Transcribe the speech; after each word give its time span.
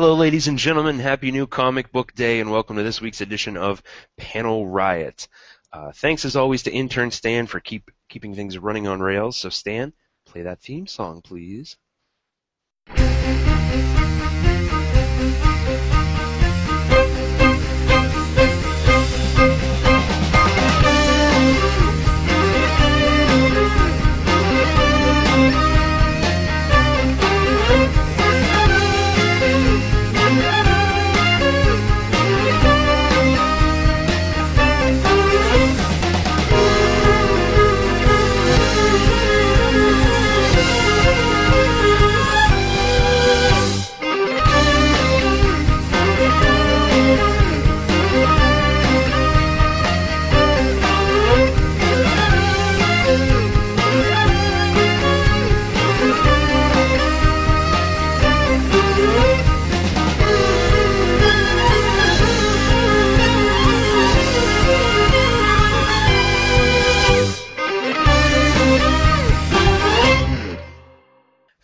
Hello, 0.00 0.14
ladies 0.14 0.46
and 0.46 0.56
gentlemen. 0.56 1.00
Happy 1.00 1.32
new 1.32 1.48
comic 1.48 1.90
book 1.90 2.14
day, 2.14 2.38
and 2.38 2.52
welcome 2.52 2.76
to 2.76 2.84
this 2.84 3.00
week's 3.00 3.20
edition 3.20 3.56
of 3.56 3.82
Panel 4.16 4.64
Riot. 4.64 5.26
Uh, 5.72 5.90
thanks 5.90 6.24
as 6.24 6.36
always 6.36 6.62
to 6.62 6.70
intern 6.70 7.10
Stan 7.10 7.48
for 7.48 7.58
keep 7.58 7.90
keeping 8.08 8.36
things 8.36 8.56
running 8.58 8.86
on 8.86 9.00
rails. 9.00 9.36
So 9.36 9.48
Stan, 9.48 9.92
play 10.24 10.42
that 10.42 10.60
theme 10.60 10.86
song, 10.86 11.20
please. 11.20 11.76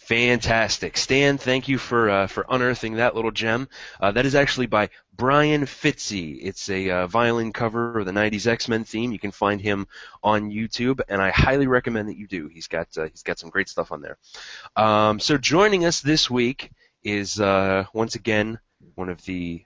Fantastic, 0.05 0.99
Stan. 0.99 1.39
Thank 1.39 1.67
you 1.69 1.79
for 1.79 2.11
uh, 2.11 2.27
for 2.27 2.45
unearthing 2.51 2.97
that 2.97 3.15
little 3.15 3.31
gem. 3.31 3.71
Uh, 3.99 4.13
that 4.13 4.27
is 4.27 4.35
actually 4.35 4.67
by 4.67 4.91
Brian 5.17 5.63
Fitzy. 5.63 6.39
It's 6.43 6.69
a 6.69 6.91
uh, 6.91 7.07
violin 7.07 7.55
cover 7.55 8.01
of 8.01 8.05
the 8.05 8.13
'90s 8.13 8.47
X-Men 8.47 8.85
theme. 8.85 9.13
You 9.13 9.19
can 9.19 9.31
find 9.31 9.63
him 9.63 9.87
on 10.23 10.51
YouTube, 10.51 11.01
and 11.09 11.23
I 11.23 11.31
highly 11.31 11.67
recommend 11.67 12.11
that 12.11 12.19
you 12.19 12.27
do. 12.27 12.49
He's 12.49 12.67
got 12.67 12.89
uh, 12.99 13.05
he's 13.05 13.23
got 13.23 13.39
some 13.39 13.49
great 13.49 13.71
stuff 13.71 13.93
on 13.93 14.03
there. 14.03 14.19
Um, 14.77 15.21
so 15.21 15.39
joining 15.39 15.87
us 15.87 16.03
this 16.03 16.29
week 16.29 16.71
is 17.03 17.41
uh, 17.41 17.87
once 17.95 18.15
again 18.15 18.59
one 18.97 19.09
of 19.09 19.25
the 19.25 19.65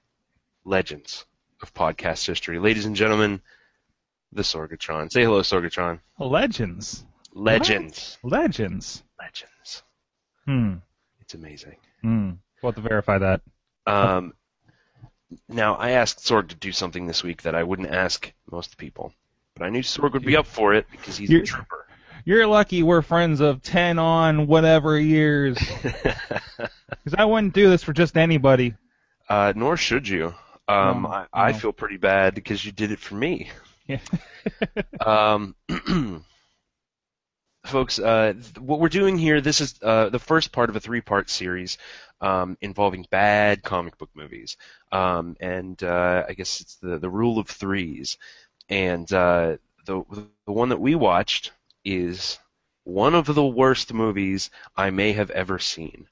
legends 0.64 1.24
of 1.62 1.74
podcast 1.74 2.24
history, 2.24 2.60
ladies 2.60 2.86
and 2.86 2.94
gentlemen, 2.94 3.42
the 4.30 4.42
Sorgatron. 4.42 5.10
Say 5.10 5.24
hello, 5.24 5.40
Sorgatron. 5.40 5.98
Legends. 6.16 7.04
Legends. 7.32 8.18
What? 8.20 8.40
Legends. 8.40 9.02
Legends. 9.18 9.82
Hmm. 10.48 10.74
It's 11.20 11.34
amazing. 11.34 11.76
Hmm. 12.00 12.30
We'll 12.62 12.72
have 12.72 12.82
to 12.82 12.88
verify 12.88 13.18
that. 13.18 13.42
Um, 13.86 14.32
now, 15.48 15.74
I 15.74 15.90
asked 15.90 16.20
Sorg 16.20 16.48
to 16.48 16.54
do 16.54 16.72
something 16.72 17.06
this 17.06 17.22
week 17.22 17.42
that 17.42 17.54
I 17.54 17.62
wouldn't 17.64 17.90
ask 17.90 18.32
most 18.50 18.78
people, 18.78 19.12
but 19.54 19.64
I 19.66 19.68
knew 19.68 19.82
Sorg 19.82 20.14
would 20.14 20.24
be 20.24 20.36
up 20.36 20.46
for 20.46 20.72
it 20.72 20.86
because 20.90 21.18
he's 21.18 21.28
You're- 21.28 21.42
a 21.42 21.46
trooper. 21.46 21.84
You're 22.24 22.46
lucky 22.46 22.82
we're 22.82 23.00
friends 23.02 23.40
of 23.40 23.62
10 23.62 23.98
on 23.98 24.46
whatever 24.46 24.98
years. 24.98 25.58
Because 27.04 27.14
I 27.18 27.24
wouldn't 27.26 27.52
do 27.54 27.68
this 27.70 27.82
for 27.84 27.92
just 27.92 28.16
anybody. 28.16 28.74
uh, 29.28 29.52
nor 29.54 29.76
should 29.76 30.08
you. 30.08 30.34
Um, 30.66 31.02
No, 31.02 31.08
I, 31.10 31.26
I 31.32 31.52
feel 31.52 31.72
pretty 31.72 31.96
bad 31.98 32.34
because 32.34 32.64
you 32.64 32.72
did 32.72 32.90
it 32.90 32.98
for 32.98 33.14
me. 33.14 33.50
Yeah. 33.86 34.00
Um, 35.06 35.54
folks, 37.68 37.98
uh, 37.98 38.32
th- 38.32 38.58
what 38.58 38.80
we're 38.80 38.88
doing 38.88 39.18
here, 39.18 39.40
this 39.40 39.60
is 39.60 39.74
uh, 39.82 40.08
the 40.08 40.18
first 40.18 40.52
part 40.52 40.70
of 40.70 40.76
a 40.76 40.80
three-part 40.80 41.30
series 41.30 41.78
um, 42.20 42.56
involving 42.60 43.06
bad 43.10 43.62
comic 43.62 43.98
book 43.98 44.10
movies, 44.14 44.56
um, 44.90 45.36
and 45.40 45.80
uh, 45.82 46.24
I 46.28 46.32
guess 46.32 46.60
it's 46.60 46.76
the 46.76 46.98
the 46.98 47.10
rule 47.10 47.38
of 47.38 47.48
threes. 47.48 48.18
And 48.68 49.10
uh, 49.12 49.58
the 49.86 50.02
the 50.44 50.52
one 50.52 50.70
that 50.70 50.80
we 50.80 50.94
watched 50.94 51.52
is 51.84 52.38
one 52.84 53.14
of 53.14 53.26
the 53.26 53.46
worst 53.46 53.92
movies 53.92 54.50
I 54.76 54.90
may 54.90 55.12
have 55.12 55.30
ever 55.30 55.58
seen. 55.58 56.08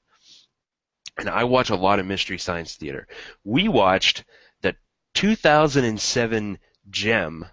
And 1.17 1.29
I 1.29 1.45
watch 1.45 1.71
a 1.71 1.75
lot 1.75 1.99
of 1.99 2.05
Mystery 2.05 2.37
Science 2.37 2.75
Theater. 2.75 3.07
We 3.43 3.67
watched 3.67 4.23
the 4.61 4.75
2007 5.15 6.59
gem 6.89 7.45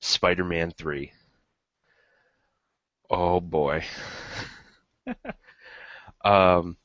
Spider-Man 0.00 0.72
3. 0.72 1.12
Oh 3.16 3.40
boy. 3.40 3.84
um, 6.24 6.76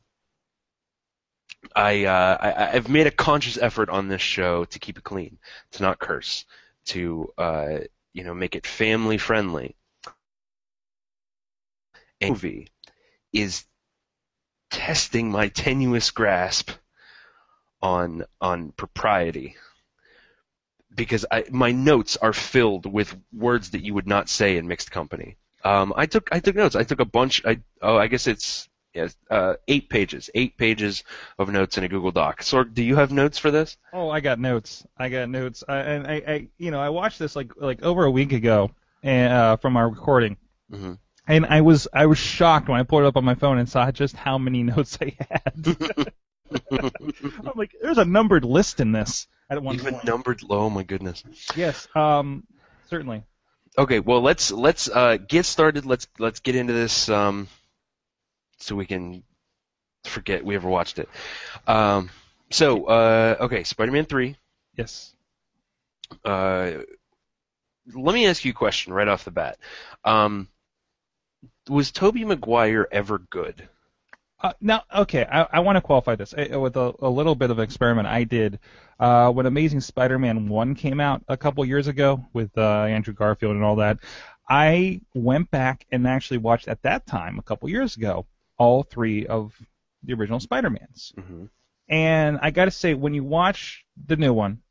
I, 1.75 2.05
uh, 2.05 2.37
I 2.39 2.69
I've 2.75 2.87
made 2.87 3.07
a 3.07 3.11
conscious 3.11 3.57
effort 3.57 3.89
on 3.89 4.07
this 4.07 4.21
show 4.21 4.65
to 4.65 4.77
keep 4.77 4.99
it 4.99 5.03
clean, 5.03 5.39
to 5.71 5.81
not 5.81 5.97
curse, 5.97 6.45
to 6.85 7.33
uh, 7.35 7.79
you 8.13 8.23
know 8.23 8.35
make 8.35 8.55
it 8.55 8.67
family 8.67 9.17
friendly. 9.17 9.75
Movie 12.21 12.67
is 13.33 13.65
testing 14.69 15.31
my 15.31 15.47
tenuous 15.47 16.11
grasp 16.11 16.69
on 17.81 18.23
on 18.39 18.71
propriety 18.73 19.55
because 20.93 21.25
I, 21.31 21.45
my 21.49 21.71
notes 21.71 22.17
are 22.17 22.33
filled 22.33 22.85
with 22.85 23.17
words 23.33 23.71
that 23.71 23.83
you 23.83 23.95
would 23.95 24.07
not 24.07 24.29
say 24.29 24.57
in 24.57 24.67
mixed 24.67 24.91
company. 24.91 25.35
Um, 25.63 25.93
I 25.95 26.05
took 26.05 26.29
I 26.31 26.39
took 26.39 26.55
notes. 26.55 26.75
I 26.75 26.83
took 26.83 26.99
a 26.99 27.05
bunch. 27.05 27.43
I 27.45 27.59
oh 27.81 27.97
I 27.97 28.07
guess 28.07 28.27
it's 28.27 28.67
yes 28.93 29.15
uh, 29.29 29.55
eight 29.67 29.89
pages, 29.89 30.29
eight 30.33 30.57
pages 30.57 31.03
of 31.37 31.49
notes 31.49 31.77
in 31.77 31.83
a 31.83 31.87
Google 31.89 32.11
Doc. 32.11 32.41
Sorg, 32.41 32.73
do 32.73 32.83
you 32.83 32.95
have 32.95 33.11
notes 33.11 33.37
for 33.37 33.51
this? 33.51 33.77
Oh, 33.93 34.09
I 34.09 34.19
got 34.19 34.39
notes. 34.39 34.85
I 34.97 35.09
got 35.09 35.29
notes. 35.29 35.63
I, 35.67 35.77
and 35.77 36.07
I, 36.07 36.13
I, 36.27 36.47
you 36.57 36.71
know, 36.71 36.79
I 36.79 36.89
watched 36.89 37.19
this 37.19 37.35
like 37.35 37.51
like 37.57 37.83
over 37.83 38.05
a 38.05 38.11
week 38.11 38.31
ago, 38.31 38.71
and 39.03 39.33
uh, 39.33 39.57
from 39.57 39.75
our 39.77 39.89
recording, 39.89 40.37
Mhm. 40.71 40.97
and 41.27 41.45
I 41.45 41.61
was 41.61 41.87
I 41.93 42.05
was 42.05 42.17
shocked 42.17 42.69
when 42.69 42.79
I 42.79 42.83
pulled 42.83 43.03
it 43.03 43.07
up 43.07 43.17
on 43.17 43.25
my 43.25 43.35
phone 43.35 43.57
and 43.59 43.67
saw 43.69 43.91
just 43.91 44.15
how 44.15 44.37
many 44.37 44.63
notes 44.73 44.97
I 45.01 45.15
had. 45.19 46.11
I'm 46.71 47.51
like, 47.55 47.75
there's 47.81 47.97
a 47.99 48.05
numbered 48.05 48.43
list 48.45 48.79
in 48.79 48.91
this. 48.91 49.27
At 49.51 49.61
one 49.61 49.75
Even 49.75 49.93
point. 49.95 50.05
numbered. 50.05 50.41
Oh 50.49 50.69
my 50.69 50.83
goodness. 50.83 51.23
Yes. 51.55 51.87
Um. 51.95 52.43
Certainly. 52.89 53.23
Okay, 53.79 53.99
well 53.99 54.19
let's 54.19 54.51
let's 54.51 54.89
uh, 54.89 55.15
get 55.15 55.45
started. 55.45 55.85
Let's 55.85 56.05
let's 56.19 56.41
get 56.41 56.57
into 56.57 56.73
this 56.73 57.07
um, 57.07 57.47
so 58.57 58.75
we 58.75 58.85
can 58.85 59.23
forget 60.03 60.43
we 60.43 60.55
ever 60.55 60.67
watched 60.67 60.99
it. 60.99 61.07
Um, 61.65 62.09
so 62.51 62.87
uh, 62.87 63.37
okay, 63.39 63.63
Spider-Man 63.63 64.03
three. 64.03 64.35
Yes. 64.75 65.15
Uh, 66.25 66.79
let 67.93 68.13
me 68.13 68.27
ask 68.27 68.43
you 68.43 68.51
a 68.51 68.53
question 68.53 68.91
right 68.91 69.07
off 69.07 69.23
the 69.23 69.31
bat. 69.31 69.57
Um, 70.03 70.49
was 71.69 71.91
Tobey 71.91 72.25
Maguire 72.25 72.85
ever 72.91 73.17
good? 73.17 73.69
Uh, 74.41 74.53
now, 74.61 74.83
okay, 74.95 75.25
I, 75.29 75.47
I 75.51 75.59
want 75.59 75.75
to 75.75 75.81
qualify 75.81 76.15
this 76.15 76.33
uh, 76.33 76.57
with 76.59 76.77
a, 76.77 76.93
a 76.99 77.09
little 77.09 77.35
bit 77.35 77.51
of 77.51 77.59
experiment 77.59 78.07
I 78.07 78.23
did 78.23 78.59
uh, 78.99 79.31
when 79.31 79.45
Amazing 79.45 79.81
Spider-Man 79.81 80.47
one 80.47 80.75
came 80.75 81.01
out 81.01 81.21
a 81.27 81.35
couple 81.35 81.65
years 81.65 81.87
ago 81.87 82.25
with 82.31 82.57
uh, 82.57 82.83
Andrew 82.83 83.13
Garfield 83.13 83.55
and 83.55 83.63
all 83.65 83.75
that. 83.77 83.97
I 84.47 85.01
went 85.13 85.51
back 85.51 85.85
and 85.91 86.07
actually 86.07 86.37
watched 86.37 86.69
at 86.69 86.81
that 86.83 87.05
time 87.05 87.37
a 87.37 87.41
couple 87.41 87.69
years 87.69 87.97
ago 87.97 88.25
all 88.57 88.83
three 88.83 89.27
of 89.27 89.53
the 90.03 90.13
original 90.13 90.39
Spider-Mans, 90.39 91.13
Mm-hmm. 91.17 91.45
and 91.89 92.39
I 92.41 92.51
got 92.51 92.65
to 92.65 92.71
say 92.71 92.93
when 92.93 93.13
you 93.13 93.23
watch 93.25 93.85
the 94.07 94.15
new 94.15 94.33
one, 94.33 94.61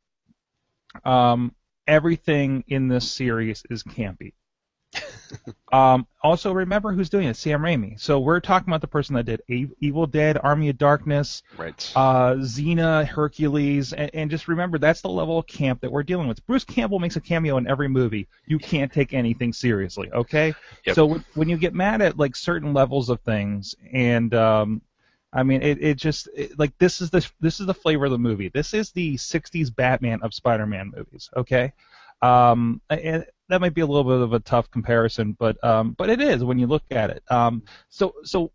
um, 1.05 1.53
everything 1.87 2.63
in 2.67 2.87
this 2.87 3.11
series 3.11 3.63
is 3.69 3.83
campy. 3.83 4.33
Um, 5.71 6.07
also, 6.23 6.51
remember 6.51 6.91
who's 6.91 7.11
doing 7.11 7.27
it? 7.27 7.35
Sam 7.35 7.61
Raimi. 7.61 7.99
So 7.99 8.19
we're 8.19 8.39
talking 8.39 8.69
about 8.69 8.81
the 8.81 8.87
person 8.87 9.13
that 9.15 9.27
did 9.27 9.43
A- 9.51 9.69
Evil 9.79 10.07
Dead, 10.07 10.35
Army 10.41 10.69
of 10.69 10.79
Darkness, 10.79 11.43
Right. 11.57 11.91
uh, 11.95 12.33
Xena, 12.37 13.05
Hercules, 13.05 13.93
and, 13.93 14.09
and 14.15 14.31
just 14.31 14.47
remember 14.47 14.79
that's 14.79 15.01
the 15.01 15.09
level 15.09 15.37
of 15.37 15.45
camp 15.45 15.81
that 15.81 15.91
we're 15.91 16.01
dealing 16.01 16.27
with. 16.27 16.43
Bruce 16.47 16.63
Campbell 16.63 16.97
makes 16.97 17.17
a 17.17 17.21
cameo 17.21 17.57
in 17.57 17.67
every 17.67 17.87
movie. 17.87 18.27
You 18.47 18.57
can't 18.57 18.91
take 18.91 19.13
anything 19.13 19.53
seriously, 19.53 20.09
okay? 20.11 20.55
Yep. 20.87 20.95
So 20.95 21.05
when, 21.05 21.25
when 21.35 21.49
you 21.49 21.57
get 21.57 21.75
mad 21.75 22.01
at 22.01 22.17
like 22.17 22.35
certain 22.35 22.73
levels 22.73 23.09
of 23.09 23.21
things, 23.21 23.75
and 23.93 24.33
um, 24.33 24.81
I 25.31 25.43
mean, 25.43 25.61
it, 25.61 25.83
it 25.83 25.97
just 25.97 26.29
it, 26.35 26.57
like 26.57 26.75
this 26.79 26.99
is 26.99 27.11
the 27.11 27.29
this 27.39 27.59
is 27.59 27.67
the 27.67 27.75
flavor 27.75 28.05
of 28.05 28.11
the 28.11 28.17
movie. 28.17 28.49
This 28.49 28.73
is 28.73 28.89
the 28.91 29.17
'60s 29.17 29.73
Batman 29.75 30.23
of 30.23 30.33
Spider-Man 30.33 30.93
movies, 30.95 31.29
okay? 31.37 31.73
Um, 32.23 32.81
and 32.89 33.25
that 33.49 33.61
might 33.61 33.73
be 33.73 33.81
a 33.81 33.85
little 33.85 34.03
bit 34.03 34.21
of 34.21 34.33
a 34.33 34.39
tough 34.39 34.71
comparison, 34.71 35.33
but 35.37 35.61
um, 35.63 35.95
but 35.97 36.09
it 36.09 36.21
is 36.21 36.43
when 36.43 36.59
you 36.59 36.67
look 36.67 36.83
at 36.91 37.09
it. 37.09 37.23
Um, 37.29 37.63
so 37.89 38.13
so 38.23 38.51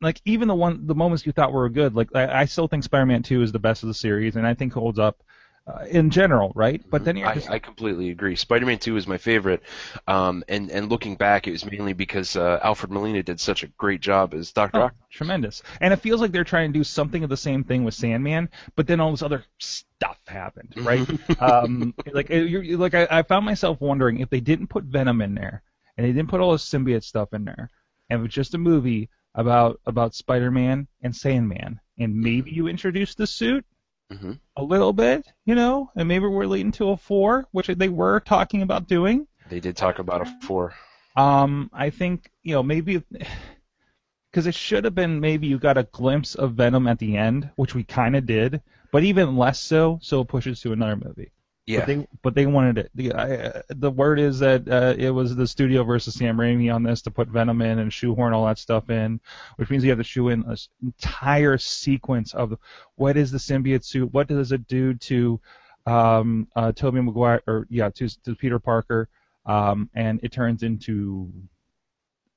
like 0.00 0.20
even 0.24 0.48
the 0.48 0.54
one 0.54 0.86
the 0.86 0.94
moments 0.94 1.26
you 1.26 1.32
thought 1.32 1.52
were 1.52 1.68
good, 1.68 1.94
like 1.94 2.08
I, 2.14 2.40
I 2.40 2.44
still 2.46 2.68
think 2.68 2.84
Spider-Man 2.84 3.22
2 3.22 3.42
is 3.42 3.52
the 3.52 3.58
best 3.58 3.82
of 3.82 3.88
the 3.88 3.94
series, 3.94 4.36
and 4.36 4.46
I 4.46 4.54
think 4.54 4.72
holds 4.72 4.98
up 4.98 5.22
uh, 5.70 5.84
in 5.84 6.10
general, 6.10 6.52
right? 6.54 6.82
But 6.90 7.04
then 7.04 7.16
you're 7.16 7.28
I, 7.28 7.34
just 7.34 7.50
I 7.50 7.58
completely 7.58 8.10
agree. 8.10 8.36
Spider-Man 8.36 8.78
2 8.78 8.96
is 8.96 9.06
my 9.06 9.18
favorite, 9.18 9.62
um, 10.06 10.42
and 10.48 10.70
and 10.70 10.88
looking 10.88 11.16
back, 11.16 11.46
it 11.46 11.52
was 11.52 11.64
mainly 11.64 11.92
because 11.92 12.36
uh, 12.36 12.58
Alfred 12.62 12.90
Molina 12.90 13.22
did 13.22 13.40
such 13.40 13.62
a 13.62 13.66
great 13.66 14.00
job 14.00 14.34
as 14.34 14.52
Doctor 14.52 14.82
Oh, 14.82 14.90
tremendous. 15.10 15.62
And 15.80 15.92
it 15.92 15.98
feels 15.98 16.20
like 16.20 16.32
they're 16.32 16.44
trying 16.44 16.72
to 16.72 16.78
do 16.78 16.84
something 16.84 17.22
of 17.22 17.30
the 17.30 17.36
same 17.36 17.64
thing 17.64 17.84
with 17.84 17.94
Sandman, 17.94 18.48
but 18.76 18.86
then 18.86 19.00
all 19.00 19.10
this 19.10 19.22
other 19.22 19.44
stuff 19.58 20.18
happened, 20.26 20.74
right? 20.78 21.08
um, 21.40 21.94
like 22.12 22.30
you're, 22.30 22.78
like 22.78 22.94
I, 22.94 23.06
I 23.10 23.22
found 23.22 23.44
myself 23.44 23.80
wondering 23.80 24.20
if 24.20 24.30
they 24.30 24.40
didn't 24.40 24.68
put 24.68 24.84
Venom 24.84 25.20
in 25.22 25.34
there 25.34 25.62
and 25.96 26.06
they 26.06 26.12
didn't 26.12 26.30
put 26.30 26.40
all 26.40 26.52
the 26.52 26.58
symbiote 26.58 27.04
stuff 27.04 27.32
in 27.32 27.44
there, 27.44 27.70
and 28.08 28.20
it 28.20 28.22
was 28.22 28.32
just 28.32 28.54
a 28.54 28.58
movie 28.58 29.08
about 29.34 29.80
about 29.86 30.14
Spider-Man 30.14 30.88
and 31.02 31.14
Sandman, 31.14 31.80
and 31.98 32.16
maybe 32.16 32.50
you 32.50 32.66
introduced 32.66 33.18
the 33.18 33.26
suit 33.26 33.64
hmm 34.10 34.32
a 34.56 34.62
little 34.62 34.92
bit, 34.92 35.26
you 35.46 35.54
know, 35.54 35.90
and 35.96 36.06
maybe 36.06 36.26
we're 36.26 36.44
leading 36.44 36.72
to 36.72 36.90
a 36.90 36.96
four, 36.96 37.46
which 37.52 37.68
they 37.68 37.88
were 37.88 38.20
talking 38.20 38.60
about 38.62 38.88
doing. 38.88 39.26
They 39.48 39.60
did 39.60 39.76
talk 39.76 39.98
about 39.98 40.22
a 40.22 40.46
four. 40.46 40.74
Um, 41.16 41.70
I 41.72 41.90
think 41.90 42.30
you 42.42 42.54
know 42.54 42.62
maybe 42.62 43.02
because 44.30 44.46
it 44.46 44.54
should 44.54 44.84
have 44.84 44.94
been 44.94 45.20
maybe 45.20 45.46
you 45.46 45.58
got 45.58 45.78
a 45.78 45.84
glimpse 45.84 46.34
of 46.34 46.54
Venom 46.54 46.86
at 46.86 46.98
the 46.98 47.16
end, 47.16 47.50
which 47.56 47.74
we 47.74 47.84
kind 47.84 48.16
of 48.16 48.26
did, 48.26 48.60
but 48.92 49.04
even 49.04 49.36
less 49.36 49.58
so, 49.60 49.98
so 50.02 50.20
it 50.20 50.28
pushes 50.28 50.60
to 50.60 50.72
another 50.72 50.96
movie. 50.96 51.32
Yeah. 51.70 51.78
But 51.80 51.86
they 51.86 52.08
but 52.22 52.34
they 52.34 52.46
wanted 52.46 52.78
it. 52.78 52.90
The 52.94 53.12
I, 53.12 53.36
uh, 53.36 53.62
the 53.68 53.90
word 53.90 54.18
is 54.18 54.40
that 54.40 54.68
uh, 54.68 54.94
it 54.98 55.10
was 55.10 55.36
the 55.36 55.46
studio 55.46 55.84
versus 55.84 56.14
Sam 56.14 56.36
Raimi 56.36 56.74
on 56.74 56.82
this 56.82 57.00
to 57.02 57.10
put 57.10 57.28
Venom 57.28 57.62
in 57.62 57.78
and 57.78 57.92
shoehorn 57.92 58.32
all 58.32 58.46
that 58.46 58.58
stuff 58.58 58.90
in, 58.90 59.20
which 59.56 59.70
means 59.70 59.84
you 59.84 59.90
have 59.90 59.98
to 59.98 60.04
shoe 60.04 60.28
in 60.30 60.42
an 60.42 60.56
entire 60.82 61.58
sequence 61.58 62.34
of 62.34 62.58
what 62.96 63.16
is 63.16 63.30
the 63.30 63.38
symbiote 63.38 63.84
suit, 63.84 64.12
what 64.12 64.26
does 64.26 64.50
it 64.50 64.66
do 64.66 64.94
to 64.94 65.40
um, 65.86 66.48
uh, 66.56 66.72
Tobey 66.72 67.00
Maguire 67.00 67.40
or 67.46 67.66
yeah 67.70 67.88
to, 67.90 68.08
to 68.24 68.34
Peter 68.34 68.58
Parker, 68.58 69.08
um, 69.46 69.88
and 69.94 70.18
it 70.24 70.32
turns 70.32 70.64
into 70.64 71.32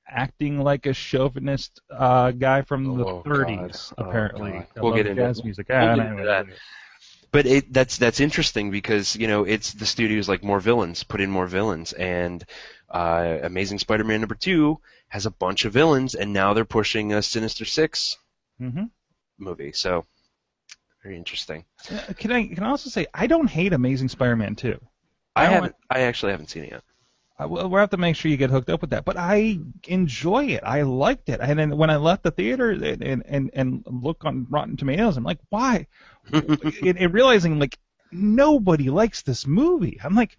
acting 0.06 0.60
like 0.60 0.86
a 0.86 0.92
chauvinist 0.92 1.80
uh, 1.90 2.30
guy 2.30 2.62
from 2.62 2.96
the 2.98 3.04
Oh, 3.04 3.22
30s, 3.24 3.56
God. 3.56 3.80
Oh, 3.98 4.08
apparently. 4.08 4.52
I 4.52 4.80
We'll 4.80 4.94
get 4.94 5.06
into 5.06 5.22
jazz 5.22 5.42
music. 5.42 5.66
We'll 5.68 5.78
Ah, 5.78 5.94
get 5.96 6.06
into 6.06 6.24
that. 6.24 6.46
But 7.34 7.46
it, 7.46 7.72
that's 7.72 7.98
that's 7.98 8.20
interesting 8.20 8.70
because 8.70 9.16
you 9.16 9.26
know 9.26 9.42
it's 9.42 9.72
the 9.74 9.86
studios 9.86 10.28
like 10.28 10.44
more 10.44 10.60
villains, 10.60 11.02
put 11.02 11.20
in 11.20 11.30
more 11.32 11.48
villains, 11.48 11.92
and 11.92 12.44
uh, 12.88 13.38
Amazing 13.42 13.80
Spider-Man 13.80 14.20
number 14.20 14.36
two 14.36 14.78
has 15.08 15.26
a 15.26 15.32
bunch 15.32 15.64
of 15.64 15.72
villains, 15.72 16.14
and 16.14 16.32
now 16.32 16.54
they're 16.54 16.64
pushing 16.64 17.12
a 17.12 17.22
Sinister 17.22 17.64
Six 17.64 18.18
Mhm. 18.60 18.90
movie. 19.36 19.72
So 19.72 20.06
very 21.02 21.16
interesting. 21.16 21.64
Uh, 21.90 22.12
Can 22.16 22.30
I 22.30 22.46
can 22.46 22.62
I 22.62 22.68
also 22.68 22.88
say 22.88 23.08
I 23.12 23.26
don't 23.26 23.48
hate 23.50 23.72
Amazing 23.72 24.10
Spider-Man 24.10 24.54
2. 24.54 24.78
I, 25.34 25.42
I 25.42 25.50
haven't. 25.50 25.74
I 25.90 26.00
actually 26.02 26.30
haven't 26.30 26.50
seen 26.50 26.62
it 26.62 26.70
yet. 26.70 26.84
I, 27.38 27.46
we'll 27.46 27.74
have 27.76 27.90
to 27.90 27.96
make 27.96 28.14
sure 28.16 28.30
you 28.30 28.36
get 28.36 28.50
hooked 28.50 28.70
up 28.70 28.80
with 28.80 28.90
that. 28.90 29.04
But 29.04 29.16
I 29.16 29.58
enjoy 29.88 30.46
it. 30.46 30.62
I 30.62 30.82
liked 30.82 31.28
it. 31.28 31.40
And 31.42 31.58
then 31.58 31.76
when 31.76 31.90
I 31.90 31.96
left 31.96 32.22
the 32.22 32.30
theater 32.30 32.70
and 32.70 33.24
and 33.26 33.50
and, 33.52 33.84
look 33.86 34.24
on 34.24 34.46
Rotten 34.48 34.76
Tomatoes, 34.76 35.16
I'm 35.16 35.24
like, 35.24 35.40
why? 35.48 35.86
and, 36.32 36.98
and 36.98 37.14
realizing 37.14 37.58
like 37.58 37.76
nobody 38.12 38.90
likes 38.90 39.22
this 39.22 39.46
movie. 39.46 39.98
I'm 40.02 40.14
like, 40.14 40.36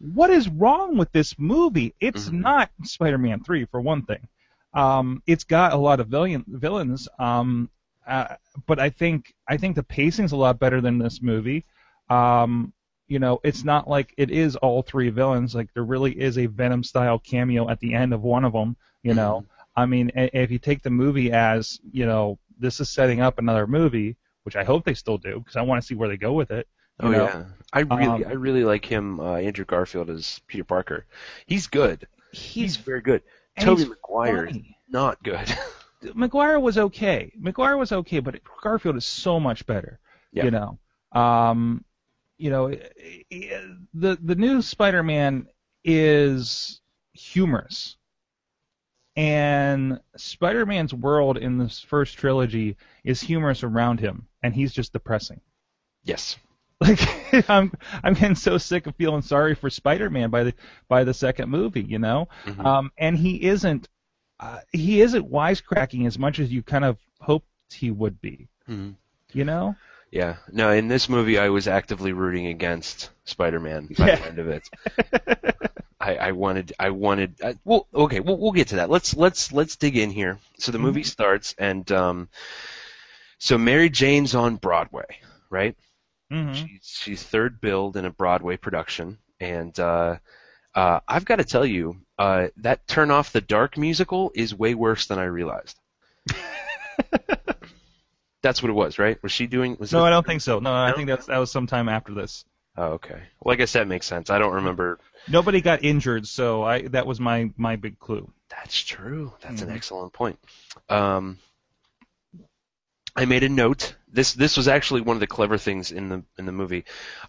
what 0.00 0.30
is 0.30 0.48
wrong 0.48 0.96
with 0.96 1.12
this 1.12 1.38
movie? 1.38 1.94
It's 2.00 2.28
Mhm. 2.28 2.40
not 2.40 2.70
Spider-Man 2.82 3.44
3 3.44 3.66
for 3.66 3.80
one 3.80 4.02
thing. 4.02 4.26
Um, 4.74 5.22
it's 5.26 5.44
got 5.44 5.72
a 5.72 5.76
lot 5.76 6.00
of 6.00 6.08
villain, 6.08 6.44
villains. 6.48 7.08
Um, 7.18 7.70
uh, 8.06 8.34
but 8.66 8.80
I 8.80 8.90
think 8.90 9.32
I 9.48 9.58
think 9.58 9.76
the 9.76 9.84
pacing's 9.84 10.32
a 10.32 10.36
lot 10.36 10.58
better 10.58 10.80
than 10.80 10.98
this 10.98 11.22
movie. 11.22 11.64
Um, 12.10 12.72
you 13.12 13.18
know, 13.18 13.40
it's 13.44 13.62
not 13.62 13.86
like 13.86 14.14
it 14.16 14.30
is 14.30 14.56
all 14.56 14.80
three 14.80 15.10
villains. 15.10 15.54
Like 15.54 15.68
there 15.74 15.84
really 15.84 16.18
is 16.18 16.38
a 16.38 16.46
Venom 16.46 16.82
style 16.82 17.18
cameo 17.18 17.68
at 17.68 17.78
the 17.78 17.92
end 17.92 18.14
of 18.14 18.22
one 18.22 18.42
of 18.46 18.54
them. 18.54 18.74
You 19.02 19.12
know, 19.12 19.44
I 19.76 19.84
mean, 19.84 20.10
if 20.14 20.50
you 20.50 20.58
take 20.58 20.82
the 20.82 20.88
movie 20.88 21.30
as 21.30 21.78
you 21.92 22.06
know, 22.06 22.38
this 22.58 22.80
is 22.80 22.88
setting 22.88 23.20
up 23.20 23.38
another 23.38 23.66
movie, 23.66 24.16
which 24.44 24.56
I 24.56 24.64
hope 24.64 24.84
they 24.86 24.94
still 24.94 25.18
do 25.18 25.38
because 25.40 25.56
I 25.56 25.62
want 25.62 25.82
to 25.82 25.86
see 25.86 25.94
where 25.94 26.08
they 26.08 26.16
go 26.16 26.32
with 26.32 26.50
it. 26.50 26.66
Oh 27.00 27.10
know. 27.10 27.24
yeah, 27.24 27.44
I 27.70 27.80
really, 27.80 28.24
Um, 28.24 28.24
I 28.26 28.32
really 28.32 28.64
like 28.64 28.86
him, 28.86 29.20
uh, 29.20 29.36
Andrew 29.36 29.66
Garfield 29.66 30.08
as 30.08 30.40
Peter 30.46 30.64
Parker. 30.64 31.04
He's 31.46 31.66
good. 31.66 32.06
He's 32.32 32.76
very 32.76 33.02
good. 33.02 33.22
Tobey 33.60 33.82
he's 33.82 33.90
Maguire 33.90 34.46
funny. 34.46 34.78
not 34.88 35.22
good. 35.22 35.54
Maguire 36.14 36.58
was 36.58 36.78
okay. 36.78 37.30
Maguire 37.38 37.76
was 37.76 37.92
okay, 37.92 38.20
but 38.20 38.40
Garfield 38.62 38.96
is 38.96 39.04
so 39.04 39.38
much 39.38 39.66
better. 39.66 39.98
Yeah. 40.32 40.44
You 40.44 40.50
know, 40.50 40.78
um, 41.12 41.84
you 42.42 42.50
know, 42.50 42.68
the 43.94 44.18
the 44.20 44.34
new 44.34 44.60
Spider-Man 44.62 45.46
is 45.84 46.80
humorous, 47.12 47.96
and 49.16 50.00
Spider-Man's 50.16 50.92
world 50.92 51.38
in 51.38 51.58
this 51.58 51.78
first 51.80 52.16
trilogy 52.18 52.76
is 53.04 53.20
humorous 53.20 53.62
around 53.62 54.00
him, 54.00 54.26
and 54.42 54.54
he's 54.54 54.72
just 54.72 54.92
depressing. 54.92 55.40
yes. 56.04 56.36
Like 56.80 56.98
I'm 57.48 57.70
I'm 58.02 58.14
getting 58.14 58.34
so 58.34 58.58
sick 58.58 58.88
of 58.88 58.96
feeling 58.96 59.22
sorry 59.22 59.54
for 59.54 59.70
Spider-Man 59.70 60.30
by 60.30 60.42
the 60.42 60.54
by 60.88 61.04
the 61.04 61.14
second 61.14 61.48
movie, 61.48 61.84
you 61.84 62.00
know. 62.00 62.26
Mhm. 62.44 62.64
Um, 62.66 62.90
and 62.98 63.16
he 63.16 63.40
isn't 63.44 63.88
uh, 64.40 64.58
he 64.72 65.00
isn't 65.00 65.30
wisecracking 65.30 66.08
as 66.08 66.18
much 66.18 66.40
as 66.40 66.50
you 66.52 66.60
kind 66.64 66.84
of 66.84 66.98
hoped 67.20 67.46
he 67.72 67.92
would 67.92 68.20
be, 68.20 68.48
Mhm. 68.68 68.96
you 69.32 69.44
know. 69.44 69.76
Yeah. 70.12 70.36
No, 70.52 70.70
in 70.70 70.88
this 70.88 71.08
movie, 71.08 71.38
I 71.38 71.48
was 71.48 71.66
actively 71.66 72.12
rooting 72.12 72.46
against 72.46 73.10
Spider-Man 73.24 73.88
by 73.98 74.08
Yeah. 74.08 74.16
the 74.16 74.26
end 74.26 74.38
of 74.38 74.48
it. 74.48 74.68
I, 76.00 76.16
I 76.16 76.32
wanted, 76.32 76.72
I 76.78 76.90
wanted. 76.90 77.36
I, 77.42 77.56
well, 77.64 77.88
okay, 77.94 78.20
we'll, 78.20 78.36
we'll 78.38 78.52
get 78.52 78.68
to 78.68 78.76
that. 78.76 78.90
Let's 78.90 79.14
let's 79.16 79.52
let's 79.52 79.76
dig 79.76 79.96
in 79.96 80.10
here. 80.10 80.38
So 80.58 80.72
the 80.72 80.78
movie 80.80 81.04
starts, 81.04 81.54
and 81.58 81.90
um, 81.92 82.28
so 83.38 83.56
Mary 83.58 83.88
Jane's 83.90 84.34
on 84.34 84.56
Broadway, 84.56 85.06
right? 85.50 85.76
hmm 86.30 86.52
She's 86.54 86.80
she's 86.82 87.22
third 87.22 87.60
billed 87.60 87.96
in 87.96 88.04
a 88.04 88.10
Broadway 88.10 88.56
production, 88.56 89.18
and 89.40 89.78
uh, 89.78 90.16
uh, 90.74 91.00
I've 91.08 91.24
got 91.24 91.36
to 91.36 91.44
tell 91.44 91.66
you, 91.66 91.96
uh, 92.18 92.48
that 92.58 92.86
Turn 92.88 93.10
Off 93.12 93.32
the 93.32 93.40
Dark 93.40 93.78
musical 93.78 94.32
is 94.34 94.54
way 94.54 94.74
worse 94.74 95.06
than 95.06 95.18
I 95.20 95.24
realized. 95.24 95.78
That's 98.42 98.62
what 98.62 98.70
it 98.70 98.74
was, 98.74 98.98
right? 98.98 99.22
Was 99.22 99.32
she 99.32 99.46
doing? 99.46 99.76
Was 99.78 99.92
No, 99.92 100.04
I 100.04 100.10
don't 100.10 100.26
think 100.26 100.40
so. 100.40 100.58
No, 100.58 100.72
I 100.72 100.90
No? 100.90 100.96
think 100.96 101.08
that's 101.08 101.26
that 101.26 101.38
was 101.38 101.50
sometime 101.50 101.88
after 101.88 102.12
this. 102.12 102.44
Oh, 102.76 102.92
okay. 102.92 103.20
Well, 103.40 103.52
I 103.52 103.56
guess 103.56 103.74
that 103.74 103.86
makes 103.86 104.06
sense. 104.06 104.30
I 104.30 104.38
don't 104.38 104.54
remember. 104.54 104.98
Nobody 105.28 105.60
got 105.60 105.84
injured, 105.84 106.26
so 106.26 106.62
I 106.64 106.82
that 106.88 107.06
was 107.06 107.20
my 107.20 107.50
my 107.56 107.76
big 107.76 107.98
clue. 107.98 108.32
That's 108.48 108.78
true. 108.80 109.32
That's 109.42 109.60
Mhm. 109.60 109.68
an 109.68 109.70
excellent 109.70 110.12
point. 110.12 110.38
Um, 110.88 111.38
I 113.14 113.26
made 113.26 113.42
a 113.44 113.48
note. 113.48 113.94
This 114.08 114.32
this 114.32 114.56
was 114.56 114.68
actually 114.68 115.02
one 115.02 115.16
of 115.16 115.20
the 115.20 115.26
clever 115.26 115.58
things 115.58 115.92
in 115.92 116.08
the 116.08 116.24
in 116.38 116.46
the 116.46 116.52
movie. 116.52 116.84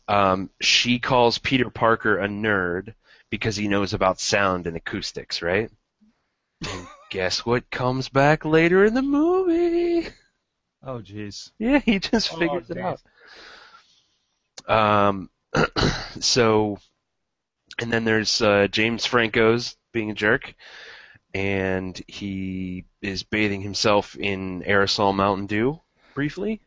Um, 0.07 0.49
she 0.61 0.99
calls 0.99 1.37
Peter 1.37 1.69
Parker 1.69 2.17
a 2.19 2.27
nerd 2.27 2.93
because 3.29 3.55
he 3.55 3.67
knows 3.67 3.93
about 3.93 4.19
sound 4.19 4.65
and 4.65 4.77
acoustics, 4.77 5.41
right? 5.41 5.69
And 6.61 6.87
guess 7.09 7.45
what 7.45 7.69
comes 7.69 8.07
back 8.09 8.45
later 8.45 8.85
in 8.85 8.93
the 8.93 9.01
movie? 9.01 9.32
Oh, 10.83 10.99
jeez. 10.99 11.51
Yeah, 11.59 11.79
he 11.79 11.99
just 11.99 12.33
Oh, 12.33 12.37
figures 12.37 12.69
it 12.69 12.77
out. 12.77 13.01
Um, 14.67 15.29
so, 16.19 16.77
and 17.79 17.91
then 17.91 18.03
there's 18.03 18.41
uh, 18.41 18.67
James 18.69 19.05
Franco's 19.05 19.75
being 19.93 20.11
a 20.11 20.13
jerk, 20.13 20.53
and 21.33 21.99
he 22.07 22.85
is 23.01 23.23
bathing 23.23 23.61
himself 23.61 24.15
in 24.15 24.61
aerosol 24.63 25.15
Mountain 25.15 25.47
Dew 25.47 25.79
briefly. 26.13 26.61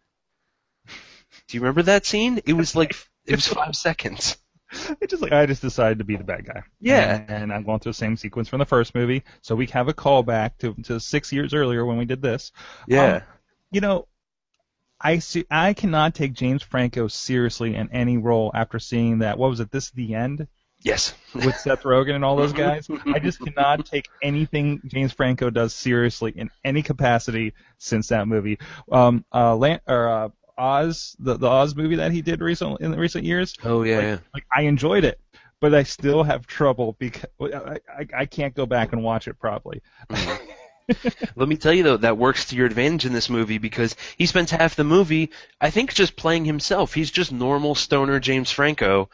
Do 1.48 1.56
you 1.56 1.60
remember 1.60 1.82
that 1.82 2.06
scene? 2.06 2.40
It 2.46 2.54
was 2.54 2.74
like 2.74 2.94
it 3.26 3.34
was 3.34 3.46
five 3.46 3.76
seconds. 3.76 4.36
It's 5.00 5.10
just 5.10 5.22
like 5.22 5.32
I 5.32 5.46
just 5.46 5.62
decided 5.62 5.98
to 5.98 6.04
be 6.04 6.16
the 6.16 6.24
bad 6.24 6.44
guy. 6.44 6.62
Yeah. 6.80 7.24
And 7.28 7.52
I'm 7.52 7.62
going 7.62 7.78
through 7.78 7.92
the 7.92 7.96
same 7.98 8.16
sequence 8.16 8.48
from 8.48 8.58
the 8.58 8.64
first 8.66 8.94
movie, 8.94 9.22
so 9.40 9.54
we 9.54 9.66
have 9.66 9.88
a 9.88 9.94
callback 9.94 10.58
to 10.58 10.74
to 10.84 10.98
six 10.98 11.32
years 11.32 11.54
earlier 11.54 11.84
when 11.84 11.98
we 11.98 12.04
did 12.04 12.20
this. 12.20 12.50
Yeah. 12.88 13.16
Um, 13.16 13.22
you 13.70 13.80
know, 13.80 14.06
I 15.00 15.18
see. 15.18 15.44
I 15.50 15.74
cannot 15.74 16.14
take 16.14 16.32
James 16.32 16.62
Franco 16.62 17.08
seriously 17.08 17.74
in 17.74 17.90
any 17.92 18.16
role 18.16 18.50
after 18.54 18.78
seeing 18.78 19.18
that. 19.18 19.38
What 19.38 19.50
was 19.50 19.60
it? 19.60 19.70
This 19.70 19.86
is 19.86 19.90
the 19.90 20.14
end 20.14 20.46
yes. 20.80 21.14
with 21.34 21.56
Seth 21.56 21.82
Rogen 21.82 22.14
and 22.14 22.24
all 22.24 22.36
those 22.36 22.52
guys. 22.64 22.88
I 23.06 23.18
just 23.18 23.40
cannot 23.40 23.84
take 23.84 24.08
anything 24.22 24.80
James 24.86 25.12
Franco 25.12 25.50
does 25.50 25.74
seriously 25.74 26.32
in 26.34 26.50
any 26.64 26.82
capacity 26.82 27.52
since 27.78 28.08
that 28.08 28.26
movie. 28.26 28.58
Um, 28.90 29.24
uh, 29.34 29.54
Lan- 29.56 29.80
or 29.86 30.08
uh, 30.08 30.28
Oz, 30.56 31.14
the 31.18 31.36
the 31.36 31.48
Oz 31.48 31.76
movie 31.76 31.96
that 31.96 32.12
he 32.12 32.22
did 32.22 32.40
recently 32.40 32.84
in 32.84 32.90
the 32.90 32.98
recent 32.98 33.24
years. 33.24 33.54
Oh 33.64 33.82
yeah. 33.82 34.00
yeah. 34.00 34.18
Like 34.32 34.46
I 34.54 34.62
enjoyed 34.62 35.04
it, 35.04 35.20
but 35.60 35.74
I 35.74 35.82
still 35.82 36.22
have 36.22 36.46
trouble 36.46 36.96
because 36.98 37.28
I 37.40 37.78
I, 37.88 38.06
I 38.16 38.26
can't 38.26 38.54
go 38.54 38.64
back 38.64 38.92
and 38.92 39.02
watch 39.02 39.28
it 39.28 39.38
properly. 39.38 39.82
Mhm. 40.10 40.40
Let 41.36 41.48
me 41.48 41.56
tell 41.56 41.72
you 41.72 41.82
though, 41.82 41.96
that 41.98 42.18
works 42.18 42.46
to 42.46 42.56
your 42.56 42.66
advantage 42.66 43.06
in 43.06 43.12
this 43.12 43.28
movie 43.30 43.58
because 43.58 43.96
he 44.16 44.26
spends 44.26 44.50
half 44.50 44.76
the 44.76 44.84
movie, 44.84 45.30
I 45.60 45.70
think, 45.70 45.92
just 45.94 46.16
playing 46.16 46.44
himself. 46.44 46.94
He's 46.94 47.10
just 47.10 47.32
normal 47.32 47.74
stoner 47.74 48.20
James 48.20 48.50
Franco 48.50 49.10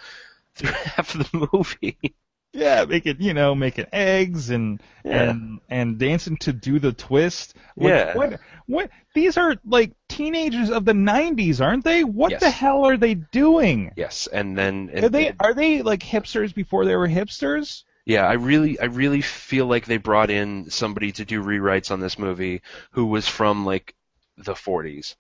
through 0.55 0.71
half 0.85 1.15
of 1.15 1.31
the 1.31 1.49
movie. 1.53 2.15
Yeah, 2.55 2.85
making 2.85 3.17
you 3.21 3.33
know 3.33 3.55
making 3.55 3.87
eggs 3.95 4.51
and 4.51 4.83
Yeah. 5.05 5.31
and 5.31 5.61
and 5.71 5.99
dancing 5.99 6.37
to 6.39 6.53
do 6.53 6.79
the 6.79 6.93
twist. 6.93 7.55
Like, 7.79 7.89
Yeah. 7.89 8.15
What 8.15 8.41
what? 8.67 8.91
These 9.15 9.39
are 9.39 9.57
like 9.65 9.93
teenagers 10.11 10.69
of 10.71 10.85
the 10.85 10.93
'90s, 10.93 11.63
aren't 11.63 11.85
they? 11.85 12.05
What 12.05 12.33
Yes. 12.33 12.41
the 12.41 12.51
hell 12.51 12.85
are 12.85 12.99
they 12.99 13.15
doing? 13.15 13.93
Yes, 13.97 14.27
and 14.31 14.57
then 14.59 14.91
Are 15.03 15.09
they 15.09 15.33
are 15.41 15.55
they 15.55 15.81
like 15.81 16.01
hipsters 16.01 16.55
before 16.55 16.85
they 16.85 16.95
were 16.95 17.09
hipsters? 17.09 17.85
Yeah, 18.05 18.27
I 18.27 18.33
really, 18.35 18.81
I 18.81 18.87
really 18.87 19.21
feel 19.21 19.67
like 19.67 19.87
they 19.87 19.97
brought 19.97 20.31
in 20.31 20.71
somebody 20.71 21.13
to 21.13 21.25
do 21.25 21.43
rewrites 21.43 21.91
on 21.91 22.01
this 22.01 22.19
movie 22.19 22.63
who 22.93 23.07
was 23.07 23.29
from 23.29 23.65
like 23.65 23.95
the 24.37 24.55
40s. 24.55 25.15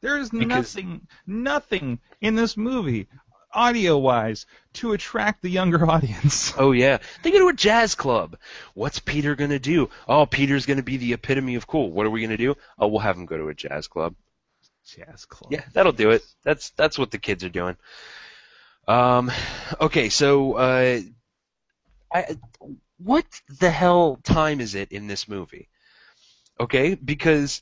There's 0.00 0.30
Because- 0.30 0.48
nothing 0.48 1.06
nothing 1.26 1.98
in 2.20 2.34
this 2.34 2.56
movie, 2.56 3.08
audio 3.52 3.98
wise, 3.98 4.46
to 4.74 4.92
attract 4.92 5.42
the 5.42 5.50
younger 5.50 5.84
audience. 5.90 6.52
Oh 6.58 6.72
yeah, 6.72 6.98
they 7.22 7.30
go 7.30 7.38
to 7.40 7.48
a 7.48 7.52
jazz 7.54 7.94
club. 7.94 8.36
What's 8.74 8.98
Peter 9.00 9.34
gonna 9.34 9.58
do? 9.58 9.90
Oh, 10.08 10.26
Peter's 10.26 10.66
gonna 10.66 10.82
be 10.82 10.96
the 10.98 11.12
epitome 11.14 11.54
of 11.56 11.66
cool. 11.66 11.90
What 11.92 12.06
are 12.06 12.10
we 12.10 12.22
gonna 12.22 12.36
do? 12.36 12.54
Oh, 12.78 12.88
we'll 12.88 13.00
have 13.00 13.16
him 13.16 13.26
go 13.26 13.36
to 13.38 13.48
a 13.48 13.54
jazz 13.54 13.86
club. 13.88 14.14
Jazz 14.86 15.24
club. 15.24 15.52
Yeah, 15.52 15.64
that'll 15.72 15.92
do 15.92 16.10
it. 16.10 16.22
That's 16.42 16.70
that's 16.70 16.98
what 16.98 17.10
the 17.10 17.18
kids 17.18 17.44
are 17.44 17.48
doing. 17.50 17.76
Um, 18.86 19.30
okay, 19.80 20.10
so 20.10 20.52
uh, 20.54 21.00
I, 22.14 22.36
what 22.98 23.26
the 23.60 23.70
hell 23.70 24.20
time 24.22 24.60
is 24.60 24.74
it 24.74 24.92
in 24.92 25.08
this 25.08 25.28
movie? 25.28 25.68
Okay, 26.60 26.94
because 26.94 27.60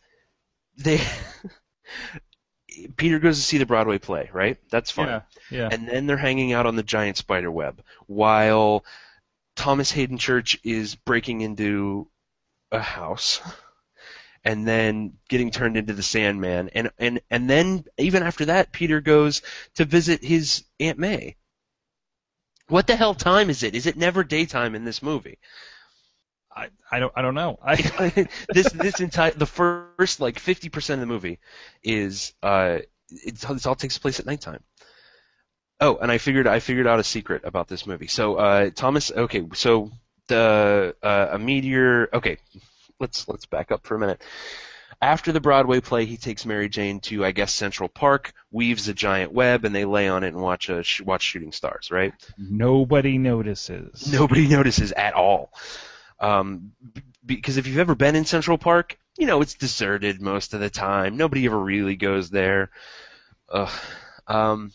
they 0.76 1.00
Peter 2.96 3.18
goes 3.18 3.38
to 3.38 3.42
see 3.42 3.58
the 3.58 3.66
Broadway 3.66 3.98
play, 3.98 4.30
right? 4.32 4.58
That's 4.70 4.90
fine. 4.90 5.08
Yeah. 5.08 5.20
Yeah. 5.50 5.68
And 5.70 5.88
then 5.88 6.06
they're 6.06 6.16
hanging 6.16 6.52
out 6.52 6.66
on 6.66 6.76
the 6.76 6.82
giant 6.82 7.16
spider 7.16 7.50
web 7.50 7.82
while 8.06 8.84
Thomas 9.56 9.90
Haden 9.90 10.18
Church 10.18 10.58
is 10.64 10.94
breaking 10.94 11.40
into 11.40 12.08
a 12.70 12.80
house 12.80 13.40
and 14.44 14.66
then 14.66 15.14
getting 15.28 15.50
turned 15.50 15.76
into 15.76 15.92
the 15.92 16.02
Sandman. 16.02 16.70
And, 16.74 16.90
and, 16.98 17.20
and 17.30 17.48
then 17.48 17.84
even 17.98 18.22
after 18.22 18.46
that, 18.46 18.72
Peter 18.72 19.00
goes 19.00 19.42
to 19.74 19.84
visit 19.84 20.24
his 20.24 20.64
Aunt 20.80 20.98
May. 20.98 21.36
What 22.72 22.86
the 22.86 22.96
hell 22.96 23.14
time 23.14 23.50
is 23.50 23.62
it? 23.62 23.74
Is 23.74 23.86
it 23.86 23.98
never 23.98 24.24
daytime 24.24 24.74
in 24.74 24.86
this 24.86 25.02
movie? 25.02 25.36
I, 26.50 26.70
I 26.90 27.00
don't 27.00 27.12
I 27.14 27.20
don't 27.20 27.34
know. 27.34 27.58
I 27.62 27.76
this 28.48 28.72
this 28.72 28.98
entire 28.98 29.32
the 29.32 29.44
first 29.44 30.20
like 30.20 30.38
fifty 30.38 30.70
percent 30.70 31.02
of 31.02 31.06
the 31.06 31.12
movie 31.12 31.38
is 31.82 32.32
uh 32.42 32.78
it, 33.10 33.44
it 33.44 33.66
all 33.66 33.74
takes 33.74 33.98
place 33.98 34.20
at 34.20 34.24
nighttime. 34.26 34.62
Oh, 35.82 35.98
and 35.98 36.10
I 36.10 36.16
figured 36.16 36.46
I 36.46 36.60
figured 36.60 36.86
out 36.86 36.98
a 36.98 37.04
secret 37.04 37.42
about 37.44 37.68
this 37.68 37.86
movie. 37.86 38.06
So 38.06 38.36
uh 38.36 38.70
Thomas, 38.74 39.12
okay, 39.12 39.46
so 39.52 39.90
the 40.28 40.96
uh, 41.02 41.28
a 41.32 41.38
meteor. 41.38 42.08
Okay, 42.14 42.38
let's 42.98 43.28
let's 43.28 43.44
back 43.44 43.70
up 43.70 43.86
for 43.86 43.96
a 43.96 43.98
minute. 43.98 44.22
After 45.02 45.32
the 45.32 45.40
Broadway 45.40 45.80
play, 45.80 46.06
he 46.06 46.16
takes 46.16 46.46
Mary 46.46 46.68
Jane 46.68 47.00
to 47.00 47.24
I 47.24 47.32
guess 47.32 47.52
Central 47.52 47.88
Park, 47.88 48.32
weaves 48.52 48.86
a 48.86 48.94
giant 48.94 49.32
web, 49.32 49.64
and 49.64 49.74
they 49.74 49.84
lay 49.84 50.08
on 50.08 50.22
it 50.22 50.28
and 50.28 50.40
watch 50.40 50.68
a 50.68 50.84
sh- 50.84 51.00
watch 51.00 51.22
shooting 51.22 51.50
stars. 51.50 51.90
Right? 51.90 52.14
nobody 52.38 53.18
notices. 53.18 54.12
Nobody 54.12 54.46
notices 54.46 54.92
at 54.92 55.14
all. 55.14 55.52
Um, 56.20 56.70
b- 56.94 57.02
because 57.26 57.56
if 57.56 57.66
you've 57.66 57.78
ever 57.80 57.96
been 57.96 58.14
in 58.14 58.24
Central 58.24 58.58
Park, 58.58 58.96
you 59.18 59.26
know 59.26 59.42
it's 59.42 59.54
deserted 59.54 60.22
most 60.22 60.54
of 60.54 60.60
the 60.60 60.70
time. 60.70 61.16
Nobody 61.16 61.46
ever 61.46 61.58
really 61.58 61.96
goes 61.96 62.30
there. 62.30 62.70
Ugh. 63.48 63.80
Um, 64.28 64.72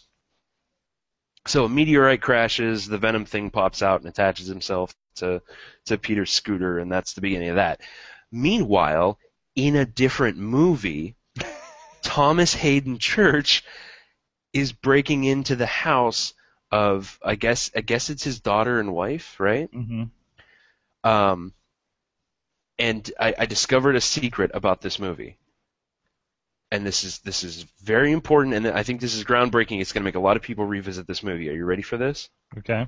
so 1.46 1.64
a 1.64 1.70
meteorite 1.70 2.22
crashes, 2.22 2.86
the 2.86 2.98
Venom 2.98 3.24
thing 3.24 3.50
pops 3.50 3.82
out 3.82 4.02
and 4.02 4.10
attaches 4.10 4.48
himself 4.48 4.94
to 5.16 5.42
to 5.86 5.98
Peter's 5.98 6.32
scooter, 6.34 6.80
and 6.80 6.92
that's 6.92 7.14
the 7.14 7.22
beginning 7.22 7.50
of 7.50 7.56
that. 7.56 7.80
Meanwhile, 8.30 9.18
in 9.58 9.76
a 9.76 9.86
different 9.86 10.38
movie, 10.38 11.18
Thomas 12.04 12.54
Haden 12.54 13.00
Church 13.00 13.64
is 14.54 14.72
breaking 14.72 15.26
into 15.26 15.56
the 15.56 15.66
house 15.66 16.34
of 16.72 17.20
I 17.24 17.36
guess 17.36 17.72
I 17.76 17.82
guess 17.82 18.10
it's 18.10 18.24
his 18.24 18.40
daughter 18.40 18.80
and 18.80 18.94
wife, 18.94 19.40
right? 19.40 19.70
hmm 19.74 20.06
Um, 21.04 21.54
and 22.80 23.12
I, 23.20 23.36
I 23.40 23.46
discovered 23.46 23.96
a 23.96 24.02
secret 24.02 24.52
about 24.54 24.82
this 24.82 25.00
movie, 25.00 25.38
and 26.72 26.86
this 26.86 27.04
is 27.04 27.20
this 27.20 27.44
is 27.44 27.64
very 27.84 28.12
important, 28.12 28.56
and 28.56 28.68
I 28.68 28.84
think 28.84 29.02
this 29.02 29.16
is 29.16 29.24
groundbreaking. 29.24 29.82
It's 29.82 29.94
going 29.94 30.04
to 30.04 30.08
make 30.08 30.16
a 30.16 30.20
lot 30.20 30.38
of 30.38 30.44
people 30.44 30.66
revisit 30.66 31.08
this 31.08 31.24
movie. 31.24 31.50
Are 31.50 31.54
you 31.54 31.66
ready 31.66 31.82
for 31.82 31.98
this? 31.98 32.30
Okay. 32.58 32.88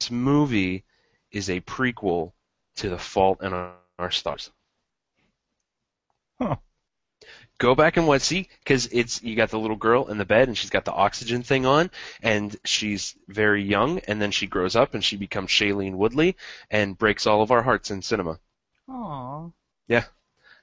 This 0.00 0.10
movie 0.10 0.84
is 1.30 1.50
a 1.50 1.60
prequel 1.60 2.32
to 2.76 2.88
The 2.88 2.98
Fault 2.98 3.42
in 3.42 3.52
Our 3.52 4.10
Stars. 4.10 4.50
Huh. 6.42 6.56
Go 7.58 7.76
back 7.76 7.96
and 7.96 8.08
watch, 8.08 8.22
see, 8.22 8.48
because 8.64 8.88
it's 8.90 9.22
you 9.22 9.36
got 9.36 9.50
the 9.50 9.58
little 9.58 9.76
girl 9.76 10.08
in 10.08 10.18
the 10.18 10.24
bed, 10.24 10.48
and 10.48 10.58
she's 10.58 10.70
got 10.70 10.84
the 10.84 10.92
oxygen 10.92 11.44
thing 11.44 11.64
on, 11.64 11.90
and 12.20 12.56
she's 12.64 13.14
very 13.28 13.62
young, 13.62 14.00
and 14.00 14.20
then 14.20 14.32
she 14.32 14.48
grows 14.48 14.74
up, 14.74 14.94
and 14.94 15.04
she 15.04 15.16
becomes 15.16 15.50
Shailene 15.50 15.94
Woodley, 15.94 16.36
and 16.70 16.98
breaks 16.98 17.26
all 17.26 17.42
of 17.42 17.52
our 17.52 17.62
hearts 17.62 17.92
in 17.92 18.02
cinema. 18.02 18.40
Aww. 18.88 19.52
Yeah, 19.86 20.04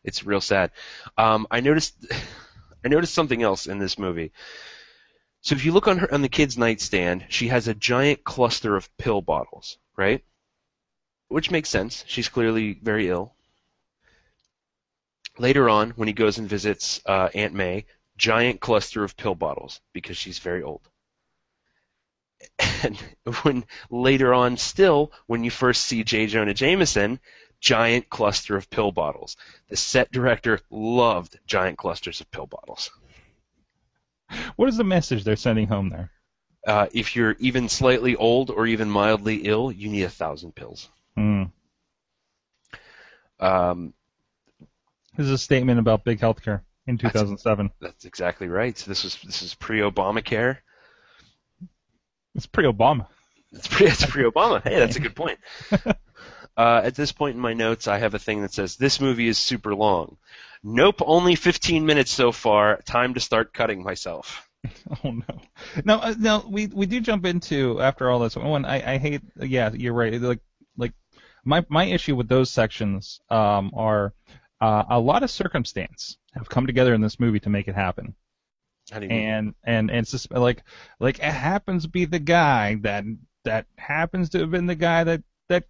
it's 0.03 0.25
real 0.25 0.41
sad. 0.41 0.71
Um, 1.17 1.47
I 1.49 1.61
noticed, 1.61 1.95
I 2.83 2.89
noticed 2.89 3.13
something 3.13 3.41
else 3.41 3.67
in 3.67 3.79
this 3.79 3.97
movie. 3.97 4.33
So 5.41 5.55
if 5.55 5.63
you 5.63 5.71
look 5.71 5.87
on 5.87 5.99
her 5.99 6.13
on 6.13 6.21
the 6.21 6.27
kid's 6.27 6.57
nightstand, 6.57 7.27
she 7.29 7.47
has 7.47 7.69
a 7.69 7.73
giant 7.73 8.25
cluster 8.25 8.75
of 8.75 8.95
pill 8.97 9.21
bottles, 9.21 9.77
right? 9.95 10.21
Which 11.29 11.49
makes 11.49 11.69
sense. 11.69 12.03
She's 12.07 12.27
clearly 12.27 12.73
very 12.73 13.07
ill. 13.07 13.35
Later 15.39 15.69
on, 15.69 15.91
when 15.91 16.07
he 16.07 16.13
goes 16.13 16.37
and 16.37 16.49
visits 16.49 17.01
uh, 17.05 17.29
Aunt 17.33 17.53
May, 17.53 17.85
giant 18.17 18.59
cluster 18.59 19.03
of 19.05 19.15
pill 19.15 19.35
bottles 19.35 19.79
because 19.93 20.17
she's 20.17 20.39
very 20.39 20.61
old. 20.61 20.81
And 22.83 22.97
when 23.43 23.65
later 23.89 24.33
on, 24.33 24.57
still, 24.57 25.13
when 25.27 25.43
you 25.43 25.49
first 25.49 25.85
see 25.85 26.03
J. 26.03 26.27
Jonah 26.27 26.53
Jameson, 26.53 27.19
giant 27.61 28.09
cluster 28.09 28.57
of 28.57 28.69
pill 28.69 28.91
bottles. 28.91 29.37
The 29.69 29.77
set 29.77 30.11
director 30.11 30.59
loved 30.69 31.39
giant 31.45 31.77
clusters 31.77 32.21
of 32.21 32.29
pill 32.31 32.45
bottles. 32.45 32.91
What 34.57 34.69
is 34.69 34.77
the 34.77 34.83
message 34.83 35.23
they're 35.23 35.35
sending 35.35 35.67
home 35.67 35.89
there? 35.89 36.11
Uh, 36.67 36.87
if 36.93 37.15
you're 37.15 37.35
even 37.39 37.69
slightly 37.69 38.15
old 38.15 38.49
or 38.49 38.67
even 38.67 38.89
mildly 38.89 39.43
ill, 39.45 39.71
you 39.71 39.89
need 39.89 40.03
a 40.03 40.09
thousand 40.09 40.53
pills. 40.53 40.89
Hmm. 41.15 41.43
Um, 43.39 43.93
This 45.19 45.25
is 45.25 45.33
a 45.33 45.37
statement 45.37 45.81
about 45.81 46.05
big 46.05 46.21
healthcare 46.21 46.61
in 46.87 46.97
2007. 46.97 47.71
that's 47.81 48.05
exactly 48.05 48.47
right. 48.47 48.77
So 48.77 48.89
this 48.89 49.03
was 49.03 49.17
this 49.21 49.41
is 49.41 49.53
pre-Obamacare. 49.53 50.59
It's 52.35 52.45
pre-Obama. 52.45 53.05
It's 53.51 53.67
pre 53.67 53.87
it's 53.87 54.05
pre-Obama. 54.05 54.63
Hey, 54.63 54.79
that's 54.79 54.95
a 54.95 55.01
good 55.01 55.15
point. 55.15 55.39
Uh, 56.57 56.81
at 56.83 56.95
this 56.95 57.13
point 57.13 57.35
in 57.35 57.41
my 57.41 57.53
notes, 57.53 57.87
I 57.87 57.99
have 57.99 58.15
a 58.15 58.19
thing 58.19 58.41
that 58.41 58.53
says 58.53 58.75
this 58.75 58.99
movie 58.99 59.29
is 59.29 59.37
super 59.37 59.73
long. 59.73 60.17
Nope, 60.61 61.01
only 61.05 61.35
15 61.35 61.85
minutes 61.85 62.11
so 62.11 62.33
far. 62.33 62.81
Time 62.81 63.13
to 63.13 63.21
start 63.21 63.53
cutting 63.53 63.83
myself. 63.83 64.49
Oh 65.03 65.11
no. 65.11 65.41
No, 65.85 65.99
uh, 65.99 66.15
no. 66.17 66.45
We 66.49 66.67
we 66.67 66.85
do 66.85 66.99
jump 66.99 67.25
into 67.25 67.81
after 67.81 68.09
all 68.09 68.19
this. 68.19 68.35
One, 68.35 68.65
I 68.65 68.93
I 68.95 68.97
hate. 68.97 69.21
Yeah, 69.37 69.71
you're 69.73 69.93
right. 69.93 70.13
Like 70.19 70.41
like 70.77 70.93
my 71.45 71.65
my 71.69 71.85
issue 71.85 72.15
with 72.15 72.27
those 72.27 72.49
sections 72.51 73.21
um 73.29 73.71
are 73.73 74.13
uh, 74.61 74.83
a 74.89 74.99
lot 74.99 75.23
of 75.23 75.31
circumstance 75.31 76.17
have 76.33 76.49
come 76.49 76.67
together 76.67 76.93
in 76.93 77.01
this 77.01 77.19
movie 77.19 77.39
to 77.39 77.49
make 77.49 77.67
it 77.67 77.75
happen. 77.75 78.15
You 78.93 79.01
mean? 79.01 79.11
and 79.11 79.55
and 79.63 79.91
and 79.91 79.99
it's 79.99 80.11
just 80.11 80.31
like 80.31 80.63
like 80.99 81.19
it 81.19 81.23
happens 81.23 81.83
to 81.83 81.89
be 81.89 82.05
the 82.05 82.19
guy 82.19 82.75
that 82.81 83.05
that 83.45 83.67
happens 83.77 84.29
to 84.31 84.39
have 84.39 84.51
been 84.51 84.65
the 84.65 84.75
guy 84.75 85.03
that 85.03 85.23
that 85.47 85.65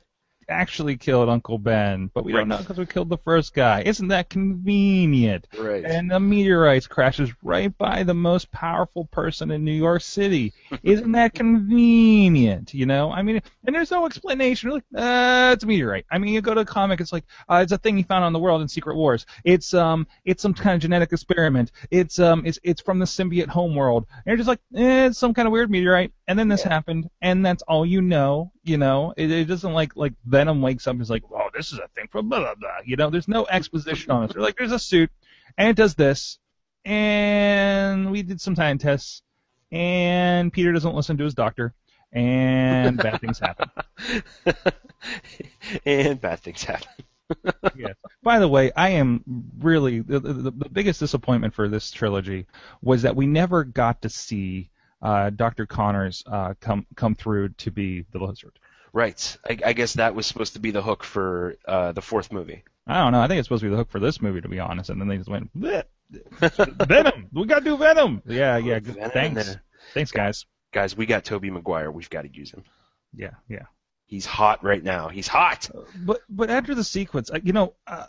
actually 0.50 0.98
killed 0.98 1.30
Uncle 1.30 1.58
Ben, 1.58 2.10
but 2.14 2.26
we 2.26 2.34
Right. 2.34 2.42
don't 2.42 2.50
know 2.50 2.58
because 2.58 2.78
we 2.78 2.86
killed 2.86 3.10
the 3.10 3.18
first 3.18 3.54
guy. 3.54 3.84
Isn't 3.86 4.10
that 4.10 4.30
convenient? 4.30 5.48
Right. 5.58 5.86
And 5.86 6.10
the 6.10 6.20
meteorite 6.20 6.88
crashes 6.90 7.32
right 7.44 7.76
by 7.78 8.04
the 8.04 8.14
most 8.14 8.52
powerful 8.52 9.06
person 9.06 9.52
in 9.52 9.64
New 9.64 9.72
York 9.74 10.02
City. 10.02 10.54
Isn't 10.84 11.12
that 11.14 11.34
convenient? 11.34 12.74
You 12.74 12.86
know, 12.86 13.12
I 13.12 13.22
mean, 13.22 13.42
and 13.66 13.76
there's 13.76 13.92
no 13.92 14.06
explanation. 14.06 14.70
You're 14.70 14.76
like, 14.78 14.86
uh, 14.96 15.52
it's 15.54 15.64
a 15.64 15.68
meteorite. 15.68 16.06
I 16.12 16.18
mean, 16.18 16.34
you 16.34 16.42
go 16.42 16.54
to 16.54 16.62
a 16.62 16.66
comic, 16.66 17.00
it's 17.02 17.14
like, 17.14 17.26
uh, 17.48 17.60
it's 17.64 17.72
a 17.72 17.78
thing 17.78 17.98
he 17.98 18.04
found 18.04 18.24
on 18.24 18.34
the 18.34 18.40
world 18.40 18.62
in 18.62 18.68
Secret 18.68 18.96
Wars. 18.96 19.26
It's 19.44 19.74
um, 19.74 20.08
it's 20.26 20.42
some 20.42 20.54
kind 20.54 20.76
of 20.76 20.82
genetic 20.82 21.12
experiment. 21.12 21.72
It's 21.92 22.20
um, 22.20 22.46
it's 22.46 22.60
it's 22.64 22.82
from 22.82 23.00
the 23.00 23.06
symbiote 23.06 23.48
homeworld. 23.48 24.06
And 24.18 24.24
you're 24.28 24.38
just 24.38 24.48
like, 24.50 24.60
eh, 24.76 25.08
it's 25.08 25.18
some 25.18 25.34
kind 25.34 25.48
of 25.48 25.52
weird 25.52 25.70
meteorite. 25.70 26.12
And 26.28 26.38
then 26.38 26.48
this 26.48 26.62
happened, 26.64 27.10
and 27.22 27.46
that's 27.46 27.64
all 27.64 27.86
you 27.86 28.02
know. 28.02 28.52
You 28.64 28.78
know, 28.78 29.14
it, 29.18 29.32
it 29.32 29.46
doesn't 29.46 29.74
like 29.74 29.96
like 29.96 30.14
Venom 30.40 30.62
wakes 30.62 30.88
up 30.88 30.94
and 30.94 31.02
is 31.02 31.10
like, 31.10 31.24
oh, 31.34 31.50
this 31.54 31.74
is 31.74 31.80
a 31.80 31.90
thing 31.96 32.08
from 32.10 32.30
blah 32.30 32.40
blah 32.40 32.56
blah. 32.56 32.78
You 32.86 32.96
know, 32.96 33.10
there's 33.10 33.28
no 33.28 33.46
exposition 33.46 34.10
on 34.12 34.22
this. 34.22 34.34
They're 34.34 34.42
like, 34.42 34.58
there's 34.58 34.72
a 34.72 34.80
suit, 34.80 35.12
and 35.58 35.68
it 35.68 35.76
does 35.76 35.96
this, 35.96 36.40
and 36.86 38.10
we 38.10 38.24
did 38.24 38.40
some 38.40 38.56
time 38.56 38.78
tests, 38.78 39.22
and 39.70 40.54
Peter 40.54 40.72
doesn't 40.72 40.96
listen 40.96 41.18
to 41.18 41.26
his 41.26 41.34
doctor, 41.34 41.74
and 42.14 42.96
bad 42.96 43.20
things 43.20 43.38
happen. 43.38 43.70
and 45.86 46.22
bad 46.22 46.40
things 46.40 46.64
happen. 46.64 46.88
yes. 47.76 47.96
By 48.24 48.40
the 48.40 48.48
way, 48.48 48.72
I 48.72 48.92
am 48.92 49.26
really 49.60 50.00
the, 50.00 50.22
the, 50.22 50.52
the 50.52 50.52
biggest 50.52 51.02
disappointment 51.02 51.54
for 51.54 51.68
this 51.68 51.92
trilogy 51.92 52.46
was 52.82 53.02
that 53.02 53.18
we 53.18 53.28
never 53.28 53.66
got 53.66 54.04
to 54.04 54.10
see 54.10 54.70
uh, 55.02 55.32
Dr. 55.32 55.66
Connors 55.66 56.24
uh, 56.26 56.54
come 56.62 56.86
come 56.96 57.14
through 57.16 57.50
to 57.50 57.72
be 57.72 58.06
the 58.14 58.20
lizard. 58.20 58.58
Right. 58.94 59.38
I, 59.48 59.58
I 59.66 59.74
guess 59.74 59.94
that 59.94 60.16
was 60.16 60.28
supposed 60.28 60.54
to 60.54 60.60
be 60.60 60.72
the 60.72 60.82
hook 60.82 61.04
for 61.04 61.56
uh, 61.68 61.92
the 61.92 62.02
fourth 62.02 62.32
movie. 62.32 62.64
I 62.88 63.04
don't 63.04 63.12
know. 63.12 63.22
I 63.22 63.28
think 63.28 63.40
it's 63.40 63.48
supposed 63.48 63.62
to 63.62 63.68
be 63.68 63.72
the 63.72 63.78
hook 63.78 63.92
for 63.92 64.00
this 64.00 64.22
movie, 64.22 64.42
to 64.42 64.50
be 64.50 64.60
honest. 64.60 64.90
And 64.90 65.00
then 65.00 65.08
they 65.08 65.18
just 65.18 65.30
went 65.30 65.52
Bleh. 65.58 65.84
Venom. 66.88 67.28
We 67.32 67.46
gotta 67.46 67.64
do 67.64 67.78
Venom. 67.78 68.24
Yeah, 68.28 68.58
yeah. 68.58 68.80
Venom 68.80 69.12
Thanks. 69.12 69.58
Thanks, 69.94 70.12
guys. 70.12 70.46
Guys, 70.72 70.96
we 70.98 71.06
got 71.06 71.24
Tobey 71.24 71.50
Maguire. 71.50 71.92
We've 71.92 72.10
got 72.10 72.24
to 72.24 72.34
use 72.34 72.52
him. 72.52 72.64
Yeah, 73.14 73.32
yeah. 73.48 73.66
He's 74.06 74.26
hot 74.26 74.64
right 74.64 74.84
now. 74.84 75.10
He's 75.10 75.28
hot. 75.28 75.70
But 75.96 76.22
but 76.30 76.50
after 76.50 76.74
the 76.74 76.84
sequence, 76.84 77.30
you 77.44 77.54
know, 77.54 77.76
uh, 77.86 78.08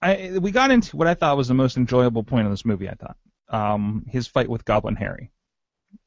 I 0.00 0.38
we 0.40 0.50
got 0.50 0.70
into 0.70 0.96
what 0.96 1.08
I 1.08 1.14
thought 1.14 1.36
was 1.36 1.48
the 1.48 1.54
most 1.54 1.76
enjoyable 1.76 2.22
point 2.22 2.46
of 2.46 2.52
this 2.52 2.64
movie. 2.64 2.88
I 2.88 2.94
thought 2.94 3.16
um, 3.48 4.04
his 4.08 4.26
fight 4.26 4.48
with 4.48 4.64
Goblin 4.64 4.96
Harry. 4.96 5.30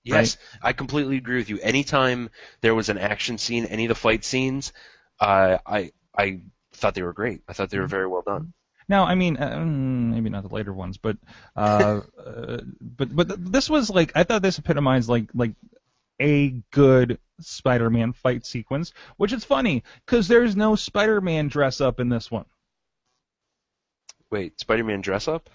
Yes, 0.03 0.37
I 0.61 0.73
completely 0.73 1.17
agree 1.17 1.37
with 1.37 1.49
you. 1.49 1.59
Anytime 1.59 2.29
there 2.61 2.75
was 2.75 2.89
an 2.89 2.97
action 2.97 3.37
scene, 3.37 3.65
any 3.65 3.85
of 3.85 3.89
the 3.89 3.95
fight 3.95 4.23
scenes, 4.23 4.71
uh, 5.19 5.57
I 5.65 5.91
I 6.15 6.41
thought 6.73 6.93
they 6.93 7.01
were 7.01 7.13
great. 7.13 7.41
I 7.47 7.53
thought 7.53 7.69
they 7.69 7.79
were 7.79 7.87
very 7.87 8.07
well 8.07 8.21
done. 8.21 8.53
Now, 8.87 9.05
I 9.05 9.15
mean, 9.15 9.37
uh, 9.37 9.49
mm, 9.49 10.13
maybe 10.13 10.29
not 10.29 10.43
the 10.43 10.53
later 10.53 10.73
ones, 10.73 10.97
but 10.97 11.17
uh, 11.55 12.01
uh, 12.25 12.61
but 12.81 13.15
but 13.15 13.27
th- 13.29 13.39
this 13.41 13.69
was 13.69 13.89
like 13.89 14.11
I 14.15 14.23
thought 14.23 14.41
this 14.41 14.59
epitomized 14.59 15.09
like 15.09 15.29
like 15.33 15.55
a 16.21 16.49
good 16.71 17.19
Spider-Man 17.41 18.13
fight 18.13 18.45
sequence, 18.45 18.93
which 19.17 19.33
is 19.33 19.43
funny 19.43 19.83
because 20.05 20.27
there's 20.27 20.55
no 20.55 20.75
Spider-Man 20.75 21.47
dress 21.47 21.81
up 21.81 21.99
in 21.99 22.09
this 22.09 22.31
one. 22.31 22.45
Wait, 24.31 24.59
Spider-Man 24.59 25.01
dress 25.01 25.27
up? 25.27 25.49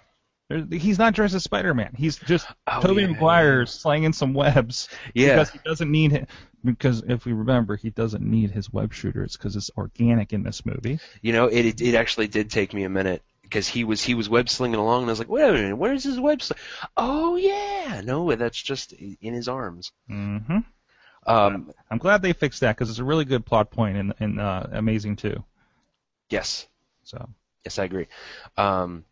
He's 0.71 0.97
not 0.99 1.13
dressed 1.13 1.33
as 1.35 1.43
Spider-Man. 1.43 1.93
He's 1.97 2.17
just 2.17 2.47
Oh, 2.67 2.81
Tobey 2.81 3.01
yeah, 3.01 3.07
Maguire 3.09 3.65
slanging 3.65 4.13
some 4.13 4.33
webs 4.33 4.89
Yeah. 5.13 5.35
because 5.35 5.49
he 5.51 5.59
doesn't 5.65 5.91
need 5.91 6.13
it. 6.13 6.29
Because 6.63 7.01
if 7.07 7.25
we 7.25 7.33
remember, 7.33 7.75
he 7.75 7.89
doesn't 7.89 8.23
need 8.23 8.51
his 8.51 8.71
web 8.71 8.93
shooters 8.93 9.35
because 9.35 9.55
it's 9.55 9.71
organic 9.77 10.31
in 10.33 10.43
this 10.43 10.65
movie. 10.65 10.99
You 11.21 11.33
know, 11.33 11.47
it, 11.47 11.81
it 11.81 11.95
actually 11.95 12.27
did 12.27 12.51
take 12.51 12.73
me 12.73 12.83
a 12.83 12.89
minute 12.89 13.23
because 13.41 13.67
he 13.67 13.83
was 13.83 14.01
he 14.03 14.13
was 14.13 14.29
web 14.29 14.47
slinging 14.47 14.79
along, 14.79 15.01
and 15.01 15.09
I 15.09 15.13
was 15.13 15.19
like, 15.19 15.27
wait 15.29 15.49
a 15.49 15.53
minute, 15.53 15.75
where's 15.75 16.03
his 16.03 16.19
web 16.19 16.41
sling? 16.41 16.59
Oh 16.95 17.35
yeah, 17.35 18.01
no, 18.03 18.33
that's 18.35 18.61
just 18.61 18.93
in 18.93 19.33
his 19.33 19.47
arms. 19.47 19.91
Mm-hmm. 20.09 20.59
Um, 21.25 21.71
I'm 21.89 21.97
glad 21.97 22.21
they 22.21 22.33
fixed 22.33 22.61
that 22.61 22.75
because 22.75 22.89
it's 22.89 22.99
a 22.99 23.03
really 23.03 23.25
good 23.25 23.45
plot 23.45 23.71
point 23.71 23.97
in 23.97 24.13
in 24.19 24.39
uh, 24.39 24.69
Amazing 24.71 25.15
too. 25.15 25.43
yes, 26.29 26.67
So 27.03 27.27
yes, 27.65 27.79
I 27.79 27.85
agree. 27.85 28.07
Um, 28.57 29.03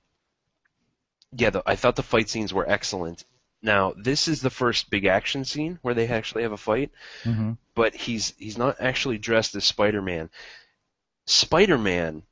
yeah, 1.32 1.50
the, 1.50 1.64
I 1.66 1.76
thought 1.76 1.96
the 1.96 2.04
fight 2.04 2.30
scenes 2.30 2.54
were 2.54 2.70
excellent. 2.70 3.24
Now, 3.62 3.94
this 3.98 4.28
is 4.28 4.42
the 4.42 4.50
first 4.50 4.90
big 4.90 5.06
action 5.06 5.44
scene 5.46 5.80
where 5.82 5.94
they 5.94 6.08
actually 6.08 6.44
have 6.44 6.54
a 6.54 6.58
fight, 6.58 6.92
mhm. 7.24 7.58
but 7.76 7.94
he's 7.94 8.34
he's 8.38 8.58
not 8.58 8.78
actually 8.80 9.18
dressed 9.18 9.56
as 9.56 9.66
Spider-Man. 9.66 10.30
Spider-Man 11.28 12.24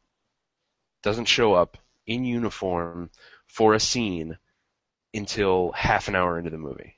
doesn't 1.04 1.25
show 1.25 1.54
up 1.54 1.77
in 2.06 2.24
uniform 2.24 3.10
for 3.46 3.74
a 3.74 3.80
scene 3.80 4.38
until 5.13 5.72
half 5.74 6.08
an 6.08 6.16
hour 6.16 6.38
into 6.38 6.50
the 6.50 6.58
movie. 6.58 6.96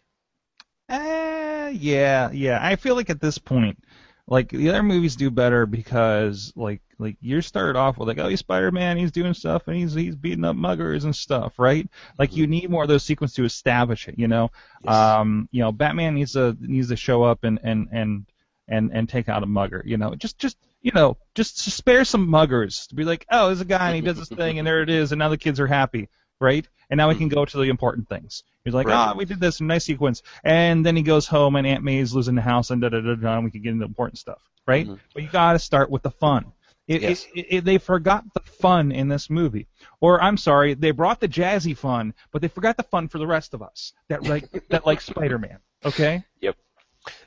Uh, 0.87 1.71
yeah, 1.73 2.31
yeah. 2.31 2.59
I 2.61 2.75
feel 2.75 2.95
like 2.95 3.09
at 3.09 3.21
this 3.21 3.37
point, 3.37 3.83
like 4.27 4.49
the 4.49 4.69
other 4.69 4.83
movies 4.83 5.15
do 5.15 5.31
better 5.31 5.65
because 5.65 6.53
like 6.55 6.81
like 6.99 7.15
you 7.21 7.41
started 7.41 7.77
off 7.77 7.97
with 7.97 8.07
like 8.07 8.17
oh 8.19 8.27
he's 8.27 8.39
Spider 8.39 8.71
Man 8.71 8.97
he's 8.97 9.11
doing 9.11 9.33
stuff 9.33 9.67
and 9.67 9.75
he's 9.77 9.93
he's 9.93 10.15
beating 10.15 10.45
up 10.45 10.55
muggers 10.55 11.05
and 11.05 11.15
stuff 11.15 11.53
right? 11.57 11.87
Like 12.17 12.35
you 12.35 12.45
need 12.47 12.69
more 12.69 12.83
of 12.83 12.89
those 12.89 13.03
sequences 13.03 13.35
to 13.37 13.45
establish 13.45 14.07
it 14.07 14.15
you 14.19 14.27
know? 14.27 14.51
Yes. 14.83 14.93
um 14.93 15.47
you 15.51 15.61
know 15.61 15.71
Batman 15.71 16.15
needs 16.15 16.33
to 16.33 16.55
needs 16.59 16.89
to 16.89 16.95
show 16.95 17.23
up 17.23 17.43
and 17.43 17.59
and 17.63 17.87
and 17.91 18.25
and 18.67 18.91
and 18.93 19.09
take 19.09 19.29
out 19.29 19.43
a 19.43 19.47
mugger 19.47 19.81
you 19.85 19.97
know? 19.97 20.13
Just 20.15 20.37
just 20.37 20.57
you 20.81 20.91
know 20.93 21.17
just 21.35 21.57
spare 21.59 22.05
some 22.05 22.27
muggers 22.27 22.87
to 22.87 22.95
be 22.95 23.03
like 23.05 23.25
oh 23.31 23.47
there's 23.47 23.61
a 23.61 23.65
guy 23.65 23.87
and 23.87 23.95
he 23.95 24.01
does 24.01 24.17
this 24.17 24.29
thing 24.29 24.59
and 24.59 24.67
there 24.67 24.81
it 24.81 24.89
is 24.89 25.11
and 25.11 25.19
now 25.19 25.29
the 25.29 25.37
kids 25.37 25.59
are 25.59 25.67
happy 25.67 26.09
right? 26.41 26.65
And 26.89 26.97
now 26.97 27.09
we 27.09 27.15
can 27.15 27.27
go 27.27 27.43
to 27.43 27.57
the 27.57 27.63
important 27.69 28.07
things. 28.09 28.43
He's 28.63 28.73
like 28.73 28.87
Right. 28.87 28.95
ah 28.95 29.13
we 29.15 29.25
did 29.25 29.39
this 29.41 29.59
nice 29.61 29.83
sequence. 29.85 30.21
And 30.43 30.85
then 30.85 30.95
he 30.95 31.01
goes 31.03 31.27
home 31.27 31.55
and 31.57 31.67
Aunt 31.67 31.83
May's 31.83 32.13
losing 32.13 32.35
the 32.35 32.41
house 32.41 32.71
and 32.71 32.81
da 32.81 32.89
da 32.89 33.01
da 33.01 33.15
da 33.15 33.35
and 33.35 33.43
we 33.45 33.51
can 33.51 33.61
get 33.61 33.71
into 33.71 33.85
important 33.85 34.17
stuff 34.19 34.41
right? 34.65 34.87
Mhm. 34.87 34.99
but 35.13 35.23
you 35.23 35.29
got 35.29 35.53
to 35.53 35.59
start 35.59 35.89
with 35.89 36.03
the 36.03 36.11
fun 36.11 36.45
it, 36.89 37.01
Yes. 37.03 37.27
it, 37.35 37.45
it, 37.49 37.65
they 37.65 37.77
forgot 37.77 38.25
the 38.33 38.39
fun 38.39 38.91
in 38.91 39.07
this 39.07 39.29
movie. 39.29 39.67
Or 40.01 40.21
I'm 40.21 40.37
sorry, 40.37 40.73
they 40.73 40.89
brought 40.91 41.19
the 41.19 41.27
jazzy 41.27 41.77
fun, 41.77 42.15
but 42.31 42.41
they 42.41 42.47
forgot 42.47 42.77
the 42.77 42.83
fun 42.83 43.07
for 43.07 43.19
the 43.19 43.27
rest 43.27 43.53
of 43.53 43.61
us 43.61 43.93
that 44.09 44.23
like 44.23 44.49
that 44.69 44.85
like 44.87 44.99
Spider-Man. 44.99 45.59
Okay? 45.85 46.23
Yep. 46.41 46.57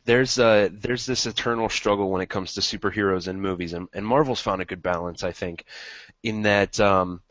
There's 0.05 0.39
uh 0.39 0.69
there's 0.73 1.07
this 1.07 1.27
eternal 1.27 1.69
struggle 1.69 2.11
when 2.11 2.23
it 2.23 2.29
comes 2.29 2.55
to 2.55 2.61
superheroes 2.61 3.29
in 3.29 3.41
movies, 3.41 3.73
and, 3.73 3.89
and 3.95 4.05
Marvel's 4.05 4.41
found 4.41 4.61
a 4.61 4.67
good 4.67 4.83
balance, 4.83 5.23
I 5.23 5.33
think, 5.33 5.65
in 6.25 6.43
that 6.43 6.79
um, 6.81 7.23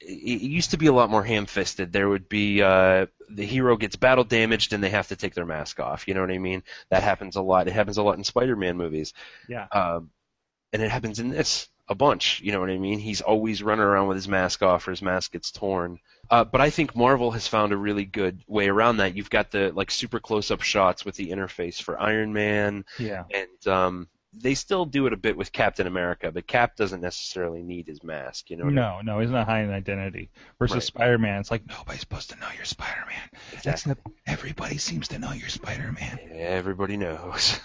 it, 0.00 0.40
used 0.42 0.70
to 0.72 0.78
be 0.78 0.86
a 0.86 0.92
lot 0.92 1.10
more 1.10 1.24
ham-fisted. 1.24 1.92
There 1.92 2.08
would 2.08 2.28
be 2.28 2.62
uh, 2.62 3.06
the 3.28 3.44
hero 3.46 3.76
gets 3.76 3.96
battle 3.96 4.24
damaged 4.24 4.72
and 4.72 4.82
they 4.82 4.90
have 4.90 5.08
to 5.08 5.16
take 5.16 5.34
their 5.34 5.46
mask 5.46 5.80
off. 5.80 6.06
You 6.08 6.14
know 6.14 6.20
what 6.20 6.30
I 6.30 6.38
mean? 6.38 6.62
That 6.90 7.02
happens 7.02 7.36
a 7.36 7.42
lot. 7.42 7.68
It 7.68 7.74
happens 7.74 7.98
a 7.98 8.02
lot 8.02 8.16
in 8.16 8.24
Spider-Man 8.24 8.76
movies. 8.76 9.12
Yeah. 9.48 9.66
Um, 9.72 10.10
and 10.72 10.82
it 10.82 10.90
happens 10.90 11.18
in 11.18 11.30
this 11.30 11.68
a 11.88 11.94
bunch. 11.94 12.40
You 12.42 12.52
know 12.52 12.60
what 12.60 12.70
I 12.70 12.78
mean? 12.78 12.98
He's 12.98 13.22
always 13.22 13.62
running 13.62 13.84
around 13.84 14.08
with 14.08 14.16
his 14.16 14.28
mask 14.28 14.62
off, 14.62 14.86
or 14.86 14.90
his 14.90 15.02
mask 15.02 15.32
gets 15.32 15.50
torn. 15.50 15.98
Uh, 16.30 16.44
but 16.44 16.60
I 16.60 16.68
think 16.68 16.94
Marvel 16.94 17.30
has 17.30 17.48
found 17.48 17.72
a 17.72 17.76
really 17.76 18.04
good 18.04 18.42
way 18.46 18.68
around 18.68 18.98
that. 18.98 19.16
You've 19.16 19.30
got 19.30 19.50
the 19.50 19.72
like 19.72 19.90
super 19.90 20.20
close-up 20.20 20.60
shots 20.60 21.04
with 21.06 21.16
the 21.16 21.30
interface 21.30 21.80
for 21.80 21.98
Iron 21.98 22.34
Man, 22.34 22.84
Yeah. 22.98 23.24
and 23.32 23.66
um, 23.66 24.08
they 24.34 24.54
still 24.54 24.84
do 24.84 25.06
it 25.06 25.12
a 25.12 25.16
bit 25.16 25.36
with 25.36 25.52
Captain 25.52 25.86
America, 25.86 26.30
but 26.30 26.46
Cap 26.46 26.76
doesn't 26.76 27.00
necessarily 27.00 27.62
need 27.62 27.86
his 27.86 28.02
mask. 28.04 28.50
You 28.50 28.56
know? 28.58 28.64
what 28.64 28.72
I 28.72 28.74
No, 28.74 29.00
no, 29.02 29.20
he's 29.20 29.30
not 29.30 29.46
hiding 29.46 29.70
identity. 29.70 30.30
Versus 30.58 30.74
Right. 30.76 30.82
Spider-Man, 30.82 31.40
it's 31.40 31.50
like 31.50 31.66
nobody's 31.66 32.00
supposed 32.00 32.30
to 32.30 32.36
know 32.38 32.46
you're 32.54 32.64
Spider-Man, 32.64 33.30
Exactly. 33.54 33.94
everybody 34.26 34.76
seems 34.78 35.08
to 35.08 35.18
know 35.18 35.32
you're 35.32 35.48
Spider-Man. 35.48 36.18
Everybody 36.32 36.96
knows. 36.96 37.58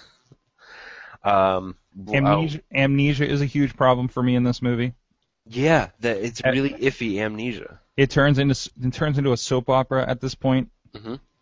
um, 1.23 1.75
Amnesia, 2.11 2.61
amnesia 2.73 3.27
is 3.27 3.41
a 3.41 3.45
huge 3.45 3.75
problem 3.75 4.07
for 4.07 4.21
me 4.23 4.35
in 4.35 4.43
this 4.43 4.61
movie. 4.61 4.93
yeah, 5.45 5.89
that 5.99 6.17
it's 6.17 6.41
really 6.43 6.71
iffy 6.71 7.19
amnesia. 7.19 7.79
It 7.95 8.09
turns 8.09 8.39
into 8.39 8.55
it 8.81 8.93
turns 8.93 9.17
into 9.17 9.33
a 9.33 9.37
soap 9.37 9.69
opera 9.69 10.07
at 10.07 10.19
this 10.21 10.33
point. 10.35 10.69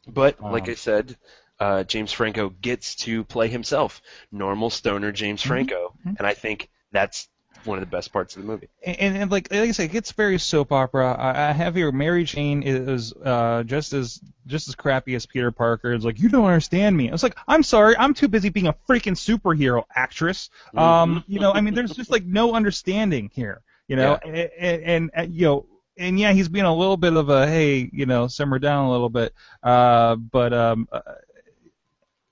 But 0.07 0.41
like 0.41 0.63
Um, 0.63 0.69
I 0.71 0.73
said, 0.75 1.15
uh, 1.62 1.84
James 1.84 2.12
Franco 2.12 2.50
gets 2.50 2.95
to 2.95 3.24
play 3.24 3.47
himself, 3.47 4.02
normal 4.32 4.71
stoner 4.71 5.12
James 5.12 5.43
Franco, 5.43 5.93
and 6.04 6.26
I 6.26 6.34
think 6.34 6.69
that's 6.91 7.30
one 7.65 7.78
of 7.78 7.82
the 7.84 7.95
best 7.95 8.12
parts 8.12 8.36
of 8.36 8.41
the 8.41 8.47
movie. 8.47 8.67
and, 8.84 9.15
and 9.17 9.32
like 9.32 9.52
like 9.52 9.69
I 9.69 9.71
said, 9.71 9.84
it 9.86 9.91
gets 9.91 10.12
very 10.13 10.39
soap 10.39 10.71
opera. 10.71 11.13
I, 11.13 11.50
I 11.50 11.52
have 11.52 11.76
here 11.76 11.91
Mary 11.91 12.24
Jane 12.24 12.63
is 12.63 13.13
uh, 13.13 13.62
just 13.62 13.93
as 13.93 14.19
just 14.47 14.69
as 14.69 14.74
crappy 14.74 15.13
as 15.13 15.28
Peter 15.28 15.52
Parker. 15.52 15.93
It's 15.93 16.04
like 16.04 16.19
you 16.19 16.30
don't 16.30 16.45
understand 16.45 16.97
me. 16.97 17.10
I 17.10 17.12
was 17.12 17.21
like, 17.21 17.38
I'm 17.47 17.62
sorry, 17.62 17.95
I'm 17.95 18.15
too 18.15 18.28
busy 18.28 18.50
being 18.50 18.65
a 18.65 18.74
freaking 18.89 19.15
superhero 19.15 19.84
actress. 19.95 20.50
Um, 20.76 21.24
you 21.28 21.39
know, 21.39 21.52
I 21.52 21.62
mean, 21.62 21.76
there's 21.76 21.91
just 21.91 22.10
like 22.10 22.26
no 22.26 22.56
understanding 22.56 23.30
here. 23.32 23.62
You 23.88 23.97
know, 23.97 24.17
and, 24.26 24.36
and, 24.58 25.12
and 25.13 25.34
you 25.34 25.45
know. 25.45 25.65
And 25.97 26.17
yeah, 26.19 26.32
he's 26.32 26.50
being 26.50 26.65
a 26.65 26.74
little 26.74 26.97
bit 26.97 27.15
of 27.15 27.30
a 27.30 27.45
hey, 27.45 27.88
you 27.93 28.08
know, 28.08 28.28
simmer 28.28 28.58
down 28.58 28.86
a 28.86 28.91
little 28.91 29.10
bit. 29.10 29.36
Uh, 29.62 30.15
but 30.15 30.52
um, 30.54 30.88
uh, 30.91 31.02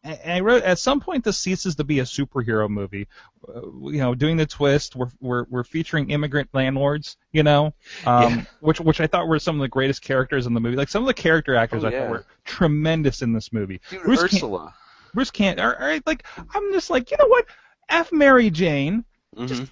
and 0.04 0.32
I 0.32 0.40
wrote 0.40 0.64
at 0.64 0.80
some 0.80 1.00
point 1.02 1.24
this 1.24 1.38
ceases 1.38 1.76
to 1.76 1.84
be 1.84 2.00
a 2.00 2.04
superhero 2.04 2.70
movie. 2.70 3.08
Uh, 3.48 3.62
you 3.90 3.98
know, 4.00 4.16
doing 4.16 4.38
the 4.38 4.46
twist, 4.46 4.96
we're 4.96 5.10
we're 5.20 5.46
we're 5.50 5.64
featuring 5.64 6.10
immigrant 6.12 6.50
landlords. 6.54 7.18
You 7.32 7.44
know, 7.44 7.74
um, 8.06 8.34
Yeah. 8.34 8.44
which 8.62 8.80
which 8.80 9.02
I 9.02 9.08
thought 9.08 9.28
were 9.28 9.40
some 9.40 9.56
of 9.56 9.62
the 9.62 9.68
greatest 9.68 10.02
characters 10.02 10.46
in 10.48 10.54
the 10.54 10.60
movie. 10.60 10.78
Like 10.78 10.90
some 10.90 11.04
of 11.04 11.08
the 11.08 11.14
character 11.14 11.56
actors 11.56 11.84
Oh, 11.84 11.88
I 11.88 11.92
thought 11.92 12.10
were 12.10 12.26
tremendous 12.46 13.22
in 13.22 13.34
this 13.34 13.52
movie. 13.52 13.82
Dude, 13.90 14.04
Bruce 14.04 14.24
Ursula. 14.24 14.74
Bruce 15.14 15.32
can't. 15.32 15.60
Or, 15.60 15.72
or, 15.80 16.00
like 16.06 16.24
I'm 16.38 16.72
just 16.72 16.90
like 16.90 17.12
you 17.12 17.18
know 17.18 17.28
what, 17.28 17.46
f 17.90 18.12
Mary 18.12 18.50
Jane. 18.50 19.04
hmm 19.36 19.64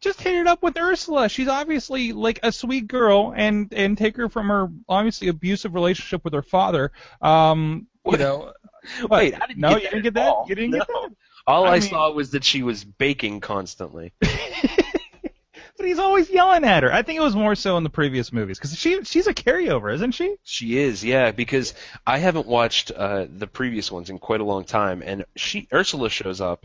Just 0.00 0.20
hit 0.20 0.34
it 0.34 0.46
up 0.46 0.62
with 0.62 0.76
Ursula. 0.78 1.28
She's 1.28 1.48
obviously 1.48 2.12
like 2.12 2.40
a 2.42 2.50
sweet 2.50 2.88
girl, 2.88 3.32
and 3.36 3.72
and 3.72 3.96
take 3.96 4.16
her 4.16 4.28
from 4.28 4.48
her 4.48 4.68
obviously 4.88 5.28
abusive 5.28 5.74
relationship 5.74 6.24
with 6.24 6.32
her 6.32 6.42
father. 6.42 6.92
Um, 7.22 7.86
you 8.04 8.16
know. 8.18 8.52
Wait, 9.10 9.32
What? 9.32 9.34
how 9.34 9.46
did 9.46 9.56
you 9.56 9.60
no, 9.62 9.70
get 9.78 9.82
you 9.82 9.88
that 9.90 9.90
didn't 9.90 10.02
get 10.14 10.16
at 10.22 10.28
all? 10.28 10.42
that. 10.44 10.48
You 10.48 10.54
didn't 10.54 10.70
get 10.72 10.86
that. 10.86 11.10
All 11.46 11.64
I, 11.64 11.68
I 11.68 11.72
mean- 11.80 11.82
saw 11.88 12.10
was 12.10 12.30
that 12.32 12.44
she 12.44 12.62
was 12.62 12.84
baking 12.84 13.40
constantly. 13.40 14.12
But 15.78 15.84
he's 15.84 15.98
always 15.98 16.30
yelling 16.30 16.64
at 16.64 16.84
her. 16.84 16.90
I 16.92 17.02
think 17.02 17.18
it 17.18 17.22
was 17.22 17.36
more 17.36 17.54
so 17.54 17.76
in 17.76 17.84
the 17.84 17.90
previous 17.90 18.32
movies 18.32 18.56
because 18.58 18.74
she 18.78 19.04
she's 19.04 19.26
a 19.26 19.34
carryover, 19.34 19.92
isn't 19.92 20.12
she? 20.12 20.36
She 20.42 20.78
is, 20.78 21.04
yeah, 21.04 21.32
because 21.32 21.74
I 22.06 22.16
haven't 22.16 22.46
watched 22.46 22.90
uh, 22.92 23.26
the 23.28 23.46
previous 23.46 23.92
ones 23.92 24.08
in 24.08 24.18
quite 24.18 24.40
a 24.40 24.44
long 24.44 24.64
time, 24.64 25.02
and 25.04 25.26
she 25.36 25.68
Ursula 25.70 26.08
shows 26.08 26.40
up, 26.40 26.64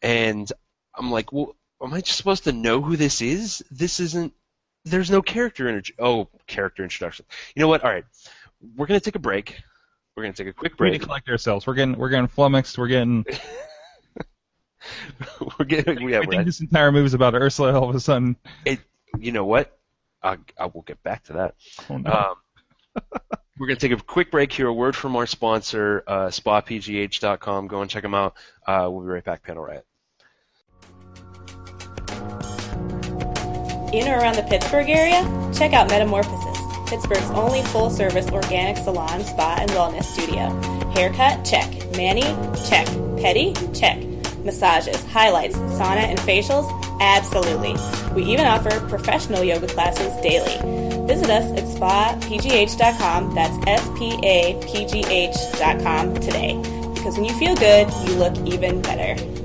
and 0.00 0.48
I'm 0.96 1.10
like, 1.10 1.32
well, 1.32 1.56
am 1.82 1.92
I 1.92 2.02
just 2.02 2.16
supposed 2.16 2.44
to 2.44 2.52
know 2.52 2.80
who 2.80 2.94
this 2.96 3.20
is? 3.20 3.64
This 3.72 3.98
isn't. 3.98 4.32
There's 4.84 5.10
no 5.10 5.20
character 5.20 5.66
intro. 5.68 5.96
Oh, 5.98 6.28
character 6.46 6.84
introduction. 6.84 7.24
You 7.56 7.62
know 7.62 7.68
what? 7.68 7.82
All 7.82 7.90
right, 7.90 8.04
we're 8.76 8.86
gonna 8.86 9.00
take 9.00 9.16
a 9.16 9.18
break. 9.18 9.60
We're 10.16 10.22
gonna 10.22 10.34
take 10.34 10.46
a 10.46 10.52
quick 10.52 10.76
break. 10.76 10.90
We 10.90 10.92
need 10.92 10.98
break. 10.98 11.00
to 11.02 11.06
collect 11.06 11.28
ourselves. 11.28 11.66
We're 11.66 11.74
getting 11.74 11.96
we're 11.98 12.08
getting 12.08 12.28
flummoxed. 12.28 12.78
We're 12.78 12.86
getting. 12.88 13.24
we're 15.58 15.64
getting. 15.64 16.08
Yeah, 16.08 16.18
I 16.18 16.20
we're 16.20 16.26
think 16.26 16.44
this 16.46 16.60
entire 16.60 16.92
movie 16.92 17.06
is 17.06 17.14
about 17.14 17.34
Ursula. 17.34 17.78
All 17.78 17.90
of 17.90 17.96
a 17.96 18.00
sudden, 18.00 18.36
It, 18.64 18.78
you 19.18 19.32
know 19.32 19.44
what? 19.44 19.76
I, 20.22 20.38
I 20.58 20.66
will 20.66 20.82
get 20.82 21.02
back 21.02 21.24
to 21.24 21.32
that. 21.34 21.54
oh 21.90 21.96
no. 21.98 22.10
Um, 22.12 22.34
we're 23.58 23.66
going 23.66 23.76
to 23.78 23.88
take 23.88 23.98
a 23.98 24.02
quick 24.02 24.30
break 24.30 24.52
here. 24.52 24.68
A 24.68 24.72
word 24.72 24.94
from 24.96 25.16
our 25.16 25.26
sponsor, 25.26 26.02
uh, 26.06 26.28
SpaPGH.com. 26.28 27.66
Go 27.66 27.82
and 27.82 27.90
check 27.90 28.02
them 28.02 28.14
out. 28.14 28.34
Uh, 28.66 28.88
we'll 28.90 29.02
be 29.02 29.08
right 29.08 29.24
back, 29.24 29.42
Panel 29.42 29.64
Riot. 29.64 29.84
In 33.92 34.08
or 34.08 34.18
around 34.18 34.36
the 34.36 34.46
Pittsburgh 34.48 34.88
area? 34.88 35.22
Check 35.54 35.72
out 35.72 35.88
Metamorphosis, 35.88 36.53
Pittsburgh's 36.86 37.30
only 37.30 37.62
full 37.62 37.90
service 37.90 38.30
organic 38.30 38.76
salon, 38.76 39.24
spa, 39.24 39.56
and 39.60 39.70
wellness 39.70 40.04
studio. 40.04 40.50
Haircut? 40.92 41.44
Check. 41.44 41.70
Manny? 41.96 42.22
Check. 42.68 42.86
Petty? 43.20 43.54
Check. 43.72 44.02
Massages, 44.44 45.02
highlights, 45.04 45.56
sauna, 45.56 46.04
and 46.04 46.18
facials? 46.20 46.70
Absolutely. 47.00 47.74
We 48.14 48.30
even 48.30 48.46
offer 48.46 48.80
professional 48.88 49.42
yoga 49.42 49.66
classes 49.66 50.14
daily. 50.22 50.84
Visit 51.06 51.30
us 51.30 51.50
at 51.52 51.64
spapgh.com, 51.64 53.34
that's 53.34 53.66
S 53.66 53.98
P 53.98 54.18
A 54.22 54.60
P 54.66 54.86
G 54.86 55.04
H.com 55.06 56.14
today. 56.14 56.56
Because 56.94 57.16
when 57.16 57.24
you 57.24 57.34
feel 57.34 57.54
good, 57.56 57.88
you 58.06 58.14
look 58.16 58.36
even 58.46 58.80
better. 58.82 59.43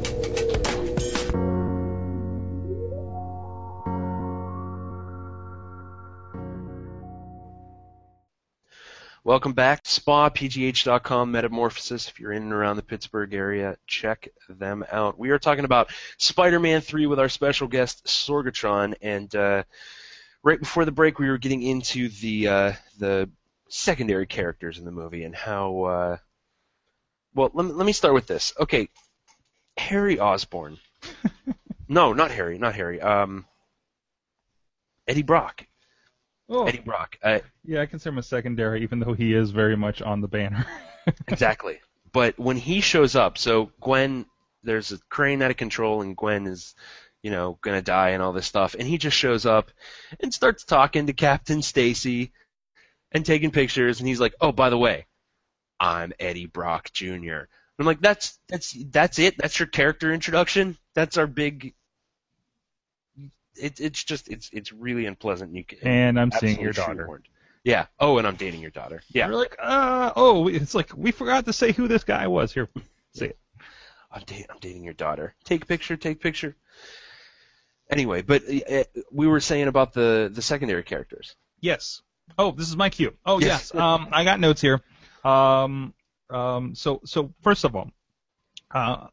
Welcome 9.25 9.51
back. 9.51 9.83
To 9.83 9.89
SpaPGH.com, 9.89 11.31
Metamorphosis. 11.31 12.07
If 12.07 12.21
you're 12.21 12.31
in 12.31 12.43
and 12.43 12.53
around 12.53 12.77
the 12.77 12.83
Pittsburgh 12.83 13.33
area, 13.33 13.75
check 13.85 14.29
them 14.47 14.85
out. 14.89 15.19
We 15.19 15.31
are 15.31 15.39
talking 15.39 15.65
about 15.65 15.91
Spider-Man 16.17 16.79
3 16.79 17.05
with 17.05 17.19
our 17.19 17.27
special 17.27 17.67
guest, 17.67 18.05
Sorgatron, 18.05 18.95
and 19.01 19.33
uh, 19.35 19.63
right 20.41 20.57
before 20.57 20.85
the 20.85 20.93
break, 20.93 21.19
we 21.19 21.27
were 21.27 21.37
getting 21.37 21.61
into 21.63 22.07
the 22.07 22.47
uh, 22.47 22.73
the 22.97 23.29
secondary 23.67 24.25
characters 24.25 24.77
in 24.77 24.85
the 24.85 24.91
movie 24.91 25.25
and 25.25 25.35
how. 25.35 25.81
Uh, 25.83 26.17
well, 27.35 27.51
let 27.53 27.65
me, 27.65 27.73
let 27.73 27.85
me 27.85 27.93
start 27.93 28.13
with 28.13 28.25
this. 28.25 28.53
Okay, 28.57 28.87
Harry 29.77 30.17
Osborn. 30.17 30.77
no, 31.89 32.13
not 32.13 32.31
Harry, 32.31 32.57
not 32.57 32.73
Harry. 32.73 33.01
Um, 33.01 33.45
Eddie 35.09 35.23
Brock. 35.23 35.65
Oh, 36.49 36.65
Eddie 36.65 36.79
Brock. 36.79 37.17
Uh, 37.23 37.39
yeah, 37.63 37.81
I 37.81 37.85
consider 37.85 38.13
him 38.13 38.17
a 38.19 38.23
secondary, 38.23 38.83
even 38.83 38.99
though 38.99 39.13
he 39.13 39.33
is 39.33 39.51
very 39.51 39.77
much 39.77 40.01
on 40.01 40.21
the 40.21 40.27
banner. 40.27 40.65
Exactly. 41.27 41.79
But 42.11 42.37
when 42.37 42.57
he 42.57 42.81
shows 42.81 43.15
up, 43.15 43.39
so 43.39 43.71
Gwen, 43.81 44.27
there's 44.61 44.91
a 44.91 44.99
crane 45.09 45.41
out 45.41 45.49
of 45.49 45.57
control, 45.57 46.03
and 46.03 46.15
Gwen 46.15 46.45
is, 46.45 46.75
you 47.23 47.31
know, 47.31 47.57
gonna 47.61 47.81
die 47.81 48.09
and 48.09 48.21
all 48.21 48.33
this 48.33 48.45
stuff, 48.45 48.75
and 48.77 48.87
he 48.87 48.99
just 48.99 49.17
shows 49.17 49.45
up 49.45 49.71
and 50.19 50.31
starts 50.31 50.65
talking 50.65 51.07
to 51.07 51.13
Captain 51.13 51.63
Stacy 51.63 52.31
and 53.11 53.25
taking 53.25 53.49
pictures, 53.49 53.99
and 53.99 54.07
he's 54.07 54.19
like, 54.19 54.35
"Oh, 54.39 54.51
by 54.51 54.69
the 54.69 54.77
way, 54.77 55.07
I'm 55.79 56.13
Eddie 56.19 56.45
Brock 56.45 56.91
Jr." 56.93 57.47
I'm 57.79 57.85
like, 57.85 58.01
"That's 58.01 58.37
that's 58.47 58.77
that's 58.91 59.17
it. 59.17 59.35
That's 59.37 59.57
your 59.57 59.67
character 59.67 60.13
introduction. 60.13 60.77
That's 60.93 61.17
our 61.17 61.27
big." 61.27 61.73
It, 63.59 63.79
it's 63.79 64.03
just 64.03 64.27
it's 64.29 64.49
it's 64.53 64.71
really 64.71 65.05
unpleasant. 65.05 65.53
You 65.55 65.63
can, 65.63 65.79
and 65.87 66.19
I'm 66.19 66.31
seeing 66.31 66.59
your 66.59 66.71
daughter. 66.73 67.05
shoehorned. 67.07 67.25
Yeah. 67.63 67.87
Oh, 67.99 68.17
and 68.17 68.25
I'm 68.27 68.35
dating 68.35 68.61
your 68.61 68.71
daughter. 68.71 69.01
Yeah. 69.09 69.27
You're 69.27 69.35
like, 69.35 69.55
uh, 69.61 70.13
oh, 70.15 70.47
it's 70.47 70.73
like 70.73 70.95
we 70.95 71.11
forgot 71.11 71.45
to 71.45 71.53
say 71.53 71.71
who 71.73 71.87
this 71.87 72.03
guy 72.03 72.27
was. 72.27 72.53
Here, 72.53 72.69
see 73.13 73.25
it. 73.25 73.39
I'm, 74.11 74.23
da- 74.25 74.45
I'm 74.49 74.57
dating 74.59 74.83
your 74.85 74.93
daughter. 74.93 75.35
Take 75.43 75.67
picture, 75.67 75.97
take 75.97 76.19
picture. 76.21 76.55
Anyway, 77.89 78.21
but 78.21 78.43
uh, 78.47 78.83
we 79.11 79.27
were 79.27 79.39
saying 79.39 79.67
about 79.67 79.93
the 79.93 80.29
the 80.33 80.41
secondary 80.41 80.83
characters. 80.83 81.35
Yes. 81.59 82.01
Oh, 82.37 82.51
this 82.51 82.69
is 82.69 82.77
my 82.77 82.89
cue. 82.89 83.15
Oh, 83.25 83.39
Yes. 83.39 83.71
yes. 83.73 83.75
Um, 83.75 84.09
I 84.11 84.23
got 84.23 84.39
notes 84.39 84.61
here. 84.61 84.81
Um, 85.23 85.93
um, 86.29 86.75
so, 86.75 87.01
so 87.05 87.33
first 87.41 87.63
of 87.65 87.75
all, 87.75 87.91
uh, 88.71 89.07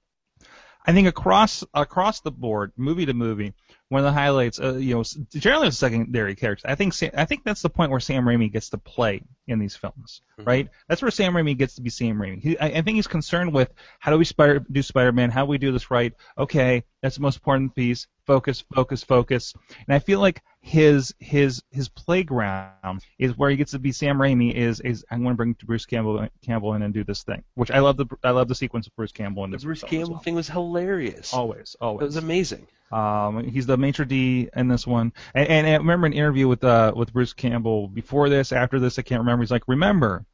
I 0.84 0.92
think 0.92 1.08
across 1.08 1.64
across 1.72 2.20
the 2.20 2.30
board, 2.30 2.72
movie 2.76 3.06
to 3.06 3.14
movie, 3.14 3.54
one 3.88 4.00
of 4.00 4.04
the 4.04 4.12
highlights, 4.12 4.58
uh, 4.60 4.74
you 4.74 4.94
know, 4.96 5.04
generally 5.30 5.68
the 5.68 5.72
secondary 5.74 6.34
characters. 6.34 6.64
I 6.68 6.74
think 6.74 6.92
Sam, 6.92 7.12
I 7.14 7.24
think 7.24 7.44
that's 7.44 7.62
the 7.62 7.70
point 7.70 7.92
where 7.92 8.00
Sam 8.00 8.24
Raimi 8.24 8.52
gets 8.52 8.70
to 8.70 8.78
play 8.78 9.22
in 9.46 9.60
these 9.60 9.76
films, 9.76 10.22
Mhm. 10.40 10.46
right? 10.46 10.68
That's 10.88 11.02
where 11.02 11.10
Sam 11.12 11.34
Raimi 11.34 11.56
gets 11.56 11.76
to 11.76 11.82
be 11.82 11.90
Sam 11.90 12.18
Raimi. 12.18 12.42
He, 12.42 12.58
I, 12.58 12.66
I 12.66 12.82
think 12.82 12.96
he's 12.96 13.06
concerned 13.06 13.52
with 13.54 13.72
how 14.00 14.10
do 14.10 14.18
we 14.18 14.24
spider, 14.24 14.58
do 14.58 14.82
Spider-Man, 14.82 15.30
how 15.30 15.44
do 15.44 15.50
we 15.50 15.58
do 15.58 15.70
this 15.70 15.88
right? 15.90 16.12
Okay, 16.36 16.82
that's 17.00 17.14
the 17.14 17.22
most 17.22 17.36
important 17.36 17.76
piece. 17.76 18.08
Focus, 18.26 18.64
focus, 18.74 19.04
focus. 19.04 19.54
And 19.86 19.94
I 19.94 20.00
feel 20.00 20.18
like 20.18 20.42
his 20.60 21.14
his 21.20 21.62
his 21.70 21.88
playground 21.88 23.00
is 23.20 23.36
where 23.38 23.50
he 23.50 23.56
gets 23.56 23.70
to 23.70 23.78
be 23.78 23.92
Sam 23.92 24.18
Raimi. 24.18 24.52
Is 24.52 24.80
is 24.80 25.04
I'm 25.12 25.22
going 25.22 25.34
to 25.34 25.36
bring 25.36 25.52
Bruce 25.64 25.86
Campbell 25.86 26.26
Campbell 26.44 26.74
in 26.74 26.82
and 26.82 26.92
do 26.92 27.04
this 27.04 27.22
thing, 27.22 27.44
which 27.54 27.70
I 27.70 27.78
love 27.78 27.96
the 27.96 28.06
I 28.24 28.30
love 28.30 28.48
the 28.48 28.54
sequence 28.56 28.88
of 28.88 28.96
Bruce 28.96 29.12
Campbell 29.12 29.44
in 29.44 29.52
The 29.52 29.58
Bruce 29.58 29.82
Campbell 29.84 30.14
well. 30.14 30.20
thing 30.20 30.34
was 30.34 30.48
hilarious. 30.48 31.32
Always, 31.32 31.76
always. 31.80 32.02
it 32.02 32.06
was 32.06 32.16
amazing. 32.16 32.66
Um, 32.92 33.44
he's 33.44 33.66
the 33.66 33.76
maitre 33.76 34.06
d 34.06 34.48
in 34.54 34.68
this 34.68 34.86
one, 34.86 35.12
and, 35.34 35.48
and 35.48 35.66
I 35.66 35.74
remember 35.76 36.06
an 36.06 36.12
interview 36.12 36.46
with 36.46 36.62
uh 36.62 36.92
with 36.94 37.12
Bruce 37.12 37.32
Campbell 37.32 37.88
before 37.88 38.28
this, 38.28 38.52
after 38.52 38.78
this, 38.78 38.98
I 38.98 39.02
can't 39.02 39.20
remember. 39.20 39.42
He's 39.42 39.50
like, 39.50 39.66
remember, 39.66 40.24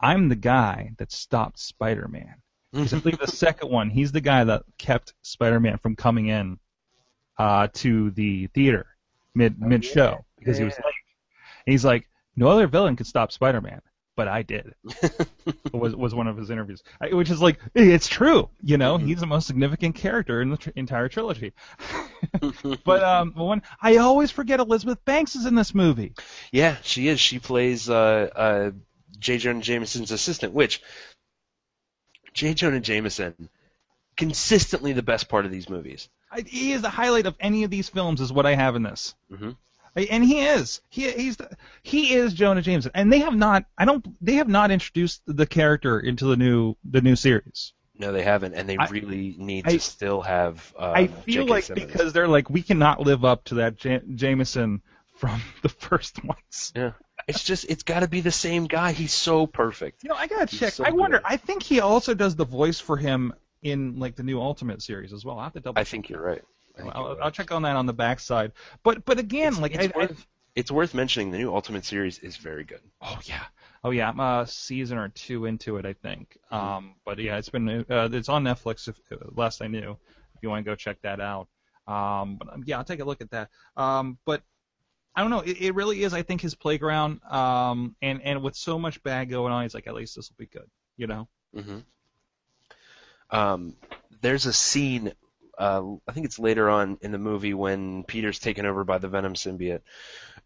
I'm 0.00 0.28
the 0.28 0.36
guy 0.36 0.92
that 0.98 1.12
stopped 1.12 1.58
Spider-Man. 1.58 2.34
Because 2.72 2.94
I 2.94 2.98
believe 3.00 3.18
the 3.18 3.26
second 3.26 3.70
one, 3.70 3.88
he's 3.90 4.12
the 4.12 4.20
guy 4.20 4.44
that 4.44 4.62
kept 4.78 5.14
Spider-Man 5.22 5.78
from 5.78 5.96
coming 5.96 6.26
in 6.28 6.58
uh, 7.38 7.68
to 7.74 8.10
the 8.12 8.46
theater 8.48 8.86
mid 9.34 9.60
mid 9.60 9.84
show 9.84 10.24
because 10.38 10.58
he 10.58 10.64
was 10.64 10.74
Yeah. 10.78 10.84
late. 10.86 10.94
And 11.66 11.72
he's 11.72 11.84
like, 11.84 12.08
no 12.36 12.48
other 12.48 12.66
villain 12.66 12.96
could 12.96 13.06
stop 13.06 13.32
Spider-Man, 13.32 13.80
but 14.18 14.26
I 14.28 14.42
did. 14.42 14.74
was 15.72 15.94
was 15.94 16.12
one 16.12 16.26
of 16.26 16.36
his 16.36 16.50
interviews, 16.50 16.82
I, 17.00 17.14
which 17.14 17.30
is 17.30 17.40
like 17.40 17.60
it's 17.74 18.08
true. 18.08 18.50
You 18.60 18.76
know, 18.76 18.98
Mhm. 18.98 19.06
he's 19.06 19.20
the 19.20 19.26
most 19.26 19.46
significant 19.46 19.94
character 19.94 20.42
in 20.42 20.50
the 20.50 20.56
tr- 20.56 20.70
entire 20.74 21.08
trilogy. 21.08 21.52
but 22.84 23.02
um, 23.04 23.32
one 23.36 23.62
I 23.80 23.98
always 23.98 24.32
forget 24.32 24.58
Elizabeth 24.60 25.04
Banks 25.04 25.36
is 25.36 25.46
in 25.46 25.54
this 25.54 25.72
movie. 25.74 26.14
yeah, 26.52 26.76
she 26.82 27.06
is. 27.08 27.20
She 27.20 27.38
plays 27.38 27.88
uh, 27.88 28.28
uh, 28.34 28.70
J. 29.20 29.38
Jonah 29.38 29.60
Jameson's 29.60 30.10
assistant, 30.10 30.52
which 30.52 30.82
J. 32.34 32.54
Jonah 32.54 32.80
Jameson 32.80 33.48
consistently 34.16 34.92
the 34.92 35.02
best 35.02 35.28
part 35.28 35.44
of 35.44 35.52
these 35.52 35.68
movies. 35.68 36.08
I, 36.30 36.40
he 36.40 36.72
is 36.72 36.82
the 36.82 36.90
highlight 36.90 37.26
of 37.26 37.36
any 37.38 37.62
of 37.62 37.70
these 37.70 37.88
films, 37.88 38.20
is 38.20 38.32
what 38.32 38.46
I 38.46 38.54
have 38.56 38.74
in 38.74 38.82
this. 38.82 39.14
Mhm. 39.32 39.56
And 40.06 40.22
he 40.24 40.40
is. 40.40 40.80
He 40.90 41.10
he's 41.10 41.36
the, 41.36 41.50
he 41.82 42.14
is 42.14 42.32
Jonah 42.34 42.62
Jameson, 42.62 42.92
and 42.94 43.12
they 43.12 43.20
have 43.20 43.34
not. 43.34 43.64
I 43.76 43.84
don't. 43.84 44.06
They 44.24 44.34
have 44.34 44.48
not 44.48 44.70
introduced 44.70 45.22
the 45.26 45.46
character 45.46 45.98
into 45.98 46.26
the 46.26 46.36
new 46.36 46.74
the 46.84 47.00
new 47.00 47.16
series. 47.16 47.72
No, 48.00 48.12
they 48.12 48.22
haven't, 48.22 48.54
and 48.54 48.68
they 48.68 48.76
I- 48.76 48.86
really 48.88 49.34
need 49.38 49.66
I- 49.66 49.72
to 49.72 49.80
still 49.80 50.20
have. 50.22 50.72
Uh, 50.78 50.92
I 50.94 51.06
feel 51.08 51.42
J.K. 51.44 51.50
like 51.50 51.64
Simmons. 51.64 51.86
because 51.90 52.12
they're 52.12 52.28
like 52.28 52.48
we 52.48 52.62
cannot 52.62 53.00
live 53.00 53.24
up 53.24 53.44
to 53.44 53.56
that 53.56 53.84
ja- 53.84 53.98
Jameson 54.14 54.82
from 55.16 55.40
the 55.62 55.68
first 55.68 56.22
ones. 56.24 56.72
Yeah. 56.76 56.92
It's 57.26 57.42
just 57.42 57.66
it's 57.68 57.82
got 57.82 58.00
to 58.00 58.08
be 58.08 58.20
the 58.20 58.30
same 58.30 58.66
guy. 58.66 58.92
He's 58.92 59.12
so 59.12 59.46
perfect. 59.46 60.04
You 60.04 60.10
know, 60.10 60.14
I 60.14 60.28
gotta 60.28 60.46
He's 60.50 60.60
check. 60.60 60.72
so 60.74 60.84
I 60.84 60.90
wonder. 60.90 61.18
good. 61.18 61.26
I 61.26 61.36
think 61.36 61.62
he 61.62 61.80
also 61.80 62.14
does 62.14 62.36
the 62.36 62.44
voice 62.46 62.78
for 62.80 62.96
him 62.96 63.34
in 63.62 63.98
like 63.98 64.14
the 64.14 64.22
new 64.22 64.40
Ultimate 64.40 64.80
series 64.80 65.12
as 65.12 65.24
well. 65.24 65.38
I 65.38 65.44
have 65.44 65.52
to 65.54 65.60
double. 65.60 65.78
I 65.80 65.84
think 65.84 66.08
you're 66.08 66.22
right. 66.22 66.42
I 66.78 66.88
I'll. 66.88 67.18
I'll 67.22 67.30
check 67.30 67.52
on 67.52 67.62
that 67.62 67.76
on 67.76 67.86
the 67.86 67.92
backside. 67.92 68.52
But 68.82 69.04
but 69.04 69.18
again, 69.18 69.52
It's, 69.52 69.60
like 69.60 69.74
it's 69.74 69.86
I, 69.94 69.98
I, 69.98 69.98
worth 69.98 70.26
it's 70.54 70.70
worth 70.70 70.94
mentioning. 70.94 71.30
The 71.30 71.38
new 71.38 71.54
Ultimate 71.54 71.84
series 71.84 72.18
is 72.18 72.36
very 72.36 72.64
good. 72.64 72.80
Oh 73.00 73.18
yeah, 73.24 73.44
oh 73.84 73.90
yeah. 73.90 74.08
I'm 74.08 74.20
a 74.20 74.46
season 74.46 74.98
or 74.98 75.08
two 75.08 75.44
into 75.44 75.76
it, 75.76 75.86
I 75.86 75.92
think. 75.92 76.36
Mm-hmm. 76.52 76.66
Um, 76.66 76.94
but 77.04 77.18
yeah, 77.18 77.38
it's 77.38 77.48
been 77.48 77.68
uh, 77.68 78.08
it's 78.12 78.28
on 78.28 78.44
Netflix. 78.44 78.88
If 78.88 78.98
uh, 79.12 79.16
last 79.34 79.62
I 79.62 79.68
knew, 79.68 79.96
if 80.34 80.42
you 80.42 80.48
want 80.48 80.64
to 80.64 80.70
go 80.70 80.74
check 80.74 81.00
that 81.02 81.20
out. 81.20 81.48
Um, 81.86 82.36
but 82.36 82.52
um, 82.52 82.64
yeah, 82.66 82.78
I'll 82.78 82.84
take 82.84 83.00
a 83.00 83.04
look 83.04 83.20
at 83.20 83.30
that. 83.30 83.48
Um, 83.76 84.18
but 84.24 84.42
I 85.14 85.22
don't 85.22 85.30
know. 85.30 85.40
It, 85.40 85.60
it 85.60 85.74
really 85.74 86.02
is. 86.02 86.12
I 86.12 86.22
think 86.22 86.40
his 86.40 86.54
playground. 86.54 87.20
Um, 87.24 87.96
and 88.02 88.20
and 88.22 88.42
with 88.42 88.56
so 88.56 88.78
much 88.78 89.02
bad 89.02 89.30
going 89.30 89.52
on, 89.52 89.62
he's 89.62 89.74
like, 89.74 89.86
at 89.86 89.94
least 89.94 90.16
this 90.16 90.28
will 90.30 90.36
be 90.38 90.46
good. 90.46 90.68
You 90.96 91.06
know. 91.06 91.28
hmm 91.54 91.78
Um, 93.30 93.76
there's 94.20 94.46
a 94.46 94.52
scene. 94.52 95.12
Uh, 95.58 95.96
I 96.06 96.12
think 96.12 96.26
it's 96.26 96.38
later 96.38 96.70
on 96.70 96.98
in 97.00 97.10
the 97.10 97.18
movie 97.18 97.54
when 97.54 98.04
Peter's 98.04 98.38
taken 98.38 98.64
over 98.64 98.84
by 98.84 98.98
the 98.98 99.08
Venom 99.08 99.34
symbiote, 99.34 99.82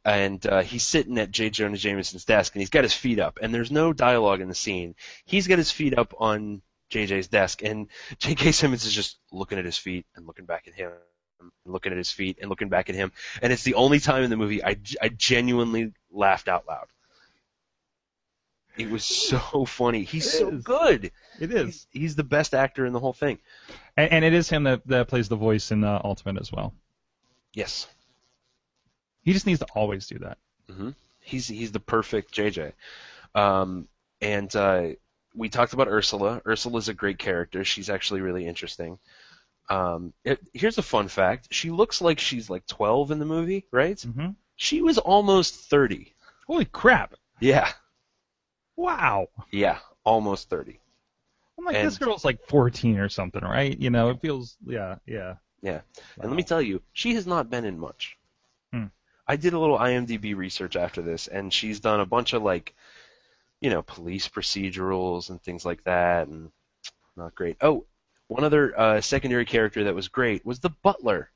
and 0.04 0.44
uh, 0.46 0.62
he's 0.62 0.84
sitting 0.84 1.18
at 1.18 1.30
J. 1.30 1.50
Jonah 1.50 1.76
Jameson's 1.76 2.24
desk, 2.24 2.54
and 2.54 2.60
he's 2.60 2.70
got 2.70 2.84
his 2.84 2.94
feet 2.94 3.18
up, 3.18 3.38
and 3.42 3.54
there's 3.54 3.70
no 3.70 3.92
dialogue 3.92 4.40
in 4.40 4.48
the 4.48 4.54
scene. 4.54 4.94
He's 5.26 5.46
got 5.46 5.58
his 5.58 5.70
feet 5.70 5.96
up 5.98 6.14
on 6.18 6.62
JJ's 6.90 7.28
desk, 7.28 7.62
and 7.62 7.88
J.K. 8.18 8.52
Simmons 8.52 8.84
is 8.84 8.94
just 8.94 9.18
looking 9.30 9.58
at 9.58 9.64
his 9.64 9.76
feet 9.78 10.06
and 10.16 10.26
looking 10.26 10.46
back 10.46 10.66
at 10.66 10.74
him, 10.74 10.92
and 11.40 11.50
looking 11.66 11.92
at 11.92 11.98
his 11.98 12.10
feet 12.10 12.38
and 12.40 12.48
looking 12.48 12.68
back 12.68 12.88
at 12.88 12.94
him, 12.94 13.12
and 13.42 13.52
it's 13.52 13.64
the 13.64 13.74
only 13.74 14.00
time 14.00 14.24
in 14.24 14.30
the 14.30 14.36
movie 14.36 14.64
I, 14.64 14.76
I 15.00 15.08
genuinely 15.08 15.92
laughed 16.10 16.48
out 16.48 16.66
loud. 16.66 16.86
It 18.78 18.90
was 18.90 19.04
so 19.04 19.64
funny. 19.66 20.04
He's 20.04 20.30
so 20.30 20.50
good. 20.50 21.12
It 21.40 21.52
is, 21.52 21.64
He's, 21.66 21.86
he's 21.90 22.16
the 22.16 22.24
best 22.24 22.54
actor 22.54 22.86
in 22.86 22.92
the 22.92 23.00
whole 23.00 23.12
thing. 23.12 23.38
and, 23.96 24.10
and 24.12 24.24
it 24.24 24.32
is 24.32 24.48
him 24.48 24.64
that, 24.64 24.86
that 24.86 25.08
plays 25.08 25.28
the 25.28 25.36
voice 25.36 25.70
in 25.70 25.84
uh, 25.84 26.00
Ultimate 26.04 26.40
as 26.40 26.50
well. 26.52 26.74
Yes. 27.54 27.86
He 29.22 29.32
just 29.32 29.46
needs 29.46 29.60
to 29.60 29.66
always 29.74 30.06
do 30.06 30.18
that. 30.20 30.38
hmm 30.70 30.90
He's 31.24 31.46
he's 31.46 31.70
the 31.70 31.78
perfect 31.80 32.34
JJ. 32.34 32.72
Um, 33.34 33.86
and 34.20 34.54
uh, 34.56 34.88
we 35.34 35.48
talked 35.48 35.72
about 35.72 35.86
Ursula. 35.86 36.42
Ursula's 36.44 36.88
a 36.88 36.94
great 36.94 37.18
character. 37.18 37.62
She's 37.64 37.88
actually 37.88 38.22
really 38.22 38.44
interesting. 38.46 38.98
Um, 39.70 40.12
it, 40.24 40.40
here's 40.52 40.78
a 40.78 40.82
fun 40.82 41.06
fact. 41.06 41.48
She 41.52 41.70
looks 41.70 42.00
like 42.00 42.18
she's 42.18 42.50
like 42.50 42.66
12 42.66 43.12
in 43.12 43.18
the 43.20 43.24
movie, 43.24 43.66
right? 43.70 44.00
hmm 44.00 44.30
She 44.56 44.82
was 44.82 44.98
almost 44.98 45.54
30. 45.54 46.12
Holy 46.48 46.64
crap! 46.64 47.14
Yeah. 47.38 47.70
Wow. 48.82 49.28
Yeah. 49.52 49.78
Almost 50.04 50.50
30. 50.50 50.80
I'm 51.58 51.64
like, 51.64 51.76
And- 51.76 51.86
this 51.86 51.98
girl's 51.98 52.24
like 52.24 52.44
14 52.48 52.98
or 52.98 53.08
something, 53.08 53.42
right? 53.42 53.78
You 53.78 53.90
know, 53.90 54.10
it 54.10 54.20
feels, 54.20 54.56
yeah, 54.66 54.96
yeah. 55.06 55.36
Yeah. 55.62 55.82
And 56.20 56.28
let 56.28 56.36
me 56.36 56.42
tell 56.42 56.60
you, 56.60 56.82
she 56.92 57.14
has 57.14 57.24
not 57.24 57.48
been 57.48 57.64
in 57.64 57.78
much. 57.78 58.18
Hmm. 58.72 58.86
I 59.28 59.36
did 59.36 59.52
a 59.52 59.58
little 59.60 59.78
IMDb 59.78 60.34
research 60.34 60.74
after 60.74 61.00
this, 61.02 61.28
and 61.28 61.52
she's 61.52 61.78
done 61.78 62.00
a 62.00 62.06
bunch 62.06 62.32
of 62.32 62.42
like, 62.42 62.74
you 63.60 63.70
know, 63.70 63.82
police 63.82 64.26
procedurals 64.28 65.30
and 65.30 65.40
things 65.40 65.64
like 65.64 65.84
that, 65.84 66.26
and 66.26 66.50
not 67.16 67.36
great. 67.36 67.58
Oh, 67.60 67.86
one 68.26 68.42
other 68.42 68.76
uh, 68.76 69.00
secondary 69.00 69.44
character 69.44 69.84
that 69.84 69.94
was 69.94 70.08
great 70.08 70.44
was 70.44 70.58
the 70.58 70.70
butler. 70.82 71.30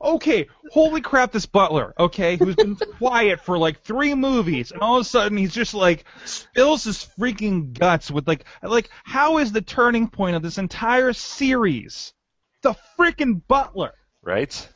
Okay, 0.00 0.48
holy 0.70 1.00
crap, 1.00 1.32
this 1.32 1.46
butler, 1.46 1.94
okay, 1.98 2.36
who's 2.36 2.56
been 2.56 2.76
quiet 2.98 3.40
for 3.40 3.58
like 3.58 3.82
three 3.82 4.14
movies, 4.14 4.72
and 4.72 4.82
all 4.82 4.96
of 4.96 5.02
a 5.02 5.04
sudden 5.04 5.38
he's 5.38 5.54
just 5.54 5.74
like 5.74 6.04
spills 6.24 6.84
his 6.84 7.08
freaking 7.18 7.72
guts 7.78 8.10
with 8.10 8.28
like, 8.28 8.44
like, 8.62 8.90
how 9.04 9.38
is 9.38 9.52
the 9.52 9.62
turning 9.62 10.08
point 10.08 10.36
of 10.36 10.42
this 10.42 10.58
entire 10.58 11.12
series? 11.12 12.12
The 12.62 12.74
freaking 12.98 13.42
butler. 13.48 13.94
Right? 14.22 14.68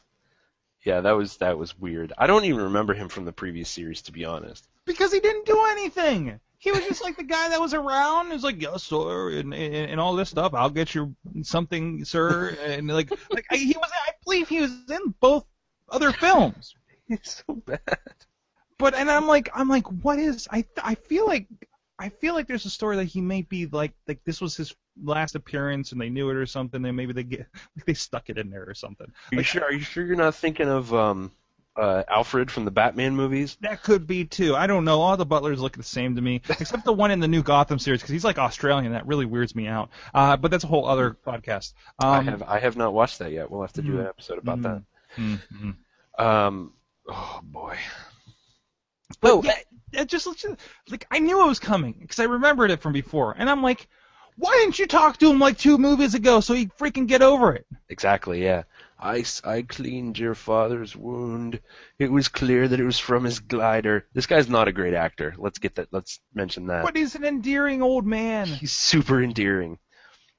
Yeah, 0.85 1.00
that 1.03 1.12
was 1.12 1.38
that 1.38 1.59
was 1.59 1.79
weird. 1.79 2.12
I 2.18 2.27
don't 2.27 2.44
even 2.44 2.62
remember 2.64 2.92
him 2.94 3.09
from 3.09 3.24
the 3.24 3.33
previous 3.33 3.68
series, 3.68 4.03
to 4.03 4.12
be 4.12 4.24
honest. 4.24 4.66
because 4.85 5.12
he 5.12 5.20
didn't 5.20 5.46
do 5.46 5.62
anything. 5.70 6.40
He 6.59 6.70
was 6.72 6.81
just 6.81 7.03
like 7.03 7.16
the 7.18 7.24
guy 7.24 7.50
that 7.50 7.61
was 7.61 7.74
around. 7.74 8.29
He 8.29 8.33
was 8.33 8.44
like, 8.44 8.61
yes, 8.61 8.83
sir, 8.85 9.31
and, 9.33 9.53
and 9.53 9.90
and 9.90 10.00
all 10.00 10.14
this 10.14 10.31
stuff. 10.31 10.55
I'll 10.55 10.70
get 10.70 10.94
you 10.94 11.14
something, 11.42 12.05
sir. 12.07 12.57
And 12.64 12.88
like, 12.88 13.11
like 13.31 13.44
I, 13.50 13.57
he 13.57 13.74
was. 13.79 13.90
Believe 14.24 14.48
he 14.48 14.60
was 14.60 14.72
in 14.90 15.14
both 15.20 15.44
other 15.88 16.12
films. 16.12 16.74
He's 17.08 17.42
so 17.46 17.54
bad. 17.54 17.80
But 18.78 18.94
and 18.94 19.10
I'm 19.10 19.26
like, 19.26 19.50
I'm 19.54 19.68
like, 19.68 19.87
what 19.87 20.18
is? 20.18 20.48
I 20.50 20.64
I 20.82 20.94
feel 20.94 21.26
like 21.26 21.46
I 21.98 22.08
feel 22.08 22.34
like 22.34 22.46
there's 22.48 22.66
a 22.66 22.70
story 22.70 22.96
that 22.96 23.04
he 23.04 23.20
may 23.20 23.42
be 23.42 23.66
like 23.66 23.92
like 24.08 24.24
this 24.24 24.40
was 24.40 24.56
his 24.56 24.74
last 25.02 25.34
appearance 25.34 25.92
and 25.92 26.00
they 26.00 26.10
knew 26.10 26.30
it 26.30 26.37
or 26.37 26.46
something. 26.46 26.84
And 26.84 26.96
maybe 26.96 27.12
they 27.12 27.22
get 27.22 27.46
like 27.76 27.87
they 27.87 27.94
stuck 27.94 28.30
it 28.30 28.38
in 28.38 28.50
there 28.50 28.64
or 28.68 28.74
something. 28.74 29.06
Are 29.06 29.37
you 29.37 29.38
Like, 29.38 29.46
sure? 29.46 29.62
Are 29.64 29.72
you 29.72 29.80
sure 29.80 30.04
you're 30.04 30.16
not 30.16 30.34
thinking 30.34 30.68
of 30.68 30.92
um, 30.94 31.30
uh, 31.76 32.02
Alfred 32.08 32.50
from 32.50 32.64
the 32.64 32.70
Batman 32.70 33.16
movies? 33.16 33.56
That 33.60 33.82
could 33.82 34.06
be 34.06 34.24
too. 34.24 34.54
I 34.54 34.66
don't 34.66 34.84
know. 34.84 35.00
All 35.00 35.16
the 35.16 35.26
butlers 35.26 35.60
look 35.60 35.76
the 35.76 35.82
same 35.82 36.16
to 36.16 36.22
me, 36.22 36.42
except 36.48 36.84
the 36.84 36.92
one 36.92 37.10
in 37.10 37.20
the 37.20 37.28
new 37.28 37.42
Gotham 37.42 37.78
series 37.78 38.00
because 38.00 38.12
he's 38.12 38.24
like 38.24 38.38
Australian. 38.38 38.92
That 38.92 39.06
really 39.06 39.26
weirds 39.26 39.54
me 39.54 39.66
out. 39.66 39.90
Uh, 40.12 40.37
but 40.37 40.50
that's 40.50 40.64
a 40.64 40.68
whole 40.68 40.87
other 40.87 41.16
podcast. 41.26 41.74
Um, 41.98 42.10
I 42.10 42.22
have 42.22 42.42
I 42.42 42.58
have 42.58 42.76
not 42.76 42.92
watched 42.92 43.18
that 43.20 43.32
yet. 43.32 43.50
We'll 43.50 43.62
have 43.62 43.72
to 43.74 43.82
do 43.82 44.00
an 44.00 44.06
episode 44.06 44.38
about 44.38 44.60
mm, 44.60 44.84
mm, 45.16 45.40
mm. 45.52 45.76
that. 46.16 46.24
Um, 46.24 46.72
oh 47.08 47.40
boy. 47.42 47.76
But 49.20 49.30
Oh, 49.30 49.42
yeah, 49.42 49.58
it 49.92 50.08
just 50.08 50.26
looks 50.26 50.44
like 50.88 51.06
I 51.10 51.18
knew 51.18 51.42
it 51.42 51.46
was 51.46 51.58
coming 51.58 51.96
because 52.00 52.18
I 52.18 52.24
remembered 52.24 52.70
it 52.70 52.80
from 52.80 52.92
before, 52.92 53.34
and 53.37 53.48
I'm 53.48 53.62
like, 53.62 53.88
why 54.37 54.52
didn't 54.60 54.78
you 54.78 54.87
talk 54.87 55.18
to 55.18 55.30
him 55.30 55.38
like 55.38 55.58
two 55.58 55.78
movies 55.78 56.14
ago 56.14 56.40
so 56.40 56.54
he 56.54 56.66
freaking 56.66 57.06
get 57.06 57.22
over 57.22 57.52
it? 57.52 57.66
exactly. 57.88 58.42
Yeah. 58.42 58.64
I, 58.98 59.24
I 59.44 59.62
cleaned 59.62 60.18
your 60.18 60.35
father's 60.35 60.96
wound. 60.96 61.61
It 61.98 62.11
was 62.11 62.28
clear 62.28 62.68
that 62.68 62.80
it 62.80 62.85
was 62.85 62.98
from 62.98 63.24
his 63.24 63.40
glider. 63.40 64.07
This 64.12 64.26
guy's 64.26 64.48
not 64.48 64.68
a 64.68 64.72
great 64.72 64.94
actor. 64.94 65.35
Let's 65.37 65.59
get 65.59 65.74
that. 65.76 65.88
Let's 65.90 66.20
mention 66.35 66.68
that. 66.68 66.85
But 66.85 66.96
he's 66.96 67.14
an 67.14 67.24
endearing 67.24 67.83
old 67.83 68.07
man. 68.07 68.46
He's 68.46 68.72
super 68.72 69.22
endearing. 69.22 69.78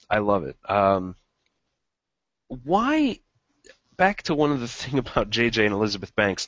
I 0.09 0.19
love 0.19 0.45
it. 0.45 0.57
Um, 0.69 1.15
why? 2.47 3.19
Back 3.97 4.23
to 4.23 4.35
one 4.35 4.51
of 4.51 4.59
the 4.59 4.67
thing 4.81 4.99
about 4.99 5.29
JJ 5.29 5.65
and 5.65 5.73
Elizabeth 5.73 6.15
Banks. 6.15 6.47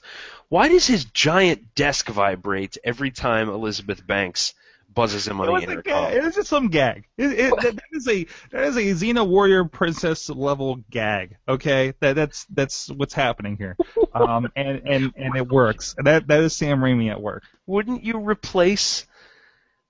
Why 0.49 0.69
does 0.69 0.87
his 0.87 1.05
giant 1.05 1.75
desk 1.75 2.07
vibrate 2.07 2.77
every 2.83 3.11
time 3.11 3.49
Elizabeth 3.49 4.05
Banks 4.05 4.53
buzzes 4.97 5.27
him 5.27 5.39
on 5.39 5.61
It 5.63 5.69
a 5.69 5.81
gag. 5.83 6.15
it 6.15 6.23
was 6.23 6.33
just 6.35 6.49
some 6.49 6.69
gag. 6.69 7.05
It, 7.17 7.39
it, 7.39 7.53
that, 7.61 7.75
that 7.75 7.83
is 7.93 8.07
a 8.07 8.25
that 8.51 8.63
is 8.63 8.75
a 8.75 8.81
Xena 8.81 9.25
warrior 9.25 9.63
princess 9.65 10.27
level 10.29 10.77
gag. 10.89 11.37
Okay, 11.47 11.93
that 11.99 12.15
that's 12.15 12.45
that's 12.45 12.89
what's 12.89 13.13
happening 13.13 13.57
here. 13.57 13.77
Um, 14.13 14.49
and 14.55 14.81
and 14.85 15.13
and 15.15 15.35
it 15.35 15.47
works. 15.47 15.95
That 16.03 16.27
that 16.27 16.41
is 16.41 16.55
Sam 16.55 16.79
Raimi 16.79 17.11
at 17.11 17.21
work. 17.21 17.43
Wouldn't 17.67 18.03
you 18.03 18.17
replace 18.17 19.05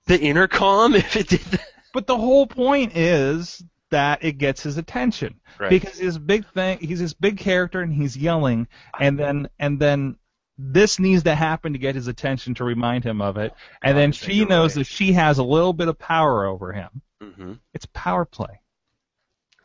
the 0.06 0.20
intercom 0.20 0.94
if 0.94 1.16
it 1.16 1.28
did 1.28 1.40
that? 1.40 1.66
But 1.94 2.06
the 2.06 2.18
whole 2.18 2.46
point 2.46 2.94
is 2.94 3.64
that 3.90 4.22
it 4.22 4.36
gets 4.36 4.62
his 4.62 4.76
attention 4.76 5.40
Right. 5.58 5.70
because 5.70 5.98
his 5.98 6.18
big 6.18 6.46
thing, 6.52 6.78
he's 6.80 7.00
this 7.00 7.14
big 7.14 7.38
character 7.38 7.80
and 7.80 7.92
he's 7.92 8.14
yelling, 8.16 8.68
and 9.00 9.18
then 9.18 9.48
and 9.58 9.80
then 9.80 10.16
this 10.58 10.98
needs 10.98 11.22
to 11.22 11.34
happen 11.34 11.72
to 11.72 11.78
get 11.78 11.94
his 11.94 12.08
attention 12.08 12.54
to 12.54 12.64
remind 12.64 13.04
him 13.04 13.20
of 13.22 13.36
it, 13.36 13.54
and 13.82 13.96
then 13.96 14.12
she 14.12 14.44
knows 14.44 14.76
right. 14.76 14.80
that 14.80 14.92
she 14.92 15.12
has 15.12 15.38
a 15.38 15.44
little 15.44 15.72
bit 15.72 15.88
of 15.88 15.98
power 15.98 16.46
over 16.46 16.72
him. 16.72 17.02
Mm-hmm. 17.22 17.52
It's 17.74 17.86
power 17.86 18.24
play. 18.24 18.60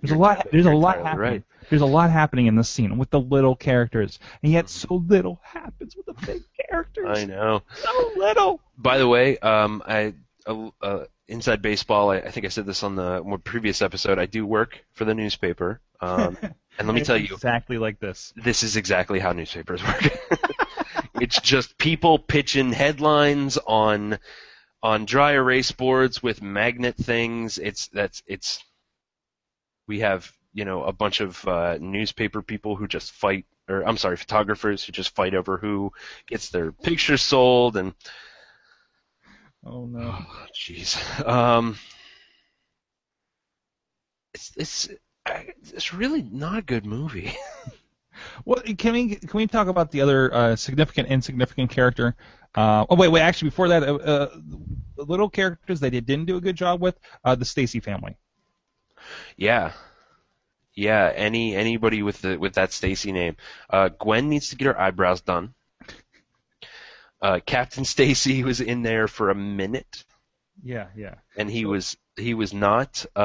There's 0.01 0.11
You're 0.11 0.17
a 0.17 0.21
lot. 0.21 0.47
There's 0.51 0.65
a 0.65 0.71
lot 0.75 0.97
happening. 0.97 1.17
right. 1.17 1.43
There's 1.69 1.81
a 1.81 1.85
lot 1.85 2.11
happening 2.11 2.47
in 2.47 2.55
this 2.55 2.69
scene 2.69 2.97
with 2.97 3.09
the 3.09 3.19
little 3.19 3.55
characters, 3.55 4.19
and 4.43 4.51
yet 4.51 4.65
Mm-hmm. 4.65 4.87
so 4.87 4.95
little 5.07 5.39
happens 5.43 5.95
with 5.95 6.05
the 6.05 6.25
big 6.25 6.43
characters. 6.69 7.17
I 7.17 7.25
know. 7.25 7.61
So 7.73 8.11
little. 8.17 8.61
By 8.77 8.97
the 8.97 9.07
way, 9.07 9.37
um, 9.39 9.81
I 9.85 10.13
uh, 10.45 10.69
uh, 10.81 11.05
inside 11.27 11.61
baseball. 11.61 12.11
I, 12.11 12.17
I 12.17 12.31
think 12.31 12.45
I 12.45 12.49
said 12.49 12.65
this 12.65 12.83
on 12.83 12.95
the 12.95 13.23
more 13.23 13.37
previous 13.37 13.81
episode. 13.81 14.19
I 14.19 14.25
do 14.25 14.45
work 14.45 14.83
for 14.91 15.05
the 15.05 15.15
newspaper, 15.15 15.79
um, 16.01 16.37
and 16.77 16.87
let 16.87 16.93
me 16.93 17.03
tell 17.03 17.17
you, 17.17 17.33
exactly 17.33 17.77
like 17.77 17.99
this. 17.99 18.33
this 18.35 18.63
is 18.63 18.75
exactly 18.75 19.19
how 19.19 19.31
newspapers 19.31 19.81
work. 19.83 20.19
it's 21.23 21.39
just 21.39 21.77
people 21.77 22.19
pitching 22.19 22.73
headlines 22.73 23.57
on 23.57 24.19
on 24.81 25.05
dry 25.05 25.31
erase 25.31 25.71
boards 25.71 26.21
with 26.21 26.41
magnet 26.41 26.97
things. 26.97 27.57
It's 27.57 27.87
that's 27.87 28.21
it's. 28.27 28.61
We 29.87 30.01
have 30.01 30.29
you 30.53 30.65
know 30.65 30.83
a 30.83 30.91
bunch 30.91 31.21
of 31.21 31.47
uh, 31.47 31.77
newspaper 31.79 32.41
people 32.41 32.75
who 32.75 32.89
just 32.89 33.13
fight, 33.13 33.45
or 33.69 33.87
I'm 33.87 33.95
sorry, 33.95 34.17
photographers 34.17 34.83
who 34.83 34.91
just 34.91 35.15
fight 35.15 35.33
over 35.33 35.57
who 35.57 35.93
gets 36.27 36.49
their 36.49 36.73
pictures 36.73 37.21
sold 37.21 37.77
and. 37.77 37.93
Oh 39.65 39.85
no. 39.85 40.13
Oh, 40.19 40.45
jeez. 40.53 41.25
Um, 41.25 41.77
it's 44.33 44.51
it's 44.57 44.89
it's 45.71 45.93
really 45.93 46.21
not 46.21 46.57
a 46.57 46.63
good 46.63 46.85
movie. 46.85 47.33
Well, 48.45 48.61
can 48.77 48.93
we 48.93 49.15
can 49.15 49.37
we 49.37 49.47
talk 49.47 49.67
about 49.67 49.91
the 49.91 50.01
other 50.01 50.33
uh, 50.33 50.55
significant 50.55 51.09
insignificant 51.09 51.69
character? 51.71 52.15
Uh, 52.55 52.85
oh 52.89 52.95
wait, 52.95 53.09
wait. 53.09 53.21
Actually, 53.21 53.49
before 53.49 53.69
that, 53.69 53.83
uh, 53.83 53.95
uh, 53.95 54.29
little 54.97 55.29
characters 55.29 55.79
they 55.79 55.89
didn't 55.89 56.25
do 56.25 56.37
a 56.37 56.41
good 56.41 56.55
job 56.55 56.81
with, 56.81 56.99
uh, 57.23 57.35
the 57.35 57.45
Stacy 57.45 57.79
family. 57.79 58.15
yeah, 59.37 59.71
yeah. 60.75 61.11
Any 61.13 61.55
anybody 61.55 62.03
with 62.03 62.21
the 62.21 62.37
with 62.37 62.53
that 62.55 62.71
Stacy 62.71 63.11
name, 63.11 63.37
uh, 63.69 63.89
Gwen 63.89 64.29
needs 64.29 64.49
to 64.49 64.55
get 64.55 64.67
her 64.67 64.79
eyebrows 64.79 65.21
done. 65.21 65.53
Uh, 67.21 67.39
Captain 67.45 67.85
Stacy 67.85 68.43
was 68.43 68.59
in 68.61 68.81
there 68.83 69.07
for 69.07 69.29
a 69.29 69.35
minute, 69.35 70.03
Yeah, 70.61 70.87
yeah. 70.95 71.15
and 71.37 71.49
he 71.49 71.65
was 71.65 71.97
he 72.17 72.33
was 72.33 72.53
not. 72.53 73.05
Uh, 73.15 73.19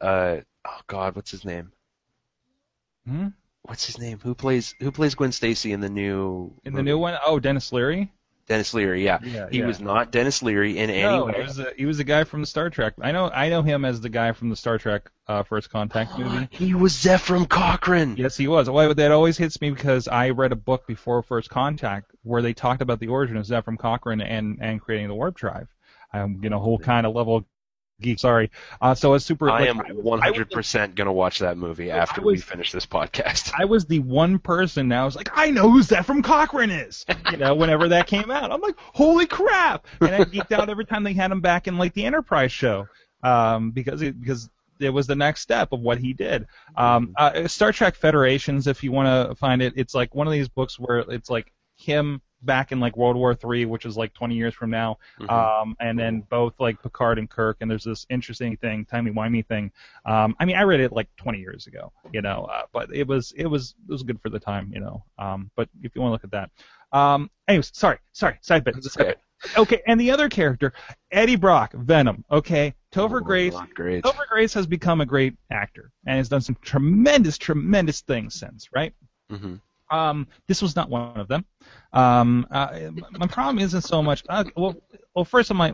uh, 0.00 0.40
oh 0.64 0.80
God, 0.86 1.14
what's 1.16 1.30
his 1.30 1.44
name? 1.44 1.72
Hmm? 3.06 3.28
What's 3.64 3.86
his 3.86 3.98
name? 3.98 4.18
Who 4.22 4.34
plays 4.34 4.74
who 4.80 4.90
plays 4.90 5.14
Gwen 5.14 5.32
Stacy 5.32 5.72
in 5.72 5.80
the 5.80 5.88
new 5.88 6.52
In 6.64 6.74
the 6.74 6.82
new 6.82 6.98
one, 6.98 7.16
oh, 7.24 7.38
Denis 7.38 7.72
Leary. 7.72 8.12
Denis 8.48 8.74
Leary, 8.74 9.04
yeah. 9.04 9.20
Yeah, 9.22 9.48
he 9.50 9.60
yeah. 9.60 9.66
was 9.66 9.80
not 9.80 10.10
Denis 10.10 10.42
Leary 10.42 10.76
in 10.76 10.90
any 10.90 11.02
No, 11.02 11.26
way. 11.26 11.34
he 11.36 11.42
was 11.42 11.58
a, 11.60 11.72
he 11.76 11.86
was 11.86 12.00
a 12.00 12.04
guy 12.04 12.24
from 12.24 12.40
the 12.40 12.46
Star 12.46 12.70
Trek. 12.70 12.94
I 13.00 13.12
know 13.12 13.30
I 13.30 13.48
know 13.50 13.62
him 13.62 13.84
as 13.84 14.00
the 14.00 14.08
guy 14.08 14.32
from 14.32 14.48
the 14.48 14.56
Star 14.56 14.78
Trek 14.78 15.10
uh, 15.28 15.44
First 15.44 15.70
Contact 15.70 16.18
movie. 16.18 16.48
He 16.50 16.74
was 16.74 16.92
Zefram 16.92 17.48
Cochrane. 17.48 18.16
Yes, 18.16 18.36
he 18.36 18.48
was. 18.48 18.68
Well, 18.68 18.94
that 18.94 19.12
always 19.12 19.36
hits 19.38 19.60
me 19.60 19.70
because 19.70 20.08
I 20.08 20.30
read 20.30 20.50
a 20.50 20.56
book 20.56 20.88
before 20.88 21.22
First 21.22 21.48
Contact 21.48 22.10
where 22.24 22.42
they 22.42 22.52
talked 22.52 22.82
about 22.82 22.98
the 22.98 23.08
origin 23.08 23.36
of 23.36 23.46
Zefram 23.46 23.78
Cochrane 23.78 24.20
and 24.20 24.58
and 24.60 24.80
creating 24.80 25.06
the 25.06 25.14
warp 25.14 25.36
drive. 25.36 25.68
I'm 26.12 26.40
you 26.42 26.50
know 26.50 26.58
whole 26.58 26.78
kind 26.80 27.06
of 27.06 27.14
level 27.14 27.36
of 27.36 27.44
geek. 28.02 28.18
Sorry. 28.18 28.50
Uh, 28.80 28.94
so 28.94 29.14
it's 29.14 29.24
super. 29.24 29.48
I 29.48 29.60
like, 29.60 29.68
am 29.70 29.78
100% 29.78 30.94
going 30.94 31.06
to 31.06 31.12
watch 31.12 31.38
that 31.40 31.56
movie 31.56 31.90
after 31.90 32.20
was- 32.20 32.32
we 32.32 32.40
finish 32.40 32.72
this 32.72 32.86
podcast. 32.86 33.52
I 33.58 33.64
was 33.64 33.86
the 33.86 34.00
one 34.00 34.38
person 34.38 34.88
that 34.88 35.02
was 35.04 35.16
like, 35.16 35.30
I 35.32 35.50
know 35.50 35.70
who 35.70 35.80
Zefram 35.80 36.22
Cochrane 36.22 36.70
is. 36.70 37.04
You 37.30 37.36
know, 37.38 37.54
whenever 37.54 37.88
that 37.88 38.06
came 38.06 38.30
out, 38.30 38.52
I'm 38.52 38.60
like, 38.60 38.76
holy 38.78 39.26
crap! 39.26 39.86
And 40.00 40.14
I 40.14 40.20
geeked 40.24 40.52
out 40.52 40.68
every 40.68 40.84
time 40.84 41.04
they 41.04 41.12
had 41.12 41.30
him 41.30 41.40
back 41.40 41.68
in 41.68 41.78
like 41.78 41.94
the 41.94 42.04
Enterprise 42.04 42.52
show, 42.52 42.88
um, 43.22 43.70
because 43.70 44.02
it, 44.02 44.20
because 44.20 44.50
it 44.80 44.90
was 44.90 45.06
the 45.06 45.16
next 45.16 45.40
step 45.40 45.72
of 45.72 45.80
what 45.80 45.98
he 45.98 46.12
did. 46.12 46.46
Um, 46.76 47.14
uh, 47.16 47.46
Star 47.48 47.72
Trek 47.72 47.94
Federations, 47.94 48.66
if 48.66 48.82
you 48.82 48.92
want 48.92 49.30
to 49.30 49.34
find 49.36 49.62
it, 49.62 49.74
it's 49.76 49.94
like 49.94 50.14
one 50.14 50.26
of 50.26 50.32
these 50.32 50.48
books 50.48 50.78
where 50.78 50.98
it's 50.98 51.30
like 51.30 51.52
him 51.76 52.20
back 52.42 52.72
in 52.72 52.80
like 52.80 52.96
World 52.96 53.16
War 53.16 53.34
Three, 53.34 53.64
which 53.64 53.84
is 53.86 53.96
like 53.96 54.12
20 54.14 54.34
years 54.34 54.54
from 54.54 54.70
now, 54.70 54.98
Mhm. 55.20 55.30
um, 55.30 55.76
and 55.80 55.98
then 55.98 56.20
both 56.28 56.54
like 56.58 56.82
Picard 56.82 57.18
and 57.18 57.28
Kirk, 57.30 57.58
and 57.60 57.70
there's 57.70 57.84
this 57.84 58.06
interesting 58.10 58.56
thing, 58.56 58.84
timey 58.84 59.10
wimey 59.10 59.46
thing. 59.46 59.70
Um, 60.04 60.34
I 60.40 60.44
mean, 60.44 60.56
I 60.56 60.62
read 60.62 60.80
it 60.80 60.92
like 60.92 61.08
20 61.16 61.38
years 61.38 61.66
ago, 61.66 61.92
you 62.12 62.22
know, 62.22 62.44
uh, 62.52 62.62
but 62.72 62.94
it 62.94 63.06
was 63.06 63.32
it 63.36 63.46
was 63.46 63.74
it 63.88 63.92
was 63.92 64.02
good 64.02 64.20
for 64.20 64.28
the 64.30 64.40
time, 64.40 64.70
you 64.74 64.80
know. 64.80 65.04
Um, 65.18 65.50
but 65.56 65.68
if 65.82 65.94
you 65.94 66.00
want 66.02 66.10
to 66.10 66.14
look 66.14 66.24
at 66.24 66.30
that, 66.32 66.50
um, 66.98 67.30
anyways, 67.48 67.70
sorry, 67.74 67.98
sorry, 68.12 68.38
side 68.42 68.64
bit. 68.64 68.82
Side 68.82 69.00
okay. 69.02 69.10
bit. 69.10 69.18
Okay, 69.58 69.82
and 69.88 70.00
the 70.00 70.10
other 70.12 70.28
character, 70.28 70.72
Eddie 71.10 71.34
Brock, 71.34 71.72
Venom. 71.72 72.24
Okay, 72.30 72.74
Topher 72.92 73.20
Oh, 73.20 73.24
Grace. 73.24 73.56
Great. 73.74 74.04
Topher 74.04 74.24
Grace 74.28 74.54
has 74.54 74.68
become 74.68 75.00
a 75.00 75.06
great 75.06 75.34
actor 75.50 75.90
and 76.06 76.16
has 76.18 76.28
done 76.28 76.40
some 76.42 76.56
tremendous, 76.62 77.38
tremendous 77.38 78.02
things 78.02 78.34
since, 78.34 78.68
right? 78.72 78.94
hmm 79.30 79.56
Um, 79.92 80.28
this 80.48 80.62
was 80.62 80.76
not 80.76 80.90
one 80.90 81.20
of 81.20 81.28
them. 81.28 81.44
Um, 81.92 82.46
uh, 82.50 82.90
my 83.12 83.26
problem 83.26 83.58
isn't 83.58 83.82
so 83.82 84.02
much. 84.02 84.22
Uh, 84.28 84.44
well, 84.56 84.76
well, 85.14 85.24
first 85.24 85.50
of 85.50 85.56
my, 85.56 85.68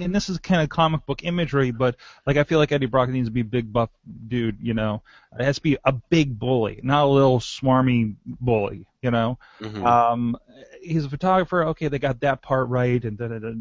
and 0.00 0.14
this 0.14 0.28
is 0.28 0.38
kind 0.38 0.60
of 0.62 0.68
comic 0.68 1.06
book 1.06 1.24
imagery, 1.24 1.70
but 1.70 1.96
like 2.26 2.36
I 2.36 2.44
feel 2.44 2.58
like 2.58 2.72
Eddie 2.72 2.86
Brock 2.86 3.08
needs 3.10 3.28
to 3.28 3.32
be 3.32 3.40
a 3.40 3.44
big 3.44 3.72
buff 3.72 3.90
dude. 4.28 4.58
You 4.60 4.74
know, 4.74 5.02
it 5.38 5.44
has 5.44 5.56
to 5.56 5.62
be 5.62 5.78
a 5.84 5.92
big 5.92 6.38
bully, 6.38 6.80
not 6.82 7.04
a 7.04 7.08
little 7.08 7.40
swarmy 7.40 8.16
bully. 8.24 8.86
You 9.02 9.10
know, 9.10 9.38
hmm 9.60 9.90
um, 9.90 10.36
he's 10.82 11.04
a 11.04 11.10
photographer. 11.10 11.64
Okay, 11.66 11.88
they 11.88 11.98
got 11.98 12.20
that 12.20 12.42
part 12.42 12.68
right, 12.68 13.02
and 13.04 13.16
da 13.18 13.28
da 13.28 13.38
da 13.38 13.52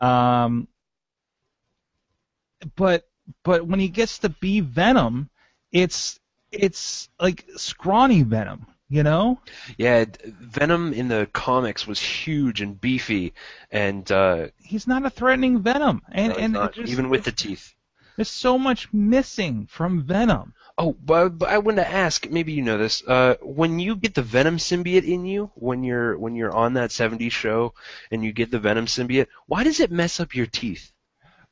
da. 0.00 0.06
Um, 0.06 0.68
but 2.76 3.08
but 3.44 3.66
when 3.66 3.80
he 3.80 3.88
gets 3.88 4.18
to 4.20 4.28
be 4.28 4.60
Venom, 4.60 5.30
it's 5.72 6.18
it's 6.50 7.08
like 7.20 7.44
scrawny 7.56 8.22
Venom. 8.22 8.66
You 8.90 9.02
know? 9.02 9.38
Yeah, 9.76 10.06
Venom 10.24 10.92
in 10.94 11.08
the 11.08 11.28
comics 11.32 11.86
was 11.86 12.00
huge 12.00 12.62
and 12.62 12.80
beefy, 12.80 13.34
and 13.70 14.10
uh, 14.10 14.48
He's 14.62 14.86
not 14.86 15.04
a 15.04 15.10
threatening 15.10 15.62
Venom, 15.62 16.02
and 16.10 16.32
no, 16.52 16.62
and 16.62 16.74
just, 16.74 16.90
even 16.90 17.10
with 17.10 17.24
the 17.24 17.32
teeth. 17.32 17.74
there's 18.16 18.30
so 18.30 18.58
much 18.58 18.92
missing 18.92 19.66
from 19.66 20.04
Venom. 20.04 20.54
Oh, 20.78 20.96
but, 21.04 21.30
but 21.38 21.48
I 21.50 21.58
wanted 21.58 21.82
to 21.82 21.90
ask. 21.90 22.30
Maybe 22.30 22.52
you 22.52 22.62
know 22.62 22.78
this. 22.78 23.02
Uh, 23.06 23.34
when 23.42 23.78
you 23.78 23.96
get 23.96 24.14
the 24.14 24.22
Venom 24.22 24.56
symbiote 24.58 25.04
in 25.04 25.26
you, 25.26 25.50
when 25.54 25.82
you're 25.84 26.16
when 26.16 26.34
you're 26.34 26.54
on 26.54 26.74
that 26.74 26.90
'70s 26.90 27.32
show, 27.32 27.74
and 28.10 28.24
you 28.24 28.32
get 28.32 28.50
the 28.50 28.58
Venom 28.60 28.86
symbiote, 28.86 29.26
why 29.46 29.64
does 29.64 29.80
it 29.80 29.90
mess 29.90 30.20
up 30.20 30.34
your 30.34 30.46
teeth? 30.46 30.92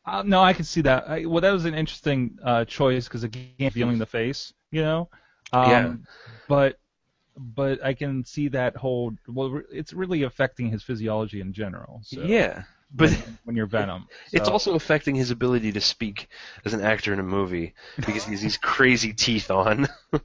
Uh, 0.06 0.22
no, 0.24 0.40
I 0.40 0.52
can 0.52 0.64
see 0.64 0.82
that. 0.82 1.08
I, 1.08 1.24
well, 1.26 1.40
that 1.40 1.50
was 1.50 1.64
an 1.64 1.74
interesting 1.74 2.38
uh, 2.42 2.64
choice 2.64 3.08
because 3.08 3.24
again, 3.24 3.70
feeling 3.72 3.98
the 3.98 4.06
face, 4.06 4.54
you 4.70 4.82
know. 4.82 5.08
Um, 5.52 5.70
Yeah. 5.70 5.94
But 6.48 6.78
but 7.36 7.84
I 7.84 7.94
can 7.94 8.24
see 8.24 8.48
that 8.48 8.76
whole. 8.76 9.12
Well, 9.28 9.60
it's 9.70 9.92
really 9.92 10.22
affecting 10.22 10.70
his 10.70 10.82
physiology 10.82 11.40
in 11.40 11.52
general. 11.52 12.00
So, 12.04 12.22
Yeah, 12.22 12.62
but 12.94 13.10
when, 13.10 13.38
when 13.44 13.56
you're 13.56 13.66
Venom, 13.66 14.06
it's 14.32 14.46
So- 14.46 14.52
also 14.52 14.74
affecting 14.74 15.14
his 15.14 15.30
ability 15.30 15.72
to 15.72 15.80
speak 15.80 16.28
as 16.64 16.72
an 16.74 16.80
actor 16.80 17.12
in 17.12 17.18
a 17.18 17.22
movie 17.24 17.74
because 17.96 18.24
he 18.24 18.32
has 18.32 18.40
these 18.42 18.56
crazy 18.74 19.12
teeth 19.12 19.50
on. 19.50 19.88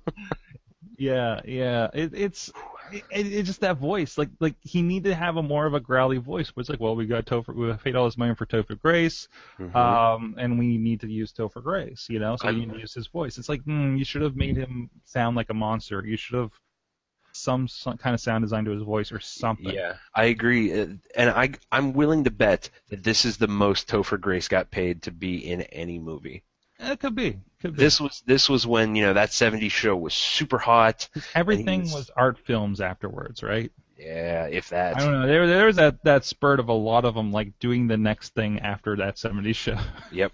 Yeah, 0.98 1.42
yeah. 1.46 1.88
It, 1.96 2.12
it's 2.14 2.52
it, 2.92 3.04
it's 3.12 3.48
just 3.48 3.62
that 3.62 3.78
voice. 3.78 4.20
Like 4.20 4.30
like 4.40 4.54
he 4.62 4.84
needed 4.84 5.10
to 5.10 5.16
have 5.16 5.36
a 5.38 5.42
more 5.42 5.66
of 5.66 5.74
a 5.74 5.80
growly 5.80 6.18
voice. 6.18 6.52
It's 6.56 6.70
like, 6.70 6.80
well, 6.80 6.96
we 6.96 7.08
got 7.08 7.26
Topher. 7.26 7.56
We 7.56 7.74
paid 7.74 7.96
all 7.96 8.06
this 8.06 8.18
money 8.20 8.36
for 8.36 8.46
Topher 8.46 8.80
Grace, 8.80 9.28
Mhm. 9.60 9.76
um, 9.76 10.36
and 10.38 10.60
we 10.60 10.78
need 10.78 11.00
to 11.02 11.08
use 11.08 11.34
Topher 11.34 11.64
Grace. 11.64 12.06
You 12.08 12.20
know, 12.20 12.36
so 12.36 12.48
I- 12.50 12.52
you 12.52 12.60
need 12.68 12.74
to 12.74 12.80
use 12.80 12.94
his 12.94 13.08
voice. 13.08 13.40
It's 13.40 13.50
like, 13.50 13.64
mm, 13.64 13.98
you 13.98 14.06
should 14.06 14.22
have 14.22 14.36
made 14.36 14.58
him 14.58 14.92
sound 15.06 15.36
like 15.36 15.50
a 15.50 15.56
monster. 15.56 16.06
You 16.06 16.18
should 16.18 16.38
have 16.38 16.52
some, 17.34 17.68
some 17.68 17.98
kind 17.98 18.14
of 18.14 18.20
sound 18.20 18.44
design 18.44 18.66
to 18.66 18.72
his 18.72 18.84
voice 18.84 19.12
or 19.12 19.20
something. 19.20 19.74
Yeah, 19.74 19.96
I 20.16 20.26
agree, 20.26 20.72
Uh, 20.80 20.88
and 21.16 21.30
I 21.30 21.52
I'm 21.72 21.94
willing 21.94 22.24
to 22.26 22.32
bet 22.32 22.70
that 22.90 23.04
this 23.04 23.26
is 23.26 23.38
the 23.38 23.48
most 23.48 23.88
Topher 23.88 24.20
Grace 24.20 24.48
got 24.48 24.72
paid 24.72 25.04
to 25.04 25.12
be 25.12 25.38
in 25.38 25.62
any 25.64 26.00
movie. 26.00 26.44
It 26.80 27.00
could 27.00 27.16
be. 27.16 27.38
Could 27.62 27.76
be. 27.76 27.84
This 27.84 28.02
was 28.02 28.24
this 28.26 28.50
was 28.50 28.66
when 28.66 28.96
you 28.96 29.04
know 29.04 29.14
that 29.14 29.30
'70s 29.30 29.72
show 29.72 29.96
was 29.96 30.14
super 30.14 30.58
hot. 30.58 31.08
Everything 31.36 31.82
was- 31.82 31.94
was 31.94 32.12
art 32.16 32.40
films 32.40 32.82
afterwards, 32.82 33.44
right? 33.44 33.72
Yeah, 34.00 34.48
if 34.48 34.70
that. 34.70 34.98
I 34.98 35.00
don't 35.02 35.12
know. 35.12 35.28
There, 35.28 35.46
there 35.46 35.66
was 35.68 35.76
that, 35.76 36.04
that 36.06 36.26
spurt 36.26 36.60
of 36.60 36.70
a 36.70 36.74
lot 36.74 37.06
of 37.06 37.14
them 37.14 37.32
like 37.32 37.60
doing 37.60 37.86
the 37.88 37.98
next 37.98 38.34
thing 38.34 38.60
after 38.60 38.96
that 38.98 39.18
'70s 39.18 39.56
show. 39.56 39.78
Yep. 40.12 40.32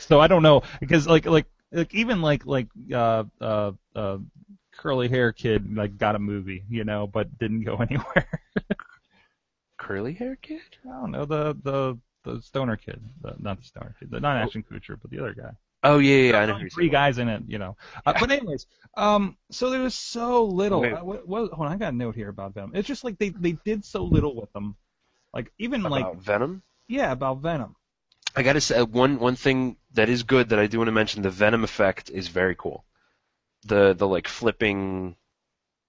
so 0.00 0.18
I 0.20 0.26
don't 0.26 0.42
know 0.42 0.64
because 0.80 1.06
like 1.06 1.24
like 1.24 1.46
like 1.70 1.94
even 1.94 2.20
like 2.20 2.46
like 2.46 2.66
uh 2.92 3.24
uh 3.40 3.72
uh 3.94 4.18
curly 4.80 5.08
hair 5.08 5.30
kid 5.30 5.76
like 5.76 5.98
got 5.98 6.14
a 6.14 6.18
movie 6.18 6.64
you 6.70 6.84
know 6.84 7.06
but 7.06 7.38
didn't 7.38 7.64
go 7.64 7.76
anywhere. 7.90 8.40
Curly 9.76 10.14
hair 10.14 10.36
kid. 10.36 10.60
I 10.86 11.00
don't 11.00 11.10
know 11.10 11.24
the 11.24 11.56
the 11.62 11.98
the 12.22 12.42
stoner 12.42 12.76
kid, 12.76 13.00
the, 13.22 13.34
not 13.38 13.58
the 13.58 13.64
stoner 13.64 13.94
kid, 13.98 14.10
the 14.10 14.20
not 14.20 14.36
Ashton 14.36 14.62
Kutcher, 14.62 14.98
but 15.00 15.10
the 15.10 15.20
other 15.20 15.34
guy. 15.34 15.52
Oh 15.82 15.98
yeah, 15.98 16.16
yeah, 16.16 16.30
yeah, 16.32 16.38
I 16.38 16.40
know. 16.40 16.46
who 16.46 16.52
Only 16.52 16.62
you're 16.62 16.70
three 16.70 16.86
talking 16.86 16.92
guys 16.92 17.18
in 17.18 17.28
it, 17.28 17.42
you 17.46 17.58
know. 17.58 17.76
Uh, 18.04 18.12
but 18.20 18.30
anyways, 18.30 18.66
um, 18.96 19.36
so 19.50 19.70
there 19.70 19.80
was 19.80 19.94
so 19.94 20.44
little. 20.44 20.82
Wait. 20.82 20.92
Uh, 20.92 21.04
what, 21.04 21.26
what, 21.26 21.50
hold 21.52 21.66
on, 21.66 21.72
I 21.72 21.76
got 21.76 21.94
a 21.94 21.96
note 21.96 22.14
here 22.14 22.28
about 22.28 22.54
them. 22.54 22.72
It's 22.74 22.86
just 22.86 23.04
like 23.04 23.18
they 23.18 23.30
they 23.30 23.52
did 23.52 23.84
so 23.84 24.04
little 24.04 24.34
with 24.34 24.52
them, 24.52 24.76
like 25.32 25.50
even 25.58 25.80
about. 25.80 25.92
like 25.92 26.16
Venom. 26.16 26.62
yeah 26.86 27.12
about 27.12 27.38
Venom. 27.38 27.74
I 28.36 28.42
gotta 28.42 28.60
say 28.60 28.82
one 28.82 29.18
one 29.18 29.36
thing 29.36 29.76
that 29.94 30.08
is 30.10 30.22
good 30.22 30.50
that 30.50 30.58
I 30.58 30.66
do 30.66 30.78
want 30.78 30.88
to 30.88 30.92
mention. 30.92 31.22
The 31.22 31.30
Venom 31.30 31.64
effect 31.64 32.10
is 32.10 32.28
very 32.28 32.54
cool. 32.54 32.84
The 33.64 33.94
the 33.94 34.08
like 34.08 34.28
flipping. 34.28 35.16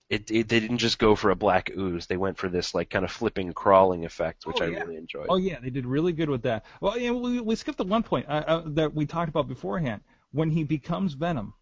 It, 0.10 0.30
it 0.30 0.50
they 0.50 0.60
didn't 0.60 0.80
just 0.80 1.00
go 1.00 1.16
for 1.16 1.30
a 1.32 1.36
black 1.36 1.72
ooze. 1.78 2.06
They 2.08 2.18
went 2.18 2.38
for 2.38 2.50
this 2.50 2.76
like 2.76 2.90
kind 2.90 3.06
of 3.06 3.12
flipping 3.12 3.54
crawling 3.54 4.04
effect, 4.06 4.46
which 4.46 4.62
Oh, 4.62 4.66
I 4.66 4.68
really 4.68 4.98
enjoyed. 4.98 5.28
Oh 5.30 5.38
yeah, 5.38 5.60
they 5.62 5.70
did 5.70 5.86
really 5.86 6.12
good 6.12 6.30
with 6.30 6.42
that. 6.44 6.66
Well, 6.82 6.98
yeah, 7.00 7.12
we, 7.12 7.40
we 7.40 7.56
skipped 7.56 7.78
the 7.78 7.86
one 7.86 8.04
point 8.04 8.26
uh, 8.28 8.44
uh, 8.46 8.64
that 8.68 8.94
we 8.94 9.06
talked 9.06 9.30
about 9.30 9.48
beforehand. 9.48 10.02
When 10.34 10.50
he 10.50 10.64
becomes 10.66 11.14
Venom, 11.14 11.54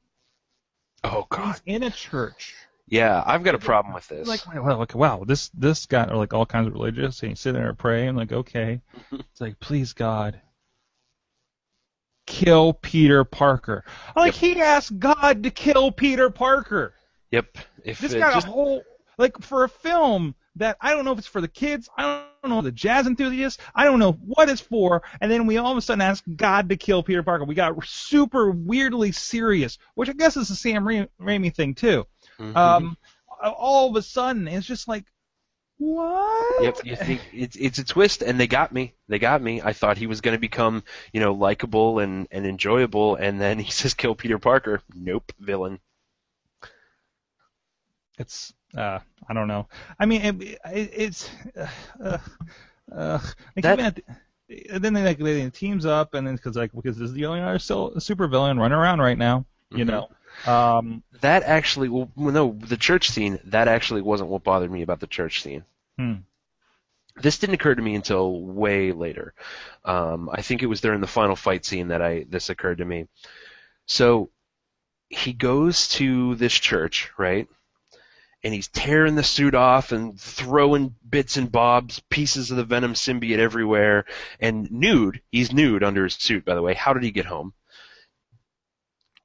Oh 1.04 1.28
god. 1.30 1.60
he's 1.64 1.76
in 1.76 1.84
a 1.84 1.92
church. 1.92 2.56
Yeah, 2.88 3.24
I've 3.24 3.44
got 3.44 3.54
a 3.54 3.60
problem 3.60 3.94
with 3.94 4.08
this. 4.08 4.28
Like, 4.28 4.42
well, 4.48 4.80
like, 4.80 4.96
wow, 4.96 5.24
this 5.26 5.50
this 5.50 5.86
guy 5.86 6.06
are 6.06 6.18
like 6.18 6.34
all 6.34 6.48
kinds 6.48 6.68
of 6.68 6.74
religious. 6.74 7.22
And 7.22 7.30
he's 7.30 7.40
sitting 7.40 7.62
there 7.62 7.74
praying, 7.76 8.16
like, 8.16 8.32
okay, 8.32 8.82
it's 9.12 9.40
like, 9.40 9.60
please 9.60 9.94
God, 9.94 10.42
kill 12.30 12.74
Peter 12.74 13.24
Parker. 13.24 13.84
Like 14.16 14.36
he 14.36 14.62
asked 14.62 14.98
God 15.00 15.44
to 15.44 15.50
kill 15.50 15.92
Peter 15.92 16.30
Parker. 16.30 16.94
yep. 17.32 17.58
If 17.84 18.00
This 18.00 18.14
got 18.14 18.34
just, 18.34 18.48
a 18.48 18.52
whole 18.52 18.84
like 19.18 19.42
for 19.42 19.64
a 19.64 19.70
film 19.70 20.36
that 20.56 20.78
I 20.80 20.94
don't 20.94 21.06
know 21.06 21.12
if 21.12 21.18
it's 21.18 21.28
for 21.28 21.42
the 21.42 21.48
kids, 21.48 21.90
I 21.98 22.26
don't 22.44 22.52
know 22.52 22.62
the 22.62 22.72
jazz 22.72 23.08
enthusiasts, 23.08 23.62
I 23.74 23.84
don't 23.84 23.98
know 23.98 24.12
what 24.12 24.48
it's 24.48 24.62
for, 24.62 25.02
and 25.20 25.32
then 25.32 25.48
we 25.48 25.58
all 25.58 25.72
of 25.72 25.78
a 25.78 25.82
sudden 25.82 26.02
ask 26.02 26.24
God 26.36 26.70
to 26.70 26.78
kill 26.78 27.02
Peter 27.02 27.24
Parker. 27.24 27.46
We 27.46 27.56
got 27.56 27.84
super 27.86 28.52
weirdly 28.52 29.12
serious, 29.12 29.80
which 29.96 30.10
I 30.10 30.14
guess 30.14 30.38
is 30.38 30.50
the 30.50 30.56
Sam 30.56 30.88
Ra- 30.88 31.06
Raimi 31.20 31.54
thing 31.54 31.74
too. 31.74 32.06
Mhm. 32.40 32.56
Um, 32.56 32.98
all 33.42 33.90
of 33.90 33.96
a 33.96 34.02
sudden 34.02 34.48
it's 34.48 34.68
just 34.68 34.88
like, 34.88 35.06
what? 35.80 36.64
Yep, 36.64 36.86
you 36.86 36.96
think 36.96 37.22
it's 37.34 37.56
it's 37.56 37.80
a 37.80 37.84
twist, 37.84 38.22
and 38.22 38.40
they 38.40 38.48
got 38.48 38.72
me. 38.72 38.94
They 39.08 39.18
got 39.18 39.42
me. 39.42 39.62
I 39.62 39.74
thought 39.74 39.98
he 39.98 40.08
was 40.08 40.22
going 40.22 40.36
to 40.36 40.40
become, 40.40 40.84
you 41.14 41.20
know, 41.20 41.34
likable 41.34 42.00
and 42.00 42.28
and 42.32 42.46
enjoyable, 42.46 43.16
and 43.16 43.40
then 43.42 43.60
he 43.60 43.72
says 43.72 43.94
kill 43.94 44.14
Peter 44.16 44.38
Parker. 44.40 44.82
Nope, 44.94 45.32
villain. 45.40 45.80
It's 48.18 48.54
uh, 48.78 49.00
I 49.28 49.34
don't 49.34 49.48
know. 49.48 49.68
I 50.00 50.06
mean, 50.06 50.22
it, 50.22 50.42
it, 50.66 50.92
it's 50.94 51.30
uh, 51.58 51.68
uh, 52.04 52.18
uh, 52.94 53.20
like 53.56 53.64
That- 53.64 53.80
even 53.80 53.86
at 53.86 53.96
the, 53.96 54.04
and 54.72 54.84
then 54.84 54.94
they 54.94 55.04
like 55.04 55.20
they 55.20 55.50
teams 55.52 55.86
up 55.86 56.16
and 56.16 56.26
then 56.26 56.36
because 56.36 56.56
like 56.56 56.72
because 56.74 56.98
this 56.98 57.10
is 57.10 57.14
the 57.14 57.26
only 57.28 57.40
other 57.42 57.60
still 57.60 58.00
super 58.00 58.28
villain 58.28 58.58
running 58.58 58.78
around 58.78 59.00
right 59.00 59.18
now, 59.18 59.46
you 59.72 59.86
Mhm. 59.86 59.88
know. 59.88 60.10
Um, 60.52 61.04
That 61.22 61.44
actually, 61.44 61.90
well, 61.90 62.10
no, 62.16 62.54
the 62.60 62.78
church 62.78 63.10
scene. 63.10 63.40
That 63.46 63.68
actually 63.68 64.02
wasn't 64.02 64.30
what 64.30 64.44
bothered 64.44 64.72
me 64.72 64.82
about 64.84 65.00
the 65.02 65.08
church 65.08 65.42
scene. 65.42 65.66
hmm. 65.98 66.14
This 67.18 67.38
didn't 67.40 67.56
occur 67.56 67.76
to 67.76 67.82
me 67.82 67.96
until 67.96 68.42
way 68.42 68.94
later. 68.94 69.34
Um, 69.84 70.30
I 70.32 70.42
think 70.42 70.64
it 70.64 70.68
was 70.68 70.80
during 70.80 71.02
the 71.02 71.08
final 71.08 71.36
fight 71.36 71.66
scene 71.66 71.90
that 71.90 72.02
I 72.02 72.24
this 72.30 72.50
occurred 72.50 72.78
to 72.78 72.86
me. 72.86 73.08
So 73.88 74.30
he 75.10 75.34
goes 75.34 75.90
to 75.90 76.36
this 76.36 76.54
church, 76.54 77.12
right? 77.18 77.48
And 78.42 78.54
he's 78.54 78.70
tearing 78.70 79.16
the 79.16 79.24
suit 79.24 79.54
off 79.54 79.92
and 79.92 80.18
throwing 80.18 80.96
bits 81.10 81.36
and 81.36 81.52
bobs, 81.52 82.00
pieces 82.10 82.52
of 82.52 82.58
the 82.58 82.64
Venom 82.64 82.94
symbiote 82.94 83.40
everywhere, 83.40 84.06
and 84.40 84.72
nude. 84.72 85.22
He's 85.30 85.52
nude 85.52 85.84
under 85.84 86.06
his 86.06 86.14
suit, 86.14 86.46
by 86.46 86.56
the 86.56 86.62
way. 86.62 86.74
How 86.74 86.94
did 86.94 87.04
he 87.04 87.12
get 87.12 87.26
home? 87.26 87.54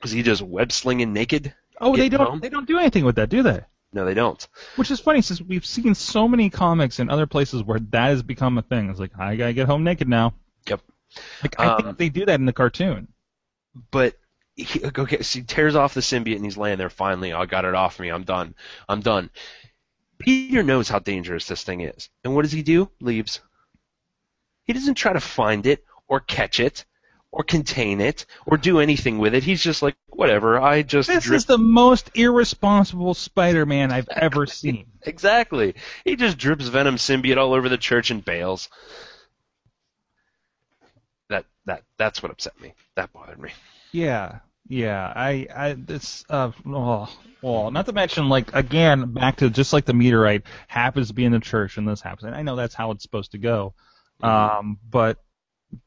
Was 0.04 0.12
he 0.12 0.22
just 0.22 0.42
web 0.42 0.70
slinging 0.70 1.12
naked? 1.12 1.52
Oh, 1.80 1.96
they 1.96 2.08
don't 2.08 2.26
home? 2.30 2.40
they 2.40 2.48
don't 2.50 2.68
do 2.68 2.78
anything 2.78 3.04
with 3.04 3.16
that, 3.16 3.28
do 3.30 3.42
they? 3.42 3.60
No, 3.92 4.04
they 4.04 4.14
don't. 4.14 4.46
Which 4.76 4.90
is 4.90 5.00
funny 5.00 5.22
since 5.22 5.40
we've 5.40 5.66
seen 5.66 5.94
so 5.94 6.28
many 6.28 6.50
comics 6.50 7.00
in 7.00 7.10
other 7.10 7.26
places 7.26 7.62
where 7.64 7.80
that 7.80 8.08
has 8.08 8.22
become 8.22 8.58
a 8.58 8.62
thing. 8.62 8.90
It's 8.90 9.00
like 9.00 9.18
I 9.18 9.34
gotta 9.36 9.52
get 9.52 9.66
home 9.66 9.82
naked 9.82 10.08
now. 10.08 10.34
Yep. 10.68 10.80
Like 11.42 11.58
I 11.60 11.66
Um, 11.66 11.82
think 11.82 11.98
they 11.98 12.08
do 12.10 12.26
that 12.26 12.38
in 12.40 12.46
the 12.46 12.52
cartoon. 12.52 13.08
but 13.90 14.14
he, 14.56 14.84
okay, 14.84 15.22
so 15.22 15.40
he 15.40 15.44
tears 15.44 15.74
off 15.74 15.94
the 15.94 16.00
symbiote 16.00 16.36
and 16.36 16.44
he's 16.44 16.56
laying 16.56 16.78
there. 16.78 16.90
Finally, 16.90 17.32
I 17.32 17.46
got 17.46 17.64
it 17.64 17.74
off 17.74 17.98
me. 17.98 18.08
I'm 18.10 18.22
done. 18.24 18.54
I'm 18.88 19.00
done. 19.00 19.30
Peter 20.18 20.62
knows 20.62 20.88
how 20.88 21.00
dangerous 21.00 21.46
this 21.48 21.64
thing 21.64 21.80
is, 21.80 22.08
and 22.22 22.34
what 22.34 22.42
does 22.42 22.52
he 22.52 22.62
do? 22.62 22.88
Leaves. 23.00 23.40
He 24.64 24.72
doesn't 24.72 24.94
try 24.94 25.12
to 25.12 25.20
find 25.20 25.66
it 25.66 25.84
or 26.08 26.20
catch 26.20 26.60
it 26.60 26.84
or 27.34 27.42
contain 27.42 28.00
it 28.00 28.26
or 28.46 28.56
do 28.56 28.78
anything 28.78 29.18
with 29.18 29.34
it. 29.34 29.42
He's 29.42 29.60
just 29.60 29.82
like, 29.82 29.96
whatever. 30.08 30.60
I 30.60 30.82
just 30.82 31.08
This 31.08 31.24
drip. 31.24 31.36
is 31.36 31.46
the 31.46 31.58
most 31.58 32.12
irresponsible 32.14 33.12
Spider-Man 33.12 33.90
I've 33.90 34.08
ever 34.08 34.46
seen. 34.46 34.86
exactly. 35.02 35.74
He 36.04 36.14
just 36.14 36.38
drips 36.38 36.68
venom 36.68 36.94
symbiote 36.94 37.36
all 37.36 37.52
over 37.52 37.68
the 37.68 37.76
church 37.76 38.12
and 38.12 38.24
bails. 38.24 38.68
That 41.28 41.44
that 41.66 41.82
that's 41.98 42.22
what 42.22 42.30
upset 42.30 42.60
me. 42.60 42.72
That 42.94 43.12
bothered 43.12 43.40
me. 43.40 43.50
Yeah, 43.90 44.38
yeah. 44.68 45.12
I, 45.14 45.48
I, 45.54 45.72
this, 45.72 46.24
uh, 46.30 46.52
oh, 46.66 47.08
well, 47.42 47.70
not 47.72 47.86
to 47.86 47.92
mention, 47.92 48.28
like, 48.28 48.54
again, 48.54 49.12
back 49.12 49.36
to 49.38 49.50
just 49.50 49.72
like 49.72 49.86
the 49.86 49.94
meteorite 49.94 50.42
happens 50.68 51.08
to 51.08 51.14
be 51.14 51.24
in 51.24 51.32
the 51.32 51.40
church 51.40 51.78
and 51.78 51.88
this 51.88 52.00
happens. 52.00 52.24
And 52.26 52.34
I 52.34 52.42
know 52.42 52.54
that's 52.56 52.74
how 52.74 52.92
it's 52.92 53.02
supposed 53.02 53.32
to 53.32 53.38
go. 53.38 53.74
Um, 54.22 54.78
but, 54.88 55.18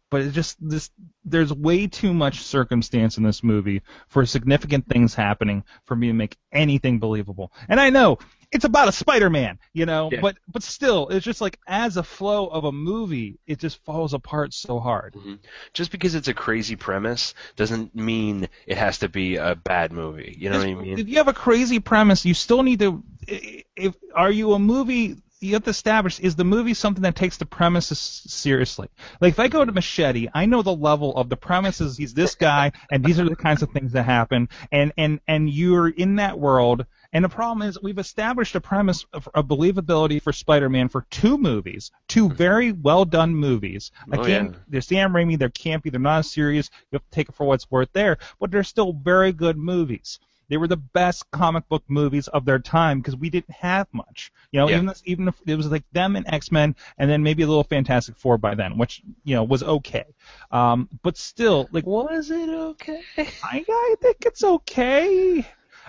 but 0.09 0.21
it 0.21 0.31
just, 0.31 0.57
this, 0.61 0.89
there's 1.25 1.53
way 1.53 1.87
too 1.87 2.13
much 2.13 2.41
circumstance 2.41 3.17
in 3.17 3.23
this 3.23 3.43
movie 3.43 3.81
for 4.07 4.25
significant 4.25 4.87
things 4.87 5.13
happening 5.13 5.63
for 5.85 5.95
me 5.95 6.07
to 6.07 6.13
make 6.13 6.37
anything 6.51 6.99
believable. 6.99 7.51
And 7.67 7.79
I 7.79 7.89
know 7.89 8.19
it's 8.49 8.63
about 8.63 8.87
a 8.87 8.93
Spider-Man, 8.93 9.59
you 9.73 9.85
know, 9.85 10.09
Yeah. 10.09 10.21
but, 10.21 10.37
but 10.47 10.63
still, 10.63 11.09
it's 11.09 11.25
just 11.25 11.41
like 11.41 11.59
as 11.67 11.97
a 11.97 12.03
flow 12.03 12.47
of 12.47 12.63
a 12.63 12.71
movie, 12.71 13.39
it 13.45 13.59
just 13.59 13.83
falls 13.83 14.13
apart 14.13 14.53
so 14.53 14.79
hard. 14.79 15.15
Mm-hmm. 15.15 15.35
just 15.73 15.91
because 15.91 16.15
it's 16.15 16.29
a 16.29 16.33
crazy 16.33 16.77
premise 16.77 17.33
doesn't 17.57 17.93
mean 17.93 18.47
it 18.65 18.77
has 18.77 18.99
to 18.99 19.09
be 19.09 19.35
a 19.35 19.55
bad 19.55 19.91
movie. 19.91 20.35
You 20.39 20.49
know 20.49 20.59
what 20.59 20.67
I 20.67 20.73
mean? 20.73 20.99
If 20.99 21.09
you 21.09 21.17
have 21.17 21.27
a 21.27 21.33
crazy 21.33 21.79
premise, 21.79 22.23
you 22.23 22.33
still 22.33 22.63
need 22.63 22.79
to. 22.79 23.03
If 23.27 23.95
are 24.15 24.31
you 24.31 24.53
a 24.53 24.59
movie? 24.59 25.17
You 25.39 25.53
have 25.53 25.63
to 25.65 25.69
establish 25.69 26.19
is 26.19 26.35
the 26.35 26.43
movie 26.43 26.73
something 26.73 27.03
that 27.03 27.15
takes 27.15 27.37
the 27.37 27.45
premises 27.45 27.99
seriously. 27.99 28.87
Like 29.21 29.33
if 29.33 29.39
I 29.39 29.47
go 29.47 29.63
to 29.63 29.71
Machete, 29.71 30.29
I 30.33 30.47
know 30.47 30.63
the 30.63 30.75
level 30.75 31.15
of 31.15 31.29
the 31.29 31.37
premises. 31.37 31.95
He's 31.95 32.13
this 32.13 32.33
guy, 32.33 32.71
and 32.91 33.03
these 33.05 33.19
are 33.19 33.29
the 33.29 33.35
kinds 33.35 33.61
of 33.61 33.69
things 33.69 33.91
that 33.91 34.03
happen, 34.03 34.49
and 34.71 34.93
and 34.97 35.19
and 35.27 35.49
you're 35.49 35.89
in 35.89 36.15
that 36.15 36.39
world. 36.39 36.85
And 37.13 37.23
the 37.23 37.29
problem 37.29 37.67
is 37.67 37.81
we've 37.81 37.97
established 37.97 38.55
a 38.55 38.61
premise 38.61 39.05
of, 39.13 39.29
of 39.33 39.45
believability 39.45 40.21
for 40.21 40.33
Spider-Man 40.33 40.89
for 40.89 41.05
two 41.09 41.37
movies, 41.37 41.91
two 42.07 42.27
mm-hmm. 42.27 42.35
very 42.35 42.71
well 42.71 43.05
done 43.05 43.33
movies. 43.35 43.91
Oh, 44.11 44.21
Again, 44.21 44.45
yeah. 44.45 44.59
they're 44.67 44.81
Sam 44.81 45.13
Raimi, 45.13 45.37
they're 45.37 45.49
campy, 45.49 45.91
they're 45.91 45.99
not 45.99 46.19
as 46.19 46.31
serious. 46.31 46.69
You 46.91 46.97
have 46.97 47.03
to 47.03 47.11
take 47.11 47.29
it 47.29 47.35
for 47.35 47.45
what's 47.45 47.69
worth 47.71 47.89
there, 47.93 48.17
but 48.39 48.51
they're 48.51 48.63
still 48.63 48.91
very 48.91 49.31
good 49.31 49.57
movies. 49.57 50.19
They 50.49 50.57
were 50.57 50.67
the 50.67 50.77
best 50.77 51.29
comic 51.31 51.67
book 51.69 51.83
movies 51.87 52.27
of 52.27 52.45
their 52.45 52.59
time 52.59 52.99
because 52.99 53.15
we 53.15 53.29
didn't 53.29 53.51
have 53.51 53.87
much. 53.91 54.31
You 54.51 54.59
know, 54.61 54.69
Yeah. 54.69 54.75
even 54.75 54.85
this, 54.87 55.01
even 55.05 55.27
if 55.27 55.35
it 55.45 55.55
was 55.55 55.67
like 55.67 55.83
them 55.91 56.15
and 56.15 56.25
X 56.27 56.51
Men, 56.51 56.75
and 56.97 57.09
then 57.09 57.23
maybe 57.23 57.43
a 57.43 57.47
little 57.47 57.63
Fantastic 57.63 58.15
Four 58.17 58.37
by 58.37 58.55
then, 58.55 58.77
which 58.77 59.01
you 59.23 59.35
know 59.35 59.43
was 59.43 59.63
okay. 59.63 60.05
Um, 60.51 60.87
but 61.03 61.17
still, 61.17 61.67
like, 61.71 61.85
Was 61.85 62.31
it 62.31 62.49
okay? 62.49 63.01
I, 63.17 63.65
I 63.67 63.95
think 64.01 64.17
it's 64.25 64.43
okay. 64.43 65.39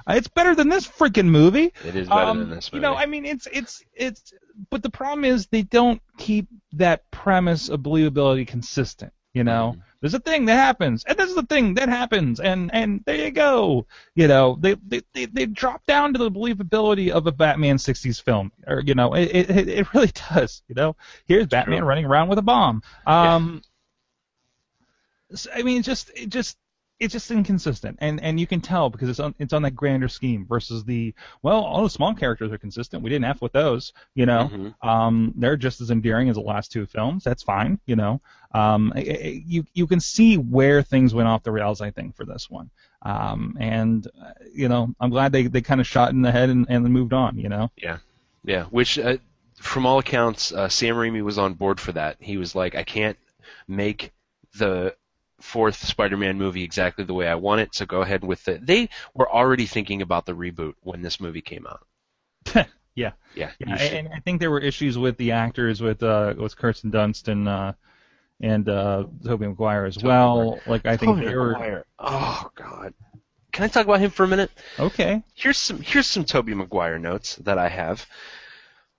Uh, 0.08 0.14
It's 0.14 0.28
better 0.28 0.54
than 0.54 0.68
this 0.68 0.86
freaking 0.86 1.26
movie. 1.26 1.72
It 1.84 1.96
is 1.96 2.08
better 2.08 2.20
Um, 2.22 2.38
than 2.40 2.50
this 2.50 2.72
movie. 2.72 2.78
You 2.78 2.82
know, 2.90 2.96
I 2.96 3.06
mean, 3.06 3.24
it's 3.24 3.46
it's 3.52 3.84
it's. 3.94 4.32
But 4.70 4.82
the 4.82 4.90
problem 4.90 5.24
is 5.24 5.46
they 5.46 5.62
don't 5.62 6.00
keep 6.18 6.48
that 6.72 7.08
premise 7.10 7.68
of 7.68 7.80
believability 7.80 8.46
consistent. 8.46 9.12
You 9.34 9.44
know, 9.44 9.72
Mm-hmm. 9.76 9.80
There's 10.00 10.14
a 10.14 10.20
thing 10.20 10.44
that 10.44 10.54
happens, 10.54 11.04
and 11.04 11.18
this 11.18 11.28
is 11.28 11.34
the 11.34 11.42
thing 11.42 11.74
that 11.74 11.88
happens, 11.88 12.38
and 12.38 12.70
and 12.72 13.02
there 13.04 13.16
you 13.16 13.30
go. 13.32 13.86
You 14.14 14.28
know, 14.28 14.56
they 14.60 14.74
they 14.74 15.02
they, 15.12 15.26
they 15.26 15.46
drop 15.46 15.84
down 15.86 16.12
to 16.12 16.18
the 16.18 16.30
believability 16.30 17.10
of 17.10 17.26
a 17.26 17.32
Batman 17.32 17.78
'60s 17.78 18.22
film, 18.22 18.52
or 18.66 18.80
you 18.80 18.94
know, 18.94 19.14
it 19.14 19.50
it, 19.50 19.68
it 19.68 19.94
really 19.94 20.12
does. 20.32 20.62
You 20.68 20.76
know, 20.76 20.96
here's 21.26 21.46
Batman 21.48 21.84
running 21.84 22.04
around 22.04 22.28
with 22.28 22.38
a 22.38 22.42
bomb. 22.42 22.82
Um, 23.06 23.62
so, 25.34 25.50
I 25.54 25.62
mean, 25.62 25.82
just 25.82 26.10
it 26.14 26.28
just 26.28 26.56
it's 27.00 27.12
just 27.12 27.30
inconsistent, 27.30 27.98
and 28.00 28.20
and 28.20 28.40
you 28.40 28.46
can 28.46 28.60
tell 28.60 28.90
because 28.90 29.08
it's 29.08 29.20
on 29.20 29.34
it's 29.38 29.52
on 29.52 29.62
that 29.62 29.76
grander 29.76 30.08
scheme 30.08 30.44
versus 30.46 30.84
the 30.84 31.14
well, 31.42 31.62
all 31.64 31.82
the 31.84 31.90
small 31.90 32.14
characters 32.14 32.50
are 32.50 32.58
consistent. 32.58 33.02
We 33.02 33.10
didn't 33.10 33.26
have 33.26 33.40
with 33.40 33.52
those, 33.52 33.92
you 34.14 34.26
know. 34.26 34.50
Mhm. 34.52 34.74
Um, 34.86 35.32
they're 35.36 35.56
just 35.56 35.80
as 35.80 35.90
endearing 35.90 36.28
as 36.28 36.34
the 36.36 36.42
last 36.42 36.72
two 36.72 36.86
films. 36.86 37.22
That's 37.22 37.42
fine, 37.44 37.78
you 37.86 37.94
know. 37.96 38.20
Um, 38.52 38.92
I- 38.96 39.00
I- 39.00 39.42
you 39.46 39.64
you 39.74 39.86
can 39.86 40.00
see 40.00 40.36
where 40.38 40.82
things 40.82 41.14
went 41.14 41.28
off 41.28 41.44
the 41.44 41.52
rails, 41.52 41.80
I 41.80 41.90
think, 41.92 42.16
for 42.16 42.24
this 42.24 42.50
one. 42.50 42.70
Um, 43.02 43.56
and 43.60 44.04
uh, 44.20 44.32
you 44.52 44.68
know, 44.68 44.92
I'm 44.98 45.10
glad 45.10 45.30
they 45.30 45.46
they 45.46 45.60
kind 45.60 45.80
of 45.80 45.86
shot 45.86 46.10
in 46.10 46.22
the 46.22 46.32
head 46.32 46.50
and 46.50 46.66
and 46.68 46.84
moved 46.88 47.12
on, 47.12 47.38
you 47.38 47.48
know. 47.48 47.70
Yeah, 47.76 47.98
yeah. 48.44 48.64
Which, 48.64 48.98
uh, 48.98 49.18
from 49.60 49.86
all 49.86 50.00
accounts, 50.00 50.50
uh, 50.52 50.68
Sam 50.68 50.96
Raimi 50.96 51.22
was 51.22 51.38
on 51.38 51.54
board 51.54 51.78
for 51.78 51.92
that. 51.92 52.16
He 52.18 52.36
was 52.38 52.56
like, 52.56 52.74
I 52.74 52.82
can't 52.82 53.16
make 53.68 54.12
the 54.58 54.96
fourth 55.40 55.86
Spider-Man 55.86 56.38
movie 56.38 56.64
exactly 56.64 57.04
the 57.04 57.14
way 57.14 57.28
I 57.28 57.36
want 57.36 57.60
it, 57.60 57.74
so 57.74 57.86
go 57.86 58.02
ahead 58.02 58.24
with 58.24 58.48
it. 58.48 58.66
They 58.66 58.88
were 59.14 59.30
already 59.30 59.66
thinking 59.66 60.02
about 60.02 60.26
the 60.26 60.34
reboot 60.34 60.74
when 60.82 61.02
this 61.02 61.20
movie 61.20 61.42
came 61.42 61.66
out. 61.66 61.86
yeah. 62.94 63.12
Yeah, 63.34 63.50
Yeah, 63.60 63.76
and 63.76 64.08
I 64.08 64.20
think 64.20 64.40
there 64.40 64.50
were 64.50 64.60
issues 64.60 64.98
with 64.98 65.16
the 65.16 65.32
actors, 65.32 65.80
with 65.80 66.02
uh, 66.02 66.34
with 66.36 66.56
Kirsten 66.56 66.90
Dunst 66.90 67.28
and 67.28 67.48
uh, 67.48 67.72
and 68.40 68.68
uh, 68.68 69.04
Tobey 69.24 69.46
Maguire 69.46 69.84
as 69.84 70.02
well. 70.02 70.60
Like 70.66 70.86
I 70.86 70.96
think 70.96 71.16
Tobey 71.16 71.26
they 71.26 71.34
were 71.34 71.52
Maguire. 71.52 71.84
Oh 71.98 72.50
God. 72.54 72.94
Can 73.52 73.64
I 73.64 73.68
talk 73.68 73.86
about 73.86 74.00
him 74.00 74.10
for 74.10 74.24
a 74.24 74.28
minute? 74.28 74.50
okay. 74.78 75.22
Here's 75.34 75.58
some 75.58 75.80
here's 75.80 76.06
some 76.06 76.24
Tobey 76.24 76.54
Maguire 76.54 76.98
notes 76.98 77.36
that 77.36 77.58
I 77.58 77.68
have. 77.68 78.06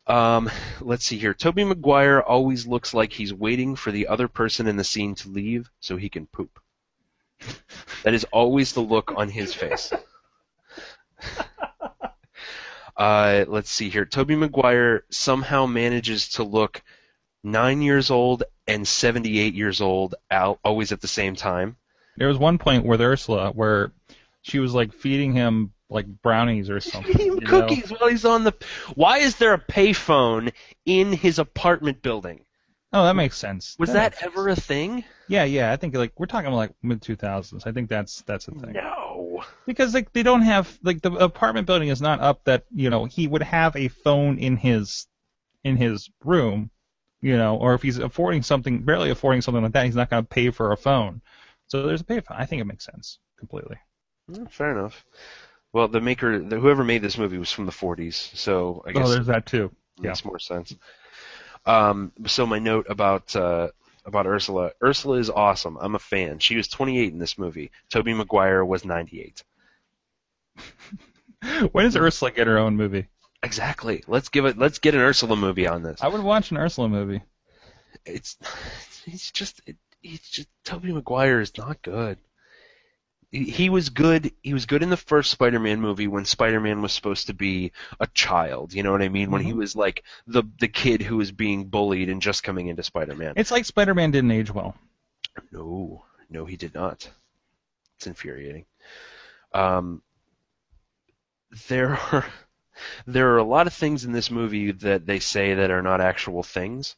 Um, 0.09 0.49
let's 0.81 1.05
see 1.05 1.19
here. 1.19 1.35
Tobey 1.35 1.63
Maguire 1.63 2.19
always 2.19 2.65
looks 2.65 2.95
like 2.95 3.13
he's 3.13 3.33
waiting 3.33 3.75
for 3.75 3.91
the 3.91 4.07
other 4.07 4.27
person 4.27 4.67
in 4.67 4.75
the 4.75 4.83
scene 4.83 5.13
to 5.15 5.29
leave 5.29 5.69
so 5.79 5.97
he 5.97 6.09
can 6.09 6.25
poop. 6.25 6.59
That 8.03 8.15
is 8.15 8.25
always 8.25 8.73
the 8.73 8.81
look 8.81 9.13
on 9.15 9.29
his 9.29 9.53
face. 9.53 9.93
Uh, 12.97 13.45
let's 13.47 13.71
see 13.71 13.89
here. 13.89 14.03
Tobey 14.03 14.35
Maguire 14.35 15.05
somehow 15.09 15.65
manages 15.65 16.27
to 16.31 16.43
look 16.43 16.83
nine 17.45 17.81
years 17.81 18.11
old 18.11 18.43
and 18.67 18.85
78 18.85 19.53
years 19.53 19.79
old 19.79 20.15
out 20.29 20.59
always 20.65 20.91
at 20.91 20.99
the 20.99 21.07
same 21.07 21.37
time. 21.37 21.77
There 22.17 22.27
was 22.27 22.37
one 22.37 22.57
point 22.57 22.85
with 22.85 22.99
Ursula 22.99 23.51
where 23.51 23.93
she 24.41 24.59
was 24.59 24.73
like 24.73 24.91
feeding 24.91 25.31
him 25.31 25.71
like 25.89 26.05
brownies 26.21 26.69
or 26.69 26.79
something. 26.79 27.17
Him 27.17 27.25
you 27.25 27.39
know? 27.41 27.47
cookies 27.49 27.91
while 27.91 28.09
he's 28.09 28.25
on 28.25 28.43
the. 28.43 28.53
Why 28.95 29.19
is 29.19 29.37
there 29.37 29.53
a 29.53 29.59
payphone 29.59 30.53
in 30.85 31.13
his 31.13 31.39
apartment 31.39 32.01
building? 32.01 32.45
Oh, 32.91 33.03
that 33.03 33.15
makes 33.15 33.37
sense. 33.37 33.75
Was 33.77 33.93
that 33.93 34.15
ever 34.23 34.49
a 34.49 34.55
thing? 34.55 35.03
Yeah, 35.27 35.43
yeah. 35.43 35.71
I 35.71 35.75
think 35.75 35.95
like 35.95 36.19
we're 36.19 36.25
talking 36.25 36.51
like 36.51 36.71
mid 36.81 37.01
2000s. 37.01 37.67
I 37.67 37.71
think 37.71 37.87
that's 37.87 38.23
that's 38.23 38.47
a 38.47 38.51
thing. 38.51 38.73
No. 38.73 39.43
Because 39.67 39.93
like 39.93 40.11
they 40.11 40.23
don't 40.23 40.41
have 40.41 40.79
like 40.83 41.01
the 41.01 41.11
apartment 41.13 41.67
building 41.67 41.89
is 41.89 42.01
not 42.01 42.19
up 42.19 42.43
that 42.45 42.65
you 42.73 42.89
know 42.89 43.05
he 43.05 43.27
would 43.27 43.43
have 43.43 43.75
a 43.75 43.89
phone 43.89 44.39
in 44.39 44.57
his 44.57 45.07
in 45.63 45.77
his 45.77 46.09
room, 46.23 46.71
you 47.21 47.37
know, 47.37 47.57
or 47.57 47.75
if 47.75 47.83
he's 47.83 47.99
affording 47.99 48.41
something 48.41 48.81
barely 48.81 49.11
affording 49.11 49.41
something 49.41 49.61
like 49.61 49.73
that, 49.73 49.85
he's 49.85 49.95
not 49.95 50.09
going 50.09 50.23
to 50.23 50.27
pay 50.27 50.49
for 50.49 50.71
a 50.71 50.77
phone. 50.77 51.21
So 51.67 51.85
there's 51.85 52.01
a 52.01 52.05
payphone. 52.05 52.39
I 52.39 52.45
think 52.45 52.61
it 52.61 52.65
makes 52.65 52.85
sense 52.85 53.19
completely. 53.37 53.77
Mm, 54.31 54.49
Fair 54.49 54.71
enough. 54.77 55.05
Well, 55.73 55.87
the 55.87 56.01
maker, 56.01 56.39
the, 56.39 56.59
whoever 56.59 56.83
made 56.83 57.01
this 57.01 57.17
movie 57.17 57.37
was 57.37 57.51
from 57.51 57.65
the 57.67 57.71
40s, 57.71 58.35
so 58.35 58.83
I 58.87 58.91
guess 58.91 59.07
Oh, 59.07 59.11
there's 59.11 59.27
that 59.27 59.45
too. 59.45 59.71
it 59.97 60.03
makes 60.03 60.25
more 60.25 60.39
sense. 60.39 60.75
Um, 61.65 62.11
so 62.25 62.45
my 62.47 62.57
note 62.59 62.87
about 62.89 63.35
uh, 63.35 63.67
about 64.05 64.25
Ursula. 64.25 64.71
Ursula 64.81 65.17
is 65.19 65.29
awesome. 65.29 65.77
I'm 65.79 65.93
a 65.95 65.99
fan. 65.99 66.39
She 66.39 66.55
was 66.55 66.67
28 66.67 67.13
in 67.13 67.19
this 67.19 67.37
movie. 67.37 67.69
Tobey 67.89 68.13
Maguire 68.13 68.63
was 68.65 68.83
98. 68.85 69.43
When 71.71 71.85
does 71.85 71.95
Ursula 71.95 72.31
get 72.31 72.47
her 72.47 72.57
own 72.57 72.75
movie? 72.75 73.07
Exactly. 73.43 74.03
Let's 74.07 74.27
give 74.27 74.43
it. 74.45 74.57
Let's 74.57 74.79
get 74.79 74.93
an 74.93 74.99
Ursula 74.99 75.37
movie 75.37 75.67
on 75.67 75.83
this. 75.83 76.01
I 76.01 76.09
would 76.09 76.21
watch 76.21 76.51
an 76.51 76.57
Ursula 76.57 76.89
movie. 76.89 77.21
It's. 78.05 78.37
He's 79.05 79.31
just. 79.31 79.61
It, 79.65 79.77
he's 80.01 80.19
just. 80.19 80.49
Tobey 80.65 80.91
Maguire 80.91 81.39
is 81.39 81.57
not 81.57 81.81
good. 81.81 82.17
He, 83.31 83.69
was 83.69 83.89
good. 83.89 84.31
He 84.41 84.53
was 84.55 84.65
good 84.65 84.81
in 84.81 84.89
the 84.89 84.97
first 84.97 85.29
Spider-Man 85.29 85.79
movie 85.79 86.07
when 86.07 86.25
Spider-Man 86.25 86.81
was 86.81 86.93
supposed 86.93 87.27
to 87.27 87.33
be 87.35 87.71
a 87.99 88.07
child. 88.07 88.73
You 88.73 88.81
know 88.81 88.91
what 88.91 89.03
I 89.03 89.09
mean? 89.09 89.29
When 89.29 89.43
he 89.43 89.51
Mhm. 89.51 89.57
was 89.57 89.75
like 89.75 90.03
the 90.25 90.43
the 90.59 90.67
kid 90.67 91.03
who 91.03 91.17
was 91.17 91.31
being 91.31 91.65
bullied 91.65 92.09
and 92.09 92.23
just 92.23 92.41
coming 92.43 92.67
into 92.67 92.81
Spider-Man. 92.81 93.33
It's 93.37 93.51
like 93.51 93.65
Spider-Man 93.65 94.09
didn't 94.11 94.31
age 94.31 94.51
well. 94.51 94.75
No, 95.51 96.05
no, 96.29 96.45
he 96.45 96.57
did 96.57 96.73
not. 96.73 97.07
It's 97.97 98.07
infuriating. 98.07 98.65
Um, 99.53 100.01
there 101.67 101.99
are 102.11 102.25
there 103.05 103.33
are 103.33 103.37
a 103.37 103.43
lot 103.43 103.67
of 103.67 103.73
things 103.73 104.05
in 104.05 104.11
this 104.11 104.31
movie 104.31 104.71
that 104.71 105.05
they 105.05 105.19
say 105.19 105.53
that 105.53 105.69
are 105.69 105.83
not 105.83 106.01
actual 106.01 106.41
things. 106.41 106.95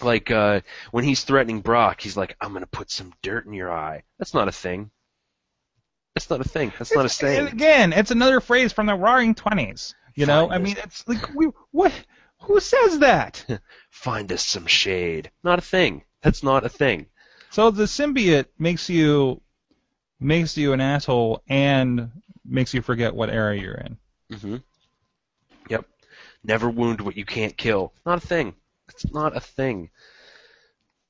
Like 0.00 0.30
uh, 0.30 0.60
when 0.90 1.04
he's 1.04 1.24
threatening 1.24 1.60
Brock, 1.60 2.00
he's 2.00 2.16
like, 2.16 2.36
"I'm 2.40 2.52
gonna 2.52 2.66
put 2.66 2.90
some 2.90 3.12
dirt 3.22 3.46
in 3.46 3.52
your 3.54 3.72
eye." 3.72 4.02
That's 4.18 4.34
not 4.34 4.48
a 4.48 4.52
thing. 4.52 4.90
That's 6.14 6.28
not 6.30 6.40
a 6.40 6.44
thing. 6.48 6.72
That's 6.78 6.94
not 6.94 7.00
a 7.00 7.02
And 7.04 7.10
saying. 7.12 7.46
again, 7.48 7.92
it's 7.92 8.10
another 8.10 8.40
phrase 8.40 8.72
from 8.72 8.86
the 8.86 8.94
Roaring 8.94 9.34
Twenties. 9.34 9.94
You 10.14 10.26
know, 10.26 10.50
I 10.50 10.58
mean, 10.58 10.76
it's 10.82 11.06
like 11.06 11.34
we 11.34 11.48
what? 11.70 11.92
Who 12.42 12.60
says 12.60 13.00
that? 13.00 13.44
Find 13.90 14.30
us 14.32 14.44
some 14.44 14.66
shade. 14.66 15.30
Not 15.42 15.58
a 15.58 15.62
thing. 15.62 16.04
That's 16.22 16.42
not 16.42 16.64
a 16.64 16.68
thing. 16.68 17.06
so 17.50 17.70
the 17.70 17.84
symbiote 17.84 18.46
makes 18.58 18.88
you 18.90 19.40
makes 20.20 20.56
you 20.56 20.72
an 20.72 20.80
asshole 20.80 21.42
and 21.48 22.10
makes 22.44 22.72
you 22.74 22.82
forget 22.82 23.14
what 23.14 23.30
era 23.30 23.56
you're 23.56 23.74
in. 23.74 23.96
Mm-hmm. 24.32 24.56
Yep. 25.68 25.84
Never 26.44 26.70
wound 26.70 27.00
what 27.00 27.16
you 27.16 27.24
can't 27.24 27.56
kill. 27.56 27.92
Not 28.04 28.22
a 28.22 28.26
thing. 28.26 28.54
It's 28.88 29.12
not 29.12 29.36
a 29.36 29.40
thing. 29.40 29.90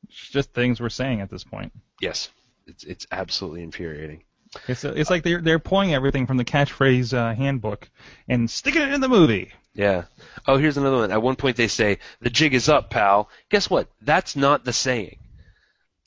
It's 0.09 0.29
just 0.31 0.53
things 0.53 0.81
we're 0.81 0.89
saying 0.89 1.21
at 1.21 1.31
this 1.31 1.45
point. 1.45 1.73
Yes, 2.01 2.31
it's 2.67 2.85
it's 2.85 3.07
absolutely 3.11 3.63
infuriating. 3.63 4.23
It's 4.69 4.85
it's 4.85 5.11
like 5.11 5.23
they're 5.23 5.41
they're 5.41 5.59
pulling 5.59 5.95
everything 5.95 6.27
from 6.27 6.37
the 6.37 6.45
catchphrase 6.45 7.13
uh, 7.13 7.35
handbook 7.35 7.89
and 8.29 8.51
sticking 8.51 8.83
it 8.83 8.93
in 8.93 9.01
the 9.01 9.09
movie. 9.09 9.53
Yeah. 9.75 10.05
Oh, 10.47 10.57
here's 10.57 10.77
another 10.79 10.97
one. 10.97 11.11
At 11.13 11.23
one 11.23 11.37
point 11.37 11.57
they 11.57 11.69
say, 11.69 11.99
"The 12.21 12.31
jig 12.31 12.55
is 12.55 12.69
up, 12.69 12.91
pal." 12.91 13.29
Guess 13.51 13.69
what? 13.69 13.89
That's 14.01 14.37
not 14.37 14.65
the 14.65 14.73
saying. 14.73 15.19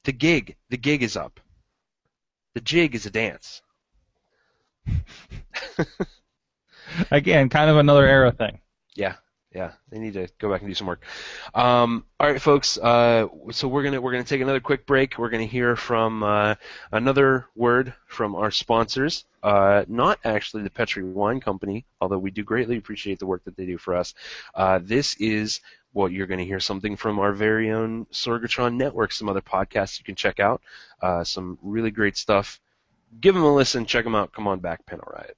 The 0.06 0.12
gig, 0.12 0.56
the 0.70 0.78
gig 0.78 1.04
is 1.04 1.16
up. 1.16 1.40
The 2.56 2.62
jig 2.62 2.96
is 2.96 3.06
a 3.06 3.12
dance. 3.12 3.62
Again, 7.12 7.50
kind 7.50 7.70
of 7.70 7.78
another 7.78 8.08
era 8.08 8.32
thing. 8.32 8.60
Yeah, 8.96 9.16
yeah. 9.54 9.72
They 9.90 9.98
need 9.98 10.14
to 10.14 10.28
go 10.38 10.52
back 10.52 10.62
and 10.62 10.70
do 10.70 10.76
some 10.76 10.88
work. 10.88 11.04
Um, 11.56 12.06
all 12.20 12.32
right, 12.32 12.42
folks. 12.42 12.78
Uh, 12.78 13.28
so 13.52 13.68
we're 13.68 13.84
gonna 13.84 14.00
we're 14.00 14.12
gonna 14.12 14.24
take 14.24 14.42
another 14.42 14.60
quick 14.60 14.86
break. 14.86 15.18
We're 15.18 15.30
gonna 15.30 15.46
hear 15.46 15.76
from 15.76 16.22
uh, 16.22 16.56
another 16.92 17.48
word 17.56 17.94
from 18.08 18.36
our 18.36 18.52
sponsors. 18.52 19.26
Uh, 19.42 19.86
not 19.88 20.20
actually 20.24 20.64
the 20.64 20.70
Petri 20.70 21.04
Wine 21.04 21.40
Company, 21.40 21.86
although 22.00 22.20
we 22.20 22.30
do 22.30 22.44
greatly 22.44 22.78
appreciate 22.78 23.20
the 23.20 23.26
work 23.26 23.44
that 23.46 23.58
they 23.58 23.66
do 23.66 23.78
for 23.78 23.96
us. 23.96 24.14
Uh, 24.54 24.80
this 24.84 25.16
is 25.16 25.62
what 25.94 26.12
you're 26.12 26.28
going 26.28 26.40
to 26.40 26.46
hear 26.46 26.60
something 26.60 26.96
from 26.96 27.18
our 27.18 27.34
very 27.34 27.72
own 27.72 28.06
Sorgatron 28.08 28.76
Network. 28.76 29.12
Some 29.12 29.30
other 29.30 29.42
podcasts 29.42 29.98
you 29.98 30.06
can 30.06 30.16
check 30.16 30.40
out. 30.40 30.62
Uh, 31.02 31.24
some 31.24 31.58
really 31.64 31.90
great 31.90 32.18
stuff. 32.18 32.60
Give 33.20 33.34
them 33.34 33.44
a 33.44 33.56
listen. 33.56 33.86
Check 33.86 34.04
them 34.04 34.14
out. 34.14 34.32
Come 34.34 34.48
on 34.48 34.60
back, 34.60 34.86
Panel 34.86 35.08
Riot. 35.12 35.38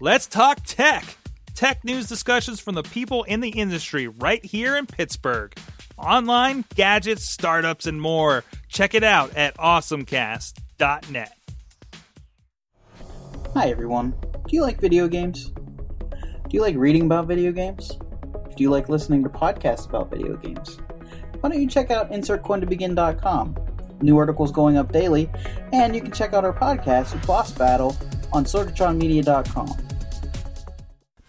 Let's 0.00 0.26
talk 0.26 0.58
tech. 0.66 1.16
Tech 1.54 1.84
news 1.84 2.08
discussions 2.08 2.58
from 2.58 2.74
the 2.74 2.82
people 2.82 3.22
in 3.24 3.38
the 3.40 3.50
industry 3.50 4.08
right 4.08 4.44
here 4.44 4.76
in 4.76 4.86
Pittsburgh. 4.86 5.56
Online, 5.96 6.64
gadgets, 6.74 7.30
startups, 7.30 7.86
and 7.86 8.00
more. 8.00 8.42
Check 8.68 8.94
it 8.94 9.04
out 9.04 9.36
at 9.36 9.56
awesomecast.net. 9.56 11.38
Hi 13.54 13.70
everyone. 13.70 14.14
Do 14.32 14.56
you 14.56 14.62
like 14.62 14.80
video 14.80 15.06
games? 15.06 15.50
Do 15.50 16.50
you 16.50 16.60
like 16.60 16.74
reading 16.74 17.02
about 17.02 17.28
video 17.28 17.52
games? 17.52 17.88
Do 18.56 18.62
you 18.62 18.70
like 18.70 18.88
listening 18.88 19.22
to 19.22 19.28
podcasts 19.28 19.88
about 19.88 20.10
video 20.10 20.36
games? 20.36 20.80
Why 21.38 21.50
don't 21.50 21.60
you 21.60 21.68
check 21.68 21.92
out 21.92 22.10
insertcointobegin.com? 22.10 23.56
New 24.00 24.18
articles 24.18 24.50
going 24.50 24.76
up 24.76 24.90
daily, 24.90 25.30
and 25.72 25.94
you 25.94 26.02
can 26.02 26.10
check 26.10 26.32
out 26.32 26.44
our 26.44 26.52
podcast, 26.52 27.24
Boss 27.28 27.52
Battle, 27.52 27.96
on 28.32 28.44
sorgatronmedia.com. 28.44 29.93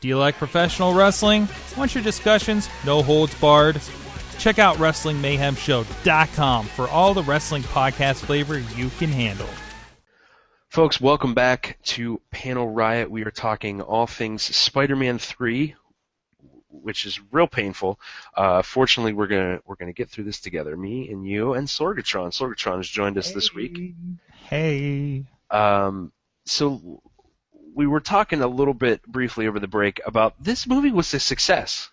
Do 0.02 0.08
you 0.08 0.18
like 0.18 0.36
professional 0.36 0.93
wrestling? 0.93 1.48
Want 1.78 1.96
your 1.96 2.04
discussions? 2.04 2.70
No 2.86 3.02
holds 3.02 3.34
barred? 3.39 3.82
Check 4.38 4.60
out 4.60 4.76
WrestlingMayhemShow.com 4.78 6.66
for 6.68 6.88
all 6.89 7.14
the 7.14 7.24
wrestling 7.24 7.64
podcast 7.64 8.26
flavor 8.26 8.60
you 8.60 8.89
can 9.00 9.10
handle. 9.10 9.48
Folks, 10.68 11.00
welcome 11.00 11.34
back 11.34 11.78
to 11.84 12.20
Panel 12.32 12.70
Riot. 12.70 13.10
We 13.10 13.24
are 13.24 13.32
talking 13.32 13.82
all 13.82 14.06
things 14.08 14.43
Spider-Man 14.43 15.20
3, 15.20 15.74
which 16.70 17.06
is 17.06 17.20
real 17.32 17.48
painful. 17.48 17.98
Uh, 18.36 18.62
fortunately, 18.62 19.14
we're 19.14 19.28
gonna 19.28 19.60
we're 19.66 19.76
gonna 19.78 19.93
get 19.93 20.10
through 20.10 20.26
this 20.26 20.41
together. 20.41 20.76
Me 20.76 21.10
and 21.10 21.26
you 21.26 21.54
and 21.54 21.66
Sorgatron. 21.66 22.28
Sorgatron 22.38 22.78
has 22.78 22.89
joined 22.89 23.18
us 23.18 23.32
this 23.32 23.54
week. 23.54 23.96
Hey. 24.43 25.24
Um, 25.50 26.12
so 26.46 27.02
we 27.76 27.86
were 27.86 27.99
talking 27.99 28.41
a 28.41 28.47
little 28.47 28.73
bit 28.73 29.03
briefly 29.05 29.47
over 29.47 29.59
the 29.59 29.67
break 29.67 30.01
about 30.05 30.41
this 30.41 30.65
movie 30.65 30.91
was 30.91 31.13
a 31.13 31.19
success. 31.19 31.89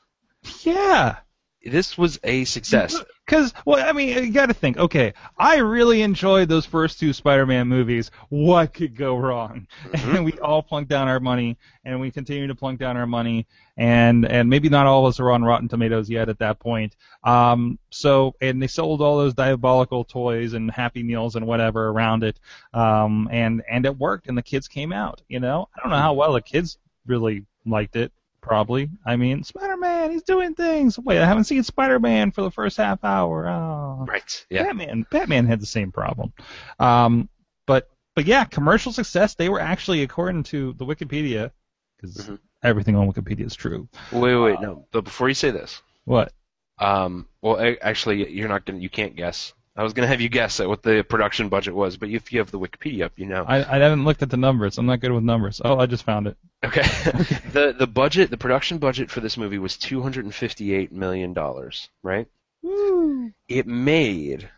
Yeah. 0.62 1.16
This 1.64 1.96
was 1.96 2.18
a 2.24 2.44
success. 2.44 3.00
Because, 3.24 3.54
well, 3.64 3.88
I 3.88 3.92
mean, 3.92 4.08
you 4.24 4.32
got 4.32 4.46
to 4.46 4.54
think. 4.54 4.76
Okay, 4.78 5.14
I 5.38 5.58
really 5.58 6.02
enjoyed 6.02 6.48
those 6.48 6.66
first 6.66 6.98
two 6.98 7.12
Spider-Man 7.12 7.68
movies. 7.68 8.10
What 8.30 8.74
could 8.74 8.96
go 8.96 9.16
wrong? 9.16 9.68
Mhm. 9.92 10.14
And 10.16 10.24
we 10.24 10.32
all 10.40 10.62
plunked 10.62 10.90
down 10.90 11.06
our 11.08 11.20
money, 11.20 11.56
and 11.84 12.00
we 12.00 12.10
continue 12.10 12.48
to 12.48 12.54
plunk 12.56 12.80
down 12.80 12.96
our 12.96 13.06
money, 13.06 13.46
and 13.76 14.26
and 14.26 14.50
maybe 14.50 14.68
not 14.68 14.86
all 14.86 15.06
of 15.06 15.10
us 15.10 15.20
are 15.20 15.30
on 15.30 15.44
Rotten 15.44 15.68
Tomatoes 15.68 16.10
yet 16.10 16.28
at 16.28 16.38
that 16.40 16.58
point. 16.58 16.96
Um, 17.22 17.78
so 17.90 18.34
and 18.40 18.60
they 18.60 18.66
sold 18.66 19.00
all 19.00 19.16
those 19.18 19.34
diabolical 19.34 20.04
toys 20.04 20.54
and 20.54 20.70
Happy 20.70 21.02
Meals 21.04 21.36
and 21.36 21.46
whatever 21.46 21.88
around 21.88 22.24
it, 22.24 22.40
um, 22.74 23.28
and 23.30 23.62
and 23.70 23.86
it 23.86 23.96
worked, 23.96 24.26
and 24.26 24.36
the 24.36 24.42
kids 24.42 24.66
came 24.66 24.92
out. 24.92 25.22
You 25.28 25.38
know, 25.40 25.68
I 25.76 25.80
don't 25.82 25.90
know 25.90 25.98
how 25.98 26.14
well 26.14 26.32
the 26.32 26.42
kids 26.42 26.76
really 27.06 27.46
liked 27.64 27.94
it. 27.96 28.12
Probably. 28.42 28.90
I 29.06 29.14
mean, 29.16 29.44
Spider-Man, 29.44 30.10
he's 30.10 30.24
doing 30.24 30.54
things. 30.54 30.98
Wait, 30.98 31.18
I 31.20 31.24
haven't 31.24 31.44
seen 31.44 31.62
Spider-Man 31.62 32.32
for 32.32 32.42
the 32.42 32.50
first 32.50 32.76
half 32.76 33.04
hour. 33.04 33.48
Oh. 33.48 34.04
Right. 34.06 34.46
Yeah. 34.50 34.64
Batman. 34.64 35.06
Batman 35.10 35.46
had 35.46 35.60
the 35.60 35.66
same 35.66 35.92
problem. 35.92 36.32
Um, 36.80 37.28
but 37.66 37.88
but 38.16 38.26
yeah, 38.26 38.44
commercial 38.44 38.92
success. 38.92 39.36
They 39.36 39.48
were 39.48 39.60
actually, 39.60 40.02
according 40.02 40.42
to 40.44 40.72
the 40.74 40.84
Wikipedia, 40.84 41.52
because 41.96 42.16
Mhm. 42.28 42.38
everything 42.64 42.96
on 42.96 43.10
Wikipedia 43.10 43.46
is 43.46 43.54
true. 43.54 43.88
Wait, 44.10 44.20
wait, 44.34 44.36
wait. 44.36 44.60
No. 44.60 44.86
But 44.90 45.04
before 45.04 45.28
you 45.28 45.34
say 45.34 45.50
this, 45.52 45.80
What? 46.04 46.32
um, 46.78 47.28
well, 47.42 47.76
actually, 47.80 48.28
you're 48.32 48.48
not 48.48 48.66
gonna. 48.66 48.80
You 48.80 48.90
can't 48.90 49.14
guess. 49.14 49.54
I 49.74 49.82
was 49.82 49.94
gonna 49.94 50.06
have 50.08 50.20
you 50.20 50.28
guess 50.28 50.60
at 50.60 50.68
what 50.68 50.82
the 50.82 51.02
production 51.02 51.48
budget 51.48 51.74
was, 51.74 51.96
but 51.96 52.10
if 52.10 52.32
you 52.32 52.40
have 52.40 52.50
the 52.50 52.58
Wikipedia 52.58 53.04
up, 53.04 53.12
you 53.16 53.26
know. 53.26 53.44
I 53.46 53.58
I 53.58 53.78
haven't 53.78 54.04
looked 54.04 54.22
at 54.22 54.30
the 54.30 54.36
numbers. 54.36 54.76
I'm 54.76 54.86
not 54.86 55.00
good 55.00 55.12
with 55.12 55.24
numbers. 55.24 55.60
Oh, 55.64 55.78
I 55.78 55.86
just 55.86 56.04
found 56.04 56.26
it. 56.26 56.36
Okay. 56.64 56.82
the 57.52 57.74
the 57.78 57.86
budget, 57.86 58.30
the 58.30 58.36
production 58.36 58.78
budget 58.78 59.10
for 59.10 59.20
this 59.20 59.36
movie 59.36 59.58
was 59.58 59.78
258 59.78 60.92
million 60.92 61.32
dollars, 61.32 61.88
right? 62.02 62.26
Woo. 62.62 63.32
It 63.48 63.66
made 63.66 64.48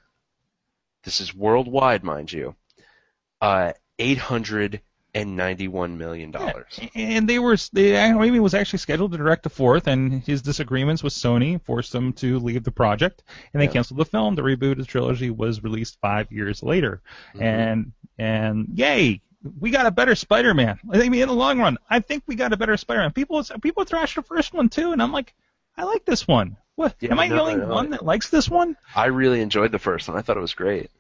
this 1.05 1.21
is 1.21 1.35
worldwide, 1.35 2.03
mind 2.03 2.33
you, 2.33 2.57
uh, 3.41 3.73
891 5.15 5.97
million 5.99 6.31
dollars. 6.31 6.79
Yeah, 6.81 6.89
And 6.95 7.29
they 7.29 7.39
were 7.39 7.57
they 7.73 7.93
Raimi 7.93 8.41
was 8.41 8.55
actually 8.55 8.81
scheduled 8.81 9.13
to 9.13 9.19
direct 9.19 9.47
a 9.47 9.49
fourth, 9.49 9.87
and 9.87 10.23
his 10.23 10.43
disagreements 10.43 11.03
with 11.03 11.13
Sony 11.13 11.61
forced 11.63 11.95
him 11.95 12.13
to 12.15 12.39
leave 12.39 12.65
the 12.65 12.71
project, 12.71 13.23
and 13.53 13.61
they 13.61 13.67
Yeah. 13.67 13.73
canceled 13.73 14.01
the 14.01 14.05
film. 14.05 14.35
The 14.35 14.43
reboot 14.43 14.73
of 14.73 14.79
the 14.79 14.85
trilogy 14.85 15.31
was 15.31 15.63
released 15.63 15.99
five 16.01 16.31
years 16.33 16.63
later, 16.63 17.01
Mhm. 17.35 17.43
and 17.43 17.93
and 18.19 18.69
yay, 18.75 19.21
we 19.61 19.71
got 19.71 19.87
a 19.87 19.91
better 19.91 20.15
Spider-Man. 20.15 20.79
I 20.93 21.09
mean, 21.09 21.23
in 21.23 21.29
the 21.29 21.35
long 21.35 21.59
run, 21.59 21.79
I 21.91 22.01
think 22.01 22.23
we 22.27 22.35
got 22.35 22.53
a 22.53 22.57
better 22.57 22.77
Spider-Man. 22.77 23.13
People 23.13 23.43
people 23.63 23.85
thrashed 23.85 24.17
the 24.17 24.23
first 24.23 24.53
one 24.53 24.69
too, 24.69 24.93
and 24.93 25.03
I'm 25.03 25.13
like, 25.13 25.35
I 25.77 25.85
like 25.85 26.05
this 26.05 26.27
one. 26.27 26.57
What? 26.77 26.97
Yeah, 27.01 27.13
Am 27.13 27.21
I 27.21 27.29
the 27.29 27.41
only 27.41 27.55
no, 27.55 27.67
no. 27.69 27.75
one 27.75 27.91
that 27.91 28.05
likes 28.05 28.31
this 28.31 28.49
one? 28.51 28.77
I 28.97 29.07
really 29.07 29.41
enjoyed 29.41 29.71
the 29.71 29.79
first 29.79 30.09
one. 30.09 30.17
I 30.17 30.23
thought 30.23 30.37
it 30.37 30.41
was 30.41 30.55
great. 30.55 30.91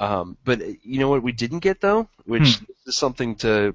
Um, 0.00 0.36
but 0.44 0.60
uh, 0.62 0.66
you 0.82 0.98
know 1.00 1.08
what 1.08 1.22
we 1.22 1.32
didn't 1.32 1.58
get 1.60 1.80
though, 1.80 2.08
which 2.24 2.56
Hmm. 2.58 2.64
is 2.86 2.96
something 2.96 3.34
to 3.36 3.74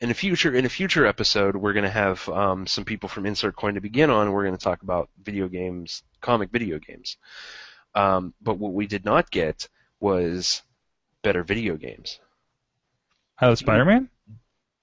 in 0.00 0.10
a 0.10 0.14
future 0.14 0.52
in 0.54 0.64
a 0.66 0.68
future 0.68 1.06
episode 1.06 1.56
we're 1.56 1.72
going 1.72 1.84
to 1.84 1.90
have 1.90 2.28
um, 2.28 2.66
some 2.66 2.84
people 2.84 3.08
from 3.08 3.24
Insert 3.26 3.56
Coin 3.56 3.74
to 3.74 3.80
begin 3.80 4.10
on. 4.10 4.26
and 4.26 4.34
We're 4.34 4.44
going 4.44 4.56
to 4.56 4.62
talk 4.62 4.82
about 4.82 5.08
video 5.22 5.48
games, 5.48 6.02
comic 6.20 6.50
video 6.50 6.78
games. 6.78 7.16
Um, 7.94 8.34
but 8.42 8.58
what 8.58 8.72
we 8.74 8.86
did 8.86 9.04
not 9.06 9.30
get 9.30 9.68
was 10.00 10.62
better 11.22 11.42
video 11.42 11.76
games. 11.76 12.18
Of 13.38 13.58
Spider-Man? 13.58 14.08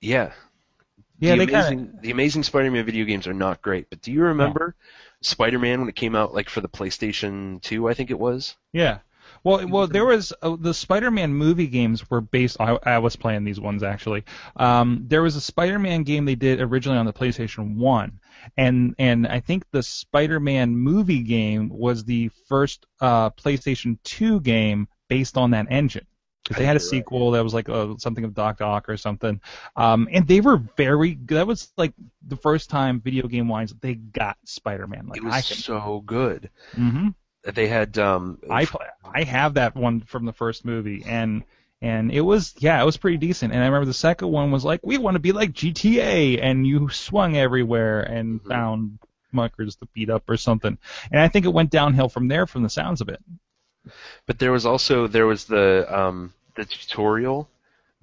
Yeah, 0.01 0.31
Yeah, 1.19 1.33
the 1.33 1.39
they 1.39 1.45
kinda- 1.45 1.59
amazing 1.67 1.93
the 2.01 2.11
Amazing 2.11 2.43
Spider-Man 2.43 2.85
video 2.85 3.05
games 3.05 3.27
are 3.27 3.33
not 3.33 3.61
great, 3.61 3.89
but 3.89 4.01
do 4.01 4.11
you 4.11 4.21
remember 4.23 4.75
Spider-Man 5.21 5.79
when 5.81 5.89
it 5.89 5.95
came 5.95 6.15
out 6.15 6.33
like 6.33 6.49
for 6.49 6.61
the 6.61 6.69
PlayStation 6.69 7.61
2, 7.61 7.87
I 7.89 7.93
think 7.93 8.09
it 8.11 8.19
was? 8.19 8.55
Yeah. 8.71 8.99
Well, 9.43 9.67
well, 9.67 9.87
there 9.87 10.05
was 10.05 10.31
uh, 10.41 10.55
the 10.57 10.73
Spider-Man 10.73 11.33
movie 11.33 11.67
games 11.67 12.09
were 12.09 12.21
based. 12.21 12.57
I, 12.61 12.77
I 12.83 12.99
was 12.99 13.15
playing 13.17 13.43
these 13.43 13.59
ones 13.59 13.83
actually. 13.83 14.23
Um, 14.55 15.03
there 15.07 15.21
was 15.21 15.35
a 15.35 15.41
Spider-Man 15.41 16.03
game 16.03 16.23
they 16.25 16.35
did 16.35 16.61
originally 16.61 16.97
on 16.97 17.05
the 17.05 17.13
PlayStation 17.13 17.75
One, 17.75 18.19
and 18.55 18.95
and 18.97 19.27
I 19.27 19.41
think 19.41 19.65
the 19.71 19.83
Spider-Man 19.83 20.75
movie 20.75 21.23
game 21.23 21.69
was 21.69 22.05
the 22.05 22.29
first 22.47 22.85
uh, 23.01 23.31
PlayStation 23.31 23.97
Two 24.03 24.39
game 24.39 24.87
based 25.09 25.37
on 25.37 25.51
that 25.51 25.67
engine. 25.69 26.07
they 26.57 26.65
had 26.65 26.77
a 26.77 26.79
sequel 26.79 27.31
that 27.31 27.43
was 27.43 27.53
like 27.53 27.69
uh 27.69 27.95
something 27.97 28.23
of 28.23 28.33
Doc 28.33 28.61
Ock 28.61 28.87
or 28.87 28.95
something, 28.95 29.41
um, 29.75 30.07
and 30.11 30.25
they 30.25 30.39
were 30.39 30.57
very. 30.77 31.15
good. 31.15 31.35
That 31.35 31.47
was 31.47 31.71
like 31.77 31.93
the 32.27 32.37
first 32.37 32.69
time 32.69 33.01
video 33.01 33.27
game 33.27 33.49
wise 33.49 33.73
they 33.81 33.95
got 33.95 34.37
Spider-Man. 34.45 35.07
Like 35.07 35.17
it 35.17 35.23
was 35.23 35.47
can. 35.47 35.57
so 35.57 36.01
good. 36.05 36.49
hmm 36.73 37.09
They 37.43 37.67
had 37.67 37.97
um 37.97 38.39
I 38.49 38.67
I 39.03 39.23
have 39.23 39.55
that 39.55 39.75
one 39.75 40.01
from 40.01 40.25
the 40.25 40.33
first 40.33 40.63
movie, 40.65 41.03
and 41.05 41.43
and 41.81 42.11
it 42.11 42.21
was 42.21 42.55
yeah, 42.59 42.81
it 42.81 42.85
was 42.85 42.97
pretty 42.97 43.17
decent. 43.17 43.53
And 43.53 43.61
I 43.61 43.65
remember 43.65 43.85
the 43.85 43.93
second 43.93 44.29
one 44.29 44.51
was 44.51 44.63
like, 44.63 44.79
we 44.83 44.97
want 44.97 45.15
to 45.15 45.19
be 45.19 45.33
like 45.33 45.51
GTA, 45.51 46.39
and 46.41 46.65
you 46.65 46.89
swung 46.89 47.35
everywhere 47.35 48.01
and 48.01 48.41
Mhm. 48.41 48.47
found 48.47 48.99
muckers 49.33 49.75
to 49.77 49.87
beat 49.93 50.09
up 50.09 50.29
or 50.29 50.37
something. 50.37 50.77
And 51.11 51.19
I 51.19 51.27
think 51.27 51.45
it 51.45 51.49
went 51.53 51.69
downhill 51.71 52.07
from 52.07 52.27
there, 52.29 52.47
from 52.47 52.63
the 52.63 52.69
sounds 52.69 53.01
of 53.01 53.09
it. 53.09 53.21
But 54.25 54.39
there 54.39 54.51
was 54.53 54.65
also 54.65 55.07
there 55.07 55.25
was 55.25 55.43
the 55.45 55.85
um 55.89 56.33
the 56.55 56.63
tutorial 56.65 57.49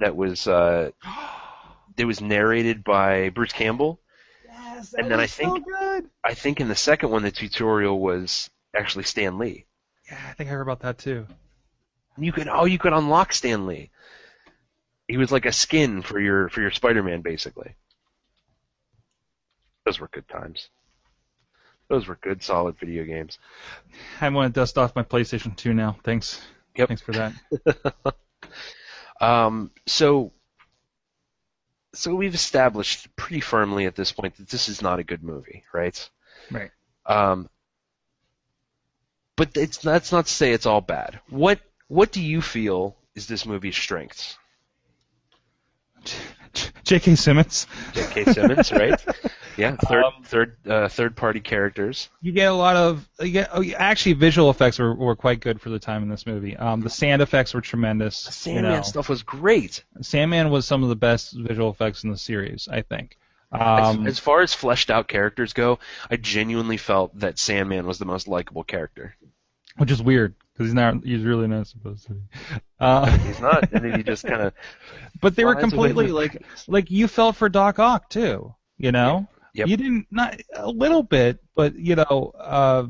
that 0.00 0.14
was 0.16 0.46
uh 0.46 0.90
it 1.96 2.04
was 2.04 2.20
narrated 2.20 2.84
by 2.84 3.30
Bruce 3.30 3.52
Campbell. 3.52 3.98
Yes, 4.46 4.92
And 4.94 5.10
then 5.10 5.20
I 5.20 5.26
think- 5.26 5.64
good. 5.64 6.10
I 6.22 6.34
think 6.34 6.60
in 6.60 6.68
the 6.68 6.74
second 6.74 7.10
one 7.10 7.22
the 7.22 7.30
tutorial 7.30 7.98
was 7.98 8.50
actually 8.76 9.04
Stan 9.04 9.38
Lee. 9.38 9.66
Yeah, 10.10 10.18
I 10.28 10.32
think 10.32 10.48
I 10.50 10.52
heard 10.52 10.62
about 10.62 10.80
that 10.80 10.98
too. 10.98 11.26
You 12.18 12.32
could 12.32 12.48
oh 12.48 12.64
you 12.64 12.78
could 12.78 12.92
unlock 12.92 13.32
Stan 13.32 13.66
Lee. 13.66 13.90
He 15.08 15.16
was 15.16 15.32
like 15.32 15.46
a 15.46 15.52
skin 15.52 16.02
for 16.02 16.20
your 16.20 16.48
for 16.48 16.60
your 16.60 16.70
Spider-Man 16.70 17.22
basically. 17.22 17.74
Those 19.84 19.98
were 19.98 20.08
good 20.08 20.28
times. 20.28 20.68
Those 21.88 22.06
were 22.06 22.18
good 22.20 22.42
solid 22.42 22.78
video 22.78 23.04
games. 23.04 23.38
I 24.20 24.28
want 24.28 24.54
to 24.54 24.60
dust 24.60 24.78
off 24.78 24.94
my 24.94 25.02
PlayStation 25.02 25.56
2 25.56 25.74
now. 25.74 25.96
Thanks. 26.04 26.40
Yep. 26.76 26.86
Thanks 26.88 27.02
for 27.02 27.12
that. 27.12 28.14
Um, 29.20 29.70
so, 29.86 30.32
so 31.92 32.14
we've 32.14 32.34
established 32.34 33.14
pretty 33.16 33.40
firmly 33.40 33.86
at 33.86 33.94
this 33.94 34.12
point 34.12 34.36
that 34.36 34.48
this 34.48 34.68
is 34.68 34.80
not 34.80 34.98
a 34.98 35.04
good 35.04 35.22
movie, 35.22 35.64
right? 35.72 36.10
Right. 36.50 36.70
Um, 37.04 37.48
but 39.40 39.56
it's 39.56 39.78
that's 39.78 40.12
not 40.12 40.26
to 40.26 40.32
say 40.32 40.52
it's 40.52 40.66
all 40.66 40.82
bad. 40.82 41.18
What 41.30 41.60
what 41.88 42.12
do 42.12 42.20
you 42.20 42.42
feel 42.42 42.94
is 43.14 43.26
this 43.26 43.46
movie's 43.46 43.74
strengths? 43.74 44.36
J.K. 46.84 47.14
Simmons. 47.14 47.66
J.K. 47.94 48.24
Simmons, 48.32 48.70
right? 48.70 49.00
Yeah, 49.56 49.76
third 49.76 50.04
Um, 50.04 50.12
third 50.24 50.56
uh, 50.66 50.88
third 50.88 51.16
party 51.16 51.40
characters. 51.40 52.08
You 52.22 52.32
get 52.32 52.50
a 52.50 52.54
lot 52.54 52.76
of 52.76 53.06
you 53.18 53.32
get 53.32 53.50
oh, 53.52 53.60
yeah, 53.60 53.76
actually 53.78 54.12
visual 54.14 54.48
effects 54.48 54.78
were, 54.78 54.94
were 54.94 55.16
quite 55.16 55.40
good 55.40 55.60
for 55.60 55.68
the 55.70 55.78
time 55.78 56.02
in 56.02 56.08
this 56.08 56.24
movie. 56.26 56.56
Um, 56.56 56.80
the 56.80 56.88
sand 56.88 57.20
effects 57.20 57.52
were 57.52 57.60
tremendous. 57.60 58.22
The 58.22 58.28
you 58.28 58.54
Sandman 58.54 58.72
know. 58.76 58.82
stuff 58.82 59.08
was 59.08 59.22
great. 59.22 59.84
Sandman 60.00 60.50
was 60.50 60.66
some 60.66 60.82
of 60.82 60.88
the 60.88 60.96
best 60.96 61.32
visual 61.36 61.68
effects 61.68 62.04
in 62.04 62.10
the 62.10 62.16
series, 62.16 62.68
I 62.70 62.82
think. 62.82 63.18
As, 63.52 63.96
Um, 63.96 64.06
as 64.06 64.18
far 64.18 64.42
as 64.42 64.54
fleshed 64.54 64.90
out 64.90 65.08
characters 65.08 65.52
go, 65.52 65.80
I 66.08 66.16
genuinely 66.16 66.76
felt 66.76 67.18
that 67.18 67.38
Sandman 67.38 67.86
was 67.86 67.98
the 67.98 68.04
most 68.04 68.28
likable 68.28 68.62
character. 68.62 69.16
Which 69.76 69.90
is 69.90 70.02
weird 70.02 70.34
because 70.52 70.66
he's 70.66 70.74
not 70.74 71.04
he's 71.04 71.22
really 71.22 71.46
not 71.48 71.66
supposed 71.66 72.06
to 72.06 72.14
be. 72.14 72.20
Uh, 72.78 73.06
He's 73.18 73.40
not, 73.40 73.72
and 73.72 73.84
then 73.84 73.96
he 73.96 74.02
just 74.02 74.24
kind 74.24 74.42
of 74.42 74.52
but 75.20 75.36
they 75.36 75.44
were 75.44 75.54
completely 75.54 76.08
like 76.08 76.42
like 76.66 76.90
you 76.90 77.08
felt 77.08 77.36
for 77.36 77.48
Doc 77.48 77.78
Ock 77.78 78.08
too. 78.10 78.54
You 78.78 78.92
know, 78.92 79.28
Yep. 79.54 79.68
you 79.68 79.76
didn't 79.76 80.06
not 80.10 80.40
a 80.54 80.70
little 80.70 81.02
bit, 81.02 81.38
but 81.54 81.74
you 81.76 81.96
know, 81.96 82.32
uh, 82.38 82.86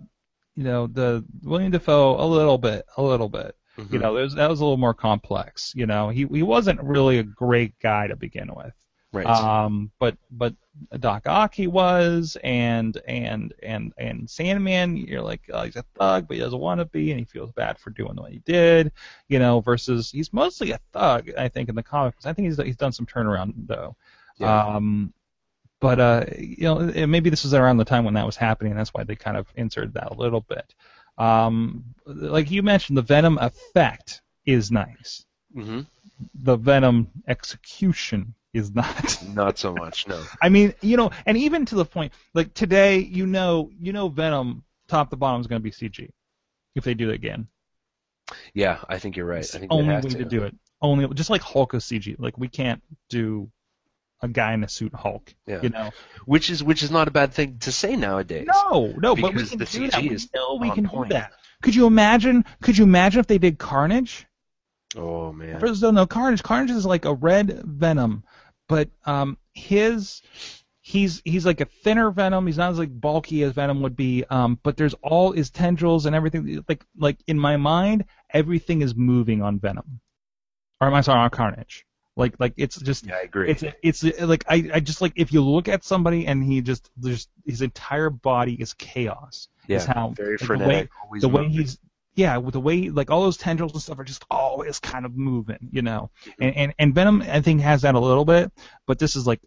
you 0.56 0.64
know 0.64 0.86
the 0.86 1.24
William 1.42 1.70
Dafoe 1.72 2.16
a 2.22 2.26
little 2.26 2.58
bit, 2.58 2.84
a 2.96 3.02
little 3.02 3.28
bit. 3.28 3.54
You 3.78 3.84
Mhm. 3.84 4.00
know, 4.02 4.14
there's, 4.14 4.34
that 4.34 4.50
was 4.50 4.60
a 4.60 4.64
little 4.64 4.76
more 4.76 4.92
complex. 4.94 5.72
You 5.74 5.86
know, 5.86 6.08
he 6.10 6.26
he 6.26 6.42
wasn't 6.42 6.82
really 6.82 7.18
a 7.18 7.22
great 7.22 7.78
guy 7.80 8.06
to 8.08 8.16
begin 8.16 8.50
with. 8.54 8.74
Right. 9.12 9.26
Um, 9.26 9.90
but 9.98 10.16
but 10.30 10.54
Doc 10.98 11.26
Ock 11.26 11.54
he 11.54 11.66
was, 11.66 12.36
and 12.42 13.00
and 13.06 13.52
and 13.62 13.92
and 13.98 14.28
Sandman, 14.28 14.96
you're 14.96 15.22
like 15.22 15.42
oh, 15.52 15.62
he's 15.62 15.76
a 15.76 15.84
thug, 15.96 16.28
but 16.28 16.36
he 16.36 16.42
doesn't 16.42 16.58
want 16.58 16.80
to 16.80 16.84
be, 16.86 17.10
and 17.10 17.18
he 17.18 17.24
feels 17.24 17.52
bad 17.52 17.78
for 17.78 17.90
doing 17.90 18.16
what 18.16 18.32
he 18.32 18.38
did, 18.40 18.92
you 19.28 19.38
know. 19.38 19.60
Versus 19.60 20.10
he's 20.10 20.32
mostly 20.32 20.72
a 20.72 20.80
thug, 20.92 21.30
I 21.36 21.48
think, 21.48 21.68
in 21.68 21.74
the 21.74 21.82
comics. 21.82 22.26
I 22.26 22.32
think 22.32 22.46
he's 22.46 22.56
he's 22.56 22.76
done 22.76 22.92
some 22.92 23.06
turnaround 23.06 23.54
though. 23.66 23.96
Yeah. 24.38 24.66
Um, 24.66 25.12
but 25.80 25.98
uh, 25.98 26.24
you 26.38 26.64
know, 26.64 27.06
maybe 27.06 27.30
this 27.30 27.42
was 27.42 27.54
around 27.54 27.78
the 27.78 27.84
time 27.84 28.04
when 28.04 28.14
that 28.14 28.26
was 28.26 28.36
happening. 28.36 28.74
That's 28.74 28.92
why 28.92 29.04
they 29.04 29.16
kind 29.16 29.36
of 29.36 29.46
inserted 29.56 29.94
that 29.94 30.12
a 30.12 30.14
little 30.14 30.42
bit. 30.42 30.74
Um, 31.16 31.84
like 32.06 32.50
you 32.50 32.62
mentioned, 32.62 32.98
the 32.98 33.02
Venom 33.02 33.38
effect 33.38 34.22
is 34.46 34.70
nice. 34.70 35.24
Mm-hmm. 35.56 35.80
The 36.34 36.56
Venom 36.56 37.10
execution 37.26 38.34
is 38.52 38.74
not. 38.74 39.22
Not 39.28 39.58
so 39.58 39.72
much, 39.72 40.08
no. 40.08 40.22
I 40.42 40.48
mean, 40.48 40.74
you 40.80 40.96
know, 40.96 41.10
and 41.26 41.36
even 41.36 41.66
to 41.66 41.74
the 41.74 41.84
point, 41.84 42.12
like 42.34 42.54
today, 42.54 42.98
you 42.98 43.26
know, 43.26 43.70
you 43.78 43.92
know, 43.92 44.08
Venom 44.08 44.64
top 44.88 45.10
to 45.10 45.16
bottom 45.16 45.40
is 45.40 45.46
going 45.46 45.60
to 45.60 45.64
be 45.64 45.70
CG 45.70 46.10
if 46.74 46.84
they 46.84 46.94
do 46.94 47.10
it 47.10 47.14
again. 47.14 47.48
Yeah, 48.54 48.78
I 48.88 48.98
think 48.98 49.16
you're 49.16 49.26
right. 49.26 49.40
It's 49.40 49.54
I 49.54 49.58
think 49.58 49.72
only 49.72 49.94
have 49.94 50.04
way 50.04 50.10
to. 50.10 50.18
to. 50.18 50.24
do 50.24 50.44
it. 50.44 50.54
Only 50.80 51.06
just 51.14 51.30
like 51.30 51.42
Hulk 51.42 51.74
is 51.74 51.84
CG. 51.84 52.16
Like 52.18 52.38
we 52.38 52.48
can't 52.48 52.82
do 53.08 53.50
a 54.22 54.28
guy 54.28 54.52
in 54.54 54.64
a 54.64 54.68
suit 54.68 54.94
Hulk. 54.94 55.34
Yeah. 55.46 55.60
You 55.62 55.70
know. 55.70 55.90
Which 56.26 56.50
is 56.50 56.62
which 56.62 56.82
is 56.82 56.90
not 56.90 57.08
a 57.08 57.10
bad 57.10 57.32
thing 57.32 57.58
to 57.60 57.72
say 57.72 57.96
nowadays. 57.96 58.46
No, 58.46 58.94
no, 58.96 59.16
but 59.16 59.34
we 59.34 59.44
can 59.44 59.58
the 59.58 59.64
do 59.64 59.88
CG 59.88 59.90
that. 59.90 60.02
We 60.02 60.18
know 60.34 60.54
we 60.60 60.70
can 60.70 60.88
point. 60.88 61.10
do 61.10 61.14
that. 61.14 61.32
Could 61.62 61.74
you 61.74 61.86
imagine? 61.86 62.44
Could 62.62 62.78
you 62.78 62.84
imagine 62.84 63.20
if 63.20 63.26
they 63.26 63.38
did 63.38 63.58
Carnage? 63.58 64.26
Oh 64.96 65.32
man. 65.32 65.60
For 65.60 65.68
those 65.68 65.80
who 65.80 65.86
don't 65.86 65.94
know, 65.94 66.06
Carnage. 66.06 66.42
Carnage 66.42 66.70
is 66.70 66.86
like 66.86 67.04
a 67.04 67.14
red 67.14 67.62
Venom, 67.64 68.24
but 68.70 68.88
um, 69.04 69.36
his 69.52 70.22
he's 70.80 71.20
he's 71.24 71.44
like 71.44 71.60
a 71.60 71.64
thinner 71.66 72.10
Venom. 72.12 72.46
He's 72.46 72.56
not 72.56 72.70
as 72.70 72.78
like 72.78 72.88
bulky 73.00 73.42
as 73.42 73.52
Venom 73.52 73.82
would 73.82 73.96
be. 73.96 74.24
Um, 74.30 74.58
but 74.62 74.76
there's 74.76 74.94
all 75.02 75.32
his 75.32 75.50
tendrils 75.50 76.06
and 76.06 76.14
everything. 76.14 76.64
Like 76.68 76.84
like 76.96 77.18
in 77.26 77.38
my 77.38 77.56
mind, 77.56 78.04
everything 78.32 78.80
is 78.82 78.94
moving 78.94 79.42
on 79.42 79.58
Venom, 79.58 80.00
or 80.80 80.86
am 80.86 80.94
I 80.94 81.00
sorry 81.00 81.18
on 81.20 81.30
Carnage? 81.30 81.84
Like 82.16 82.34
like 82.38 82.54
it's 82.56 82.76
just 82.80 83.06
Yeah, 83.06 83.16
I 83.16 83.22
agree. 83.22 83.50
it's 83.50 83.64
it's 83.82 84.20
like 84.20 84.44
I, 84.48 84.70
I 84.74 84.80
just 84.80 85.00
like 85.00 85.14
if 85.16 85.32
you 85.32 85.40
look 85.42 85.68
at 85.68 85.84
somebody 85.84 86.26
and 86.26 86.42
he 86.44 86.60
just 86.60 86.90
there's 86.96 87.28
his 87.44 87.62
entire 87.62 88.10
body 88.10 88.54
is 88.54 88.72
chaos. 88.74 89.48
yeah, 89.66 89.78
is 89.78 89.84
how 89.84 90.12
very 90.16 90.32
like, 90.32 90.38
the 90.40 90.46
frenetic. 90.46 90.68
way- 90.68 90.88
always 91.04 91.22
the 91.22 91.28
way 91.28 91.48
he's 91.48 91.78
yeah 92.20 92.36
with 92.36 92.52
the 92.52 92.60
way 92.60 92.88
like 92.90 93.10
all 93.10 93.22
those 93.22 93.36
tendrils 93.36 93.72
and 93.72 93.82
stuff 93.82 93.98
are 93.98 94.04
just 94.04 94.24
always 94.30 94.78
kind 94.78 95.04
of 95.04 95.16
moving 95.16 95.68
you 95.70 95.82
know? 95.82 96.10
And, 96.40 96.56
and 96.56 96.74
and 96.78 96.94
venom 96.94 97.22
i 97.22 97.40
think 97.40 97.60
has 97.60 97.82
that 97.82 97.94
a 97.94 98.00
little 98.00 98.24
bit 98.24 98.52
but 98.86 98.98
this 98.98 99.16
is 99.16 99.26
like 99.26 99.40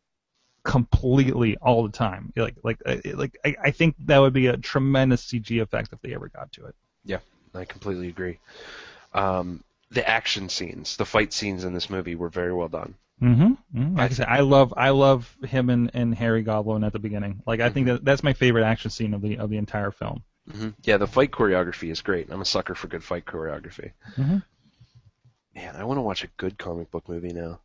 completely 0.64 1.58
all 1.58 1.84
the 1.84 1.92
time. 1.92 2.32
Like 2.36 2.56
like 2.64 2.82
uh, 2.86 2.98
like 3.16 3.38
I, 3.46 3.56
I 3.64 3.72
think 3.72 3.96
that 4.06 4.20
would 4.20 4.34
be 4.34 4.48
a 4.48 4.58
tremendous 4.58 5.26
cg 5.26 5.62
effect 5.62 5.94
if 5.94 6.02
they 6.02 6.14
ever 6.14 6.30
got 6.30 6.52
to 6.54 6.66
it. 6.66 6.76
Yeah, 7.06 7.20
I 7.54 7.66
completely 7.66 8.08
agree. 8.08 8.40
Um, 9.14 9.64
the 9.92 10.08
action 10.08 10.50
scenes, 10.50 10.98
the 10.98 11.06
fight 11.06 11.34
scenes 11.34 11.66
in 11.66 11.74
this 11.74 11.90
movie 11.90 12.16
were 12.16 12.30
very 12.30 12.54
well 12.54 12.70
done. 12.70 12.96
mm-hmm, 13.22 13.54
mm-hmm. 13.78 13.98
like 13.98 14.12
i 14.12 14.14
said 14.14 14.28
i 14.28 14.40
love 14.40 14.74
i 14.76 14.90
love 14.90 15.38
him 15.46 15.70
and, 15.70 15.92
and 15.94 16.16
harry 16.16 16.42
goblin 16.42 16.84
at 16.84 16.94
the 16.94 17.00
beginning. 17.00 17.42
Like 17.46 17.60
i 17.60 17.70
think 17.70 17.88
that 17.88 18.04
that's 18.04 18.24
my 18.24 18.34
favorite 18.34 18.66
action 18.66 18.90
scene 18.90 19.14
of 19.14 19.22
the 19.22 19.38
of 19.38 19.50
the 19.50 19.58
entire 19.58 19.92
film 19.92 20.24
hmm 20.52 20.70
Yeah, 20.84 20.98
the 20.98 21.08
fight 21.08 21.32
choreography 21.32 21.90
is 21.92 22.02
great. 22.02 22.30
I'm 22.30 22.42
a 22.42 22.46
sucker 22.46 22.76
for 22.76 22.88
good 22.88 23.04
fight 23.04 23.26
choreography. 23.26 23.92
Mhm. 24.18 24.44
Man, 25.56 25.76
I 25.76 25.84
want 25.84 25.98
to 25.98 26.02
watch 26.02 26.24
a 26.24 26.28
good 26.38 26.58
comic 26.58 26.90
book 26.92 27.08
movie 27.08 27.32
now. 27.34 27.60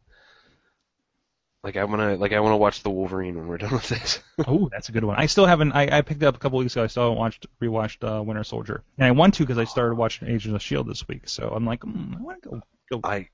Like 1.64 1.76
I 1.76 1.84
want 1.84 2.00
to, 2.00 2.16
like 2.16 2.32
I 2.32 2.40
want 2.40 2.52
to 2.52 2.56
watch 2.56 2.82
the 2.82 2.90
Wolverine 2.90 3.36
when 3.36 3.48
we're 3.48 3.58
done 3.58 3.72
with 3.72 3.88
this. 3.88 4.20
Oh, 4.46 4.68
that's 4.70 4.88
a 4.88 4.92
good 4.92 5.02
one. 5.04 5.16
I 5.18 5.26
still 5.26 5.46
haven't. 5.46 5.72
I, 5.72 5.98
I 5.98 6.02
picked 6.02 6.22
it 6.22 6.26
up 6.26 6.36
a 6.36 6.38
couple 6.38 6.58
weeks 6.60 6.76
ago. 6.76 6.84
I 6.84 6.86
still 6.86 7.02
haven't 7.04 7.18
watched 7.18 7.46
rewatched 7.60 8.06
uh, 8.08 8.22
Winter 8.22 8.44
Soldier, 8.44 8.84
and 8.96 9.06
I 9.06 9.10
want 9.10 9.34
to 9.34 9.42
because 9.42 9.58
I 9.58 9.64
started 9.64 9.96
watching 9.96 10.28
Agents 10.28 10.54
of 10.54 10.62
Shield 10.62 10.86
this 10.88 11.06
week. 11.08 11.28
So 11.28 11.48
I'm 11.48 11.66
like, 11.66 11.80
mm, 11.80 12.16
I 12.16 12.22
want 12.22 12.42
to 12.44 12.48
go. 12.48 12.60
go. 12.90 13.00
I, 13.02 13.28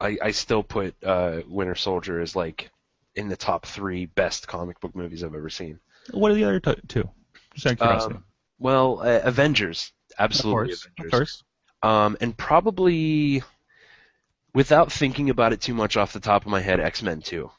I, 0.00 0.16
I 0.22 0.30
still 0.30 0.62
put 0.62 0.94
uh, 1.04 1.42
Winter 1.46 1.74
Soldier 1.74 2.20
as 2.20 2.34
like 2.34 2.70
in 3.14 3.28
the 3.28 3.36
top 3.36 3.66
three 3.66 4.06
best 4.06 4.48
comic 4.48 4.80
book 4.80 4.96
movies 4.96 5.22
I've 5.22 5.34
ever 5.34 5.50
seen. 5.50 5.78
What 6.12 6.30
are 6.30 6.34
the 6.34 6.44
other 6.44 6.60
t- 6.60 6.80
two? 6.88 7.10
Just 7.54 7.66
out 7.66 7.72
of 7.72 7.78
curiosity. 7.78 8.14
Um, 8.14 8.24
well, 8.58 9.00
uh, 9.00 9.20
Avengers, 9.22 9.92
of 10.18 10.24
absolutely 10.24 10.68
course, 10.68 10.88
of 10.98 11.10
course. 11.10 11.44
Um, 11.82 12.16
and 12.20 12.36
probably, 12.36 13.42
without 14.54 14.92
thinking 14.92 15.30
about 15.30 15.52
it 15.52 15.60
too 15.60 15.74
much 15.74 15.96
off 15.96 16.12
the 16.12 16.20
top 16.20 16.44
of 16.44 16.50
my 16.50 16.60
head, 16.60 16.80
X 16.80 17.02
Men 17.02 17.20
2. 17.20 17.50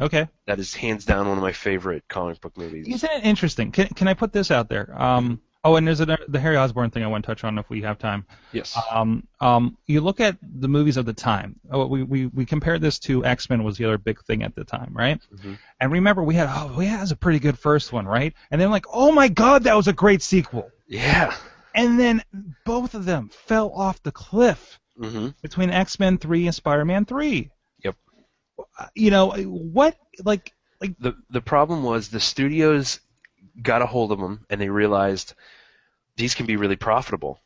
Okay. 0.00 0.28
That 0.46 0.58
is 0.58 0.74
hands 0.74 1.04
down 1.04 1.28
one 1.28 1.38
of 1.38 1.42
my 1.42 1.52
favorite 1.52 2.04
comic 2.08 2.40
book 2.40 2.56
movies. 2.56 2.86
Isn't 2.88 3.10
it 3.10 3.24
interesting? 3.24 3.72
Can, 3.72 3.88
can 3.88 4.06
I 4.06 4.14
put 4.14 4.32
this 4.32 4.50
out 4.50 4.68
there? 4.68 4.94
Um, 5.00 5.40
oh, 5.68 5.76
and 5.76 5.86
there's 5.86 6.00
a, 6.00 6.18
the 6.28 6.40
Harry 6.40 6.56
Osborn 6.56 6.90
thing 6.90 7.04
I 7.04 7.06
want 7.06 7.24
to 7.24 7.26
touch 7.28 7.44
on 7.44 7.58
if 7.58 7.68
we 7.68 7.82
have 7.82 7.98
time. 7.98 8.24
Yes. 8.52 8.78
Um, 8.90 9.26
um, 9.40 9.76
you 9.86 10.00
look 10.00 10.20
at 10.20 10.36
the 10.42 10.68
movies 10.68 10.96
of 10.96 11.04
the 11.04 11.12
time. 11.12 11.60
Oh, 11.70 11.86
we, 11.86 12.02
we, 12.02 12.26
we 12.26 12.46
compared 12.46 12.80
this 12.80 12.98
to 13.00 13.24
X 13.24 13.50
Men 13.50 13.64
was 13.64 13.76
the 13.76 13.84
other 13.84 13.98
big 13.98 14.22
thing 14.24 14.42
at 14.42 14.54
the 14.54 14.64
time, 14.64 14.92
right? 14.92 15.20
Mhm. 15.34 15.58
And 15.80 15.92
remember, 15.92 16.22
we 16.22 16.34
had 16.34 16.48
oh, 16.50 16.74
we 16.76 16.86
had 16.86 17.00
was 17.00 17.12
a 17.12 17.16
pretty 17.16 17.38
good 17.38 17.58
first 17.58 17.92
one, 17.92 18.06
right? 18.06 18.32
And 18.50 18.60
then 18.60 18.70
like, 18.70 18.86
oh 18.92 19.12
my 19.12 19.28
God, 19.28 19.64
that 19.64 19.76
was 19.76 19.88
a 19.88 19.92
great 19.92 20.22
sequel. 20.22 20.70
Yeah. 20.86 21.34
And 21.74 22.00
then 22.00 22.22
both 22.64 22.94
of 22.94 23.04
them 23.04 23.28
fell 23.28 23.70
off 23.72 24.02
the 24.02 24.12
cliff 24.12 24.80
hmm 24.98 25.28
between 25.42 25.70
X 25.70 26.00
Men 26.00 26.18
Three 26.18 26.46
and 26.46 26.54
Spider 26.54 26.84
Man 26.84 27.04
Three. 27.04 27.50
Yep. 27.84 27.96
You 28.94 29.10
know 29.10 29.30
what? 29.30 29.96
Like 30.24 30.52
like 30.80 30.94
The 30.98 31.14
the 31.30 31.40
problem 31.40 31.82
was 31.82 32.08
the 32.08 32.20
studios 32.20 33.00
got 33.60 33.82
a 33.82 33.86
hold 33.86 34.12
of 34.12 34.18
them 34.20 34.44
and 34.50 34.60
they 34.60 34.68
realized 34.68 35.34
these 36.18 36.34
can 36.34 36.46
be 36.46 36.56
really 36.56 36.76
profitable. 36.76 37.40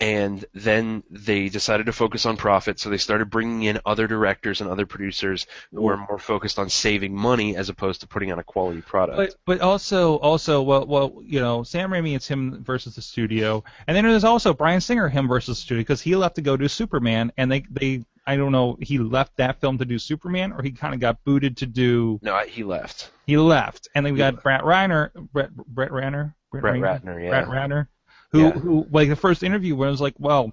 And 0.00 0.44
then 0.52 1.04
they 1.10 1.48
decided 1.48 1.86
to 1.86 1.92
focus 1.92 2.26
on 2.26 2.36
profit, 2.36 2.80
so 2.80 2.90
they 2.90 2.98
started 2.98 3.30
bringing 3.30 3.62
in 3.62 3.80
other 3.86 4.06
directors 4.08 4.60
and 4.60 4.68
other 4.68 4.84
producers 4.84 5.46
who 5.72 5.82
were 5.82 5.96
more 5.96 6.18
focused 6.18 6.58
on 6.58 6.68
saving 6.68 7.14
money 7.14 7.54
as 7.56 7.68
opposed 7.68 8.00
to 8.00 8.08
putting 8.08 8.30
out 8.30 8.38
a 8.38 8.42
quality 8.42 8.80
product. 8.82 9.16
But 9.16 9.34
but 9.46 9.60
also 9.60 10.16
also 10.16 10.60
well 10.62 10.86
well 10.86 11.22
you 11.24 11.40
know 11.40 11.62
Sam 11.62 11.90
Raimi 11.90 12.16
it's 12.16 12.26
him 12.26 12.62
versus 12.64 12.96
the 12.96 13.02
studio 13.02 13.62
and 13.86 13.96
then 13.96 14.04
there's 14.04 14.24
also 14.24 14.52
Bryan 14.52 14.80
Singer 14.80 15.08
him 15.08 15.28
versus 15.28 15.58
the 15.58 15.62
studio 15.62 15.80
because 15.82 16.02
he 16.02 16.16
left 16.16 16.34
to 16.34 16.42
go 16.42 16.56
do 16.56 16.66
Superman 16.68 17.32
and 17.36 17.50
they 17.50 17.64
they 17.70 18.04
I 18.26 18.36
don't 18.36 18.52
know 18.52 18.76
he 18.80 18.98
left 18.98 19.36
that 19.36 19.60
film 19.60 19.78
to 19.78 19.84
do 19.84 19.98
Superman 19.98 20.52
or 20.52 20.62
he 20.62 20.72
kind 20.72 20.94
of 20.94 21.00
got 21.00 21.22
booted 21.24 21.58
to 21.58 21.66
do 21.66 22.18
no, 22.22 22.36
he 22.40 22.64
left. 22.64 23.10
he 23.24 23.36
left 23.36 23.88
and 23.94 24.04
then 24.04 24.14
we 24.14 24.18
got 24.18 24.34
Yeah. 24.34 24.40
Brett 24.40 24.62
Reiner 24.62 25.10
Brett 25.32 25.54
Brett 25.54 25.90
Reiner 25.90 26.34
Brett 26.50 26.64
Reiner? 26.64 27.02
Ratner, 27.02 27.22
yeah. 27.24 27.30
Brett 27.30 27.46
Ratner 27.46 27.86
who 28.32 28.38
Yeah. 28.40 28.50
who 28.52 28.86
like 28.90 29.08
the 29.08 29.16
first 29.16 29.42
interview 29.42 29.74
where 29.76 29.88
I 29.88 29.90
was 29.90 30.00
like 30.00 30.14
well. 30.18 30.52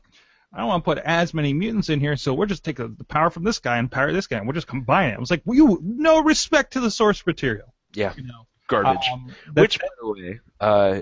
I 0.54 0.60
don't 0.60 0.68
want 0.70 0.84
to 0.86 0.86
put 0.86 0.98
as 1.00 1.34
many 1.34 1.54
mutants 1.54 1.90
in 1.90 2.00
here, 2.00 2.16
so 2.16 2.34
we're 2.34 2.46
just 2.46 2.64
taking 2.64 2.96
the 2.98 3.04
power 3.04 3.30
from 3.30 3.44
this 3.44 3.60
guy 3.60 3.78
and 3.78 3.92
power 3.92 4.14
this 4.14 4.28
guy, 4.28 4.38
and 4.38 4.48
we'll 4.48 4.54
just 4.54 4.66
combine 4.66 5.10
it. 5.10 5.14
It 5.16 5.20
was 5.20 5.30
like, 5.30 5.42
well, 5.46 5.56
you 5.58 5.80
no 5.84 6.24
respect 6.24 6.74
to 6.74 6.80
the 6.80 6.90
source 6.90 7.24
material, 7.28 7.74
Yeah, 7.94 8.14
you 8.16 8.24
know. 8.24 8.48
garbage. 8.68 9.06
Um, 9.12 9.30
Which, 9.54 9.78
by 9.78 9.88
the 10.02 10.08
way, 10.10 10.40
uh, 10.62 11.02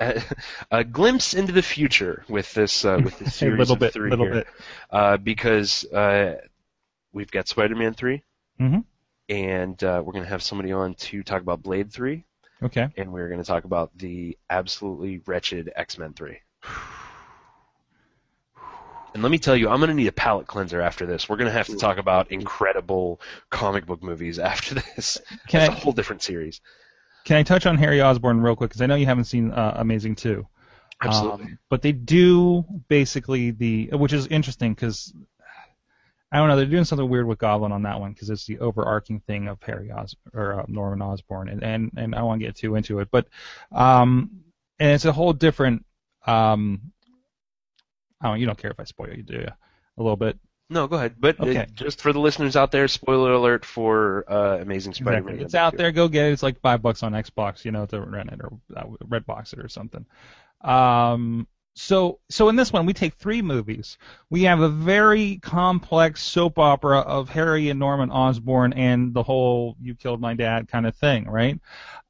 a, 0.00 0.22
a 0.80 0.84
glimpse 0.84 1.34
into 1.34 1.52
the 1.52 1.62
future 1.62 2.24
with 2.28 2.52
this 2.52 2.84
uh, 2.84 3.00
with 3.02 3.16
this 3.20 3.28
a 3.28 3.30
series 3.38 3.58
little 3.60 3.74
of 3.74 3.78
bit, 3.78 3.92
three 3.92 4.10
little 4.10 4.26
here, 4.26 4.34
bit. 4.34 4.46
Uh, 4.90 5.16
because 5.18 5.84
uh, 5.92 6.40
we've 7.12 7.30
got 7.30 7.46
Spider-Man 7.46 7.94
3 7.94 8.22
Mhm. 8.60 8.84
and 9.28 9.82
uh, 9.84 10.02
we're 10.04 10.12
gonna 10.14 10.26
have 10.26 10.42
somebody 10.42 10.72
on 10.72 10.94
to 10.94 11.22
talk 11.22 11.40
about 11.42 11.62
Blade 11.62 11.92
three, 11.92 12.24
Okay. 12.64 12.88
and 12.96 13.12
we're 13.12 13.28
gonna 13.28 13.44
talk 13.44 13.64
about 13.64 13.96
the 13.96 14.36
absolutely 14.50 15.20
wretched 15.26 15.70
X-Men 15.76 16.14
three. 16.14 16.38
And 19.14 19.22
let 19.22 19.30
me 19.30 19.38
tell 19.38 19.56
you, 19.56 19.68
I'm 19.68 19.78
going 19.78 19.90
to 19.90 19.94
need 19.94 20.08
a 20.08 20.12
palate 20.12 20.48
cleanser 20.48 20.80
after 20.80 21.06
this. 21.06 21.28
We're 21.28 21.36
going 21.36 21.46
to 21.46 21.52
have 21.52 21.68
to 21.68 21.76
talk 21.76 21.98
about 21.98 22.32
incredible 22.32 23.20
comic 23.48 23.86
book 23.86 24.02
movies 24.02 24.38
after 24.40 24.74
this. 24.74 25.20
Can 25.46 25.60
It's 25.60 25.70
I- 25.70 25.72
a 25.72 25.76
whole 25.76 25.92
different 25.92 26.22
series. 26.22 26.60
Can 27.24 27.36
I 27.36 27.42
touch 27.44 27.64
on 27.64 27.78
Harry 27.78 28.02
Osborn 28.02 28.40
real 28.40 28.56
quick? 28.56 28.70
Because 28.70 28.82
I 28.82 28.86
know 28.86 28.96
you 28.96 29.06
haven't 29.06 29.24
seen 29.26 29.50
uh, 29.52 29.74
Amazing 29.76 30.16
2. 30.16 30.44
Absolutely. 31.00 31.44
Um, 31.44 31.58
but 31.70 31.80
they 31.80 31.92
do 31.92 32.64
basically 32.88 33.50
the, 33.52 33.90
which 33.92 34.12
is 34.12 34.26
interesting 34.26 34.74
because 34.74 35.12
I 36.34 36.38
don't 36.38 36.48
know, 36.48 36.56
they're 36.56 36.66
doing 36.66 36.84
something 36.84 37.08
weird 37.08 37.26
with 37.28 37.38
Goblin 37.38 37.70
on 37.70 37.82
that 37.82 38.00
one 38.00 38.12
because 38.12 38.28
it's 38.28 38.44
the 38.44 38.58
overarching 38.58 39.20
thing 39.20 39.46
of 39.46 39.62
Harry 39.62 39.92
Os 39.92 40.16
or 40.32 40.60
uh, 40.60 40.64
Norman 40.66 41.00
Osborn, 41.00 41.48
and 41.48 41.62
and 41.62 41.92
and 41.96 42.14
I 42.14 42.22
won't 42.22 42.40
get 42.40 42.56
too 42.56 42.74
into 42.74 42.98
it, 42.98 43.08
but 43.12 43.28
um, 43.70 44.42
and 44.80 44.90
it's 44.90 45.04
a 45.04 45.12
whole 45.12 45.32
different 45.32 45.86
um, 46.26 46.92
I 48.20 48.28
don't, 48.28 48.40
you 48.40 48.46
don't 48.46 48.58
care 48.58 48.70
if 48.70 48.80
I 48.80 48.84
spoil 48.84 49.14
you, 49.14 49.22
do 49.22 49.34
you? 49.34 49.48
A 49.98 50.02
little 50.02 50.16
bit. 50.16 50.38
No, 50.70 50.86
go 50.88 50.96
ahead. 50.96 51.16
But 51.20 51.38
uh, 51.38 51.44
Okay. 51.44 51.66
just 51.74 52.00
for 52.00 52.12
the 52.12 52.18
listeners 52.18 52.56
out 52.56 52.72
there, 52.72 52.88
spoiler 52.88 53.32
alert 53.32 53.64
for 53.64 54.24
uh, 54.26 54.58
Amazing 54.60 54.94
Spider-Man. 54.94 55.34
Exactly. 55.34 55.44
It's 55.44 55.54
out 55.54 55.76
there. 55.76 55.92
Go 55.92 56.08
get 56.08 56.26
it. 56.26 56.32
It's 56.32 56.42
like 56.42 56.58
five 56.60 56.80
bucks 56.80 57.02
on 57.02 57.12
Xbox, 57.12 57.64
you 57.64 57.70
know, 57.70 57.84
to 57.86 58.00
rent 58.00 58.32
it 58.32 58.40
or 58.40 58.58
uh, 58.74 58.84
Redbox 59.06 59.52
it 59.52 59.58
or 59.58 59.68
something. 59.68 60.06
Um, 60.62 61.46
so, 61.74 62.20
so 62.28 62.48
in 62.48 62.56
this 62.56 62.72
one, 62.72 62.86
we 62.86 62.92
take 62.92 63.14
three 63.14 63.42
movies. 63.42 63.98
We 64.30 64.42
have 64.42 64.60
a 64.60 64.68
very 64.68 65.38
complex 65.38 66.22
soap 66.22 66.58
opera 66.58 67.00
of 67.00 67.28
Harry 67.28 67.68
and 67.68 67.80
Norman 67.80 68.10
Osborn 68.10 68.72
and 68.74 69.12
the 69.12 69.22
whole 69.22 69.76
"you 69.80 69.94
killed 69.94 70.20
my 70.20 70.34
dad" 70.34 70.68
kind 70.68 70.86
of 70.86 70.94
thing, 70.96 71.28
right? 71.28 71.60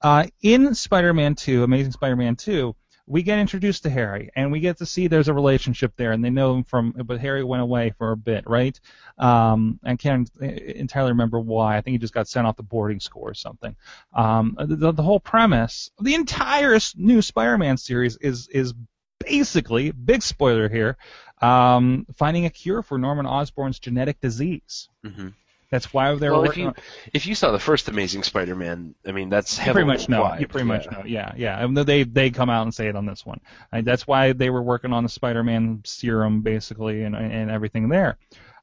Uh, 0.03 0.27
in 0.43 0.75
Spider-Man 0.75 1.35
2, 1.35 1.65
Amazing 1.65 1.93
Spider-Man 1.93 2.37
2, 2.37 2.77
we 3.07 3.23
get 3.23 3.39
introduced 3.39 3.83
to 3.83 3.91
Harry, 3.91 4.31
and 4.35 4.51
we 4.51 4.61
get 4.61 4.79
to 4.79 4.87
see 4.87 5.07
there's 5.07 5.29
a 5.29 5.35
relationship 5.35 5.93
there, 5.97 6.13
and 6.13 6.25
they 6.25 6.31
know 6.31 6.55
him 6.55 6.65
from, 6.65 6.93
but 7.05 7.21
Harry 7.21 7.45
went 7.45 7.63
away 7.63 7.93
for 7.99 8.13
a 8.13 8.17
bit, 8.17 8.45
right? 8.47 8.79
Um, 9.19 9.79
I 9.85 9.97
can't 9.97 10.31
entirely 10.41 11.13
remember 11.13 11.39
why. 11.39 11.77
I 11.77 11.81
think 11.81 11.93
he 11.93 11.99
just 11.99 12.15
got 12.15 12.29
sent 12.29 12.47
off 12.47 12.57
the 12.57 12.63
boarding 12.63 13.01
school 13.01 13.23
or 13.23 13.35
something. 13.35 13.77
Um, 14.15 14.57
the, 14.59 14.93
the 14.93 15.03
whole 15.03 15.21
premise, 15.21 15.91
the 16.01 16.15
entire 16.15 16.79
new 16.97 17.21
Spider-Man 17.21 17.77
series 17.77 18.17
is 18.19 18.49
is 18.49 18.73
basically 19.19 19.91
big 19.91 20.23
spoiler 20.23 20.69
here, 20.69 20.97
um, 21.41 22.07
finding 22.17 22.47
a 22.47 22.51
cure 22.51 22.83
for 22.83 22.99
Norman 22.99 23.27
Osborn's 23.27 23.79
genetic 23.79 24.21
disease. 24.21 24.89
Mhm. 25.05 25.35
That's 25.71 25.93
why 25.93 26.15
they're 26.15 26.31
Well, 26.31 26.43
if 26.45 26.49
working. 26.49 26.63
you 26.63 26.69
on, 26.69 26.75
if 27.13 27.27
you 27.27 27.35
saw 27.35 27.51
the 27.51 27.59
first 27.59 27.89
Amazing 27.89 28.23
Spider-Man, 28.23 28.95
I 29.07 29.13
mean 29.13 29.29
that's 29.29 29.59
you 29.59 29.65
heavily 29.65 29.85
pretty 29.85 29.99
much 29.99 30.09
know. 30.09 30.35
You 30.39 30.47
pretty 30.47 30.67
much 30.67 30.85
yeah. 30.85 30.91
know. 30.93 31.03
Yeah, 31.05 31.33
yeah. 31.37 31.65
And 31.65 31.77
they 31.77 32.05
they 32.05 32.31
come 32.31 32.49
out 32.49 32.63
and 32.63 32.73
say 32.73 32.87
it 32.87 32.95
on 32.95 33.07
this 33.07 33.27
one. 33.27 33.41
And 33.73 33.85
that's 33.85 34.07
why 34.07 34.33
they 34.33 34.51
were 34.51 34.63
working 34.63 34.93
on 34.93 35.03
the 35.03 35.09
Spider-Man 35.09 35.83
serum 35.85 36.43
basically 36.43 37.03
and 37.03 37.17
and 37.17 37.51
everything 37.51 37.89
there. 37.89 38.19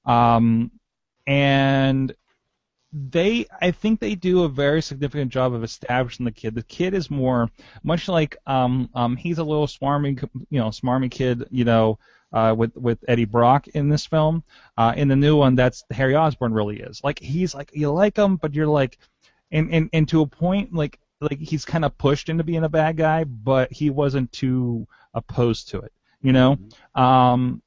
Um, 0.05 0.71
and 1.27 2.13
they 2.93 3.45
I 3.61 3.71
think 3.71 3.99
they 3.99 4.15
do 4.15 4.43
a 4.43 4.49
very 4.49 4.81
significant 4.81 5.31
job 5.31 5.53
of 5.53 5.63
establishing 5.63 6.25
the 6.25 6.31
kid. 6.31 6.55
The 6.55 6.63
kid 6.63 6.93
is 6.93 7.09
more 7.09 7.49
much 7.83 8.07
like 8.07 8.37
um 8.45 8.89
um 8.93 9.15
he's 9.15 9.37
a 9.37 9.43
little 9.43 9.67
smarmy 9.67 10.21
you 10.49 10.59
know 10.59 10.67
smarmy 10.67 11.09
kid 11.09 11.45
you 11.51 11.63
know 11.63 11.99
uh 12.33 12.53
with 12.57 12.75
with 12.75 13.03
Eddie 13.07 13.25
Brock 13.25 13.67
in 13.69 13.87
this 13.87 14.05
film. 14.05 14.43
Uh 14.77 14.93
in 14.95 15.07
the 15.07 15.15
new 15.15 15.37
one 15.37 15.55
that's 15.55 15.83
Harry 15.91 16.15
Osborn 16.15 16.53
really 16.53 16.81
is. 16.81 17.01
Like 17.03 17.19
he's 17.19 17.55
like 17.55 17.71
you 17.73 17.91
like 17.91 18.17
him 18.17 18.35
but 18.35 18.53
you're 18.53 18.67
like 18.67 18.97
and 19.51 19.73
and 19.73 19.89
and 19.93 20.09
to 20.09 20.21
a 20.21 20.27
point 20.27 20.73
like 20.73 20.99
like 21.21 21.39
he's 21.39 21.63
kind 21.65 21.85
of 21.85 21.97
pushed 21.97 22.27
into 22.29 22.43
being 22.43 22.63
a 22.63 22.69
bad 22.69 22.97
guy 22.97 23.23
but 23.23 23.71
he 23.71 23.89
wasn't 23.89 24.31
too 24.33 24.85
opposed 25.13 25.69
to 25.69 25.79
it, 25.79 25.93
you 26.21 26.33
know? 26.33 26.57
Um 26.93 27.61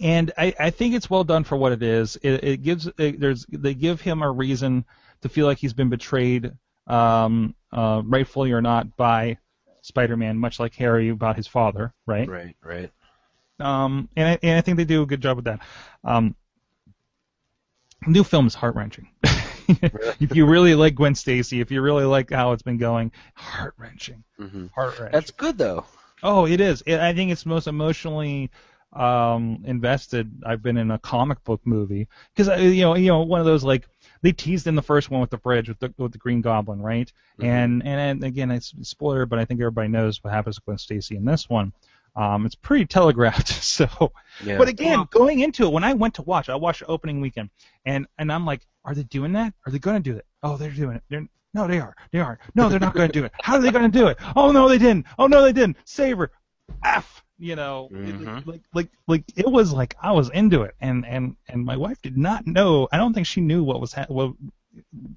and 0.00 0.32
I, 0.38 0.54
I 0.58 0.70
think 0.70 0.94
it's 0.94 1.10
well 1.10 1.24
done 1.24 1.44
for 1.44 1.56
what 1.56 1.72
it 1.72 1.82
is. 1.82 2.16
It, 2.22 2.44
it 2.44 2.62
gives 2.62 2.88
it, 2.98 3.20
there's 3.20 3.46
they 3.48 3.74
give 3.74 4.00
him 4.00 4.22
a 4.22 4.30
reason 4.30 4.84
to 5.22 5.28
feel 5.28 5.46
like 5.46 5.58
he's 5.58 5.72
been 5.72 5.88
betrayed, 5.88 6.52
um, 6.86 7.54
uh, 7.72 8.02
rightfully 8.04 8.52
or 8.52 8.62
not, 8.62 8.96
by 8.96 9.38
Spider-Man, 9.82 10.38
much 10.38 10.60
like 10.60 10.74
Harry 10.74 11.08
about 11.08 11.36
his 11.36 11.46
father, 11.46 11.92
right? 12.06 12.28
Right, 12.28 12.56
right. 12.62 12.90
Um, 13.58 14.08
and 14.16 14.28
I, 14.28 14.38
and 14.42 14.56
I 14.56 14.60
think 14.60 14.76
they 14.76 14.84
do 14.84 15.02
a 15.02 15.06
good 15.06 15.20
job 15.20 15.36
with 15.36 15.46
that. 15.46 15.60
Um, 16.04 16.36
new 18.06 18.22
film 18.22 18.46
is 18.46 18.54
heart 18.54 18.76
wrenching. 18.76 19.08
if 19.68 20.36
you 20.36 20.46
really 20.46 20.74
like 20.74 20.94
Gwen 20.94 21.14
Stacy, 21.14 21.60
if 21.60 21.70
you 21.70 21.82
really 21.82 22.04
like 22.04 22.30
how 22.30 22.52
it's 22.52 22.62
been 22.62 22.78
going, 22.78 23.10
heart 23.34 23.74
wrenching, 23.76 24.22
hmm 24.36 24.66
heart 24.66 24.98
wrenching. 24.98 25.12
That's 25.12 25.30
good 25.32 25.58
though. 25.58 25.84
Oh, 26.22 26.46
it 26.46 26.60
is. 26.60 26.82
It, 26.82 26.98
I 27.00 27.12
think 27.14 27.30
it's 27.32 27.46
most 27.46 27.66
emotionally 27.66 28.50
um, 28.92 29.62
invested 29.64 30.30
I've 30.46 30.62
been 30.62 30.76
in 30.76 30.90
a 30.90 30.98
comic 30.98 31.42
book 31.44 31.60
movie 31.64 32.08
because 32.34 32.48
you 32.60 32.82
know, 32.82 32.94
you 32.94 33.08
know, 33.08 33.20
one 33.22 33.40
of 33.40 33.46
those 33.46 33.62
like 33.64 33.86
they 34.22 34.32
teased 34.32 34.66
in 34.66 34.74
the 34.74 34.82
first 34.82 35.10
one 35.10 35.20
with 35.20 35.30
the 35.30 35.36
bridge 35.38 35.68
with 35.68 35.78
the 35.78 35.92
with 35.98 36.12
the 36.12 36.18
Green 36.18 36.40
Goblin, 36.40 36.80
right? 36.80 37.12
Mhm. 37.38 37.44
And 37.44 37.86
and 37.86 38.24
again, 38.24 38.50
it's 38.50 38.72
a 38.72 38.84
spoiler, 38.84 39.26
but 39.26 39.38
I 39.38 39.44
think 39.44 39.60
everybody 39.60 39.88
knows 39.88 40.22
what 40.24 40.32
happens 40.32 40.56
with 40.56 40.64
Gwen 40.64 40.78
Stacy 40.78 41.16
in 41.16 41.24
this 41.24 41.48
one. 41.48 41.72
Um, 42.16 42.46
it's 42.46 42.54
pretty 42.54 42.86
telegraphed. 42.86 43.48
So, 43.62 44.12
Yeah. 44.42 44.58
but 44.58 44.66
again, 44.68 45.06
going 45.10 45.40
into 45.40 45.64
it, 45.66 45.72
when 45.72 45.84
I 45.84 45.92
went 45.92 46.14
to 46.14 46.22
watch, 46.22 46.48
I 46.48 46.56
watched 46.56 46.82
opening 46.88 47.20
weekend, 47.20 47.50
and 47.84 48.06
and 48.18 48.32
I'm 48.32 48.44
like, 48.46 48.66
are 48.84 48.94
they 48.94 49.04
doing 49.04 49.32
that? 49.34 49.52
Are 49.66 49.70
they 49.70 49.78
going 49.78 50.02
to 50.02 50.10
do 50.12 50.16
it? 50.16 50.26
Oh, 50.42 50.56
they're 50.56 50.70
doing 50.70 50.96
it. 50.96 51.02
They're 51.08 51.26
no, 51.54 51.66
they 51.66 51.78
are. 51.80 51.94
They 52.12 52.20
are. 52.20 52.38
No, 52.54 52.68
they're 52.68 52.80
not 52.80 52.94
going 52.94 53.08
to 53.08 53.12
do 53.20 53.24
it. 53.24 53.32
How 53.40 53.54
are 53.56 53.60
they 53.60 53.70
going 53.70 53.90
to 53.90 53.98
do 53.98 54.08
it? 54.08 54.18
Oh 54.34 54.50
no, 54.52 54.68
they 54.68 54.78
didn't. 54.78 55.06
Oh 55.18 55.26
no, 55.26 55.42
they 55.42 55.52
didn't. 55.52 55.76
Saver, 55.84 56.30
F. 56.84 57.24
You 57.40 57.54
know, 57.54 57.88
it- 57.92 58.16
Mhm. 58.16 58.46
like 58.46 58.62
like 58.74 58.88
like 59.06 59.24
it 59.36 59.46
was 59.48 59.72
like 59.72 59.94
I 60.02 60.12
was 60.12 60.28
into 60.30 60.62
it, 60.62 60.74
and 60.80 61.06
and 61.06 61.36
and 61.48 61.64
my 61.64 61.76
wife 61.76 62.02
did 62.02 62.16
not 62.16 62.46
know. 62.46 62.88
I 62.90 62.96
don't 62.96 63.12
think 63.14 63.26
she 63.26 63.40
knew 63.40 63.62
what 63.62 63.80
was 63.80 63.92
ha- 63.92 64.06
what 64.08 64.32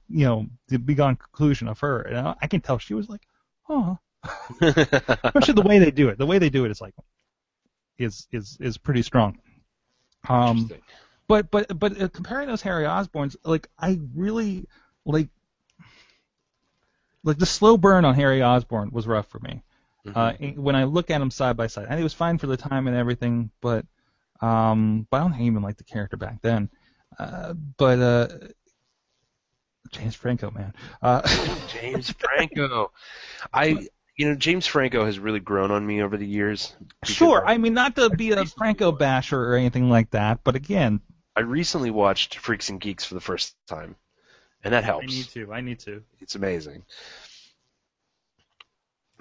you 0.07 0.25
know 0.25 0.47
the 0.67 0.77
begone 0.77 1.15
conclusion 1.15 1.67
of 1.67 1.79
her. 1.79 2.01
And 2.01 2.17
I, 2.27 2.35
I 2.41 2.47
can 2.47 2.61
tell 2.61 2.77
she 2.77 2.93
was 2.93 3.09
like, 3.09 3.21
oh, 3.69 3.97
especially 4.61 5.53
the 5.55 5.65
way 5.65 5.79
they 5.79 5.91
do 5.91 6.09
it. 6.09 6.17
The 6.19 6.25
way 6.27 6.37
they 6.37 6.49
do 6.51 6.65
it 6.65 6.71
is 6.71 6.79
like 6.81 6.93
is 7.97 8.27
is 8.31 8.57
is 8.59 8.77
pretty 8.77 9.01
strong. 9.01 9.39
Um, 10.29 10.69
but 11.27 11.49
but 11.49 11.79
but 11.79 11.99
uh, 11.99 12.07
comparing 12.09 12.47
those 12.47 12.61
Harry 12.61 12.83
Osborns, 12.85 13.35
like 13.43 13.67
I 13.79 13.99
really 14.15 14.67
like 15.05 15.29
like 17.23 17.37
the 17.37 17.45
slow 17.45 17.77
burn 17.77 18.05
on 18.05 18.15
Harry 18.15 18.41
Osborn 18.43 18.91
was 18.91 19.07
rough 19.07 19.27
for 19.27 19.39
me. 19.39 19.63
Mm-hmm. 20.05 20.17
Uh, 20.17 20.61
when 20.61 20.75
I 20.75 20.85
look 20.85 21.11
at 21.11 21.19
them 21.19 21.31
side 21.31 21.57
by 21.57 21.67
side, 21.67 21.85
I 21.85 21.89
think 21.89 21.99
it 21.99 22.03
was 22.03 22.13
fine 22.13 22.37
for 22.37 22.47
the 22.47 22.57
time 22.57 22.87
and 22.87 22.95
everything, 22.95 23.51
but 23.61 23.85
um, 24.41 25.07
but 25.11 25.17
I 25.17 25.19
don't 25.21 25.39
even 25.41 25.61
like 25.61 25.77
the 25.77 25.83
character 25.83 26.17
back 26.17 26.41
then. 26.41 26.69
Uh, 27.19 27.53
but 27.53 27.99
uh, 27.99 28.27
James 29.91 30.15
Franco, 30.15 30.49
man. 30.51 30.73
Uh, 31.01 31.21
James 31.67 32.09
Franco. 32.11 32.91
I 33.53 33.87
you 34.17 34.29
know 34.29 34.35
James 34.35 34.65
Franco 34.65 35.05
has 35.05 35.19
really 35.19 35.39
grown 35.39 35.71
on 35.71 35.85
me 35.85 36.01
over 36.01 36.17
the 36.17 36.25
years. 36.25 36.75
sure, 37.03 37.45
I 37.45 37.57
mean 37.57 37.73
not 37.73 37.95
to 37.97 38.09
be 38.09 38.31
a 38.31 38.45
Franco 38.45 38.91
basher 38.91 39.39
or 39.39 39.55
anything 39.55 39.89
like 39.89 40.11
that, 40.11 40.43
but 40.43 40.55
again, 40.55 41.01
I 41.35 41.41
recently 41.41 41.91
watched 41.91 42.37
Freaks 42.37 42.69
and 42.69 42.79
Geeks 42.79 43.05
for 43.05 43.13
the 43.13 43.21
first 43.21 43.55
time, 43.67 43.95
and 44.63 44.73
that 44.73 44.83
helps. 44.83 45.05
I 45.05 45.07
need 45.07 45.27
to. 45.29 45.53
I 45.53 45.61
need 45.61 45.79
to. 45.81 46.03
It's 46.19 46.35
amazing. 46.35 46.83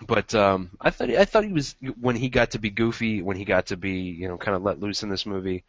But 0.06 0.34
um, 0.34 0.70
I 0.80 0.90
thought 0.90 1.10
I 1.10 1.24
thought 1.24 1.44
he 1.44 1.52
was 1.52 1.76
when 2.00 2.16
he 2.16 2.28
got 2.28 2.52
to 2.52 2.58
be 2.58 2.70
goofy, 2.70 3.22
when 3.22 3.36
he 3.36 3.44
got 3.44 3.66
to 3.66 3.76
be 3.76 4.00
you 4.00 4.28
know 4.28 4.38
kind 4.38 4.56
of 4.56 4.62
let 4.62 4.80
loose 4.80 5.02
in 5.02 5.08
this 5.08 5.26
movie, 5.26 5.64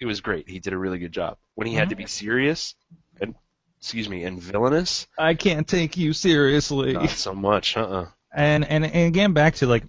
it 0.00 0.06
was 0.06 0.20
great. 0.20 0.48
He 0.48 0.58
did 0.58 0.72
a 0.72 0.78
really 0.78 0.98
good 0.98 1.12
job. 1.12 1.38
When 1.54 1.66
he 1.66 1.74
had 1.74 1.90
to 1.90 1.96
be 1.96 2.06
serious 2.06 2.74
and 3.20 3.34
excuse 3.78 4.08
me 4.08 4.24
and 4.24 4.40
villainous, 4.40 5.06
I 5.18 5.34
can't 5.34 5.66
take 5.66 5.96
you 5.96 6.12
seriously. 6.12 6.92
not 6.92 7.10
so 7.10 7.34
much. 7.34 7.76
Uh-uh. 7.76 8.06
and 8.34 8.64
and 8.64 8.84
and 8.84 9.08
again 9.08 9.32
back 9.32 9.54
to 9.56 9.66
like 9.66 9.84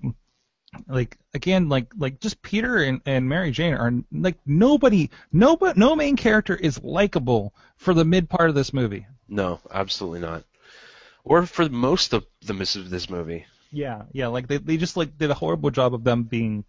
like 0.87 1.17
again 1.33 1.69
like 1.69 1.91
like 1.97 2.19
just 2.19 2.41
Peter 2.41 2.77
and, 2.77 3.01
and 3.05 3.27
Mary 3.27 3.51
Jane 3.51 3.73
are 3.73 3.91
like 4.11 4.37
nobody 4.45 5.09
no 5.31 5.55
but 5.55 5.77
no 5.77 5.95
main 5.95 6.15
character 6.15 6.55
is 6.55 6.81
likable 6.83 7.53
for 7.77 7.93
the 7.93 8.05
mid 8.05 8.29
part 8.29 8.49
of 8.49 8.55
this 8.55 8.73
movie. 8.73 9.05
No, 9.27 9.59
absolutely 9.71 10.19
not. 10.19 10.43
Or 11.23 11.45
for 11.45 11.69
most 11.69 12.13
of 12.13 12.25
the 12.41 12.53
miss 12.53 12.75
of 12.75 12.89
this 12.89 13.09
movie. 13.09 13.45
Yeah, 13.71 14.03
yeah, 14.11 14.27
like 14.27 14.47
they 14.47 14.57
they 14.57 14.77
just 14.77 14.97
like 14.97 15.17
did 15.17 15.31
a 15.31 15.33
horrible 15.33 15.71
job 15.71 15.93
of 15.93 16.03
them 16.03 16.23
being 16.23 16.63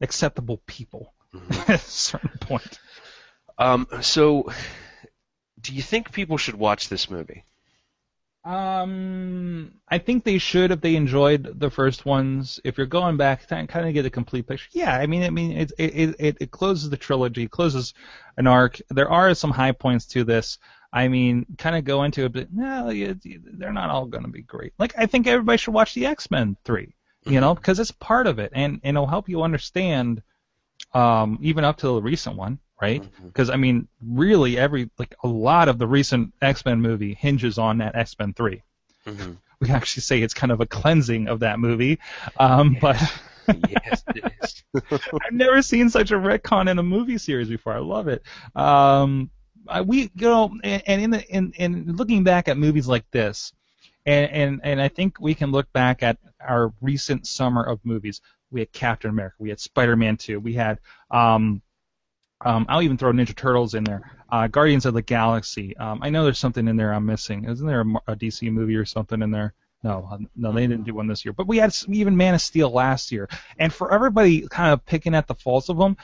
acceptable 0.00 0.62
people 0.66 1.12
at 1.50 1.70
a 1.70 1.78
certain 1.78 2.38
point. 2.40 2.78
Um, 3.58 3.86
so, 4.00 4.50
do 5.60 5.74
you 5.74 5.82
think 5.82 6.12
people 6.12 6.38
should 6.38 6.56
watch 6.56 6.88
this 6.88 7.10
movie? 7.10 7.44
Um, 8.46 9.72
I 9.88 9.98
think 9.98 10.22
they 10.22 10.38
should 10.38 10.70
if 10.70 10.80
they 10.80 10.94
enjoyed 10.94 11.58
the 11.58 11.68
first 11.68 12.06
ones. 12.06 12.60
If 12.62 12.78
you're 12.78 12.86
going 12.86 13.16
back, 13.16 13.48
kind 13.48 13.68
of 13.68 13.92
get 13.92 14.06
a 14.06 14.10
complete 14.10 14.46
picture. 14.46 14.68
Yeah, 14.72 14.96
I 14.96 15.06
mean, 15.08 15.24
I 15.24 15.30
mean, 15.30 15.52
it 15.52 15.72
it 15.78 16.14
it, 16.20 16.36
it 16.40 16.50
closes 16.52 16.88
the 16.88 16.96
trilogy, 16.96 17.44
it 17.44 17.50
closes 17.50 17.92
an 18.36 18.46
arc. 18.46 18.80
There 18.88 19.10
are 19.10 19.34
some 19.34 19.50
high 19.50 19.72
points 19.72 20.06
to 20.08 20.22
this. 20.22 20.58
I 20.92 21.08
mean, 21.08 21.46
kind 21.58 21.76
of 21.76 21.84
go 21.84 22.04
into 22.04 22.24
it, 22.24 22.32
but 22.32 22.52
no, 22.52 22.90
you- 22.90 23.18
they're 23.22 23.72
not 23.72 23.90
all 23.90 24.06
going 24.06 24.24
to 24.24 24.30
be 24.30 24.42
great. 24.42 24.72
Like, 24.78 24.94
I 24.96 25.06
think 25.06 25.26
everybody 25.26 25.58
should 25.58 25.74
watch 25.74 25.94
the 25.94 26.06
X 26.06 26.30
Men 26.30 26.56
three, 26.64 26.94
you 27.24 27.40
know, 27.40 27.54
because 27.54 27.78
it's 27.80 27.90
part 27.90 28.26
of 28.26 28.38
it, 28.38 28.52
and 28.54 28.80
and 28.84 28.96
it'll 28.96 29.06
help 29.06 29.28
you 29.28 29.42
understand, 29.42 30.22
um, 30.94 31.38
even 31.42 31.64
up 31.64 31.78
to 31.78 31.86
the 31.88 32.02
recent 32.02 32.36
one, 32.36 32.58
right? 32.80 33.02
Because 33.24 33.50
I 33.50 33.56
mean, 33.56 33.88
really, 34.02 34.56
every 34.58 34.90
like 34.98 35.14
a 35.22 35.28
lot 35.28 35.68
of 35.68 35.78
the 35.78 35.86
recent 35.86 36.32
X 36.40 36.64
Men 36.64 36.80
movie 36.80 37.14
hinges 37.14 37.58
on 37.58 37.78
that 37.78 37.96
X 37.96 38.14
Men 38.18 38.32
three 38.34 38.62
Mm-hmm. 39.06 39.32
we 39.60 39.70
actually 39.70 40.02
say 40.02 40.20
it's 40.20 40.34
kind 40.34 40.50
of 40.52 40.60
a 40.60 40.66
cleansing 40.66 41.28
of 41.28 41.40
that 41.40 41.58
movie. 41.58 41.98
Um, 42.38 42.76
but 42.80 42.96
yes, 43.68 44.04
it 44.14 44.32
is. 44.42 44.64
I've 44.92 45.32
never 45.32 45.62
seen 45.62 45.88
such 45.90 46.10
a 46.10 46.16
retcon 46.16 46.68
in 46.68 46.78
a 46.78 46.82
movie 46.82 47.16
series 47.18 47.48
before. 47.48 47.72
I 47.72 47.78
love 47.78 48.08
it. 48.08 48.22
Um, 48.54 49.30
I, 49.68 49.80
we, 49.82 50.10
you 50.14 50.28
know, 50.28 50.58
and, 50.62 50.82
in 50.86 51.10
the 51.10 51.26
in, 51.28 51.52
in 51.56 51.96
looking 51.96 52.24
back 52.24 52.48
at 52.48 52.58
movies 52.58 52.86
like 52.86 53.10
this, 53.10 53.52
and, 54.04 54.30
and 54.30 54.60
and 54.64 54.80
I 54.80 54.88
think 54.88 55.20
we 55.20 55.34
can 55.34 55.52
look 55.52 55.72
back 55.72 56.02
at 56.02 56.18
our 56.40 56.72
recent 56.80 57.26
summer 57.26 57.62
of 57.62 57.80
movies. 57.84 58.20
We 58.50 58.60
had 58.60 58.72
Captain 58.72 59.10
America, 59.10 59.36
we 59.40 59.48
had 59.48 59.60
Spider-Man 59.60 60.16
2, 60.18 60.38
we 60.38 60.54
had 60.54 60.78
um, 61.10 61.62
um, 62.44 62.66
I'll 62.68 62.82
even 62.82 62.98
throw 62.98 63.12
Ninja 63.12 63.34
Turtles 63.34 63.74
in 63.74 63.84
there. 63.84 64.02
Uh, 64.30 64.46
Guardians 64.46 64.86
of 64.86 64.94
the 64.94 65.02
Galaxy. 65.02 65.76
Um, 65.76 66.00
I 66.02 66.10
know 66.10 66.24
there's 66.24 66.38
something 66.38 66.68
in 66.68 66.76
there 66.76 66.92
I'm 66.92 67.06
missing. 67.06 67.44
Isn't 67.44 67.66
there 67.66 67.80
a, 67.80 68.12
a 68.12 68.16
DC 68.16 68.50
movie 68.52 68.76
or 68.76 68.84
something 68.84 69.22
in 69.22 69.30
there? 69.30 69.54
No, 69.82 70.18
no, 70.34 70.52
they 70.52 70.66
didn't 70.66 70.84
do 70.84 70.94
one 70.94 71.06
this 71.06 71.24
year. 71.24 71.32
But 71.32 71.46
we 71.46 71.58
had 71.58 71.72
even 71.88 72.16
Man 72.16 72.34
of 72.34 72.40
Steel 72.40 72.70
last 72.70 73.12
year. 73.12 73.28
And 73.58 73.72
for 73.72 73.92
everybody 73.92 74.46
kind 74.48 74.72
of 74.72 74.84
picking 74.84 75.14
at 75.14 75.26
the 75.28 75.34
faults 75.34 75.68
of 75.68 75.78
them, 75.78 75.96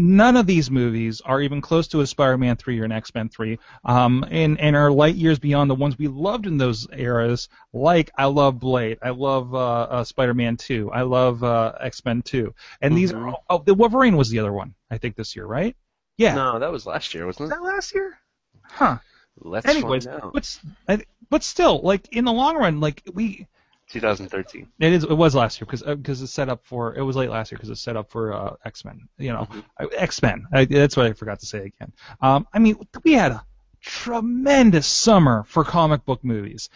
none 0.00 0.36
of 0.36 0.46
these 0.46 0.70
movies 0.70 1.20
are 1.20 1.40
even 1.40 1.60
close 1.60 1.88
to 1.88 2.00
a 2.00 2.06
Spider-Man 2.06 2.56
3 2.56 2.80
or 2.80 2.84
an 2.84 2.92
X-Men 2.92 3.28
3, 3.28 3.58
um, 3.84 4.24
and, 4.30 4.58
and 4.58 4.74
are 4.74 4.90
light 4.90 5.14
years 5.14 5.38
beyond 5.38 5.70
the 5.70 5.74
ones 5.74 5.98
we 5.98 6.08
loved 6.08 6.46
in 6.46 6.56
those 6.58 6.86
eras. 6.92 7.48
Like 7.72 8.10
I 8.16 8.24
love 8.26 8.58
Blade, 8.58 8.98
I 9.02 9.10
love 9.10 9.54
uh, 9.54 9.58
uh, 9.82 10.04
Spider-Man 10.04 10.56
2, 10.56 10.90
I 10.92 11.02
love 11.02 11.44
uh, 11.44 11.72
X-Men 11.80 12.22
2, 12.22 12.54
and 12.80 12.96
these 12.96 13.12
are 13.12 13.28
all, 13.28 13.44
oh 13.50 13.62
the 13.64 13.74
Wolverine 13.74 14.16
was 14.16 14.30
the 14.30 14.38
other 14.38 14.52
one 14.52 14.74
I 14.90 14.98
think 14.98 15.16
this 15.16 15.36
year, 15.36 15.46
right? 15.46 15.76
Yeah, 16.16 16.34
No, 16.34 16.58
that 16.58 16.72
was 16.72 16.86
last 16.86 17.14
year, 17.14 17.26
was 17.26 17.38
wasn't 17.38 17.58
it? 17.58 17.62
that 17.62 17.74
last 17.74 17.94
year? 17.94 18.18
Huh. 18.62 18.98
Let's 19.42 19.66
Anyways, 19.66 20.04
find 20.06 20.22
out. 20.22 20.32
but 20.32 21.04
but 21.30 21.42
still, 21.42 21.80
like 21.80 22.08
in 22.12 22.24
the 22.24 22.32
long 22.32 22.56
run, 22.56 22.80
like 22.80 23.02
we 23.14 23.46
2013. 23.90 24.68
it 24.78 24.92
is. 24.92 25.04
It 25.04 25.10
was 25.10 25.34
last 25.34 25.60
year 25.60 25.66
because 25.66 25.82
because 25.82 26.22
it's 26.22 26.32
set 26.32 26.48
up 26.48 26.64
for. 26.64 26.94
It 26.94 27.02
was 27.02 27.16
late 27.16 27.30
last 27.30 27.50
year 27.50 27.58
because 27.58 27.70
it's 27.70 27.80
set 27.80 27.96
up 27.96 28.10
for 28.10 28.32
uh, 28.32 28.54
X 28.64 28.84
Men. 28.84 29.08
You 29.18 29.32
know, 29.32 29.48
X 29.92 30.22
Men. 30.22 30.46
That's 30.52 30.96
what 30.96 31.06
I 31.06 31.12
forgot 31.12 31.40
to 31.40 31.46
say 31.46 31.58
again. 31.66 31.92
Um, 32.20 32.46
I 32.52 32.58
mean, 32.58 32.76
we 33.04 33.12
had 33.12 33.32
a 33.32 33.44
tremendous 33.82 34.86
summer 34.86 35.44
for 35.44 35.64
comic 35.64 36.04
book 36.04 36.22
movies. 36.22 36.68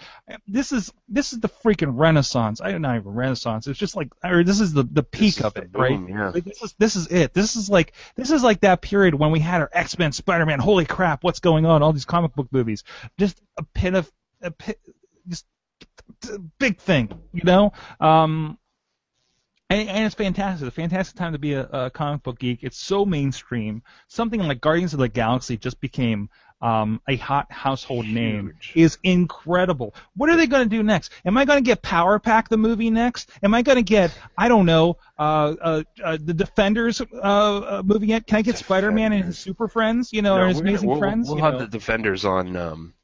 This 0.46 0.72
is 0.72 0.92
this 1.08 1.32
is 1.32 1.40
the 1.40 1.48
freaking 1.48 1.92
renaissance. 1.94 2.60
I 2.60 2.72
don't 2.72 2.82
know 2.82 2.96
even 2.96 3.12
renaissance. 3.12 3.66
It's 3.66 3.78
just 3.78 3.96
like 3.96 4.10
or 4.24 4.42
this 4.42 4.60
is 4.60 4.72
the 4.72 4.84
the 4.84 5.02
peak 5.02 5.42
of 5.44 5.56
it, 5.56 5.70
right? 5.72 5.98
yeah. 6.08 6.30
Like, 6.30 6.44
this 6.44 6.62
is 6.62 6.74
this 6.78 6.96
is 6.96 7.08
it. 7.08 7.34
This 7.34 7.56
is 7.56 7.68
like 7.68 7.92
this 8.16 8.30
is 8.30 8.42
like 8.42 8.60
that 8.60 8.80
period 8.80 9.14
when 9.14 9.30
we 9.30 9.40
had 9.40 9.60
our 9.60 9.70
X 9.72 9.98
Men, 9.98 10.12
Spider 10.12 10.46
Man. 10.46 10.58
Holy 10.58 10.86
crap, 10.86 11.22
what's 11.22 11.40
going 11.40 11.66
on? 11.66 11.82
All 11.82 11.92
these 11.92 12.04
comic 12.04 12.34
book 12.34 12.48
movies. 12.50 12.84
Just 13.18 13.40
a 13.58 13.62
pin 13.62 13.94
of 13.94 14.10
a 14.42 14.50
pin, 14.50 14.74
just 15.28 15.46
big 16.58 16.78
thing, 16.78 17.10
you 17.32 17.42
know. 17.44 17.72
Um, 18.00 18.58
and, 19.70 19.88
and 19.88 20.04
it's 20.06 20.14
fantastic. 20.14 20.66
It's 20.66 20.76
a 20.76 20.80
fantastic 20.80 21.16
time 21.16 21.32
to 21.32 21.38
be 21.38 21.54
a, 21.54 21.64
a 21.66 21.90
comic 21.90 22.22
book 22.22 22.38
geek. 22.38 22.60
It's 22.62 22.78
so 22.78 23.04
mainstream. 23.06 23.82
Something 24.08 24.40
like 24.42 24.60
Guardians 24.60 24.92
of 24.92 25.00
the 25.00 25.08
Galaxy 25.08 25.56
just 25.56 25.80
became 25.80 26.28
um, 26.60 27.00
a 27.08 27.16
hot 27.16 27.50
household 27.50 28.06
name. 28.06 28.52
Is 28.74 28.98
incredible. 29.02 29.94
What 30.16 30.30
are 30.30 30.36
they 30.36 30.46
going 30.46 30.68
to 30.68 30.68
do 30.76 30.82
next? 30.82 31.12
Am 31.24 31.36
I 31.36 31.44
going 31.44 31.58
to 31.58 31.66
get 31.66 31.82
Power 31.82 32.18
Pack 32.18 32.48
the 32.48 32.56
movie 32.56 32.90
next? 32.90 33.30
Am 33.42 33.52
I 33.54 33.62
going 33.62 33.76
to 33.76 33.82
get 33.82 34.16
I 34.38 34.48
don't 34.48 34.64
know 34.66 34.96
uh, 35.18 35.54
uh, 35.60 35.82
uh, 36.02 36.18
the 36.20 36.34
Defenders 36.34 37.00
uh, 37.00 37.04
uh, 37.16 37.82
movie 37.84 38.08
yet? 38.08 38.26
Can 38.26 38.36
I 38.38 38.42
get 38.42 38.56
Spider-Man 38.58 39.12
and 39.12 39.24
his 39.24 39.38
super 39.38 39.68
friends? 39.68 40.12
You 40.12 40.22
know, 40.22 40.36
No, 40.36 40.44
or 40.44 40.48
his 40.48 40.56
we're 40.56 40.60
gonna- 40.62 40.70
amazing 40.70 40.88
we'll, 40.90 40.98
friends? 40.98 41.28
We'll 41.28 41.38
you 41.38 41.44
have 41.44 41.54
know? 41.54 41.60
the 41.60 41.66
Defenders 41.68 42.24
on 42.24 42.56
um, 42.56 42.94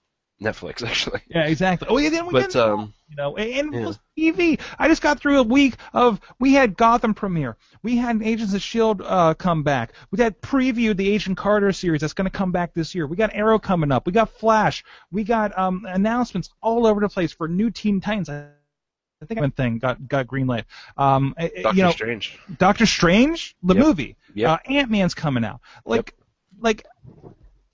Netflix, 0.43 0.83
actually. 0.87 1.21
Yeah, 1.29 1.45
exactly. 1.47 1.89
Oh, 1.91 1.99
yeah, 1.99 2.09
then 2.11 2.27
we 2.27 2.33
But 2.33 2.51
get 2.53 2.57
um, 2.57 2.95
you 3.09 3.17
know, 3.17 3.37
and 3.37 3.73
Yeah. 3.73 3.93
TV. 4.19 4.61
I 4.79 4.89
just 4.89 5.03
got 5.03 5.21
through 5.21 5.39
a 5.39 5.43
week 5.43 5.77
of 5.93 6.21
we 6.39 6.53
had 6.55 6.77
Gotham 6.77 7.15
premiere, 7.15 7.57
we 7.83 7.97
had 7.97 8.23
Agents 8.23 8.55
of 8.55 8.63
Shield 8.63 9.03
uh, 9.05 9.35
come 9.35 9.63
back, 9.63 9.93
we 10.11 10.21
had 10.21 10.41
previewed 10.41 10.97
the 10.97 11.09
Agent 11.11 11.37
Carter 11.37 11.73
series 11.73 12.01
that's 12.01 12.13
going 12.13 12.31
to 12.31 12.37
come 12.37 12.53
back 12.53 12.73
this 12.75 12.95
year. 12.95 13.07
We 13.07 13.17
got 13.17 13.31
Arrow 13.35 13.59
coming 13.59 13.93
up, 13.93 14.07
we 14.07 14.13
got 14.13 14.31
Flash, 14.31 14.85
we 15.11 15.25
got 15.25 15.57
um, 15.59 15.85
announcements 15.89 16.51
all 16.63 16.87
over 16.87 17.01
the 17.01 17.09
place 17.09 17.33
for 17.33 17.49
new 17.49 17.71
Teen 17.71 18.01
Titans. 18.01 18.29
I 18.31 19.27
think 19.27 19.41
one 19.41 19.51
thing 19.51 19.79
got 19.79 20.09
got 20.09 20.27
greenlit. 20.27 20.65
Um, 20.97 21.35
eh, 21.37 21.49
eh, 21.55 21.63
Doctor 21.63 21.77
you 21.77 21.83
know, 21.85 21.91
Strange. 21.91 22.39
Doctor 22.59 22.87
Strange, 22.87 23.55
the 23.63 23.75
Yep. 23.75 23.85
movie. 23.85 24.17
Yeah. 24.35 24.53
Uh, 24.53 24.59
Ant 24.67 24.91
Man's 24.91 25.15
coming 25.15 25.45
out. 25.45 25.61
Like, 25.85 26.15
like, 26.59 26.87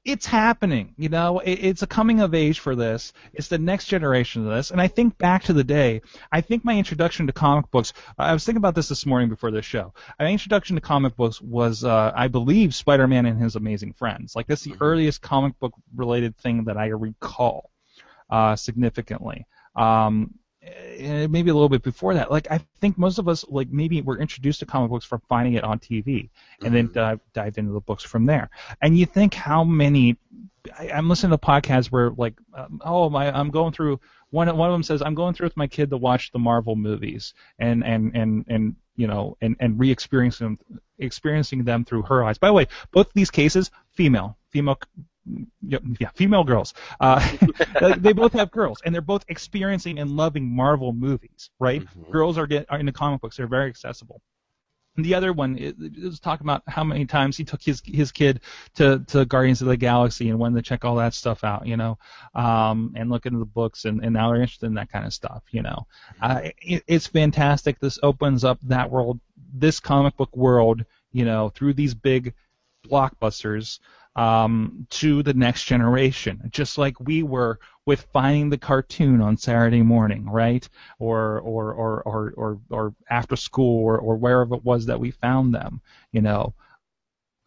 it's 0.07 0.26
happening. 0.26 0.94
You 0.96 1.09
know, 1.09 1.40
it, 1.40 1.52
it's 1.52 1.82
a 1.82 1.86
coming 1.86 2.20
of 2.20 2.34
age 2.34 2.61
for 2.61 2.76
this. 2.76 3.12
It's 3.32 3.48
the 3.48 3.59
next 3.59 3.86
generation 3.86 4.46
of 4.46 4.54
this. 4.54 4.70
And 4.70 4.80
I 4.80 4.88
think 4.88 5.18
back 5.18 5.44
to 5.44 5.52
the 5.52 5.64
day. 5.64 6.02
I 6.30 6.40
think 6.40 6.64
my 6.64 6.78
introduction 6.78 7.26
to 7.26 7.32
comic 7.32 7.70
books. 7.70 7.92
I 8.16 8.32
was 8.32 8.44
thinking 8.44 8.59
about 8.59 8.74
this 8.74 8.88
this 8.88 9.04
morning 9.04 9.28
before 9.28 9.50
this 9.50 9.64
show. 9.64 9.92
My 10.18 10.30
introduction 10.30 10.76
to 10.76 10.80
comic 10.80 11.16
books 11.16 11.40
was, 11.40 11.84
uh, 11.84 12.12
I 12.14 12.28
believe, 12.28 12.74
Spider-Man 12.74 13.26
and 13.26 13.40
His 13.40 13.57
Amazing 13.57 13.94
Friends. 13.94 14.36
Like, 14.36 14.46
that's 14.46 14.62
the 14.62 14.76
earliest 14.80 15.20
comic 15.20 15.59
book 15.59 15.72
related 15.94 16.36
thing 16.38 16.64
that 16.64 16.76
I 16.76 16.86
recall 16.86 17.70
uh, 18.30 18.57
significantly. 18.57 19.46
Um, 19.74 20.34
maybe 20.98 21.50
a 21.50 21.54
little 21.54 21.68
bit 21.68 21.82
before 21.82 22.14
that. 22.14 22.30
Like 22.30 22.48
I 22.50 22.60
think 22.80 22.98
most 22.98 23.18
of 23.18 23.28
us 23.28 23.44
like 23.48 23.68
maybe 23.70 24.00
were 24.02 24.18
introduced 24.18 24.60
to 24.60 24.66
comic 24.66 24.90
books 24.90 25.04
from 25.04 25.20
finding 25.28 25.54
it 25.54 25.64
on 25.64 25.78
TV, 25.78 26.30
and 26.62 26.74
then 26.74 26.90
dive, 26.92 27.20
dived 27.32 27.58
into 27.58 27.72
the 27.72 27.80
books 27.80 28.04
from 28.04 28.26
there. 28.26 28.50
And 28.80 28.98
you 28.98 29.06
think 29.06 29.34
how 29.34 29.64
many? 29.64 30.16
I, 30.76 30.90
I'm 30.90 31.08
listening 31.08 31.30
to 31.30 31.38
podcasts 31.38 31.86
where 31.86 32.10
like, 32.10 32.34
um, 32.54 32.80
oh 32.84 33.08
my, 33.08 33.30
I'm 33.30 33.50
going 33.50 33.72
through 33.72 34.00
one. 34.30 34.54
One 34.56 34.68
of 34.68 34.74
them 34.74 34.82
says 34.82 35.02
I'm 35.02 35.14
going 35.14 35.34
through 35.34 35.46
with 35.46 35.56
my 35.56 35.66
kid 35.66 35.90
to 35.90 35.96
watch 35.96 36.32
the 36.32 36.38
Marvel 36.38 36.76
movies 36.76 37.34
and 37.58 37.84
and 37.84 38.16
and 38.16 38.44
and 38.48 38.76
you 38.96 39.06
know 39.06 39.36
and 39.40 39.56
and 39.60 39.78
re-experiencing 39.78 40.58
them 40.68 40.80
experiencing 40.98 41.64
them 41.64 41.84
through 41.84 42.02
her 42.02 42.24
eyes. 42.24 42.38
By 42.38 42.48
the 42.48 42.54
way, 42.54 42.66
both 42.90 43.12
these 43.12 43.30
cases, 43.30 43.70
female, 43.92 44.36
female, 44.50 44.78
yeah, 45.62 45.79
yeah, 46.01 46.11
female 46.14 46.45
girls. 46.45 46.74
Uh, 47.01 47.27
they 47.99 48.12
both 48.12 48.33
have 48.33 48.51
girls, 48.51 48.81
and 48.85 48.95
they're 48.95 49.03
both 49.03 49.24
experiencing 49.29 49.99
and 49.99 50.11
loving 50.11 50.55
Marvel 50.55 50.93
movies, 50.93 51.51
right? 51.59 51.83
Mhm. 51.83 52.11
Girls 52.11 52.39
are 52.39 52.47
get 52.47 52.66
are 52.68 52.79
into 52.79 52.93
comic 52.93 53.20
books; 53.20 53.37
they're 53.37 53.47
very 53.47 53.68
accessible. 53.68 54.20
And 54.97 55.05
the 55.05 55.14
other 55.14 55.33
one 55.33 55.57
is 55.57 55.74
is 55.79 56.20
talking 56.20 56.47
about 56.47 56.62
how 56.66 56.83
many 56.83 57.05
times 57.05 57.37
he 57.37 57.45
took 57.45 57.62
his 57.62 57.83
his 57.85 58.12
kid 58.12 58.41
to 58.77 59.01
to 59.09 59.27
Guardians 59.27 59.61
of 59.61 59.68
the 59.68 59.77
Galaxy 59.77 60.31
and 60.31 60.39
wanted 60.39 60.57
to 60.57 60.62
check 60.62 60.85
all 60.85 60.97
that 60.97 61.14
stuff 61.14 61.45
out, 61.45 61.66
you 61.66 61.77
know, 61.77 61.99
um, 62.35 62.95
and 62.97 63.11
look 63.11 63.27
into 63.27 63.39
the 63.39 63.45
books, 63.45 63.85
and, 63.85 64.03
and 64.03 64.14
now 64.14 64.31
they're 64.31 64.41
interested 64.41 64.66
in 64.66 64.74
that 64.74 64.91
kind 64.91 65.05
of 65.05 65.12
stuff, 65.12 65.43
you 65.51 65.62
know. 65.62 65.87
Uh, 66.20 66.51
it, 66.62 66.83
it's 66.87 67.07
fantastic. 67.07 67.79
This 67.79 67.99
opens 68.03 68.43
up 68.45 68.59
that 68.62 68.91
world, 68.91 69.20
this 69.53 69.81
comic 69.81 70.16
book 70.16 70.35
world, 70.35 70.85
you 71.12 71.24
know, 71.24 71.51
through 71.51 71.74
these 71.74 71.95
big 71.95 72.35
blockbusters 72.89 73.81
um, 74.16 74.86
to 74.88 75.22
the 75.22 75.34
next 75.34 75.64
generation, 75.64 76.48
just 76.50 76.78
like 76.78 76.98
we 76.98 77.22
were 77.22 77.60
with 77.84 78.06
finding 78.12 78.48
the 78.48 78.58
cartoon 78.58 79.20
on 79.20 79.36
Saturday 79.36 79.82
morning, 79.82 80.28
right? 80.28 80.66
Or 80.98 81.38
or 81.40 81.72
or 81.74 82.02
or 82.02 82.32
or, 82.36 82.60
or 82.70 82.94
after 83.10 83.36
school, 83.36 83.84
or, 83.84 83.98
or 83.98 84.16
wherever 84.16 84.54
it 84.54 84.64
was 84.64 84.86
that 84.86 84.98
we 84.98 85.10
found 85.12 85.54
them, 85.54 85.80
you 86.12 86.22
know. 86.22 86.54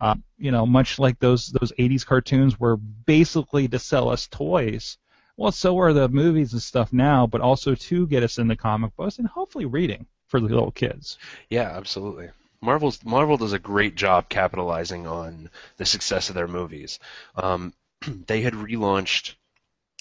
Uh, 0.01 0.15
you 0.37 0.49
know, 0.49 0.65
much 0.65 0.97
like 0.97 1.19
those 1.19 1.47
those 1.47 1.73
80s 1.77 2.05
cartoons 2.05 2.57
were 2.57 2.77
basically 2.77 3.67
to 3.67 3.79
sell 3.79 4.07
us 4.07 4.27
toys. 4.27 4.97
Well, 5.35 5.51
so 5.51 5.77
are 5.79 5.91
the 5.91 6.07
movies 6.07 6.53
and 6.53 6.61
stuff 6.61 6.93
now, 6.93 7.27
but 7.27 7.41
also 7.41 7.75
to 7.75 8.07
get 8.07 8.23
us 8.23 8.37
into 8.37 8.55
comic 8.55 8.95
books 8.95 9.19
and 9.19 9.27
hopefully 9.27 9.65
reading 9.65 10.05
for 10.27 10.39
the 10.39 10.47
little 10.47 10.71
kids. 10.71 11.17
Yeah, 11.49 11.71
absolutely. 11.75 12.29
Marvel's 12.61 13.03
Marvel 13.03 13.37
does 13.37 13.53
a 13.53 13.59
great 13.59 13.95
job 13.95 14.29
capitalizing 14.29 15.07
on 15.07 15.49
the 15.77 15.85
success 15.85 16.29
of 16.29 16.35
their 16.35 16.47
movies. 16.47 16.99
Um, 17.35 17.73
they 18.27 18.41
had 18.41 18.53
relaunched 18.53 19.35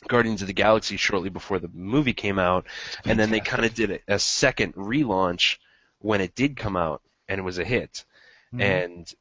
Guardians 0.07 0.43
of 0.43 0.49
the 0.49 0.55
Galaxy 0.55 0.97
shortly 0.97 1.29
before 1.29 1.59
the 1.59 1.71
movie 1.73 2.13
came 2.13 2.39
out, 2.39 2.67
and 3.05 3.19
then 3.19 3.31
they 3.31 3.41
kind 3.41 3.65
of 3.65 3.75
did 3.75 3.91
a, 3.91 4.15
a 4.15 4.19
second 4.19 4.75
relaunch 4.75 5.59
when 6.01 6.21
it 6.21 6.35
did 6.35 6.57
come 6.57 6.77
out, 6.77 7.03
and 7.29 7.39
it 7.39 7.43
was 7.43 7.59
a 7.59 7.65
hit. 7.65 8.05
Mm-hmm. 8.53 8.61
And 8.61 9.15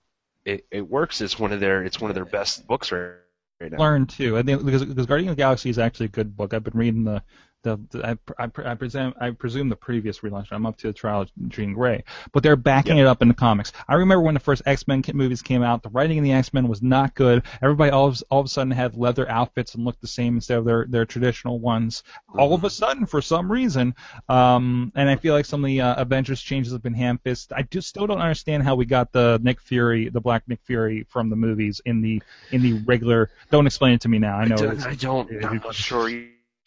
it, 0.45 0.65
it 0.71 0.89
works 0.89 1.19
It's 1.19 1.37
one 1.37 1.51
of 1.51 1.59
their 1.59 1.83
it's 1.83 1.99
one 1.99 2.09
of 2.09 2.15
their 2.15 2.25
best 2.25 2.65
books 2.67 2.91
right, 2.91 3.15
right 3.59 3.71
now. 3.71 3.79
learn 3.79 4.05
too. 4.05 4.37
I 4.37 4.43
think 4.43 4.63
because, 4.63 4.85
because 4.85 5.05
Guardians 5.05 5.31
of 5.31 5.37
the 5.37 5.41
Galaxy 5.41 5.69
is 5.69 5.79
actually 5.79 6.07
a 6.07 6.09
good 6.09 6.37
book. 6.37 6.53
I've 6.53 6.63
been 6.63 6.77
reading 6.77 7.03
the 7.03 7.21
the, 7.67 7.79
the 7.97 8.07
I, 8.37 8.43
I, 8.45 8.71
I 8.71 8.75
presume 8.75 9.13
I 9.19 9.31
presume 9.31 9.69
the 9.69 9.75
previous 9.75 10.19
relaunch. 10.19 10.47
I'm 10.51 10.65
up 10.65 10.77
to 10.77 10.87
the 10.87 10.93
trial 10.93 11.21
of 11.21 11.31
Jean 11.49 11.73
Grey, 11.73 12.03
but 12.31 12.43
they're 12.43 12.55
backing 12.55 12.97
it 12.97 13.05
up 13.05 13.21
in 13.21 13.27
the 13.27 13.33
comics. 13.33 13.73
I 13.87 13.95
remember 13.95 14.21
when 14.23 14.33
the 14.33 14.39
first 14.39 14.61
X-Men 14.65 15.03
movies 15.13 15.41
came 15.41 15.63
out. 15.63 15.83
The 15.83 15.89
writing 15.89 16.17
in 16.17 16.23
the 16.23 16.33
X-Men 16.33 16.67
was 16.67 16.81
not 16.81 17.15
good. 17.15 17.43
Everybody 17.61 17.91
all 17.91 18.07
of, 18.07 18.23
all 18.29 18.39
of 18.39 18.45
a 18.45 18.49
sudden 18.49 18.71
had 18.71 18.95
leather 18.95 19.29
outfits 19.29 19.75
and 19.75 19.83
looked 19.85 20.01
the 20.01 20.07
same 20.07 20.35
instead 20.35 20.57
of 20.57 20.65
their 20.65 20.85
their 20.89 21.05
traditional 21.05 21.59
ones. 21.59 22.03
All 22.37 22.53
of 22.53 22.63
a 22.63 22.69
sudden, 22.69 23.05
for 23.05 23.21
some 23.21 23.51
reason, 23.51 23.95
um, 24.29 24.91
and 24.95 25.09
I 25.09 25.15
feel 25.15 25.33
like 25.33 25.45
some 25.45 25.63
of 25.63 25.67
the 25.67 25.81
uh, 25.81 26.01
Avengers 26.01 26.41
changes 26.41 26.71
have 26.73 26.81
been 26.83 26.93
ham-fisted. 26.93 27.55
I 27.57 27.63
just 27.63 27.87
still 27.87 28.07
don't 28.07 28.19
understand 28.21 28.63
how 28.63 28.75
we 28.75 28.85
got 28.85 29.11
the 29.11 29.39
Nick 29.43 29.61
Fury, 29.61 30.09
the 30.09 30.21
Black 30.21 30.43
Nick 30.47 30.59
Fury 30.63 31.05
from 31.09 31.29
the 31.29 31.35
movies 31.35 31.81
in 31.85 32.01
the 32.01 32.21
in 32.51 32.61
the 32.61 32.73
regular. 32.85 33.29
Don't 33.51 33.67
explain 33.67 33.93
it 33.93 34.01
to 34.01 34.09
me 34.09 34.19
now. 34.19 34.37
I 34.37 34.41
I 34.43 34.45
know. 34.45 34.55
don't, 34.55 34.71
it's- 34.71 34.85
I 34.85 34.95
don't 34.95 35.45
I'm 35.45 35.57
not 35.57 35.75
sure 35.75 36.09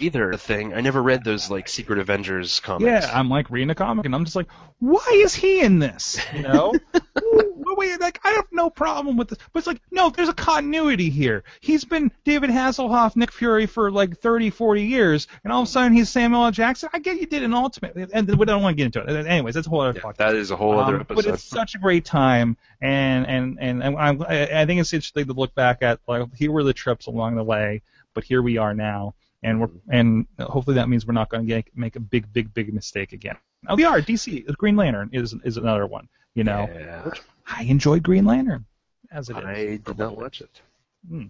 either. 0.01 0.33
Thing 0.35 0.75
I 0.75 0.81
never 0.81 1.03
read 1.03 1.25
those 1.25 1.51
like 1.51 1.69
Secret 1.69 1.99
Avengers 1.99 2.61
comics. 2.61 3.07
Yeah, 3.07 3.11
I'm 3.19 3.29
like 3.29 3.51
reading 3.51 3.71
a 3.71 3.75
comic 3.75 4.07
and 4.07 4.15
I'm 4.15 4.25
just 4.25 4.37
like, 4.37 4.49
why 4.79 5.07
is 5.13 5.35
he 5.35 5.61
in 5.61 5.79
this? 5.79 6.19
You 6.35 6.43
know? 6.43 6.73
Wait, 7.33 7.79
wait, 7.79 8.01
like 8.01 8.19
I 8.25 8.31
have 8.33 8.47
no 8.51 8.69
problem 8.69 9.17
with 9.17 9.29
this, 9.29 9.39
but 9.53 9.59
it's 9.61 9.67
like, 9.67 9.81
no, 9.93 10.11
there's 10.11 10.29
a 10.29 10.35
continuity 10.35 11.09
here. 11.09 11.45
He's 11.61 11.85
been 11.85 12.11
David 12.25 12.51
Hasselhoff, 12.51 13.15
Nick 13.15 13.31
Fury 13.31 13.67
for 13.67 13.93
like 13.93 14.19
30, 14.19 14.51
40 14.51 14.83
years, 14.83 15.29
and 15.45 15.53
all 15.53 15.63
of 15.63 15.69
a 15.69 15.71
sudden 15.71 15.93
he's 15.93 16.09
Samuel 16.09 16.45
L. 16.47 16.51
Jackson. 16.51 16.89
I 16.93 16.99
get 16.99 17.21
you 17.21 17.27
did 17.27 17.45
an 17.45 17.55
ultimate, 17.55 17.97
and 18.13 18.29
we 18.37 18.45
don't 18.47 18.63
want 18.63 18.77
to 18.77 18.77
get 18.77 18.87
into 18.97 19.21
it. 19.21 19.27
Anyways, 19.27 19.55
that's 19.55 19.69
a 19.69 19.71
whole 19.71 19.83
other 19.83 20.01
Yeah, 20.03 20.11
podcast. 20.11 20.17
that 20.17 20.35
is 20.35 20.51
a 20.51 20.57
whole 20.57 20.79
other 20.81 20.97
Um, 20.97 21.07
but 21.09 21.25
it's 21.27 21.45
such 21.45 21.75
a 21.77 21.79
great 21.79 22.05
time, 22.05 22.57
and 22.81 23.27
and 23.27 23.59
and, 23.61 23.83
and 23.85 23.97
I'm, 23.97 24.23
I 24.23 24.63
I 24.63 24.67
think 24.67 24.81
it's 24.81 24.93
interesting 24.93 25.27
to 25.27 25.33
look 25.33 25.55
back 25.55 25.83
at 25.83 26.01
like 26.09 26.35
here 26.35 26.51
were 26.51 26.65
the 26.65 26.73
trips 26.75 27.07
along 27.07 27.37
the 27.37 27.45
way, 27.45 27.83
but 28.15 28.25
here 28.25 28.43
we 28.43 28.57
are 28.59 28.75
now, 28.75 29.15
and 29.43 29.61
we're 29.61 29.71
and 29.91 30.27
hopefully 30.39 30.75
that 30.75 30.89
means 30.89 31.07
we're 31.07 31.15
not 31.15 31.29
going 31.31 31.47
to 31.47 31.63
make 31.75 31.97
a 31.97 32.01
big 32.01 32.33
big 32.33 32.53
big 32.53 32.73
mistake 32.73 33.13
again. 33.13 33.37
Oh, 33.69 33.75
we 33.75 33.85
are. 33.85 34.01
DC 34.01 34.47
Green 34.57 34.77
Lantern 34.77 35.11
is 35.13 35.35
is 35.45 35.57
another 35.57 35.87
one. 35.87 36.09
You 36.35 36.45
know, 36.45 36.69
yeah, 36.73 37.11
I 37.47 37.65
enjoyed 37.65 38.03
Green 38.03 38.25
Lantern 38.25 38.67
as 39.11 39.29
it 39.31 39.37
is. 39.37 39.45
I 39.45 39.55
did 39.85 39.99
not 39.99 40.17
watch 40.17 40.41
it. 40.41 40.61
Hmm. 41.09 41.27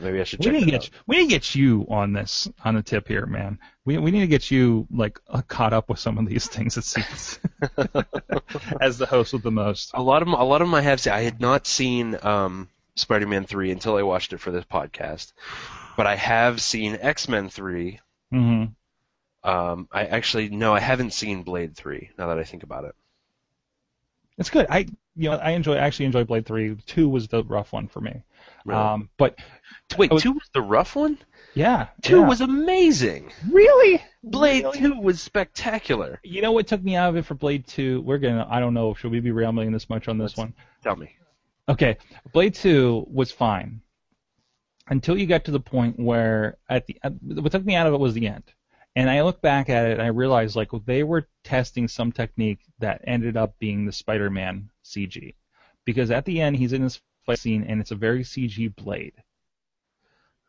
Maybe 0.00 0.20
I 0.20 0.24
should 0.24 0.40
We 0.40 0.44
check 0.44 0.52
need 0.52 0.64
to 0.66 0.70
get 0.70 0.82
out. 0.82 0.90
we 1.06 1.16
need 1.16 1.24
to 1.24 1.30
get 1.30 1.54
you 1.54 1.86
on 1.88 2.12
this 2.12 2.46
on 2.62 2.74
the 2.74 2.82
tip 2.82 3.08
here, 3.08 3.24
man. 3.24 3.58
We 3.86 3.96
we 3.96 4.10
need 4.10 4.20
to 4.20 4.26
get 4.26 4.50
you 4.50 4.86
like 4.90 5.18
uh, 5.28 5.40
caught 5.48 5.72
up 5.72 5.88
with 5.88 5.98
some 5.98 6.18
of 6.18 6.26
these 6.26 6.46
things. 6.46 6.76
It 6.76 6.84
seems 6.84 7.40
as 8.80 8.98
the 8.98 9.06
host 9.06 9.32
with 9.32 9.42
the 9.42 9.50
most. 9.50 9.92
A 9.94 10.02
lot 10.02 10.20
of 10.20 10.28
a 10.28 10.44
lot 10.44 10.60
of 10.60 10.68
them 10.68 10.74
I 10.74 10.82
have 10.82 11.00
seen. 11.00 11.12
I 11.14 11.22
had 11.22 11.40
not 11.40 11.66
seen 11.66 12.18
um, 12.22 12.68
Spider-Man 12.96 13.44
three 13.46 13.70
until 13.70 13.96
I 13.96 14.02
watched 14.02 14.34
it 14.34 14.40
for 14.40 14.50
this 14.50 14.64
podcast, 14.66 15.32
but 15.98 16.06
I 16.06 16.14
have 16.14 16.60
seen 16.62 16.96
X-Men 17.00 17.48
three. 17.50 17.98
mm-hmm. 18.32 18.66
Um, 19.48 19.88
I 19.92 20.04
actually 20.04 20.48
no, 20.48 20.74
I 20.74 20.80
haven't 20.80 21.12
seen 21.12 21.42
Blade 21.42 21.76
three. 21.76 22.10
Now 22.16 22.28
that 22.28 22.38
I 22.38 22.44
think 22.44 22.62
about 22.62 22.84
it, 22.84 22.94
It's 24.36 24.50
good. 24.50 24.66
I 24.70 24.86
you 25.16 25.30
know 25.30 25.36
I 25.36 25.50
enjoy 25.50 25.74
I 25.74 25.78
actually 25.78 26.06
enjoy 26.06 26.24
Blade 26.24 26.46
Three. 26.46 26.76
Two 26.86 27.08
was 27.08 27.26
the 27.28 27.42
rough 27.44 27.72
one 27.72 27.88
for 27.88 28.00
me. 28.00 28.22
Really? 28.64 28.80
Um, 28.80 29.08
but 29.16 29.38
wait, 29.96 30.12
was- 30.12 30.22
two 30.22 30.32
was 30.32 30.48
the 30.54 30.60
rough 30.62 30.94
one. 30.96 31.18
yeah, 31.54 31.88
Two 32.02 32.20
yeah. 32.20 32.28
was 32.28 32.40
amazing. 32.40 33.32
really 33.50 34.02
Blade 34.22 34.64
Really? 34.64 34.78
two 34.78 35.00
was 35.00 35.20
spectacular. 35.20 36.20
You 36.22 36.42
know 36.42 36.52
what 36.52 36.66
took 36.68 36.82
me 36.82 36.94
out 36.96 37.10
of 37.10 37.16
it 37.16 37.24
for 37.24 37.34
Blade 37.34 37.66
Two? 37.66 38.00
We're 38.02 38.18
gonna 38.18 38.46
I 38.50 38.60
don't 38.60 38.74
know. 38.74 38.94
Should 38.94 39.10
we 39.12 39.20
be 39.20 39.32
rambling 39.32 39.72
this 39.72 39.88
much 39.88 40.06
on 40.08 40.18
this 40.18 40.32
Let's- 40.32 40.38
one? 40.38 40.54
Tell 40.82 40.96
me. 40.96 41.14
Okay, 41.68 41.96
Blade 42.32 42.54
Two 42.54 43.06
was 43.10 43.30
fine 43.32 43.80
until 44.88 45.16
you 45.16 45.26
got 45.26 45.44
to 45.44 45.50
the 45.50 45.60
point 45.60 45.98
where 45.98 46.56
at 46.68 46.86
the 46.86 46.98
at, 47.02 47.12
what 47.22 47.52
took 47.52 47.64
me 47.64 47.74
out 47.74 47.86
of 47.86 47.94
it 47.94 48.00
was 48.00 48.14
the 48.14 48.26
end. 48.26 48.44
And 48.96 49.08
I 49.08 49.22
look 49.22 49.40
back 49.40 49.68
at 49.68 49.86
it 49.86 49.92
and 49.92 50.02
I 50.02 50.08
realized 50.08 50.56
like 50.56 50.70
they 50.84 51.02
were 51.02 51.28
testing 51.44 51.86
some 51.88 52.10
technique 52.10 52.60
that 52.80 53.02
ended 53.06 53.36
up 53.36 53.58
being 53.58 53.84
the 53.84 53.92
Spider-Man 53.92 54.70
CG, 54.84 55.34
because 55.84 56.10
at 56.10 56.24
the 56.24 56.40
end 56.40 56.56
he's 56.56 56.72
in 56.72 56.82
this 56.82 57.00
fight 57.24 57.38
scene 57.38 57.64
and 57.64 57.80
it's 57.80 57.92
a 57.92 57.96
very 57.96 58.24
CG 58.24 58.74
Blade. 58.74 59.12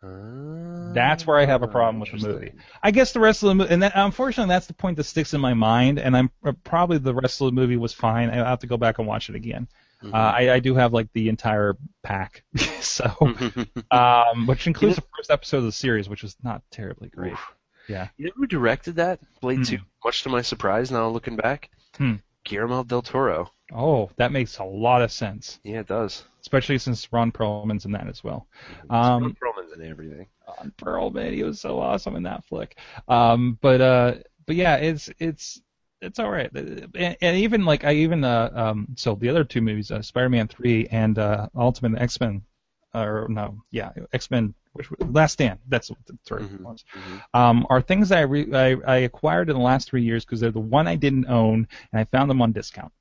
That's 0.01 1.27
where 1.27 1.37
I 1.37 1.45
have 1.45 1.61
a 1.61 1.67
problem 1.67 1.99
with 1.99 2.11
the 2.11 2.27
movie. 2.27 2.53
I 2.81 2.91
guess 2.91 3.11
the 3.11 3.19
rest 3.19 3.43
of 3.43 3.49
the 3.49 3.55
movie, 3.55 3.73
and 3.73 3.83
that, 3.83 3.91
unfortunately, 3.95 4.53
that's 4.53 4.67
the 4.67 4.73
point 4.73 4.95
that 4.97 5.03
sticks 5.03 5.33
in 5.33 5.41
my 5.41 5.53
mind. 5.53 5.99
And 5.99 6.15
I'm 6.15 6.31
uh, 6.43 6.53
probably 6.63 6.99
the 6.99 7.13
rest 7.13 7.41
of 7.41 7.45
the 7.45 7.51
movie 7.51 7.75
was 7.75 7.93
fine. 7.93 8.29
I 8.29 8.35
have 8.35 8.59
to 8.59 8.67
go 8.67 8.77
back 8.77 8.99
and 8.99 9.07
watch 9.07 9.29
it 9.29 9.35
again. 9.35 9.67
Mhm. 10.03 10.13
Uh, 10.13 10.17
I, 10.17 10.53
I 10.53 10.59
do 10.59 10.75
have 10.75 10.93
like 10.93 11.11
the 11.13 11.27
entire 11.29 11.75
pack, 12.03 12.43
so 12.79 13.05
um, 13.91 14.47
which 14.47 14.65
includes 14.67 14.95
the 14.95 15.03
first 15.17 15.29
episode 15.29 15.57
of 15.57 15.63
the 15.65 15.71
series, 15.71 16.07
which 16.07 16.23
is 16.23 16.35
not 16.43 16.61
terribly 16.71 17.09
great. 17.09 17.33
Oof. 17.33 17.53
Yeah. 17.87 18.07
You 18.17 18.27
know 18.27 18.31
who 18.35 18.47
directed 18.47 18.95
that? 18.97 19.19
Blade 19.41 19.57
Hmm. 19.57 19.63
2. 19.63 19.77
Much 20.05 20.23
to 20.23 20.29
my 20.29 20.41
surprise, 20.41 20.91
now 20.91 21.07
looking 21.09 21.35
back. 21.35 21.69
Hmm. 21.97 22.15
Guillermo 22.45 22.83
del 22.83 23.01
Toro. 23.01 23.51
Oh, 23.73 24.09
that 24.17 24.31
makes 24.31 24.57
a 24.59 24.63
lot 24.63 25.01
of 25.01 25.11
sense, 25.11 25.59
Yeah, 25.63 25.81
it 25.81 25.87
does. 25.87 26.23
especially 26.41 26.77
since 26.77 27.11
Ron 27.11 27.31
Perlman's 27.31 27.85
in 27.85 27.91
that 27.91 28.07
as 28.07 28.23
well. 28.23 28.47
Um, 28.89 29.23
Ron 29.23 29.35
Perlman's 29.35 29.73
in 29.73 29.85
everything. 29.85 30.27
Ron 30.47 30.71
Perlman, 30.77 31.33
he 31.33 31.43
was 31.43 31.59
so 31.59 31.79
awesome 31.79 32.15
in 32.15 32.23
that 32.23 32.45
flick. 32.45 32.77
Um, 33.07 33.57
but 33.61 33.81
uh, 33.81 34.15
but 34.47 34.55
yeah, 34.55 34.77
it's 34.77 35.09
it's 35.19 35.61
it's 36.01 36.19
all 36.19 36.29
right. 36.29 36.51
And, 36.53 37.17
and 37.21 37.37
even 37.37 37.65
like 37.65 37.83
I 37.83 37.93
even 37.95 38.23
uh 38.23 38.51
um 38.53 38.87
so 38.95 39.15
the 39.15 39.29
other 39.29 39.43
two 39.43 39.61
movies, 39.61 39.91
uh, 39.91 40.01
Spider-Man 40.01 40.47
three 40.47 40.87
and 40.87 41.17
uh, 41.17 41.47
Ultimate 41.55 42.01
X-Men, 42.01 42.43
or 42.93 43.27
no, 43.29 43.61
yeah, 43.71 43.91
X-Men. 44.13 44.53
Which 44.73 44.87
Last 44.99 45.33
Stand, 45.33 45.57
that's 45.67 45.89
what 45.89 45.97
the 46.05 46.13
3rd 46.29 46.41
Mhm, 46.51 46.61
ones. 46.61 46.85
mhm. 46.95 47.21
Um, 47.33 47.65
are 47.71 47.81
things 47.81 48.11
I, 48.11 48.21
re- 48.21 48.53
I 48.53 48.75
I 48.85 48.95
acquired 48.97 49.49
in 49.49 49.55
the 49.55 49.61
last 49.63 49.89
three 49.89 50.03
years 50.03 50.23
because 50.23 50.39
they're 50.39 50.51
the 50.51 50.59
one 50.59 50.87
I 50.87 50.95
didn't 50.95 51.25
own 51.25 51.67
and 51.91 51.99
I 51.99 52.03
found 52.05 52.29
them 52.29 52.41
on 52.41 52.51
discount. 52.51 52.93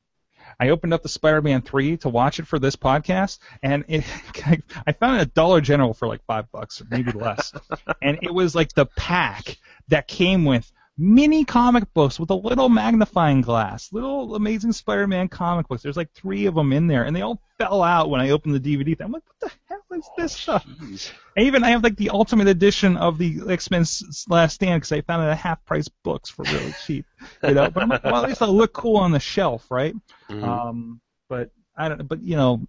I 0.58 0.70
opened 0.70 0.94
up 0.94 1.02
the 1.02 1.10
Spider-Man 1.10 1.62
3 1.62 1.98
to 1.98 2.08
watch 2.08 2.38
it 2.40 2.46
for 2.46 2.58
this 2.58 2.74
podcast, 2.74 3.38
and 3.62 3.84
it, 3.86 4.02
I 4.86 4.92
found 4.92 5.18
it 5.18 5.20
at 5.20 5.34
Dollar 5.34 5.60
General 5.60 5.92
for 5.92 6.08
like 6.08 6.24
five 6.26 6.50
bucks, 6.50 6.80
or 6.80 6.86
maybe 6.90 7.12
less. 7.12 7.52
and 8.02 8.18
it 8.22 8.32
was 8.32 8.54
like 8.54 8.72
the 8.72 8.86
pack 8.86 9.58
that 9.88 10.08
came 10.08 10.46
with 10.46 10.72
mini 10.98 11.44
comic 11.44 11.84
books 11.94 12.18
with 12.18 12.28
a 12.30 12.34
little 12.34 12.68
magnifying 12.68 13.40
glass, 13.40 13.92
little 13.92 14.34
Amazing 14.34 14.72
Spider-Man 14.72 15.28
comic 15.28 15.68
books. 15.68 15.82
There's 15.82 15.96
like 15.96 16.12
three 16.12 16.46
of 16.46 16.54
them 16.54 16.72
in 16.72 16.88
there, 16.88 17.04
and 17.04 17.14
they 17.14 17.22
all 17.22 17.40
fell 17.56 17.82
out 17.82 18.10
when 18.10 18.20
I 18.20 18.30
opened 18.30 18.54
the 18.54 18.60
DVD. 18.60 18.96
Thing. 18.98 19.04
I'm 19.06 19.12
like, 19.12 19.22
what 19.26 19.50
the 19.50 19.56
hell 19.68 19.98
is 19.98 20.08
this 20.16 20.32
stuff? 20.32 20.66
Jeez. 20.66 21.12
I 21.36 21.42
even 21.42 21.62
I 21.62 21.70
have 21.70 21.84
like 21.84 21.96
the 21.96 22.10
ultimate 22.10 22.48
edition 22.48 22.96
of 22.96 23.16
the 23.16 23.40
X-Men 23.48 23.84
Last 24.28 24.54
Stand 24.54 24.80
because 24.82 24.92
I 24.92 25.00
found 25.02 25.24
it 25.26 25.30
at 25.30 25.38
half 25.38 25.64
price 25.64 25.88
books 25.88 26.28
for 26.30 26.42
really 26.42 26.74
cheap, 26.84 27.06
you 27.42 27.54
know. 27.54 27.70
But 27.70 27.82
I'm 27.84 27.88
like, 27.88 28.04
well, 28.04 28.22
at 28.22 28.28
least 28.28 28.42
I'll 28.42 28.52
look 28.52 28.72
cool 28.72 28.96
on 28.96 29.12
the 29.12 29.20
shelf, 29.20 29.70
right? 29.70 29.94
Mhm. 30.28 30.42
Um, 30.42 31.00
But 31.28 31.50
I 31.76 31.88
don't. 31.88 32.08
But 32.08 32.22
you 32.22 32.36
know, 32.36 32.66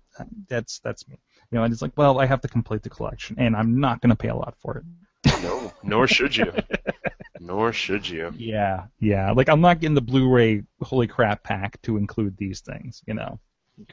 that's 0.47 0.79
that's 0.79 1.07
me. 1.07 1.17
You 1.51 1.57
know, 1.57 1.63
and 1.63 1.73
it's 1.73 1.81
like, 1.81 1.93
well, 1.97 2.19
I 2.19 2.27
have 2.27 2.41
to 2.41 2.47
complete 2.47 2.83
the 2.83 2.89
collection, 2.91 3.37
and 3.39 3.55
I'm 3.55 3.79
not 3.79 4.01
going 4.01 4.11
to 4.11 4.15
pay 4.15 4.27
a 4.27 4.35
lot 4.35 4.53
for 4.59 4.77
it. 4.77 4.83
No, 5.41 5.73
nor 5.81 6.07
should 6.07 6.37
you. 6.37 6.53
nor 7.39 7.73
should 7.73 8.07
you. 8.07 8.33
Yeah, 8.37 8.85
yeah. 8.99 9.31
Like 9.31 9.49
I'm 9.49 9.61
not 9.61 9.79
getting 9.79 9.95
the 9.95 10.01
Blu-ray 10.01 10.63
holy 10.81 11.07
crap 11.07 11.43
pack 11.43 11.81
to 11.83 11.97
include 11.97 12.37
these 12.37 12.61
things. 12.61 13.01
You 13.05 13.13
know. 13.15 13.39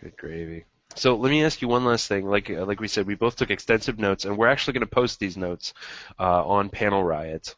Good 0.00 0.16
gravy. 0.16 0.64
So 0.94 1.16
let 1.16 1.30
me 1.30 1.44
ask 1.44 1.60
you 1.60 1.68
one 1.68 1.84
last 1.84 2.08
thing. 2.08 2.26
Like 2.26 2.50
uh, 2.50 2.64
like 2.64 2.80
we 2.80 2.88
said, 2.88 3.06
we 3.06 3.14
both 3.14 3.36
took 3.36 3.50
extensive 3.50 3.98
notes, 3.98 4.24
and 4.24 4.36
we're 4.36 4.48
actually 4.48 4.74
going 4.74 4.86
to 4.86 4.94
post 4.94 5.20
these 5.20 5.36
notes 5.36 5.74
uh, 6.18 6.44
on 6.46 6.70
Panel 6.70 7.04
Riot. 7.04 7.54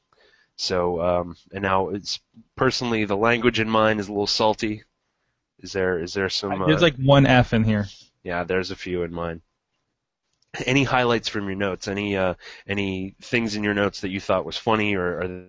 So 0.56 1.00
um, 1.00 1.36
and 1.52 1.62
now 1.62 1.90
it's 1.90 2.20
personally 2.56 3.04
the 3.04 3.16
language 3.16 3.60
in 3.60 3.70
mine 3.70 4.00
is 4.00 4.08
a 4.08 4.12
little 4.12 4.26
salty. 4.26 4.82
Is 5.60 5.72
there 5.72 6.00
is 6.00 6.14
there 6.14 6.28
some? 6.28 6.58
There's 6.66 6.82
uh, 6.82 6.86
like 6.86 6.96
one 6.96 7.26
F 7.26 7.52
in 7.52 7.64
here. 7.64 7.86
yeah, 8.22 8.44
there's 8.44 8.70
a 8.70 8.76
few 8.76 9.02
in 9.02 9.12
mine. 9.12 9.40
Any 10.66 10.82
highlights 10.82 11.28
from 11.28 11.46
your 11.46 11.56
notes? 11.56 11.88
Any 11.88 12.16
uh, 12.16 12.34
any 12.66 13.14
things 13.20 13.54
in 13.54 13.62
your 13.62 13.74
notes 13.74 14.00
that 14.00 14.10
you 14.10 14.20
thought 14.20 14.44
was 14.44 14.56
funny 14.56 14.96
or, 14.96 15.20
or 15.20 15.46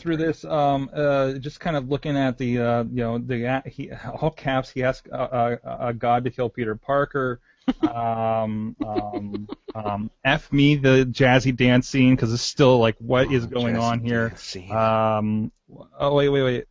through 0.00 0.16
this, 0.16 0.44
um, 0.44 0.90
uh, 0.92 1.34
just 1.34 1.60
kind 1.60 1.76
of 1.76 1.88
looking 1.88 2.16
at 2.16 2.36
the, 2.38 2.58
uh, 2.58 2.84
you 2.84 3.02
know, 3.02 3.18
the 3.18 3.46
uh, 3.46 3.62
he, 3.66 3.90
all 4.20 4.30
caps. 4.30 4.70
He 4.70 4.82
asked 4.82 5.08
uh, 5.10 5.14
uh, 5.14 5.56
uh, 5.64 5.92
God 5.92 6.24
to 6.24 6.30
kill 6.30 6.48
Peter 6.48 6.74
Parker. 6.74 7.40
um, 7.82 8.74
um, 8.82 9.48
um, 9.74 10.10
F 10.24 10.50
me 10.52 10.76
the 10.76 11.04
jazzy 11.10 11.54
dance 11.54 11.86
scene 11.86 12.16
because 12.16 12.32
it's 12.32 12.42
still 12.42 12.78
like 12.78 12.96
what 12.98 13.30
is 13.30 13.44
Oh, 13.44 13.48
going 13.48 13.74
jazzy 13.74 13.80
on 13.82 14.00
here. 14.00 14.32
Um, 14.70 15.52
oh 15.98 16.14
wait, 16.14 16.30
wait, 16.30 16.42
wait. 16.42 16.64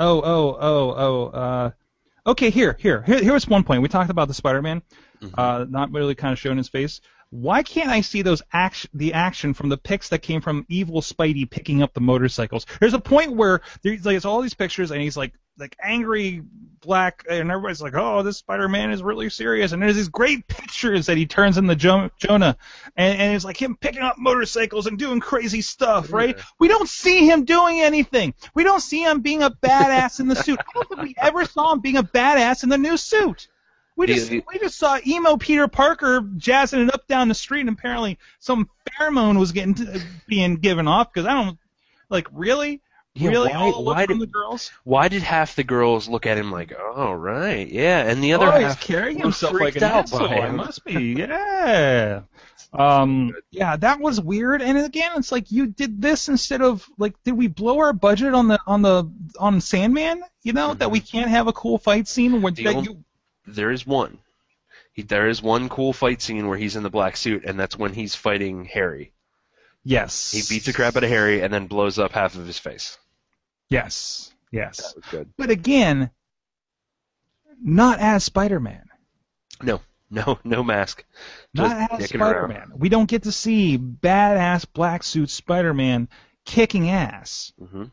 Oh, 0.00 0.20
oh, 0.22 0.56
oh, 0.60 0.94
oh. 0.96 1.26
Uh, 1.26 1.70
okay, 2.26 2.50
here, 2.50 2.76
here, 2.78 3.02
here. 3.02 3.22
Here's 3.22 3.46
one 3.48 3.64
point. 3.64 3.82
We 3.82 3.88
talked 3.88 4.10
about 4.10 4.28
the 4.28 4.34
Spider-Man, 4.34 4.82
Mhm. 5.22 5.34
uh, 5.36 5.66
not 5.68 5.90
really 5.92 6.14
kind 6.14 6.32
of 6.32 6.38
showing 6.38 6.58
his 6.58 6.68
face. 6.68 7.00
Why 7.30 7.62
can't 7.62 7.90
I 7.90 8.00
see 8.00 8.22
those 8.22 8.42
action, 8.52 8.90
the 8.94 9.12
action 9.12 9.52
from 9.52 9.68
the 9.68 9.76
pics 9.76 10.08
that 10.08 10.22
came 10.22 10.40
from 10.40 10.64
Evil 10.68 11.02
Spidey 11.02 11.48
picking 11.48 11.82
up 11.82 11.92
the 11.92 12.00
motorcycles? 12.00 12.64
There's 12.80 12.94
a 12.94 13.00
point 13.00 13.32
where 13.32 13.60
there's 13.82 14.04
like 14.06 14.16
it's 14.16 14.24
all 14.24 14.40
these 14.40 14.54
pictures, 14.54 14.90
and 14.90 15.02
he's 15.02 15.16
like 15.16 15.34
like 15.58 15.76
angry 15.82 16.42
black, 16.80 17.24
and 17.28 17.50
everybody's 17.50 17.82
like, 17.82 17.92
"Oh, 17.94 18.22
this 18.22 18.38
Spider-Man 18.38 18.92
is 18.92 19.02
really 19.02 19.28
serious." 19.28 19.72
And 19.72 19.82
there's 19.82 19.96
these 19.96 20.08
great 20.08 20.46
pictures 20.46 21.06
that 21.06 21.18
he 21.18 21.26
turns 21.26 21.58
into 21.58 21.74
jo- 21.76 22.10
Jonah, 22.18 22.56
and, 22.96 23.20
and 23.20 23.34
it's 23.34 23.44
like 23.44 23.60
him 23.60 23.76
picking 23.76 24.02
up 24.02 24.16
motorcycles 24.18 24.86
and 24.86 24.98
doing 24.98 25.20
crazy 25.20 25.60
stuff, 25.60 26.12
right? 26.12 26.34
Yeah. 26.34 26.42
We 26.58 26.68
don't 26.68 26.88
see 26.88 27.28
him 27.28 27.44
doing 27.44 27.80
anything. 27.82 28.32
We 28.54 28.64
don't 28.64 28.80
see 28.80 29.02
him 29.02 29.20
being 29.20 29.42
a 29.42 29.50
badass 29.50 30.20
in 30.20 30.28
the 30.28 30.36
suit. 30.36 30.60
I 30.60 30.72
don't 30.72 30.88
think 30.88 31.02
we 31.02 31.14
ever 31.18 31.44
saw 31.44 31.74
him 31.74 31.80
being 31.80 31.98
a 31.98 32.02
badass 32.02 32.62
in 32.62 32.70
the 32.70 32.78
new 32.78 32.96
suit. 32.96 33.48
We 33.98 34.06
just 34.06 34.30
we 34.30 34.58
just 34.60 34.78
saw 34.78 34.96
emo 35.04 35.36
Peter 35.36 35.66
Parker 35.66 36.24
jazzing 36.36 36.82
it 36.82 36.94
up 36.94 37.08
down 37.08 37.26
the 37.26 37.34
street, 37.34 37.62
and 37.62 37.70
apparently 37.70 38.16
some 38.38 38.70
pheromone 38.88 39.40
was 39.40 39.50
getting 39.50 39.76
being 40.28 40.54
given 40.54 40.86
off 40.86 41.12
because 41.12 41.26
I 41.26 41.34
don't 41.34 41.58
like 42.08 42.28
really, 42.32 42.80
Yeah, 43.14 43.30
really 43.30 43.50
why- 43.50 43.70
why 43.70 44.06
did- 44.06 44.20
the 44.20 44.26
girls. 44.28 44.70
Why 44.84 45.08
did 45.08 45.22
half 45.22 45.56
the 45.56 45.64
girls 45.64 46.08
look 46.08 46.26
at 46.26 46.38
him 46.38 46.52
like, 46.52 46.72
"Oh, 46.78 47.12
right, 47.12 47.68
yeah," 47.68 48.08
and 48.08 48.22
the 48.22 48.34
other 48.34 48.46
oh, 48.46 48.52
half 48.52 48.78
he's 48.78 48.86
carrying 48.86 49.18
himself 49.18 49.54
like 49.54 49.74
an 49.74 49.82
out 49.82 50.04
asshole. 50.04 50.30
It 50.30 50.52
must 50.52 50.84
be, 50.84 51.14
yeah. 51.18 52.20
Um, 52.70 53.32
yeah, 53.50 53.76
that 53.76 53.98
was 53.98 54.20
weird. 54.20 54.60
And 54.60 54.76
again, 54.76 55.12
it's 55.16 55.32
like 55.32 55.50
you 55.50 55.68
did 55.68 56.02
this 56.02 56.28
instead 56.28 56.60
of 56.60 56.86
like, 56.98 57.14
did 57.24 57.32
we 57.32 57.46
blow 57.46 57.78
our 57.78 57.94
budget 57.94 58.34
on 58.34 58.48
the 58.48 58.58
on 58.66 58.82
the 58.82 59.10
on 59.38 59.62
Sandman? 59.62 60.22
You 60.42 60.52
know 60.52 60.74
that 60.74 60.90
we 60.90 61.00
can't 61.00 61.30
have 61.30 61.46
a 61.46 61.52
cool 61.54 61.78
fight 61.78 62.08
scene 62.08 62.42
where 62.42 62.52
that 62.52 62.84
you 62.84 63.04
there 63.54 63.70
is 63.70 63.86
one. 63.86 64.18
He, 64.92 65.02
there 65.02 65.28
is 65.28 65.42
one 65.42 65.68
cool 65.68 65.92
fight 65.92 66.20
scene 66.22 66.48
where 66.48 66.58
he's 66.58 66.76
in 66.76 66.82
the 66.82 66.90
black 66.90 67.16
suit, 67.16 67.44
and 67.44 67.58
that's 67.58 67.78
when 67.78 67.92
he's 67.92 68.14
fighting 68.14 68.64
Harry. 68.64 69.12
yes 69.84 70.32
He 70.32 70.42
beats 70.54 70.66
the 70.66 70.72
crap 70.72 70.96
out 70.96 71.04
of 71.04 71.10
Harry 71.10 71.40
and 71.42 71.52
then 71.52 71.66
blows 71.66 71.98
up 71.98 72.12
half 72.12 72.34
of 72.34 72.46
his 72.46 72.58
face. 72.58 72.98
yes 73.68 74.32
Yes. 74.50 74.78
That 74.78 74.96
was 74.96 75.04
good. 75.10 75.28
But 75.36 75.50
again, 75.50 76.10
not 77.62 77.98
as 77.98 78.24
Spider-Man. 78.24 78.88
No, 79.62 79.80
no, 80.10 80.38
no 80.44 80.62
mask. 80.62 81.04
Not 81.54 81.90
Just 81.90 82.02
as. 82.02 82.08
Spider-Man. 82.08 82.72
We 82.76 82.88
don't 82.88 83.08
get 83.08 83.24
to 83.24 83.32
see 83.32 83.78
badass 83.78 84.66
black 84.72 85.02
suit 85.02 85.30
Spider-Man 85.30 86.08
kicking 86.44 86.88
ass. 86.90 87.52
hmm 87.58 87.84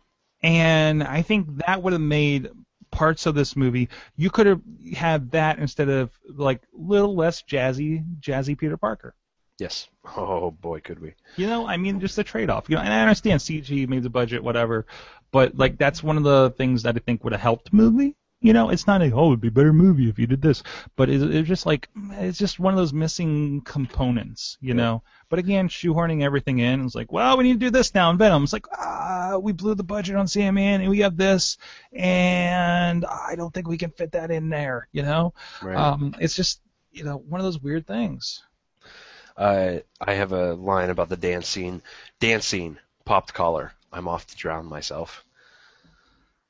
and 0.43 1.01
I 1.01 1.23
think 1.23 1.65
that 1.65 1.81
would 1.81 1.93
have 1.93 2.01
made 2.01 2.49
parts 2.95 3.25
of 3.25 3.35
this 3.35 3.55
movie. 3.55 3.89
You 4.15 4.29
could 4.29 4.47
have 4.47 4.61
had 4.95 5.31
that 5.31 5.59
instead 5.59 5.89
of 5.89 6.11
like 6.27 6.61
little 6.73 7.15
less 7.15 7.43
jazzy, 7.43 8.05
jazzy 8.19 8.57
Peter 8.57 8.77
Parker. 8.77 9.13
Yes. 9.59 9.87
Oh 10.17 10.51
boy, 10.51 10.79
could 10.79 10.99
we? 10.99 11.13
You 11.35 11.47
know, 11.47 11.67
I 11.67 11.77
mean, 11.77 11.99
just 11.99 12.17
a 12.17 12.23
trade-off. 12.23 12.69
You 12.69 12.75
know, 12.75 12.81
and 12.81 12.93
I 12.93 13.01
understand 13.01 13.41
CG 13.41 13.87
made 13.87 14.03
the 14.03 14.09
budget, 14.09 14.43
whatever, 14.43 14.85
but 15.31 15.57
like 15.57 15.77
that's 15.77 16.01
one 16.01 16.17
of 16.17 16.23
the 16.23 16.53
things 16.57 16.83
that 16.83 16.95
I 16.95 16.99
think 16.99 17.23
would 17.23 17.33
have 17.33 17.41
helped 17.41 17.71
the 17.71 17.77
movie. 17.77 18.15
You 18.45 18.53
know, 18.53 18.69
it's 18.69 18.85
not 18.85 19.01
a 19.01 19.11
oh, 19.11 19.29
it'd 19.29 19.41
be 19.41 19.47
a 19.47 19.51
better 19.51 19.73
movie 19.73 20.07
if 20.07 20.19
you 20.19 20.27
did 20.27 20.41
this, 20.41 20.61
but 20.95 21.09
it, 21.09 21.21
it's 21.21 21.47
just 21.47 21.65
like 21.65 21.89
it's 22.11 22.37
just 22.37 22.59
one 22.59 22.73
of 22.73 22.77
those 22.77 22.93
missing 22.93 23.61
components. 23.61 24.57
You 24.61 24.75
know, 24.75 25.01
but 25.29 25.39
again, 25.39 25.67
shoehorning 25.67 26.21
everything 26.23 26.59
in, 26.59 26.85
it's 26.85 26.93
like, 26.93 27.11
well, 27.11 27.37
we 27.37 27.43
need 27.45 27.53
to 27.53 27.65
do 27.65 27.71
this 27.71 27.95
now 27.95 28.11
in 28.11 28.17
Venom. 28.19 28.43
It's 28.43 28.53
like, 28.53 28.67
ah, 28.71 29.39
we 29.41 29.51
blew 29.51 29.73
the 29.73 29.83
budget 29.83 30.15
on 30.15 30.27
Sandman, 30.27 30.81
and 30.81 30.89
we 30.91 30.99
have 30.99 31.17
this, 31.17 31.57
and 31.91 33.03
I 33.05 33.33
don't 33.35 33.51
think 33.51 33.67
we 33.67 33.79
can 33.79 33.89
fit 33.89 34.11
that 34.11 34.29
in 34.29 34.49
there. 34.49 34.87
You 34.91 35.01
know, 35.01 35.33
Right. 35.63 35.75
um, 35.75 36.13
it's 36.19 36.35
just 36.35 36.61
you 36.91 37.03
know 37.03 37.17
one 37.17 37.41
of 37.41 37.45
those 37.45 37.59
weird 37.59 37.87
things. 37.87 38.43
Uh, 39.35 39.79
I 39.99 40.13
have 40.13 40.31
a 40.33 40.53
line 40.53 40.91
about 40.91 41.09
the 41.09 41.17
dance 41.17 41.47
scene. 41.47 41.81
Dance 42.19 42.45
scene. 42.45 42.77
Popped 43.05 43.33
collar. 43.33 43.73
I'm 43.91 44.07
off 44.07 44.27
to 44.27 44.35
drown 44.35 44.67
myself. 44.67 45.25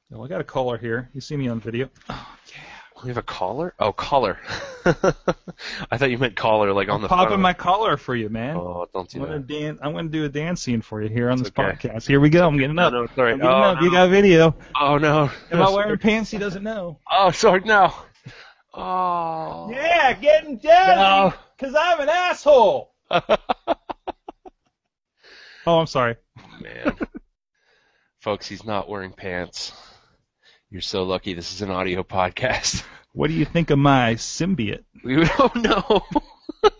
Well, 0.10 0.24
I 0.24 0.28
got 0.28 0.42
a 0.42 0.46
caller 0.46 0.78
here. 0.78 1.10
You 1.14 1.22
see 1.22 1.36
me 1.36 1.48
on 1.48 1.60
video. 1.60 1.90
Oh, 2.10 2.38
yeah. 2.48 2.62
We 3.04 3.10
have 3.10 3.18
a 3.18 3.24
caller? 3.24 3.74
Oh, 3.80 3.92
caller. 3.92 4.40
I 4.86 5.98
thought 5.98 6.10
you 6.12 6.18
meant 6.18 6.36
caller, 6.36 6.72
like 6.74 6.88
on 6.90 7.02
the 7.02 7.10
phone. 7.10 7.18
popping 7.18 7.34
phone. 7.34 7.42
my 7.42 7.54
collar 7.54 7.98
for 7.98 8.16
you, 8.16 8.30
man. 8.30 8.56
Oh, 8.56 8.88
don't 8.94 9.10
do 9.10 9.20
I'm 9.20 9.26
gonna 9.26 9.40
that. 9.40 9.48
dance. 9.48 9.80
I'm 9.82 9.94
gonna 9.94 10.08
do 10.10 10.24
a 10.26 10.30
dance 10.30 10.62
scene 10.62 10.82
for 10.82 11.02
you 11.02 11.10
here 11.10 11.30
on 11.30 11.34
It's 11.40 11.50
this 11.50 11.60
okay. 11.60 11.76
podcast. 11.90 12.08
Here 12.08 12.20
we 12.22 12.30
go. 12.30 12.48
I'm 12.48 12.58
getting 12.58 12.80
up. 12.80 12.94
no, 12.94 13.06
sorry. 13.16 13.34
I'm 13.34 13.40
getting 13.40 13.52
Oh, 13.52 13.56
up. 13.62 13.82
You 13.82 13.92
got 13.92 14.10
video. 14.10 14.56
Oh 14.80 14.98
no. 14.98 15.30
Am 15.52 15.62
I 15.62 15.70
wearing 15.70 15.98
pants? 15.98 16.32
He 16.32 16.38
doesn't 16.38 16.64
know. 16.64 17.00
Oh, 17.12 17.32
sorry. 17.32 17.62
No. 17.66 17.94
Oh. 18.74 19.70
Yeah, 19.72 20.14
getting 20.14 20.60
jazzy. 20.60 20.96
No. 20.96 21.34
Cause 21.60 21.76
I'm 21.78 22.00
an 22.02 22.10
asshole. 22.10 22.94
Oh, 25.68 25.80
I'm 25.80 25.88
sorry. 25.88 26.16
Man. 26.62 26.96
Folks, 28.20 28.48
he's 28.48 28.64
not 28.64 28.88
wearing 28.88 29.12
pants. 29.14 29.74
You're 30.70 30.82
so 30.82 31.04
lucky 31.04 31.34
this 31.34 31.54
is 31.54 31.62
an 31.62 31.72
audio 31.72 32.04
podcast. 32.04 32.84
What 33.14 33.30
do 33.30 33.34
you 33.34 33.46
think 33.46 33.70
of 33.70 33.80
my 33.80 34.16
symbiote? 34.16 34.84
We 35.02 35.24
don't 35.38 35.56
know. 35.56 36.02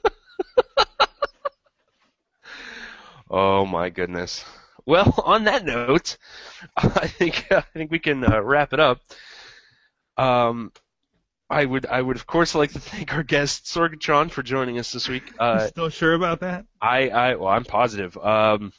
oh 3.30 3.66
my 3.66 3.90
goodness. 3.90 4.44
Well, 4.86 5.14
on 5.24 5.46
that 5.46 5.64
note, 5.64 6.18
I 6.76 7.08
think 7.08 7.50
I 7.54 7.62
think 7.62 7.90
we 7.90 8.00
can 8.00 8.26
uh, 8.26 8.42
wrap 8.42 8.74
it 8.74 8.82
up. 8.82 9.00
Um, 10.18 10.74
I 11.50 11.64
would 11.64 11.86
I 11.86 12.02
would 12.02 12.18
of 12.18 12.28
course 12.28 12.54
like 12.54 12.74
to 12.74 12.82
thank 12.82 13.14
our 13.14 13.24
guest 13.24 13.68
Sorgatron 13.68 14.30
for 14.30 14.44
joining 14.44 14.78
us 14.78 14.92
this 14.92 15.08
week. 15.08 15.32
Uh, 15.40 15.68
Still 15.68 15.90
sure 15.90 16.16
about 16.16 16.42
that? 16.42 16.66
I 16.82 17.08
I 17.08 17.36
well 17.36 17.48
I'm 17.48 17.64
positive. 17.64 18.18
Um, 18.18 18.74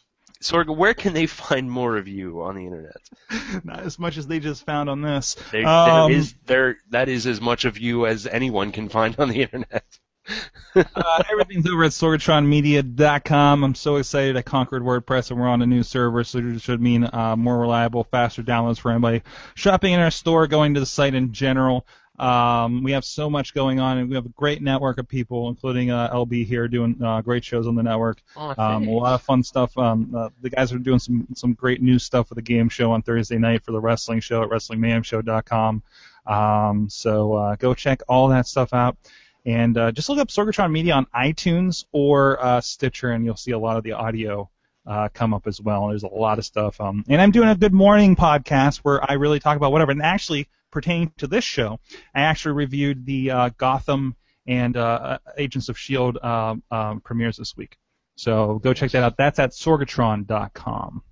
Sorg, 0.47 0.75
where 0.75 0.95
can 0.95 1.13
they 1.13 1.27
find 1.27 1.71
more 1.71 1.97
of 1.97 2.07
you 2.07 2.43
on 2.43 2.55
the 2.55 2.65
internet? 2.65 3.01
Not 3.65 3.81
as 3.81 3.99
much 3.99 4.17
as 4.17 4.27
they 4.27 4.39
just 4.39 4.65
found 4.65 4.89
on 4.89 5.03
this. 5.03 5.37
There, 5.51 5.67
Um, 5.67 6.11
there 6.11 6.19
is 6.19 6.35
there 6.47 6.77
that 6.91 7.09
is 7.09 7.27
as 7.27 7.41
much 7.41 7.65
of 7.65 7.79
you 7.79 8.07
as 8.07 8.27
anyone 8.27 8.73
can 8.73 8.89
find 8.89 9.19
on 9.19 9.29
the 9.29 9.43
internet. 9.43 9.85
uh, 10.75 11.23
everything's 11.31 11.69
over 11.69 11.85
at 11.85 11.93
sorgatronmedia.com. 11.93 13.65
I'm 13.65 13.75
so 13.75 13.97
excited 13.97 14.37
I 14.37 14.43
conquered 14.43 14.83
WordPress 14.83 15.31
and 15.31 15.41
we're 15.41 15.49
on 15.49 15.63
a 15.63 15.67
new 15.67 15.83
server, 15.83 16.25
so 16.25 16.39
it 16.39 16.61
should 16.61 16.81
mean 16.81 17.09
uh, 17.13 17.37
more 17.37 17.59
reliable, 17.59 18.05
faster 18.05 18.43
downloads 18.43 18.79
for 18.79 18.91
anybody 18.91 19.23
shopping 19.55 19.93
in 19.93 20.01
our 20.01 20.11
store, 20.11 20.47
going 20.47 20.75
to 20.75 20.81
the 20.81 20.87
site 20.87 21.15
in 21.15 21.33
general. 21.33 21.87
Um, 22.19 22.83
we 22.83 22.93
have 22.93 23.05
so 23.05 23.29
much 23.29 23.55
going 23.55 23.79
on, 23.81 23.99
and 23.99 24.09
we 24.09 24.15
have 24.15 24.27
a 24.27 24.31
great 24.31 24.63
network 24.63 24.99
of 24.99 25.07
people, 25.09 25.49
including 25.49 25.91
uh, 25.91 26.11
LB 26.13 26.47
here, 26.47 26.69
doing 26.69 26.97
uh, 27.03 27.21
great 27.21 27.45
shows 27.45 27.67
on 27.67 27.75
the 27.75 27.83
network. 27.83 28.23
Oh, 28.37 28.55
Um, 28.57 28.89
a 28.89 28.91
lot 28.91 29.15
of 29.15 29.23
fun 29.23 29.43
stuff. 29.43 29.77
Um, 29.77 30.15
uh, 30.17 30.31
the 30.41 30.51
guys 30.51 30.73
are 30.73 30.79
doing 30.79 30.99
some 30.99 31.27
some 31.35 31.53
great 31.53 31.83
new 31.83 31.99
stuff 31.99 32.29
for 32.29 32.35
the 32.35 32.43
game 32.43 32.69
show 32.69 32.93
on 32.93 33.03
Thursday 33.03 33.39
night 33.39 33.65
for 33.65 33.73
the 33.73 33.81
wrestling 33.81 34.21
show 34.21 34.43
at 34.43 34.49
WrestlingMayhemShow.com. 34.49 35.83
Um, 36.27 36.89
so 36.89 37.35
uh, 37.35 37.57
go 37.57 37.75
check 37.75 38.03
all 38.09 38.29
that 38.29 38.47
stuff 38.47 38.73
out. 38.73 38.97
And 39.45 39.79
uh, 39.79 39.93
just 39.93 40.09
look 40.09 40.19
up 40.19 40.29
Sorgatron 40.29 40.73
Media 40.73 40.95
on 40.95 41.07
iTunes 41.15 41.85
or 41.93 42.43
uh, 42.45 42.61
Stitcher, 42.61 43.11
and 43.11 43.25
you'll 43.25 43.37
see 43.37 43.53
a 43.53 43.59
lot 43.59 43.77
of 43.77 43.85
the 43.85 43.93
audio 43.93 44.51
uh, 44.87 45.09
come 45.15 45.33
up 45.35 45.47
as 45.47 45.61
well. 45.61 45.89
There's 45.89 46.03
a 46.03 46.09
lot 46.09 46.39
of 46.39 46.45
stuff. 46.45 46.81
Um, 46.81 47.05
and 47.09 47.21
I'm 47.21 47.31
doing 47.31 47.49
a 47.49 47.55
Good 47.55 47.73
Morning 47.73 48.17
podcast 48.17 48.79
where 48.79 49.09
I 49.09 49.15
really 49.15 49.39
talk 49.39 49.57
about 49.57 49.71
whatever. 49.71 49.93
And 49.93 50.03
actually, 50.03 50.49
pertaining 50.77 51.11
to 51.17 51.27
this 51.27 51.43
show, 51.43 51.81
I 52.15 52.21
actually 52.21 52.53
reviewed 52.53 53.07
the 53.07 53.31
uh, 53.31 53.51
Gotham 53.57 54.15
and 54.47 54.77
uh, 54.77 55.19
Agents 55.39 55.71
of 55.71 55.79
Shield 55.79 56.19
um, 56.23 56.63
um, 56.71 57.01
premieres 57.01 57.39
this 57.39 57.57
week. 57.57 57.79
So 58.17 58.59
go 58.59 58.75
check 58.75 58.91
that 58.91 59.03
out. 59.03 59.17
That's 59.17 59.39
at 59.39 59.53
sorgatron.com. 59.53 61.03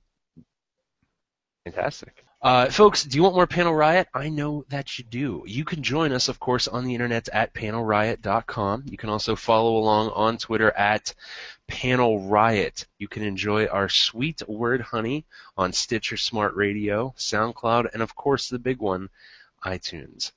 Fantastic. 1.64 2.26
Uh, 2.42 2.68
folks, 2.68 3.04
do 3.04 3.16
you 3.16 3.22
want 3.22 3.34
more 3.34 3.46
Panel 3.46 3.74
Riot? 3.74 4.06
I 4.12 4.28
know 4.28 4.66
that 4.68 4.98
you 4.98 5.04
do. 5.06 5.44
You 5.46 5.64
can 5.64 5.82
join 5.82 6.12
us, 6.12 6.28
of 6.28 6.38
course, 6.38 6.68
on 6.68 6.84
the 6.84 6.92
internet 6.92 7.30
at 7.30 7.54
panelriot.com. 7.54 8.84
You 8.84 8.98
can 8.98 9.08
also 9.08 9.34
follow 9.34 9.78
along 9.78 10.10
on 10.10 10.36
Twitter 10.36 10.70
at 10.70 11.14
Panel 11.68 12.20
Riot. 12.20 12.86
You 12.98 13.08
can 13.08 13.22
enjoy 13.22 13.64
our 13.68 13.88
sweet 13.88 14.46
word 14.46 14.82
honey 14.82 15.24
on 15.56 15.72
Stitcher 15.72 16.18
Smart 16.18 16.54
Radio, 16.54 17.14
SoundCloud, 17.16 17.94
and 17.94 18.02
of 18.02 18.14
course 18.14 18.50
the 18.50 18.58
big 18.58 18.78
one, 18.78 19.08
iTunes. 19.64 20.32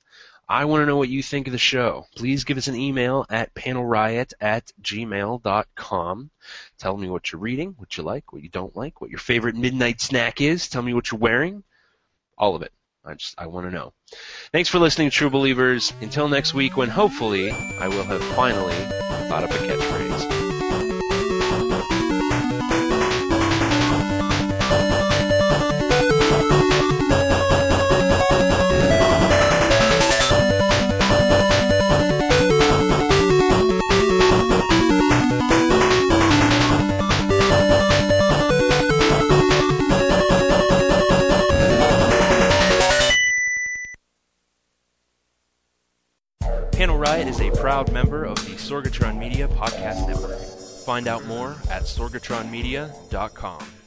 I 0.48 0.64
want 0.64 0.80
to 0.82 0.86
know 0.86 0.96
what 0.96 1.10
you 1.10 1.22
think 1.22 1.46
of 1.46 1.52
the 1.52 1.58
show. 1.58 2.06
Please 2.16 2.44
give 2.44 2.56
us 2.56 2.68
an 2.68 2.74
email 2.74 3.26
at 3.28 3.54
panelriot 3.54 4.32
at 4.40 4.72
gmail.com. 4.80 6.30
Tell 6.78 6.96
me 6.96 7.10
what 7.10 7.30
you're 7.30 7.40
reading, 7.40 7.74
what 7.76 7.98
you 7.98 8.02
like, 8.02 8.32
what 8.32 8.42
you 8.42 8.48
don't 8.48 8.74
like, 8.74 9.00
what 9.00 9.10
your 9.10 9.18
favorite 9.18 9.56
midnight 9.56 10.00
snack 10.00 10.40
is. 10.40 10.68
Tell 10.68 10.80
me 10.80 10.94
what 10.94 11.10
you're 11.10 11.20
wearing. 11.20 11.64
All 12.38 12.56
of 12.56 12.62
it. 12.62 12.72
I 13.04 13.14
just 13.14 13.34
I 13.38 13.46
want 13.46 13.66
to 13.66 13.74
know. 13.74 13.92
Thanks 14.52 14.68
for 14.68 14.78
listening, 14.78 15.10
true 15.10 15.30
believers. 15.30 15.92
Until 16.00 16.28
next 16.28 16.54
week, 16.54 16.76
when 16.76 16.88
hopefully 16.88 17.50
I 17.50 17.88
will 17.88 18.04
have 18.04 18.22
finally 18.34 18.74
thought 19.28 19.44
up 19.44 19.50
a 19.50 19.54
catchphrase. 19.54 19.77
Proud 47.68 47.92
member 47.92 48.24
of 48.24 48.36
the 48.46 48.52
Sorgatron 48.52 49.18
Media 49.18 49.46
Podcast 49.46 50.08
Network. 50.08 50.40
Find 50.86 51.06
out 51.06 51.26
more 51.26 51.50
at 51.70 51.82
sorgatronmedia.com. 51.82 53.77